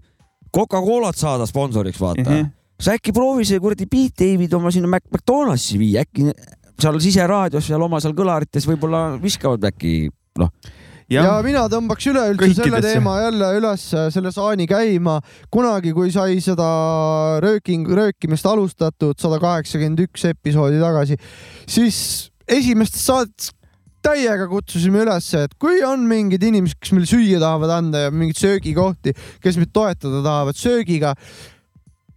Coca-Colat 0.55 1.17
saada 1.17 1.45
sponsoriks, 1.45 1.99
vaata 1.99 2.29
mm. 2.29 2.35
-hmm. 2.35 2.51
sa 2.79 2.93
äkki 2.93 3.11
proovi 3.11 3.45
see 3.45 3.59
kuradi 3.59 3.85
Beat 3.85 4.13
David 4.19 4.53
oma 4.53 4.71
sinna 4.71 4.87
Mac 4.87 5.03
McDonaldsi 5.11 5.79
viia, 5.79 6.01
äkki 6.05 6.31
seal 6.79 6.99
siseraadios 6.99 7.67
seal 7.67 7.81
oma 7.81 7.99
seal 8.03 8.15
kõlarites 8.15 8.67
võib-olla 8.67 9.15
viskavad 9.21 9.63
äkki 9.71 10.09
noh. 10.39 10.51
Ja, 11.11 11.23
ja 11.25 11.33
mina 11.45 11.65
tõmbaks 11.71 12.07
üleüldse 12.11 12.51
selle 12.57 12.81
teema 12.83 13.17
jälle 13.23 13.49
üles, 13.59 13.87
selle 14.13 14.31
saani 14.35 14.67
käima. 14.69 15.19
kunagi, 15.53 15.93
kui 15.95 16.13
sai 16.13 16.39
seda 16.43 16.69
rööking, 17.43 17.87
röökimist 17.87 18.47
alustatud 18.49 19.19
sada 19.21 19.39
kaheksakümmend 19.43 20.05
üks 20.07 20.25
episoodi 20.31 20.81
tagasi, 20.81 21.19
siis 21.67 21.99
esimestes 22.47 23.05
saadetes 23.05 23.53
täiega 24.05 24.47
kutsusime 24.49 25.01
üles, 25.05 25.27
et 25.37 25.53
kui 25.61 25.81
on 25.85 26.05
mingid 26.09 26.43
inimesed, 26.45 26.77
kes 26.81 26.93
meile 26.95 27.09
süüa 27.09 27.41
tahavad 27.41 27.73
anda 27.79 28.05
ja 28.05 28.13
mingeid 28.13 28.39
söögikohti, 28.41 29.15
kes 29.41 29.59
meid 29.61 29.71
toetada 29.73 30.21
tahavad 30.25 30.59
söögiga. 30.59 31.15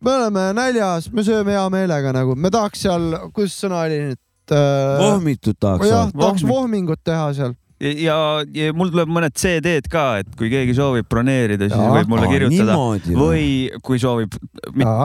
me 0.01 0.13
oleme 0.15 0.53
näljas, 0.55 1.09
me 1.13 1.25
sööme 1.27 1.57
hea 1.57 1.65
meelega 1.75 2.13
nagu, 2.15 2.37
me 2.37 2.51
tahaks 2.55 2.85
seal, 2.87 3.09
kuidas 3.35 3.57
sõna 3.59 3.81
oli 3.87 4.03
nüüd 4.05 4.53
äh,? 4.55 4.99
vohmitut 5.01 5.59
tahaks 5.61 5.89
jah, 5.89 6.13
tahaks 6.13 6.45
vohmingut 6.47 7.03
teha 7.05 7.33
seal. 7.35 7.57
Ja, 7.81 8.17
ja 8.55 8.73
mul 8.75 8.91
tuleb 8.91 9.11
mõned 9.13 9.35
CD-d 9.39 9.87
ka, 9.93 10.07
et 10.23 10.33
kui 10.39 10.49
keegi 10.51 10.75
soovib 10.79 11.07
broneerida, 11.11 11.69
siis 11.71 11.79
Jaa. 11.79 11.93
võib 11.99 12.09
mulle 12.15 12.27
kirjutada 12.33 12.73
niimoodi 12.75 13.15
või? 13.19 13.45
kui 13.87 13.99
soovib 14.03 14.35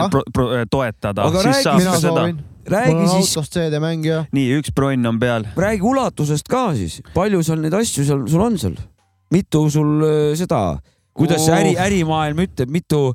pro, 0.09 0.23
pro, 0.33 0.47
toetada, 0.71 1.27
Aga 1.29 1.43
siis 1.43 1.59
räägi- 1.59 1.67
saab 1.67 1.83
ka 1.83 1.99
seda. 1.99 2.15
soovin. 2.15 2.39
mul 2.39 2.73
räägi 2.73 2.95
on 2.95 3.07
siis, 3.11 3.35
autost 3.37 3.53
CD-mängija. 3.57 4.21
nii, 4.33 4.47
üks 4.61 4.71
bronn 4.73 5.05
on 5.05 5.19
peal. 5.19 5.45
räägi 5.55 5.81
ulatusest 5.83 6.47
ka 6.49 6.63
siis, 6.79 7.01
palju 7.13 7.43
seal 7.43 7.59
neid 7.61 7.73
asju 7.77 8.05
seal 8.07 8.25
sul 8.27 8.41
on 8.41 8.57
seal? 8.57 8.75
mitu 9.33 9.65
sul 9.69 10.03
äh, 10.05 10.33
seda, 10.37 10.79
kuidas 11.13 11.45
see 11.45 11.53
äri, 11.53 11.75
Oh. 11.77 11.83
ärimaailm 11.85 12.39
ütleb, 12.47 12.69
mitu, 12.73 13.13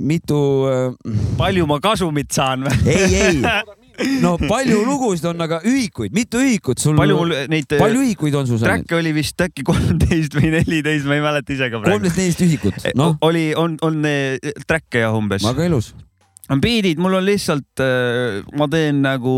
mitu 0.00 0.38
äh,, 0.70 0.94
palju 1.38 1.66
ma 1.66 1.78
kasumit 1.82 2.30
saan 2.34 2.64
või? 2.66 2.78
ei, 2.86 3.14
ei, 3.14 3.42
no 4.24 4.34
palju 4.40 4.82
lugusid 4.86 5.28
on, 5.32 5.42
aga 5.46 5.60
ühikuid, 5.68 6.14
mitu 6.16 6.42
ühikut 6.42 6.82
sul, 6.82 6.96
palju 6.98 7.18
mul 7.18 7.34
neid 7.52 7.76
palju 7.78 8.04
ühikuid 8.06 8.38
on 8.38 8.48
sul 8.50 8.60
seal? 8.60 8.68
track'e 8.70 8.98
oli 8.98 9.14
vist 9.16 9.40
äkki 9.44 9.66
kolmteist 9.66 10.36
või 10.38 10.52
neliteist, 10.56 11.08
ma 11.08 11.18
ei 11.18 11.24
mäleta 11.24 11.54
ise 11.54 11.68
ka 11.68 11.82
praegu. 11.82 11.96
kolmteist, 11.96 12.20
neliteist 12.20 12.46
ühikut, 12.48 12.88
noh, 12.98 13.18
oli, 13.26 13.50
on, 13.58 13.76
on 13.86 14.00
eh, 14.08 14.54
track'e 14.66 15.04
jah 15.04 15.18
umbes. 15.18 15.44
väga 15.46 15.70
ilus. 15.70 15.92
beat'id, 16.60 17.00
mul 17.00 17.14
on 17.20 17.24
lihtsalt, 17.24 17.80
ma 18.58 18.68
teen 18.68 19.02
nagu 19.04 19.34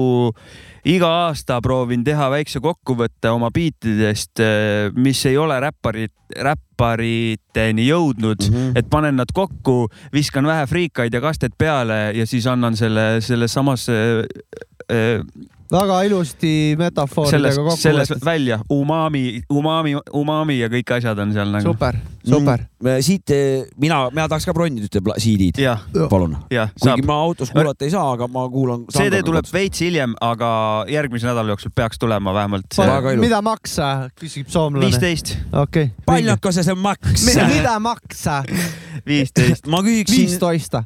iga 0.84 1.08
aasta 1.26 1.60
proovin 1.64 2.02
teha 2.04 2.26
väikse 2.32 2.60
kokkuvõtte 2.64 3.30
oma 3.32 3.50
beatidest, 3.54 4.42
mis 4.96 5.22
ei 5.30 5.38
ole 5.40 5.56
räpparid, 5.62 6.12
räppariteni 6.44 7.86
jõudnud 7.86 8.44
mm. 8.48 8.56
-hmm. 8.56 8.78
et 8.78 8.90
panen 8.90 9.16
nad 9.16 9.32
kokku, 9.34 9.88
viskan 10.12 10.46
vähe 10.46 10.66
friikaid 10.66 11.14
ja 11.14 11.20
kastet 11.24 11.56
peale 11.58 12.12
ja 12.16 12.26
siis 12.26 12.46
annan 12.46 12.76
selle, 12.76 13.20
selle 13.20 13.48
samasse 13.48 13.96
äh, 14.90 15.20
väga 15.74 16.00
ilusti 16.08 16.52
metafooridega 16.78 17.38
selles, 17.38 17.58
kokku 17.58 17.80
selles 17.80 18.12
võetud. 18.12 18.26
välja 18.26 18.58
umami, 18.72 19.24
umami, 19.52 19.94
umami 20.14 20.58
ja 20.60 20.70
kõik 20.72 20.94
asjad 20.98 21.22
on 21.24 21.34
seal 21.34 21.50
nagu. 21.54 21.72
super, 21.72 21.98
super. 22.22 22.64
Mm, 22.82 23.02
siit 23.04 23.34
eh, 23.34 23.64
mina, 23.80 24.04
mina 24.14 24.28
tahaks 24.30 24.46
ka 24.48 24.54
bronnida 24.56 24.86
ühte 24.88 25.02
pla- 25.04 25.16
CD-d, 25.20 25.64
palun. 26.12 26.36
kuigi. 26.48 27.06
ma 27.08 27.18
autos 27.26 27.52
kuulata 27.54 27.86
ei 27.86 27.94
saa, 27.94 28.06
aga 28.16 28.28
ma 28.30 28.46
kuulan. 28.52 28.86
CD 28.94 29.22
tuleb 29.26 29.48
veits 29.52 29.84
hiljem, 29.84 30.16
aga 30.24 30.50
järgmise 30.92 31.28
nädala 31.30 31.54
jooksul 31.54 31.74
peaks 31.74 32.00
tulema 32.02 32.34
vähemalt 32.36 32.70
see 32.74 33.16
mida 33.20 33.40
maksa, 33.44 33.90
küsib 34.20 34.50
soomlane. 34.52 34.86
viisteist, 34.88 35.36
okei. 35.64 35.90
paljonka 36.06 36.52
see 36.54 36.76
maks? 36.78 37.26
mida 37.26 37.78
maksa? 37.82 38.42
viisteist. 39.06 39.66
ma 39.66 39.82
küsiksin, 39.84 40.28
viisteist. 40.28 40.78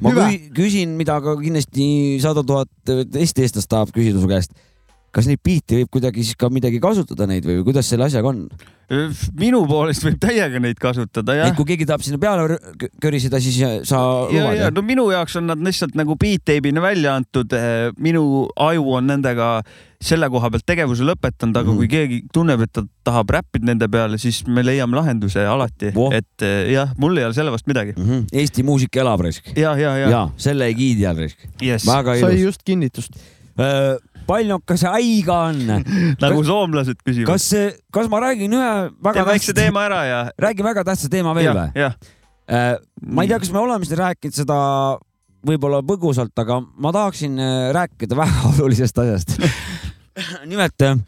ma 0.00 0.12
küsin, 0.56 0.96
mida 0.98 1.18
ka 1.24 1.36
kindlasti 1.40 1.86
sada 2.22 2.44
tuhat 2.46 2.70
teist 2.86 3.38
eestlast 3.42 3.70
tahab 3.70 3.92
küsida 3.94 4.20
su 4.22 4.30
käest. 4.30 4.35
Kas 5.16 5.24
neid 5.30 5.40
biite 5.44 5.78
võib 5.78 5.88
kuidagi 5.96 6.24
siis 6.26 6.36
ka 6.36 6.50
midagi 6.52 6.76
kasutada 6.82 7.24
neid 7.30 7.46
või 7.48 7.62
kuidas 7.64 7.88
selle 7.88 8.04
asjaga 8.04 8.28
on? 8.34 8.42
minu 9.40 9.62
poolest 9.66 10.04
võib 10.04 10.18
täiega 10.22 10.60
neid 10.62 10.76
kasutada 10.78 11.34
jah 11.34 11.48
et. 11.48 11.56
kui 11.56 11.64
keegi 11.70 11.86
tahab 11.88 12.04
sinna 12.04 12.20
peale 12.22 12.58
köriseda, 13.02 13.40
siis 13.42 13.56
sa 13.88 13.98
ja, 14.28 14.42
luvad 14.44 14.58
ja 14.60 14.68
no 14.74 14.84
minu 14.86 15.08
jaoks 15.10 15.38
on 15.40 15.48
nad 15.50 15.62
lihtsalt 15.64 15.96
nagu 15.98 16.14
beat 16.20 16.44
tape'ina 16.46 16.82
välja 16.84 17.16
antud. 17.18 17.54
minu 17.98 18.46
aju 18.68 18.84
on 18.98 19.08
nendega 19.10 19.48
selle 20.06 20.28
koha 20.30 20.50
pealt 20.52 20.66
tegevuse 20.68 21.06
lõpetanud, 21.08 21.56
aga 21.56 21.70
Mhm. 21.72 21.78
kui 21.80 21.88
keegi 21.88 22.18
tunneb, 22.32 22.60
et 22.62 22.72
ta 22.76 22.84
tahab 23.08 23.32
räppida 23.38 23.64
nende 23.64 23.88
peale, 23.88 24.18
siis 24.20 24.42
me 24.46 24.62
leiame 24.62 24.94
lahenduse 25.00 25.40
alati 25.48 25.94
Voh., 25.96 26.12
et 26.12 26.44
eh, 26.44 26.74
jah, 26.74 26.92
mul 27.00 27.16
ei 27.16 27.24
ole 27.24 27.34
selle 27.34 27.50
vastu 27.50 27.72
midagi. 27.72 27.96
Mhm. 27.96 28.26
Eesti 28.36 28.62
muusika 28.62 29.00
elab 29.00 29.24
raisk. 29.24 29.48
ja, 29.56 29.72
ja, 29.80 29.96
ja, 29.96 30.10
ja 30.12 30.28
selle 30.36 30.68
egiidi 30.68 31.06
all 31.08 31.16
raisk. 31.24 31.40
Yes. 31.62 31.88
sai 31.88 32.20
ilus. 32.20 32.42
just 32.42 32.62
kinnitust. 32.62 33.16
Paljonka 34.28 34.76
see 34.80 34.92
aiga 35.00 35.40
on? 35.50 35.64
nagu 36.24 36.44
soomlased 36.46 37.00
küsivad. 37.02 37.32
kas, 37.32 37.48
kas 37.94 38.12
ma 38.12 38.22
räägin 38.28 38.54
ühe 38.58 38.70
väga 38.92 39.22
tee 39.22 39.30
väikse 39.32 39.56
teema 39.56 39.86
ära 39.88 40.04
ja. 40.08 40.20
räägin 40.46 40.66
väga 40.66 40.86
tähtsa 40.90 41.10
teema 41.12 41.34
veel 41.36 41.52
või?, 41.54 41.68
jah. 41.78 41.98
ma 43.02 43.26
ei 43.26 43.32
tea, 43.32 43.42
kas 43.42 43.52
me 43.54 43.62
oleme 43.62 43.88
siin 43.88 44.02
rääkinud 44.02 44.38
seda 44.38 44.56
võib-olla 45.46 45.82
põgusalt, 45.86 46.34
aga 46.42 46.60
ma 46.62 46.92
tahaksin 46.94 47.36
äh, 47.40 47.68
rääkida 47.76 48.18
väga 48.22 48.52
olulisest 48.54 49.02
asjast. 49.02 49.36
nimelt 50.50 50.86
äh, 50.86 50.98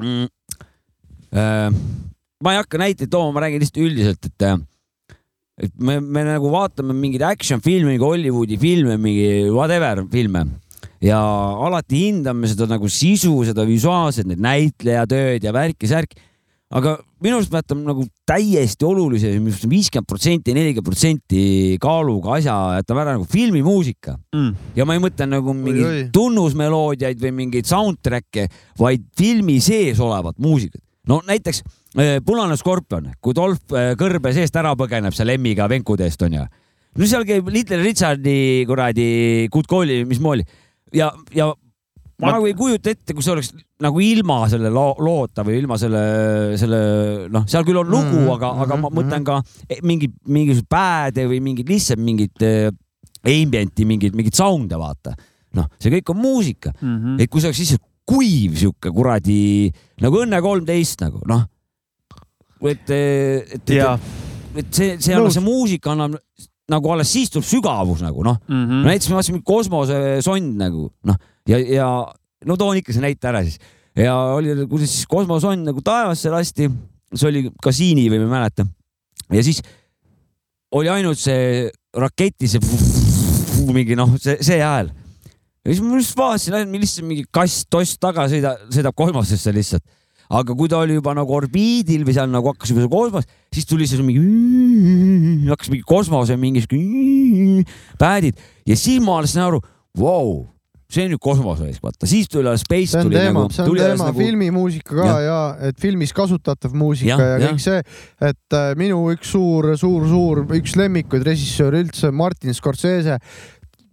mm,. 0.00 0.30
Äh, 1.32 1.70
ma 2.44 2.52
ei 2.52 2.58
hakka 2.60 2.76
näiteid 2.80 3.08
tooma, 3.08 3.32
ma 3.32 3.46
räägin 3.46 3.62
lihtsalt 3.62 3.80
üldiselt, 3.86 4.26
et 4.28 4.44
äh, 4.44 4.58
et 5.62 5.72
me, 5.80 5.98
me 6.00 6.24
nagu 6.26 6.50
vaatame 6.52 6.94
mingeid 6.96 7.22
action 7.24 7.60
filme, 7.64 7.94
Hollywoodi 8.00 8.58
filme, 8.60 8.98
mingi 9.00 9.48
whatever 9.52 10.02
filme 10.12 10.44
ja 11.02 11.20
alati 11.66 12.06
hindame 12.08 12.50
seda 12.50 12.68
nagu 12.70 12.90
sisu, 12.90 13.34
seda 13.48 13.66
visuaalset, 13.68 14.28
need 14.28 14.42
näitlejatööd 14.42 15.44
ja 15.44 15.54
värki-särki. 15.54 16.20
aga 16.72 16.96
minu 17.20 17.36
arust 17.36 17.52
jätame 17.52 17.84
nagu 17.84 18.04
täiesti 18.26 18.86
olulise, 18.88 19.32
viiskümmend 19.68 20.08
protsenti, 20.08 20.54
nelikümmend 20.56 20.86
protsenti 20.86 21.42
kaaluga 21.82 22.38
asja 22.38 22.54
jätame 22.78 23.02
ära 23.04 23.16
nagu 23.18 23.26
filmimuusika 23.28 24.16
mm.. 24.32 24.70
ja 24.78 24.86
ma 24.88 24.96
ei 24.96 25.02
mõtle 25.02 25.28
nagu 25.28 25.54
mingeid 25.56 26.08
tunnusmeloodiaid 26.16 27.20
või 27.22 27.34
mingeid 27.42 27.68
soundtrack'e, 27.68 28.48
vaid 28.80 29.04
filmi 29.18 29.58
sees 29.60 30.00
olevat 30.00 30.38
muusikat. 30.42 30.80
no 31.10 31.20
näiteks 31.28 31.62
äh, 31.98 32.16
Punane 32.24 32.56
skorpion, 32.56 33.12
kui 33.20 33.36
Dolph 33.36 33.76
äh, 33.76 33.92
kõrbe 34.00 34.32
seest 34.32 34.56
ära 34.56 34.72
põgeneb 34.78 35.14
seal 35.14 35.34
Emmiga 35.36 35.68
venkude 35.68 36.08
eest 36.08 36.24
onju. 36.24 36.48
no 36.96 37.10
seal 37.10 37.28
käib 37.28 37.52
Little 37.52 37.82
Richardi 37.84 38.64
kuradi 38.70 39.12
Good 39.52 39.68
Call'i, 39.70 40.02
mismoodi 40.08 40.48
ja, 40.96 41.10
ja 41.34 41.52
ma 42.22 42.36
nagu 42.36 42.46
ei 42.46 42.54
kujuta 42.56 42.92
ette, 42.92 43.14
kui 43.16 43.24
see 43.24 43.34
oleks 43.34 43.50
nagu 43.82 44.02
ilma 44.04 44.38
selle 44.50 44.70
loo, 44.72 44.94
loota 45.02 45.44
või 45.46 45.58
ilma 45.58 45.78
selle, 45.80 46.02
selle 46.60 46.80
noh, 47.32 47.46
seal 47.50 47.66
küll 47.66 47.80
on 47.80 47.90
lugu 47.90 48.06
mm, 48.06 48.22
-hmm, 48.22 48.34
aga, 48.36 48.52
aga 48.64 48.78
ma 48.78 48.88
mhm, 48.88 48.98
mõtlen 49.00 49.26
ka 49.26 49.40
eh, 49.66 49.82
mingit, 49.82 50.14
mingisuguseid 50.28 50.70
pääde 50.70 51.26
või 51.30 51.40
mingit 51.44 51.70
lihtsalt 51.72 52.02
mingit 52.02 52.46
äh, 52.46 52.70
ambient'i, 53.22 53.86
mingit, 53.88 54.14
mingit 54.18 54.38
sound'e 54.38 54.78
vaata. 54.78 55.16
noh, 55.58 55.66
see 55.82 55.92
kõik 55.92 56.14
on 56.14 56.16
muusika 56.16 56.72
Mm 56.80 56.98
-hmm. 56.98 57.20
et 57.20 57.30
kui 57.30 57.40
see 57.40 57.50
oleks 57.50 57.60
lihtsalt 57.60 57.82
kuiv 58.06 58.56
sihuke 58.56 58.90
kuradi 58.90 59.70
nagu 60.00 60.22
Õnne 60.22 60.40
kolmteist 60.42 61.00
nagu 61.00 61.20
noh. 61.26 61.44
et, 62.62 62.90
et, 62.90 63.52
et, 63.54 63.74
Jaa. 63.76 63.98
et 64.54 64.66
see, 64.70 64.96
see 64.98 65.14
annab, 65.14 65.32
see 65.32 65.42
muusika 65.44 65.92
annab 65.92 66.16
nagu 66.72 66.94
alles 66.94 67.12
siis 67.12 67.30
tuleb 67.32 67.46
sügavus 67.46 68.02
nagu 68.04 68.24
noh 68.24 68.40
Mm 68.48 68.64
-hmm. 68.66 68.88
näiteks 68.88 69.10
ma 69.10 69.20
vaatasin 69.20 69.42
kosmosesond 69.44 70.56
nagu 70.58 70.90
noh 71.04 71.16
ja, 71.48 71.58
ja 71.58 71.88
no 72.46 72.56
toon 72.56 72.80
ikka 72.80 72.92
see 72.92 73.04
näite 73.04 73.28
ära 73.28 73.42
siis 73.44 73.58
ja 73.96 74.16
oli, 74.36 74.54
kuidas 74.70 74.90
siis 74.92 75.06
kosmosesond 75.06 75.68
nagu 75.68 75.82
taevasse 75.84 76.32
lasti, 76.32 76.70
see 77.14 77.28
oli 77.28 77.44
kasiini 77.62 78.08
või 78.10 78.22
ma 78.22 78.28
ei 78.28 78.34
mäleta. 78.36 78.66
ja 79.32 79.44
siis 79.44 79.62
oli 80.72 80.88
ainult 80.88 81.20
see 81.20 81.68
raketi 81.92 82.48
see 82.48 82.60
mingi 83.72 83.96
noh, 83.98 84.14
see, 84.20 84.38
see 84.40 84.60
hääl. 84.62 84.90
ja 85.62 85.72
siis 85.72 85.82
ma 85.84 85.98
just 86.00 86.16
vaatasin, 86.18 86.72
lihtsalt 86.72 87.08
mingi 87.08 87.26
kass-toss 87.30 87.98
taga 88.00 88.26
sõida, 88.32 88.56
sõidab 88.72 88.96
kosmosesse 88.98 89.52
lihtsalt. 89.54 89.84
Aga 90.32 90.56
kui 90.56 90.70
ta 90.70 90.80
oli 90.82 90.96
juba 90.96 91.14
nagu 91.16 91.34
orbiidil 91.36 92.06
või 92.06 92.14
seal 92.16 92.30
nagu 92.32 92.52
hakkas 92.52 92.72
juba 92.72 92.88
kosmos, 92.92 93.28
siis 93.52 93.68
tuli 93.68 93.88
see 93.88 94.00
mingi, 94.04 95.44
hakkas 95.50 95.72
mingi 95.72 95.84
kosmose 95.88 96.38
mingi 96.40 96.64
sihuke 96.64 97.66
päädid 98.00 98.40
ja 98.68 98.78
siis 98.78 99.02
ma 99.04 99.20
alles 99.20 99.36
sain 99.36 99.44
aru, 99.44 99.60
vau, 99.98 100.46
see 100.92 101.06
on 101.06 101.12
nüüd 101.14 101.22
kosmose, 101.22 101.68
vaata, 101.84 102.08
siis 102.08 102.30
tuli 102.32 102.48
alles 102.48 102.64
Space 102.64 102.94
see 102.94 103.04
on 103.04 103.12
teema 103.12 103.44
nagu, 103.44 103.52
see 103.52 103.64
on 103.66 103.76
teema 103.76 104.08
nagu 104.08 104.24
filmimuusika 104.24 104.98
ka 104.98 105.08
ja. 105.08 105.16
ja 105.26 105.40
et 105.68 105.80
filmis 105.82 106.14
kasutatav 106.16 106.76
muusika 106.76 107.16
ja, 107.16 107.32
ja 107.34 107.40
jah. 107.44 107.52
kõik 107.52 107.64
see, 107.64 107.82
et 108.32 108.60
minu 108.80 109.04
üks 109.12 109.34
suur, 109.36 109.74
suur, 109.80 110.08
suur, 110.08 110.46
üks 110.58 110.76
lemmikuid 110.80 111.26
režissööre 111.28 111.84
üldse, 111.84 112.12
Martin 112.12 112.56
Scorsese. 112.56 113.20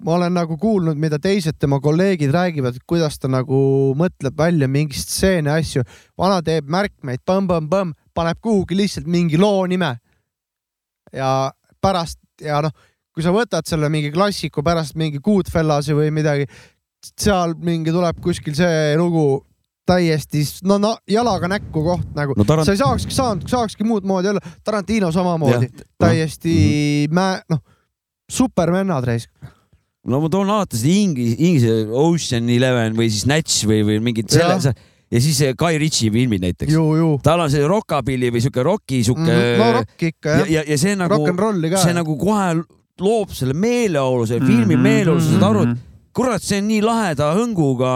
Ma 0.06 0.14
olen 0.16 0.34
nagu 0.34 0.56
kuulnud, 0.58 0.96
mida 0.98 1.18
teised 1.20 1.58
tema 1.60 1.80
kolleegid 1.84 2.32
räägivad, 2.32 2.78
kuidas 2.88 3.18
ta 3.20 3.28
nagu 3.28 3.94
mõtleb 4.00 4.38
välja 4.38 4.68
mingi 4.72 4.96
stseene, 5.00 5.52
asju. 5.52 5.84
vana 6.18 6.42
teeb 6.46 6.70
märkmeid, 6.72 7.20
põmm-põmm-põmm, 7.28 7.92
paneb 8.16 8.40
kuhugi 8.42 8.78
lihtsalt 8.80 9.08
mingi 9.08 9.38
loo 9.38 9.66
nime. 9.68 9.98
ja 11.14 11.52
pärast 11.82 12.20
ja 12.42 12.62
noh, 12.62 12.72
kui 13.14 13.24
sa 13.26 13.32
võtad 13.34 13.66
selle 13.68 13.90
mingi 13.90 14.12
klassiku 14.14 14.64
pärast 14.64 14.96
mingi 14.96 15.20
Goodfellasi 15.20 15.94
või 15.98 16.12
midagi, 16.14 16.46
seal 17.20 17.56
mingi 17.58 17.92
tuleb 17.92 18.20
kuskil 18.22 18.56
see 18.56 18.96
lugu 19.00 19.42
täiesti 19.90 20.44
no, 20.70 20.78
no 20.78 20.92
jalaga 21.10 21.48
näkku 21.50 21.82
koht 21.84 22.12
nagu 22.16 22.36
No 22.38 22.44
no, 22.44 22.46
Tarant- 22.46 22.66
sa 22.68 22.76
ei 22.76 22.78
saakski 22.78 23.16
saanud, 23.16 23.48
saakski 23.50 23.84
muud 23.84 24.06
moodi 24.06 24.30
olla. 24.30 24.40
Tarantino 24.64 25.12
samamoodi 25.12 25.70
täiesti 25.98 26.54
Mhm. 27.10 27.16
mä-, 27.16 27.42
noh, 27.50 27.60
supervennad 28.30 29.04
raisk. 29.04 29.32
No 30.08 30.22
ma 30.24 30.30
toon 30.32 30.50
alati 30.50 30.78
seda 30.80 30.94
inglise, 30.96 31.36
inglise 31.40 31.74
Ocean 31.92 32.48
Eleven 32.50 32.96
või 32.96 33.10
siis 33.12 33.26
Snatch 33.28 33.66
või, 33.68 33.82
või 33.84 34.00
mingid 34.04 34.30
selle, 34.32 34.56
ja 35.12 35.20
siis 35.22 35.38
see 35.42 35.54
Guy 35.60 35.78
Ritchie 35.82 36.12
filmid 36.14 36.42
näiteks. 36.46 36.72
tal 37.26 37.40
on 37.44 37.50
see 37.52 37.66
rockabilly 37.68 38.30
või 38.32 38.42
sihuke 38.46 38.64
rocki 38.64 39.04
sihuke 39.04 39.28
Mhm. 39.28 39.60
no 39.60 39.72
rock 39.82 40.04
ikka 40.12 40.30
ja, 40.30 40.38
jah, 40.46 40.50
ja, 40.50 40.64
ja 40.70 40.78
see 40.78 40.96
nagu, 40.96 41.18
see 41.84 41.94
nagu 41.98 42.18
kohe 42.18 42.64
loob 43.00 43.30
selle 43.32 43.54
meeleolu, 43.54 44.26
selle 44.28 44.46
filmi 44.46 44.76
Mhm, 44.76 44.84
meeleolu, 44.84 45.20
sa 45.22 45.32
saad 45.36 45.44
aru, 45.50 45.62
mhm. 45.66 45.72
et 45.72 45.86
kurat, 46.14 46.42
see 46.44 46.58
on 46.60 46.68
nii 46.68 46.82
laheda 46.84 47.30
hõnguga 47.38 47.92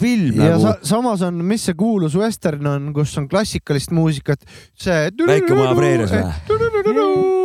film 0.00 0.34
ja 0.40 0.50
nagu 0.56 0.62
sa,. 0.62 0.72
samas 0.82 1.22
on, 1.22 1.34
mis 1.44 1.62
see 1.62 1.74
kuulus 1.74 2.14
western 2.18 2.66
on, 2.66 2.92
kus 2.92 3.16
on 3.18 3.28
klassikalist 3.28 3.90
muusikat, 3.94 4.42
see. 4.74 5.10
Väike-Maja 5.18 5.74
preerias 5.78 6.10
või? 6.10 7.43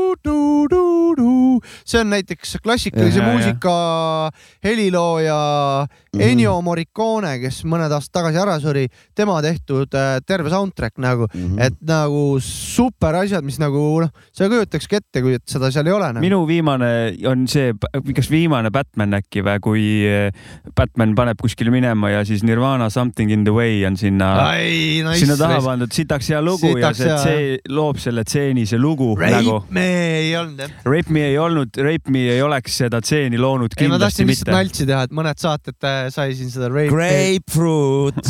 See 1.85 1.99
on 2.01 2.09
näiteks 2.13 2.57
klassikalise 2.63 3.19
jah, 3.19 3.29
muusika 3.33 4.31
helilooja 4.63 5.87
Mhm. 6.09 6.21
Ennio 6.25 6.55
Morricone, 6.65 7.35
kes 7.37 7.59
mõned 7.69 7.91
aastad 7.93 8.15
tagasi 8.23 8.39
ära 8.41 8.55
suri, 8.59 8.87
tema 9.13 9.35
tehtud 9.45 9.93
äh, 9.93 10.15
terve 10.25 10.49
soundtrack 10.49 10.97
nagu, 10.97 11.27
Mhm. 11.29 11.59
et 11.61 11.75
nagu 11.85 12.39
super 12.41 13.13
asjad, 13.19 13.43
mis 13.45 13.59
nagu 13.61 14.01
noh, 14.01 14.09
sa 14.33 14.45
ei 14.47 14.49
kujutakski 14.49 14.95
ette, 14.97 15.21
kui 15.21 15.35
et 15.37 15.43
seda 15.45 15.69
seal 15.71 15.85
ei 15.85 15.93
ole 15.93 16.07
nagu.. 16.09 16.23
minu 16.23 16.39
viimane 16.49 17.13
on 17.29 17.45
see, 17.47 17.73
kas 18.15 18.29
viimane 18.31 18.71
Batman 18.73 19.13
äkki 19.19 19.43
või, 19.45 19.59
kui 19.61 19.83
eh, 20.09 20.31
Batman 20.75 21.13
paneb 21.13 21.37
kuskile 21.37 21.69
minema 21.69 22.09
ja 22.09 22.23
siis 22.25 22.41
Nirvana 22.43 22.89
Something 22.89 23.29
in 23.31 23.43
the 23.43 23.53
way 23.53 23.85
on 23.85 23.95
sinna, 23.95 24.31
ai, 24.49 25.03
nice. 25.05 25.19
sinna 25.21 25.37
taha 25.37 25.61
pandud, 25.61 25.93
sitaks 25.93 26.29
hea 26.33 26.41
lugu 26.41 26.73
ja 26.79 26.89
Sitaks 26.89 26.97
see 26.97 27.07
hea, 27.07 27.17
tsee- 27.21 27.59
loob 27.69 27.97
selle 28.01 28.23
tseeni, 28.25 28.65
see 28.65 28.79
lugu 28.81 29.13
Rape 29.15 29.31
nagu. 29.43 29.59
me 29.69 29.85
ei 30.19 30.35
olnud 30.39 30.63
jah. 30.63 30.75
Rape 30.85 31.13
Me 31.15 31.23
ei 31.29 31.37
olnud, 31.41 31.79
Rape 31.85 32.13
Me 32.13 32.25
ei 32.33 32.43
oleks 32.45 32.77
seda 32.83 33.01
tseeni 33.03 33.39
loonud 33.39 33.73
ei, 33.73 33.87
ma 33.87 33.95
kindlasti 33.97 34.05
tahtsin 34.05 34.29
lihtsalt 34.29 34.51
mitte. 34.51 34.57
naltsi 34.57 34.89
teha, 34.89 35.05
et 35.07 35.15
mõned 35.19 35.41
saated 35.41 35.89
äh, 35.89 36.03
sai 36.13 36.35
siin 36.37 36.53
seda 36.53 36.69
rape. 36.71 36.91
Grapefruit, 36.93 38.21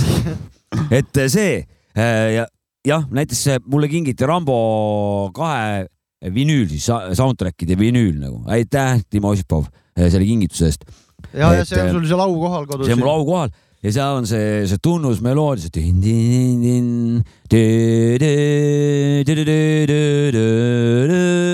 et 1.00 1.22
see 1.32 1.60
äh, 1.60 2.26
ja 2.38 2.48
jah, 2.88 3.06
näiteks 3.12 3.46
see 3.48 3.62
mulle 3.68 3.90
kingiti 3.92 4.28
Rambo 4.28 4.58
kahe 5.36 5.88
vinüül 6.36 6.68
siis 6.72 6.90
soundtrack'ide 6.90 7.78
vinüül 7.80 8.18
nagu, 8.20 8.42
aitäh, 8.52 9.00
Timo 9.10 9.34
Osipov 9.34 9.68
äh, 9.70 10.10
selle 10.10 10.26
kingituse 10.28 10.70
eest. 10.72 10.86
ja, 11.34 11.52
ja 11.56 11.66
see 11.66 11.80
on 11.80 11.90
äh, 11.90 11.96
sul 11.96 12.08
seal 12.10 12.24
au 12.24 12.36
kohal 12.40 12.68
kodus. 12.68 12.90
see 12.90 12.98
on 12.98 13.04
mul 13.04 13.14
au 13.14 13.26
kohal 13.28 13.54
ja 13.84 13.94
seal 13.96 14.20
on 14.20 14.28
see, 14.28 14.68
see 14.68 14.82
tunnusmeloodia, 14.84 15.70
see. 15.72 15.94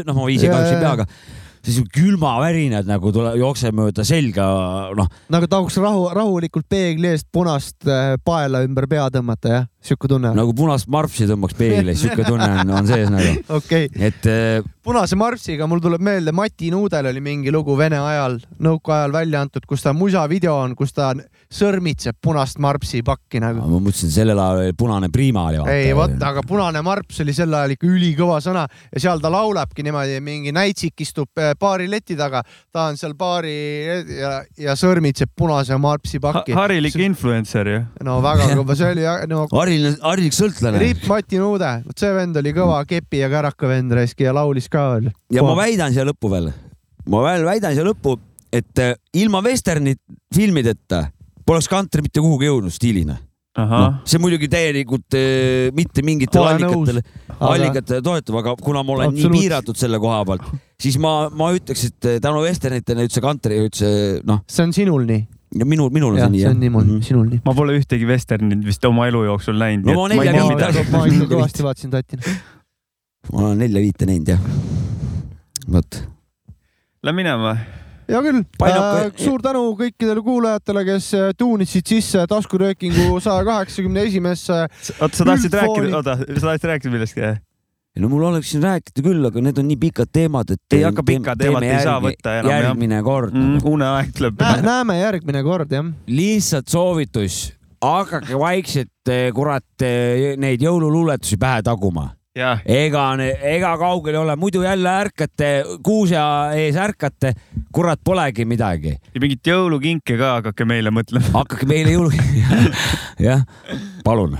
noh, 0.05 0.17
ma 0.17 0.29
Ja, 0.49 0.53
kahjuks 0.55 0.73
ei 0.73 0.81
pea, 0.81 0.93
aga 0.95 1.05
siis 1.65 1.81
külmavärinad 1.93 2.89
nagu 2.89 3.11
tule, 3.13 3.33
jookseb 3.41 3.77
mööda 3.77 4.05
selga, 4.07 4.45
noh, 4.97 5.09
nagu 5.33 5.49
tahuks 5.49 5.77
rahu, 5.81 6.07
rahulikult 6.15 6.67
peegli 6.69 7.09
eest 7.11 7.27
punast 7.33 7.87
äh, 7.89 8.15
paela 8.25 8.61
ümber 8.65 8.89
pea 8.89 9.07
tõmmata, 9.13 9.53
jah? 9.59 9.65
Sihuke 9.85 10.09
tunne 10.11 10.31
on? 10.31 10.39
nagu 10.39 10.53
punast 10.57 10.89
marpsi 10.91 11.27
tõmbaks 11.29 11.57
peegli, 11.57 11.95
sihuke 11.97 12.25
tunne 12.27 12.49
on, 12.61 12.73
on 12.79 12.89
sees 12.89 13.11
nagu. 13.13 13.35
okei 13.59 13.89
okay., 13.89 14.07
et 14.09 14.29
äh, 14.31 14.73
punase 14.85 15.17
marpsiga 15.17 15.65
mul 15.69 15.81
tuleb 15.81 16.03
meelde, 16.05 16.33
Mati 16.35 16.69
Nuudel 16.73 17.09
oli 17.09 17.21
mingi 17.23 17.53
lugu 17.53 17.77
Vene 17.77 17.97
ajal, 18.01 18.37
nõukaajal 18.61 19.13
välja 19.15 19.41
antud, 19.45 19.65
kus 19.69 19.85
ta 19.85 19.93
musavideo 19.97 20.53
on, 20.65 20.75
kus 20.77 20.93
ta 20.93 21.11
sõrmitseb 21.55 22.17
punast 22.21 22.59
marpsi 22.61 23.01
pakki 23.05 23.41
nagu. 23.41 23.63
ma 23.65 23.79
mõtlesin, 23.81 24.11
sellel 24.13 24.39
ajal 24.41 24.61
oli 24.63 24.75
punane 24.77 25.09
Prima 25.13 25.47
oli. 25.49 25.63
ei 25.71 25.93
vot, 25.97 26.13
aga 26.29 26.43
punane 26.45 26.81
marps 26.85 27.21
oli 27.23 27.33
sel 27.33 27.53
ajal 27.53 27.75
ikka 27.75 27.89
ülikõva 27.89 28.39
sõna 28.43 28.65
ja 28.91 29.01
seal 29.07 29.21
ta 29.23 29.31
laulabki 29.33 29.85
niimoodi, 29.85 30.19
mingi 30.25 30.53
näitsik 30.55 31.05
istub 31.05 31.41
äh, 31.41 31.53
baari 31.59 31.89
leti 31.89 32.17
taga, 32.19 32.43
ta 32.73 32.89
on 32.91 32.99
seal 32.99 33.15
baari 33.17 33.55
ja, 34.19 34.35
ja 34.67 34.77
sõrmitseb 34.79 35.33
punase 35.37 35.77
marpsi 35.81 36.21
pakki. 36.21 36.53
harilik 36.57 36.97
influencer 37.07 37.71
ju. 37.71 37.81
no 38.05 38.19
väga 38.25 38.51
kõva, 38.53 38.77
see 38.77 38.91
oli 38.93 39.09
no 39.31 39.45
harilik, 39.75 39.99
harilik 40.03 40.35
sõltlane. 40.35 40.79
Riip 40.81 41.03
Mati 41.09 41.39
Nuude, 41.41 41.71
vot 41.85 41.99
see 41.99 42.13
vend 42.15 42.37
oli 42.41 42.53
kõva 42.55 42.79
kepi 42.89 43.21
ja 43.23 43.29
käraka 43.31 43.69
vend 43.69 43.93
raisk 43.97 44.23
ja 44.23 44.33
laulis 44.35 44.69
ka 44.71 44.87
veel. 44.95 45.11
ja 45.33 45.43
ma 45.45 45.55
väidan 45.59 45.93
siia 45.93 46.05
lõppu 46.07 46.31
veel, 46.31 46.51
ma 47.11 47.21
veel 47.27 47.45
väidan 47.47 47.75
siia 47.75 47.85
lõppu, 47.87 48.17
et 48.55 48.81
äh, 48.81 48.95
ilma 49.13 49.43
vesterni 49.45 49.95
filmideta 50.35 51.05
poleks 51.45 51.67
kantri 51.69 52.01
mitte 52.05 52.23
kuhugi 52.23 52.47
jõudnud 52.49 52.73
stiilina. 52.73 53.19
No, 53.55 54.01
see 54.03 54.19
muidugi 54.19 54.49
täielikult 54.51 55.15
äh, 55.15 55.69
mitte 55.75 56.03
mingitel 56.03 56.41
Olen 56.41 56.57
allikatele, 56.57 57.03
Aga- 57.37 57.51
allikatele 57.53 58.01
toetub, 58.03 58.35
aga 58.41 58.55
kuna 58.59 58.81
ma 58.83 58.97
olen 58.97 59.13
Absoluutselt. 59.13 59.31
nii 59.31 59.43
piiratud 59.45 59.79
selle 59.79 59.99
koha 60.03 60.17
pealt, 60.27 60.49
siis 60.83 60.97
ma, 60.99 61.13
ma 61.31 61.53
ütleks, 61.55 61.85
et 61.87 62.09
äh, 62.09 62.17
tänu 62.23 62.41
vesternitele 62.43 63.05
üldse 63.07 63.23
kantri 63.23 63.61
üldse 63.63 63.87
noh, 64.27 64.41
see 64.51 64.65
on 64.67 64.75
sinul 64.75 65.07
nii. 65.07 65.23
minul, 65.63 65.89
minul 65.95 66.13
on 66.13 66.19
see 66.19 66.29
nii 66.33 66.39
see 66.41 66.49
on 66.51 66.59
nii 66.59 66.69
mul, 66.73 66.83
Mhm. 66.83 67.01
sinul 67.07 67.29
nii. 67.29 67.39
ma 67.45 67.53
pole 67.53 67.77
ühtegi 67.79 68.07
vesternit 68.09 68.65
vist 68.65 68.83
oma 68.85 69.07
elu 69.07 69.23
jooksul 69.29 69.55
näinud. 69.61 69.85
No 69.87 70.01
ma 70.01 70.07
nelja 70.09 70.23
ei 70.25 70.33
tea 70.33 70.41
viimane- 70.41 70.55
midagi. 70.55 70.91
ma 70.91 71.05
ikka 71.07 71.29
kõvasti 71.35 71.63
vaatasin 71.63 71.91
tatina. 71.95 72.35
ma 73.31 73.39
olen 73.47 73.57
nelja-viite 73.63 74.05
näinud 74.09 74.27
jah. 74.27 74.39
vot, 75.71 76.01
Lähme 77.03 77.21
minema. 77.23 77.55
hea 78.09 78.21
küll 78.21 78.43
äh,, 78.67 79.11
suur 79.17 79.41
tänu 79.41 79.63
kõikidele 79.79 80.21
kuulajatele, 80.25 80.83
kes 80.85 81.07
äh, 81.17 81.31
tuunisid 81.37 81.87
sisse 81.87 82.25
taskuröökingu 82.29 83.19
saja 83.23 83.43
kaheksakümne 83.47 84.03
esimesse. 84.09 84.53
oota, 84.99 85.15
sa 85.17 85.25
tahtsid 85.25 85.53
rääkida, 85.53 85.95
oota, 85.97 86.17
sa 86.17 86.47
tahtsid 86.51 86.69
rääkida 86.69 86.91
millestki? 86.93 87.21
No 88.03 88.09
mul 88.11 88.25
oleks 88.27 88.51
siin 88.51 88.63
rääkida 88.65 89.03
küll, 89.05 89.23
aga 89.29 89.41
need 89.43 89.59
on 89.61 89.69
nii 89.69 89.77
pikad 89.79 90.11
teemad, 90.13 90.51
et 90.51 90.75
ei 90.75 90.83
hakka 90.83 91.03
pikka 91.07 91.35
teemat 91.39 91.67
ei 91.67 91.77
saa 91.83 92.01
võtta 92.03 92.33
enam 92.41 92.51
jah. 92.51 92.65
järgmine 92.65 92.99
kord 93.05 93.35
mm,. 93.35 93.61
uneaeg 93.71 94.11
tuleb. 94.17 94.43
näeme 94.65 94.97
järgmine 94.99 95.43
kord 95.45 95.71
jah. 95.71 95.87
lihtsalt 96.11 96.71
soovitus, 96.71 97.39
hakake 97.83 98.35
vaikselt 98.39 99.11
eh, 99.11 99.29
kurat 99.35 99.87
eh, 99.87 100.33
neid 100.41 100.63
jõululuuletusi 100.65 101.39
pähe 101.39 101.63
taguma. 101.63 102.09
jah, 102.35 102.59
ega, 102.67 103.05
ega 103.53 103.71
kaugel 103.79 104.17
ei 104.17 104.21
ole, 104.25 104.35
muidu 104.43 104.65
jälle 104.65 104.91
ärkate, 105.05 105.53
kuuse 105.83 106.19
ees 106.59 106.75
ärkate, 106.75 107.31
kurat 107.71 108.03
polegi 108.03 108.43
midagi. 108.43 108.97
ja 109.13 109.23
mingit 109.23 109.53
jõulukinke 109.53 110.19
ka 110.19 110.35
hakake 110.41 110.67
meile 110.67 110.91
mõtlema. 110.91 111.31
hakake 111.39 111.71
meile 111.71 111.95
jõulu, 111.95 112.11
jah, 113.29 113.47
palun. 114.03 114.35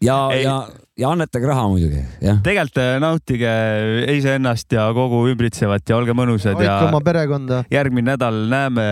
ja, 0.00 0.18
ja, 0.40 0.58
ja 0.96 1.10
annetage 1.12 1.44
raha 1.44 1.66
muidugi, 1.68 2.00
jah. 2.24 2.38
tegelikult 2.44 2.78
äh, 2.80 2.94
nautige 3.02 3.50
iseennast 4.14 4.72
ja 4.72 4.86
kogu 4.96 5.18
ümbritsevat 5.28 5.84
ja 5.90 5.96
olge 5.98 6.14
mõnusad 6.16 6.54
ja 6.54 6.56
hoidke 6.56 6.86
oma 6.88 7.00
perekonda. 7.04 7.58
järgmine 7.72 8.14
nädal 8.14 8.38
näeme, 8.48 8.86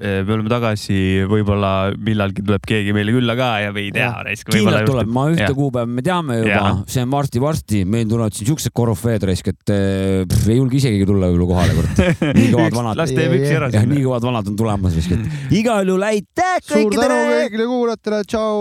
me 0.00 0.32
oleme 0.32 0.48
tagasi, 0.52 1.26
võib-olla 1.28 1.92
millalgi 2.00 2.44
tuleb 2.46 2.64
keegi 2.68 2.94
meile 2.96 3.12
külla 3.12 3.36
ka 3.36 3.48
ja 3.66 3.74
või 3.76 3.88
ei 3.90 3.92
tea. 3.92 4.08
kindlalt 4.48 4.88
tuleb, 4.88 5.10
ma 5.12 5.26
ühte 5.34 5.50
kuupäeva 5.56 5.90
me 5.90 6.04
teame 6.06 6.38
juba 6.40 6.62
see 6.88 7.04
on 7.04 7.10
varsti-varsti, 7.12 7.82
meil 7.84 8.06
tulevad 8.08 8.36
siin 8.36 8.48
siuksed 8.48 8.72
korüfeed 8.80 9.26
raisk, 9.28 9.50
et 9.52 9.64
pff, 9.68 10.48
ei 10.48 10.56
julge 10.56 10.78
isegi 10.80 11.04
tulla 11.08 11.28
võib-olla 11.28 11.48
kohale, 11.50 11.72
kurat. 11.76 11.96
nii 12.38 12.48
kõvad 12.54 12.78
vanad. 12.78 12.94
las 13.02 13.12
teeb 13.12 13.32
üksi 13.36 13.52
ära 13.58 13.68
jah, 13.74 13.84
nii 13.90 14.04
kõvad 14.06 14.24
vanad 14.30 14.48
on 14.48 14.56
tulemas 14.62 14.96
raisk, 14.96 15.12
et 15.18 15.22
igal 15.60 15.84
juhul 15.84 16.04
aitäh 16.08 16.56
suur 16.62 16.88
tänu 16.96 17.04
kõikidele. 17.04 17.36
kõigile 17.44 17.68
kuulajatele, 17.74 18.18
tšau. 18.30 18.56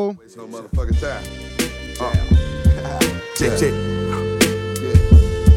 Check, 3.40 3.56
check. 3.56 3.72
Yeah. 3.72 4.99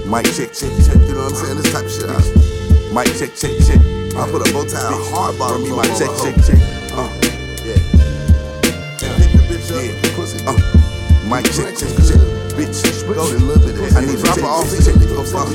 Mic 0.07 0.23
check, 0.39 0.55
check, 0.55 0.71
check. 0.87 1.03
You 1.03 1.19
know 1.19 1.27
what 1.27 1.35
I'm 1.35 1.43
saying? 1.43 1.59
This 1.59 1.73
type 1.75 1.83
of 1.83 1.91
shit. 1.91 2.07
Huh? 2.07 2.23
Mic 2.95 3.11
check, 3.19 3.35
check, 3.35 3.59
check. 3.67 3.83
I 4.15 4.23
put 4.31 4.39
a 4.39 4.53
bow 4.55 4.63
tie, 4.63 4.87
a 4.87 5.03
hard 5.11 5.35
bottom. 5.35 5.67
Me, 5.67 5.75
mic 5.75 5.91
check, 5.99 6.15
check, 6.23 6.39
check. 6.47 6.63
Uh, 6.95 7.11
yeah. 7.67 7.83
And 9.03 9.19
pick 9.19 9.35
the 9.35 9.43
bitch 9.51 9.67
up. 9.75 9.83
Yeah. 9.83 10.47
Uh, 10.47 10.55
mic 11.27 11.43
check, 11.51 11.75
check, 11.75 11.91
check. 12.07 12.23
Bitch, 12.55 12.87
go. 13.11 13.27
I 13.27 14.07
need 14.07 14.15
to 14.15 14.23
drop 14.23 14.39
her 14.39 14.47
off. 14.47 14.71
Check, 14.71 14.95
go 15.03 15.27
fuck 15.27 15.51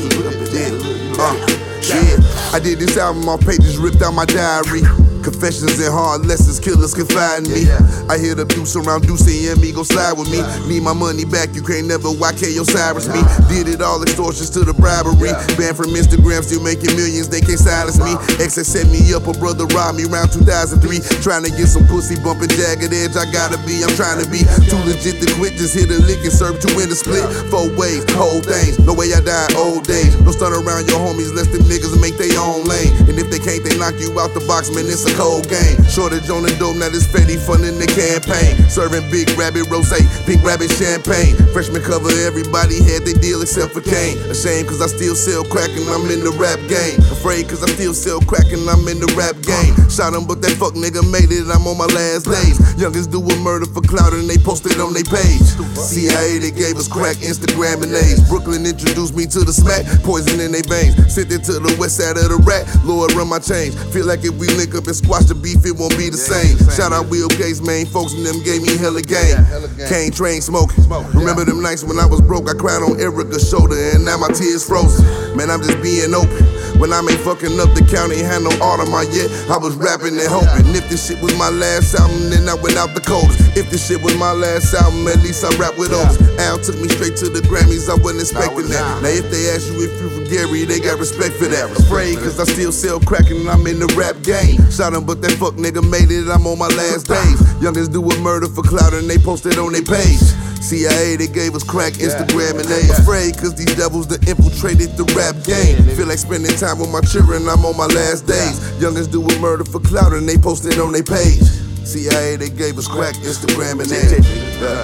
Yeah. 0.51 0.75
Uh, 1.15 1.31
yeah. 1.79 2.51
I 2.51 2.59
did 2.59 2.79
this 2.79 2.97
album 2.97 3.23
off 3.29 3.39
pages 3.39 3.77
ripped 3.77 4.01
out 4.01 4.11
my 4.11 4.25
diary. 4.25 4.83
Confessions 5.27 5.75
and 5.83 5.91
hard 5.91 6.23
lessons, 6.23 6.55
killers 6.55 6.95
confide 6.95 7.43
in 7.43 7.51
me. 7.51 7.67
I 8.07 8.15
hear 8.15 8.31
the 8.31 8.47
deuce 8.47 8.79
around 8.79 9.03
Deuce 9.03 9.27
and 9.27 9.59
me, 9.59 9.75
go 9.75 9.83
slide 9.83 10.15
with 10.15 10.31
me. 10.31 10.39
Need 10.71 10.87
my 10.87 10.95
money 10.95 11.27
back, 11.27 11.51
you 11.51 11.59
can't 11.59 11.83
never 11.83 12.07
YK 12.07 12.55
Osiris 12.55 13.11
me. 13.11 13.19
Did 13.51 13.67
it 13.67 13.83
all 13.83 13.99
extortions 13.99 14.47
to 14.55 14.63
the 14.63 14.71
bribery. 14.71 15.35
Banned 15.59 15.75
from 15.75 15.91
Instagram, 15.91 16.47
still 16.47 16.63
making 16.63 16.95
millions, 16.95 17.27
they 17.27 17.43
can't 17.43 17.59
silence 17.59 17.99
me. 17.99 18.15
Exes 18.39 18.71
set 18.71 18.87
me 18.87 19.03
up, 19.11 19.27
a 19.27 19.35
brother 19.35 19.67
robbed 19.75 19.99
me 19.99 20.07
around 20.07 20.31
2003. 20.31 20.79
Trying 21.19 21.43
to 21.43 21.51
get 21.51 21.67
some 21.67 21.83
pussy 21.91 22.15
bumping 22.23 22.47
jagged 22.55 22.87
edge, 22.87 23.19
I 23.19 23.27
gotta 23.27 23.59
be, 23.67 23.83
I'm 23.83 23.91
trying 23.99 24.23
to 24.23 24.27
be 24.31 24.47
too 24.63 24.79
legit 24.87 25.19
to 25.19 25.27
quit. 25.35 25.59
Just 25.59 25.75
hit 25.75 25.91
a 25.91 25.99
lick 26.07 26.23
and 26.23 26.31
serve 26.31 26.63
two 26.63 26.71
in 26.79 26.87
the 26.87 26.95
split. 26.95 27.27
Four 27.51 27.67
ways, 27.75 28.07
whole 28.15 28.39
things. 28.39 28.79
No 28.79 28.95
way 28.95 29.11
I 29.11 29.19
die 29.19 29.51
old 29.59 29.83
days. 29.83 30.15
Don't 30.23 30.31
stun 30.31 30.55
around 30.55 30.87
your 30.87 31.03
homies, 31.03 31.35
let 31.35 31.51
them 31.51 31.67
niggas 31.67 31.99
make 31.99 32.15
their 32.15 32.31
own 32.39 32.63
lane. 32.63 32.95
And 33.11 33.19
if 33.19 33.27
they 33.27 33.43
can't, 33.43 33.59
they 33.67 33.75
knock 33.75 33.99
you 33.99 34.15
out 34.23 34.31
the 34.31 34.39
box, 34.47 34.71
man, 34.71 34.87
it's 34.87 35.03
a 35.03 35.16
cold 35.17 35.49
game. 35.49 35.81
Shortage 35.89 36.29
on 36.29 36.45
the 36.45 36.53
dope, 36.61 36.77
now 36.77 36.93
this 36.93 37.09
Fetty 37.09 37.41
funding 37.41 37.81
the 37.81 37.89
campaign. 37.89 38.53
Serving 38.69 39.01
big 39.09 39.25
rabbit 39.33 39.65
rose, 39.73 39.89
pink 40.29 40.45
rabbit 40.45 40.69
champagne. 40.77 41.33
Freshman 41.49 41.81
cover, 41.81 42.13
everybody 42.21 42.77
had 42.85 43.01
their 43.01 43.17
deal 43.17 43.41
except 43.41 43.73
for 43.73 43.81
Kane. 43.81 44.21
Ashamed 44.29 44.69
cause 44.69 44.77
I 44.77 44.87
still 44.87 45.17
sell 45.17 45.41
crack 45.41 45.73
and 45.73 45.89
I'm 45.89 46.05
in 46.13 46.21
the 46.21 46.29
rap 46.37 46.61
game. 46.69 47.01
Afraid 47.09 47.49
cause 47.49 47.65
I 47.65 47.69
still 47.73 47.97
sell 47.97 48.21
crack 48.29 48.45
and 48.53 48.69
I'm 48.69 48.85
in 48.85 49.01
the 49.01 49.09
rap 49.17 49.33
game. 49.41 49.73
Shot 49.89 50.13
him, 50.13 50.29
but 50.29 50.45
that 50.45 50.53
fuck 50.61 50.77
nigga 50.77 51.01
made 51.09 51.33
it, 51.33 51.49
I'm 51.49 51.65
on 51.65 51.81
my 51.81 51.89
last 51.89 52.29
days. 52.29 52.61
Youngest 52.77 53.09
do 53.09 53.17
a 53.17 53.35
murder 53.41 53.65
for 53.65 53.81
clout 53.81 54.13
and 54.13 54.29
they 54.29 54.37
posted 54.37 54.77
on 54.77 54.93
their 54.93 55.07
page. 55.09 55.41
CIA, 55.81 56.37
they 56.37 56.53
gave 56.53 56.77
us 56.77 56.85
crack, 56.85 57.17
Instagram 57.25 57.81
and 57.81 57.97
A's. 57.97 58.21
Brooklyn 58.29 58.69
introduced 58.69 59.17
me 59.17 59.25
to 59.33 59.41
the 59.41 59.53
smack, 59.53 59.81
poison 60.05 60.37
in 60.37 60.53
their 60.53 60.67
veins. 60.69 60.93
Sent 61.09 61.33
it 61.33 61.41
to 61.49 61.57
the 61.57 61.73
west 61.81 61.97
side 61.97 62.21
of 62.21 62.29
the 62.29 62.37
rat, 62.45 62.69
Lord 62.85 63.17
run 63.17 63.33
my 63.33 63.41
chains. 63.41 63.73
Feel 63.89 64.05
like 64.05 64.21
if 64.21 64.37
we 64.37 64.45
link 64.53 64.77
up 64.77 64.85
and 64.85 64.93
squash 65.07 65.23
the 65.23 65.35
beef, 65.35 65.63
it 65.63 65.71
won't 65.71 65.95
be 65.95 66.09
the 66.09 66.19
same. 66.19 66.59
Shout 66.75 66.91
out 66.91 67.07
Will 67.07 67.29
Gates, 67.39 67.61
main 67.61 67.85
folks 67.85 68.11
and 68.11 68.25
them 68.25 68.43
gave 68.43 68.61
me 68.61 68.75
hella 68.75 69.01
game. 69.01 69.39
Cane 69.87 70.11
train 70.11 70.41
smoking. 70.41 70.83
Remember 71.15 71.45
them 71.45 71.61
nights 71.61 71.83
when 71.83 71.97
I 71.97 72.05
was 72.05 72.19
broke, 72.19 72.49
I 72.49 72.53
cried 72.53 72.83
on 72.83 72.99
Erica's 72.99 73.47
shoulder 73.47 73.79
and 73.95 74.03
now 74.03 74.17
my 74.17 74.27
tears 74.27 74.67
frozen. 74.67 75.07
Man, 75.37 75.49
I'm 75.49 75.63
just 75.63 75.81
being 75.81 76.13
open. 76.13 76.56
When 76.77 76.93
I 76.93 77.01
ain't 77.01 77.21
fucking 77.25 77.57
up 77.57 77.73
the 77.73 77.81
county, 77.81 78.21
had 78.21 78.45
no 78.45 78.53
art 78.61 78.77
on 78.77 78.93
my 78.93 79.01
yet. 79.09 79.33
I 79.49 79.57
was 79.57 79.73
rapping 79.75 80.13
and 80.13 80.29
hoping. 80.29 80.69
If 80.77 80.85
this 80.89 81.09
shit 81.09 81.17
was 81.21 81.33
my 81.33 81.49
last 81.49 81.97
album, 81.97 82.29
then 82.29 82.45
I 82.45 82.53
went 82.53 82.77
out 82.77 82.93
the 82.93 83.01
coldest. 83.01 83.41
If 83.57 83.73
this 83.73 83.89
shit 83.89 83.97
was 84.01 84.13
my 84.15 84.31
last 84.31 84.73
album, 84.77 85.09
at 85.09 85.17
least 85.25 85.41
I 85.41 85.49
rap 85.57 85.73
with 85.81 85.89
others. 85.89 86.21
Al 86.37 86.61
took 86.61 86.77
me 86.77 86.85
straight 86.93 87.17
to 87.25 87.33
the 87.33 87.41
Grammys, 87.49 87.89
I 87.89 87.97
wasn't 87.97 88.29
expecting 88.29 88.69
that. 88.69 89.01
Now 89.01 89.09
if 89.09 89.25
they 89.33 89.49
ask 89.49 89.65
you 89.73 89.89
if 89.89 89.91
you 89.97 90.07
from 90.13 90.29
Gary, 90.29 90.69
they 90.69 90.77
got 90.77 91.01
respect 91.01 91.33
for 91.41 91.49
that. 91.49 91.65
Afraid 91.81 92.21
cause 92.21 92.37
I 92.37 92.45
still 92.45 92.71
sell 92.71 93.01
crack 93.01 93.29
and 93.33 93.49
I'm 93.49 93.65
in 93.65 93.81
the 93.81 93.89
rap 93.97 94.21
game. 94.21 94.61
Shot 94.69 94.93
him, 94.93 95.01
but 95.05 95.25
that 95.25 95.33
fuck 95.41 95.57
nigga 95.57 95.81
made 95.81 96.13
it, 96.13 96.29
I'm 96.29 96.45
on 96.45 96.61
my 96.61 96.69
last 96.77 97.09
days. 97.09 97.41
Youngest 97.57 97.91
do 97.91 98.05
a 98.05 98.15
murder 98.21 98.47
for 98.47 98.61
clout 98.61 98.93
and 98.93 99.09
they 99.09 99.17
posted 99.17 99.57
on 99.57 99.73
their 99.73 99.81
page. 99.81 100.21
CIA, 100.67 101.15
they 101.15 101.27
gave 101.27 101.55
us 101.55 101.63
crack, 101.63 101.93
Instagram, 101.93 102.59
and 102.59 102.67
they 102.67 102.83
afraid 102.91 103.37
cause 103.37 103.55
these 103.55 103.73
devils 103.79 104.05
that 104.07 104.27
infiltrated 104.27 104.99
the 104.99 105.07
rap 105.15 105.31
game. 105.47 105.79
Feel 105.95 106.07
like 106.07 106.19
spending 106.19 106.51
time 106.59 106.79
with 106.83 106.91
my 106.91 106.99
children, 107.07 107.47
I'm 107.47 107.63
on 107.63 107.77
my 107.79 107.87
last 107.87 108.27
days. 108.27 108.59
Youngest 108.75 109.09
do 109.09 109.23
a 109.23 109.39
murder 109.39 109.63
for 109.63 109.79
clout 109.79 110.11
and 110.11 110.27
they 110.27 110.35
posted 110.35 110.73
it 110.73 110.79
on 110.79 110.91
their 110.91 111.07
page. 111.07 111.39
CIA, 111.87 112.35
they 112.35 112.49
gave 112.51 112.77
us 112.77 112.85
crack, 112.85 113.15
Instagram, 113.23 113.79
and 113.79 113.87
they. 113.87 114.19
Yeah. 114.59 114.83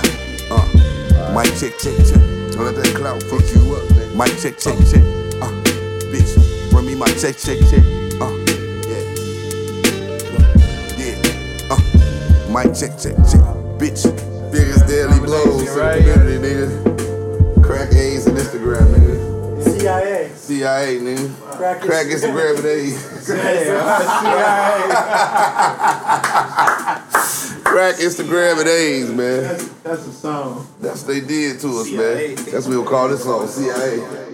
Uh, 0.56 1.36
mic 1.36 1.52
check, 1.60 1.76
check, 1.76 2.00
check. 2.08 2.24
Don't 2.56 2.64
let 2.64 2.80
that 2.80 2.96
clout 2.96 3.20
fuck 3.28 3.44
you 3.52 3.76
up, 3.76 3.84
man. 3.92 4.08
Mic 4.16 4.32
check, 4.40 4.56
check, 4.56 4.80
check. 4.88 5.04
Uh, 5.44 5.52
bitch, 6.16 6.32
bring 6.72 6.88
me 6.88 6.96
my 6.96 7.12
check, 7.20 7.36
check, 7.36 7.60
check. 7.68 7.84
Uh, 8.24 8.32
yeah. 8.88 9.04
Yeah. 10.96 11.20
Uh, 11.68 11.84
mic 12.56 12.72
check, 12.72 12.96
check, 12.96 13.20
check. 13.28 13.44
Bitch, 13.76 14.08
biggest 14.54 14.86
daily 14.86 15.20
blows 15.20 15.66
to 15.66 15.74
the 15.74 16.14
community, 16.14 16.38
nigga. 16.38 17.64
Crack 17.64 17.92
A's 17.94 18.28
and 18.28 18.38
Instagram, 18.38 18.86
nigga. 18.94 19.64
CIA. 19.64 20.30
CIA, 20.36 21.00
nigga. 21.00 21.58
Crack 21.58 21.82
Crack 21.82 22.06
Instagram. 22.06 22.58
And 22.58 22.66
A's. 22.66 23.24
Crack 27.64 27.96
Instagram 27.96 28.60
and 28.60 28.70
A's, 28.70 29.10
man. 29.10 29.44
That's 29.84 30.06
a 30.06 30.14
song. 30.14 30.68
That's 30.80 31.04
what 31.04 31.08
they 31.08 31.22
did 31.22 31.60
to 31.62 31.80
us, 31.80 31.92
man. 31.92 32.36
That's 32.36 32.68
what 32.68 32.70
we'll 32.70 32.86
call 32.86 33.10
this 33.10 33.24
song, 33.24 33.48
CIA. 33.48 34.33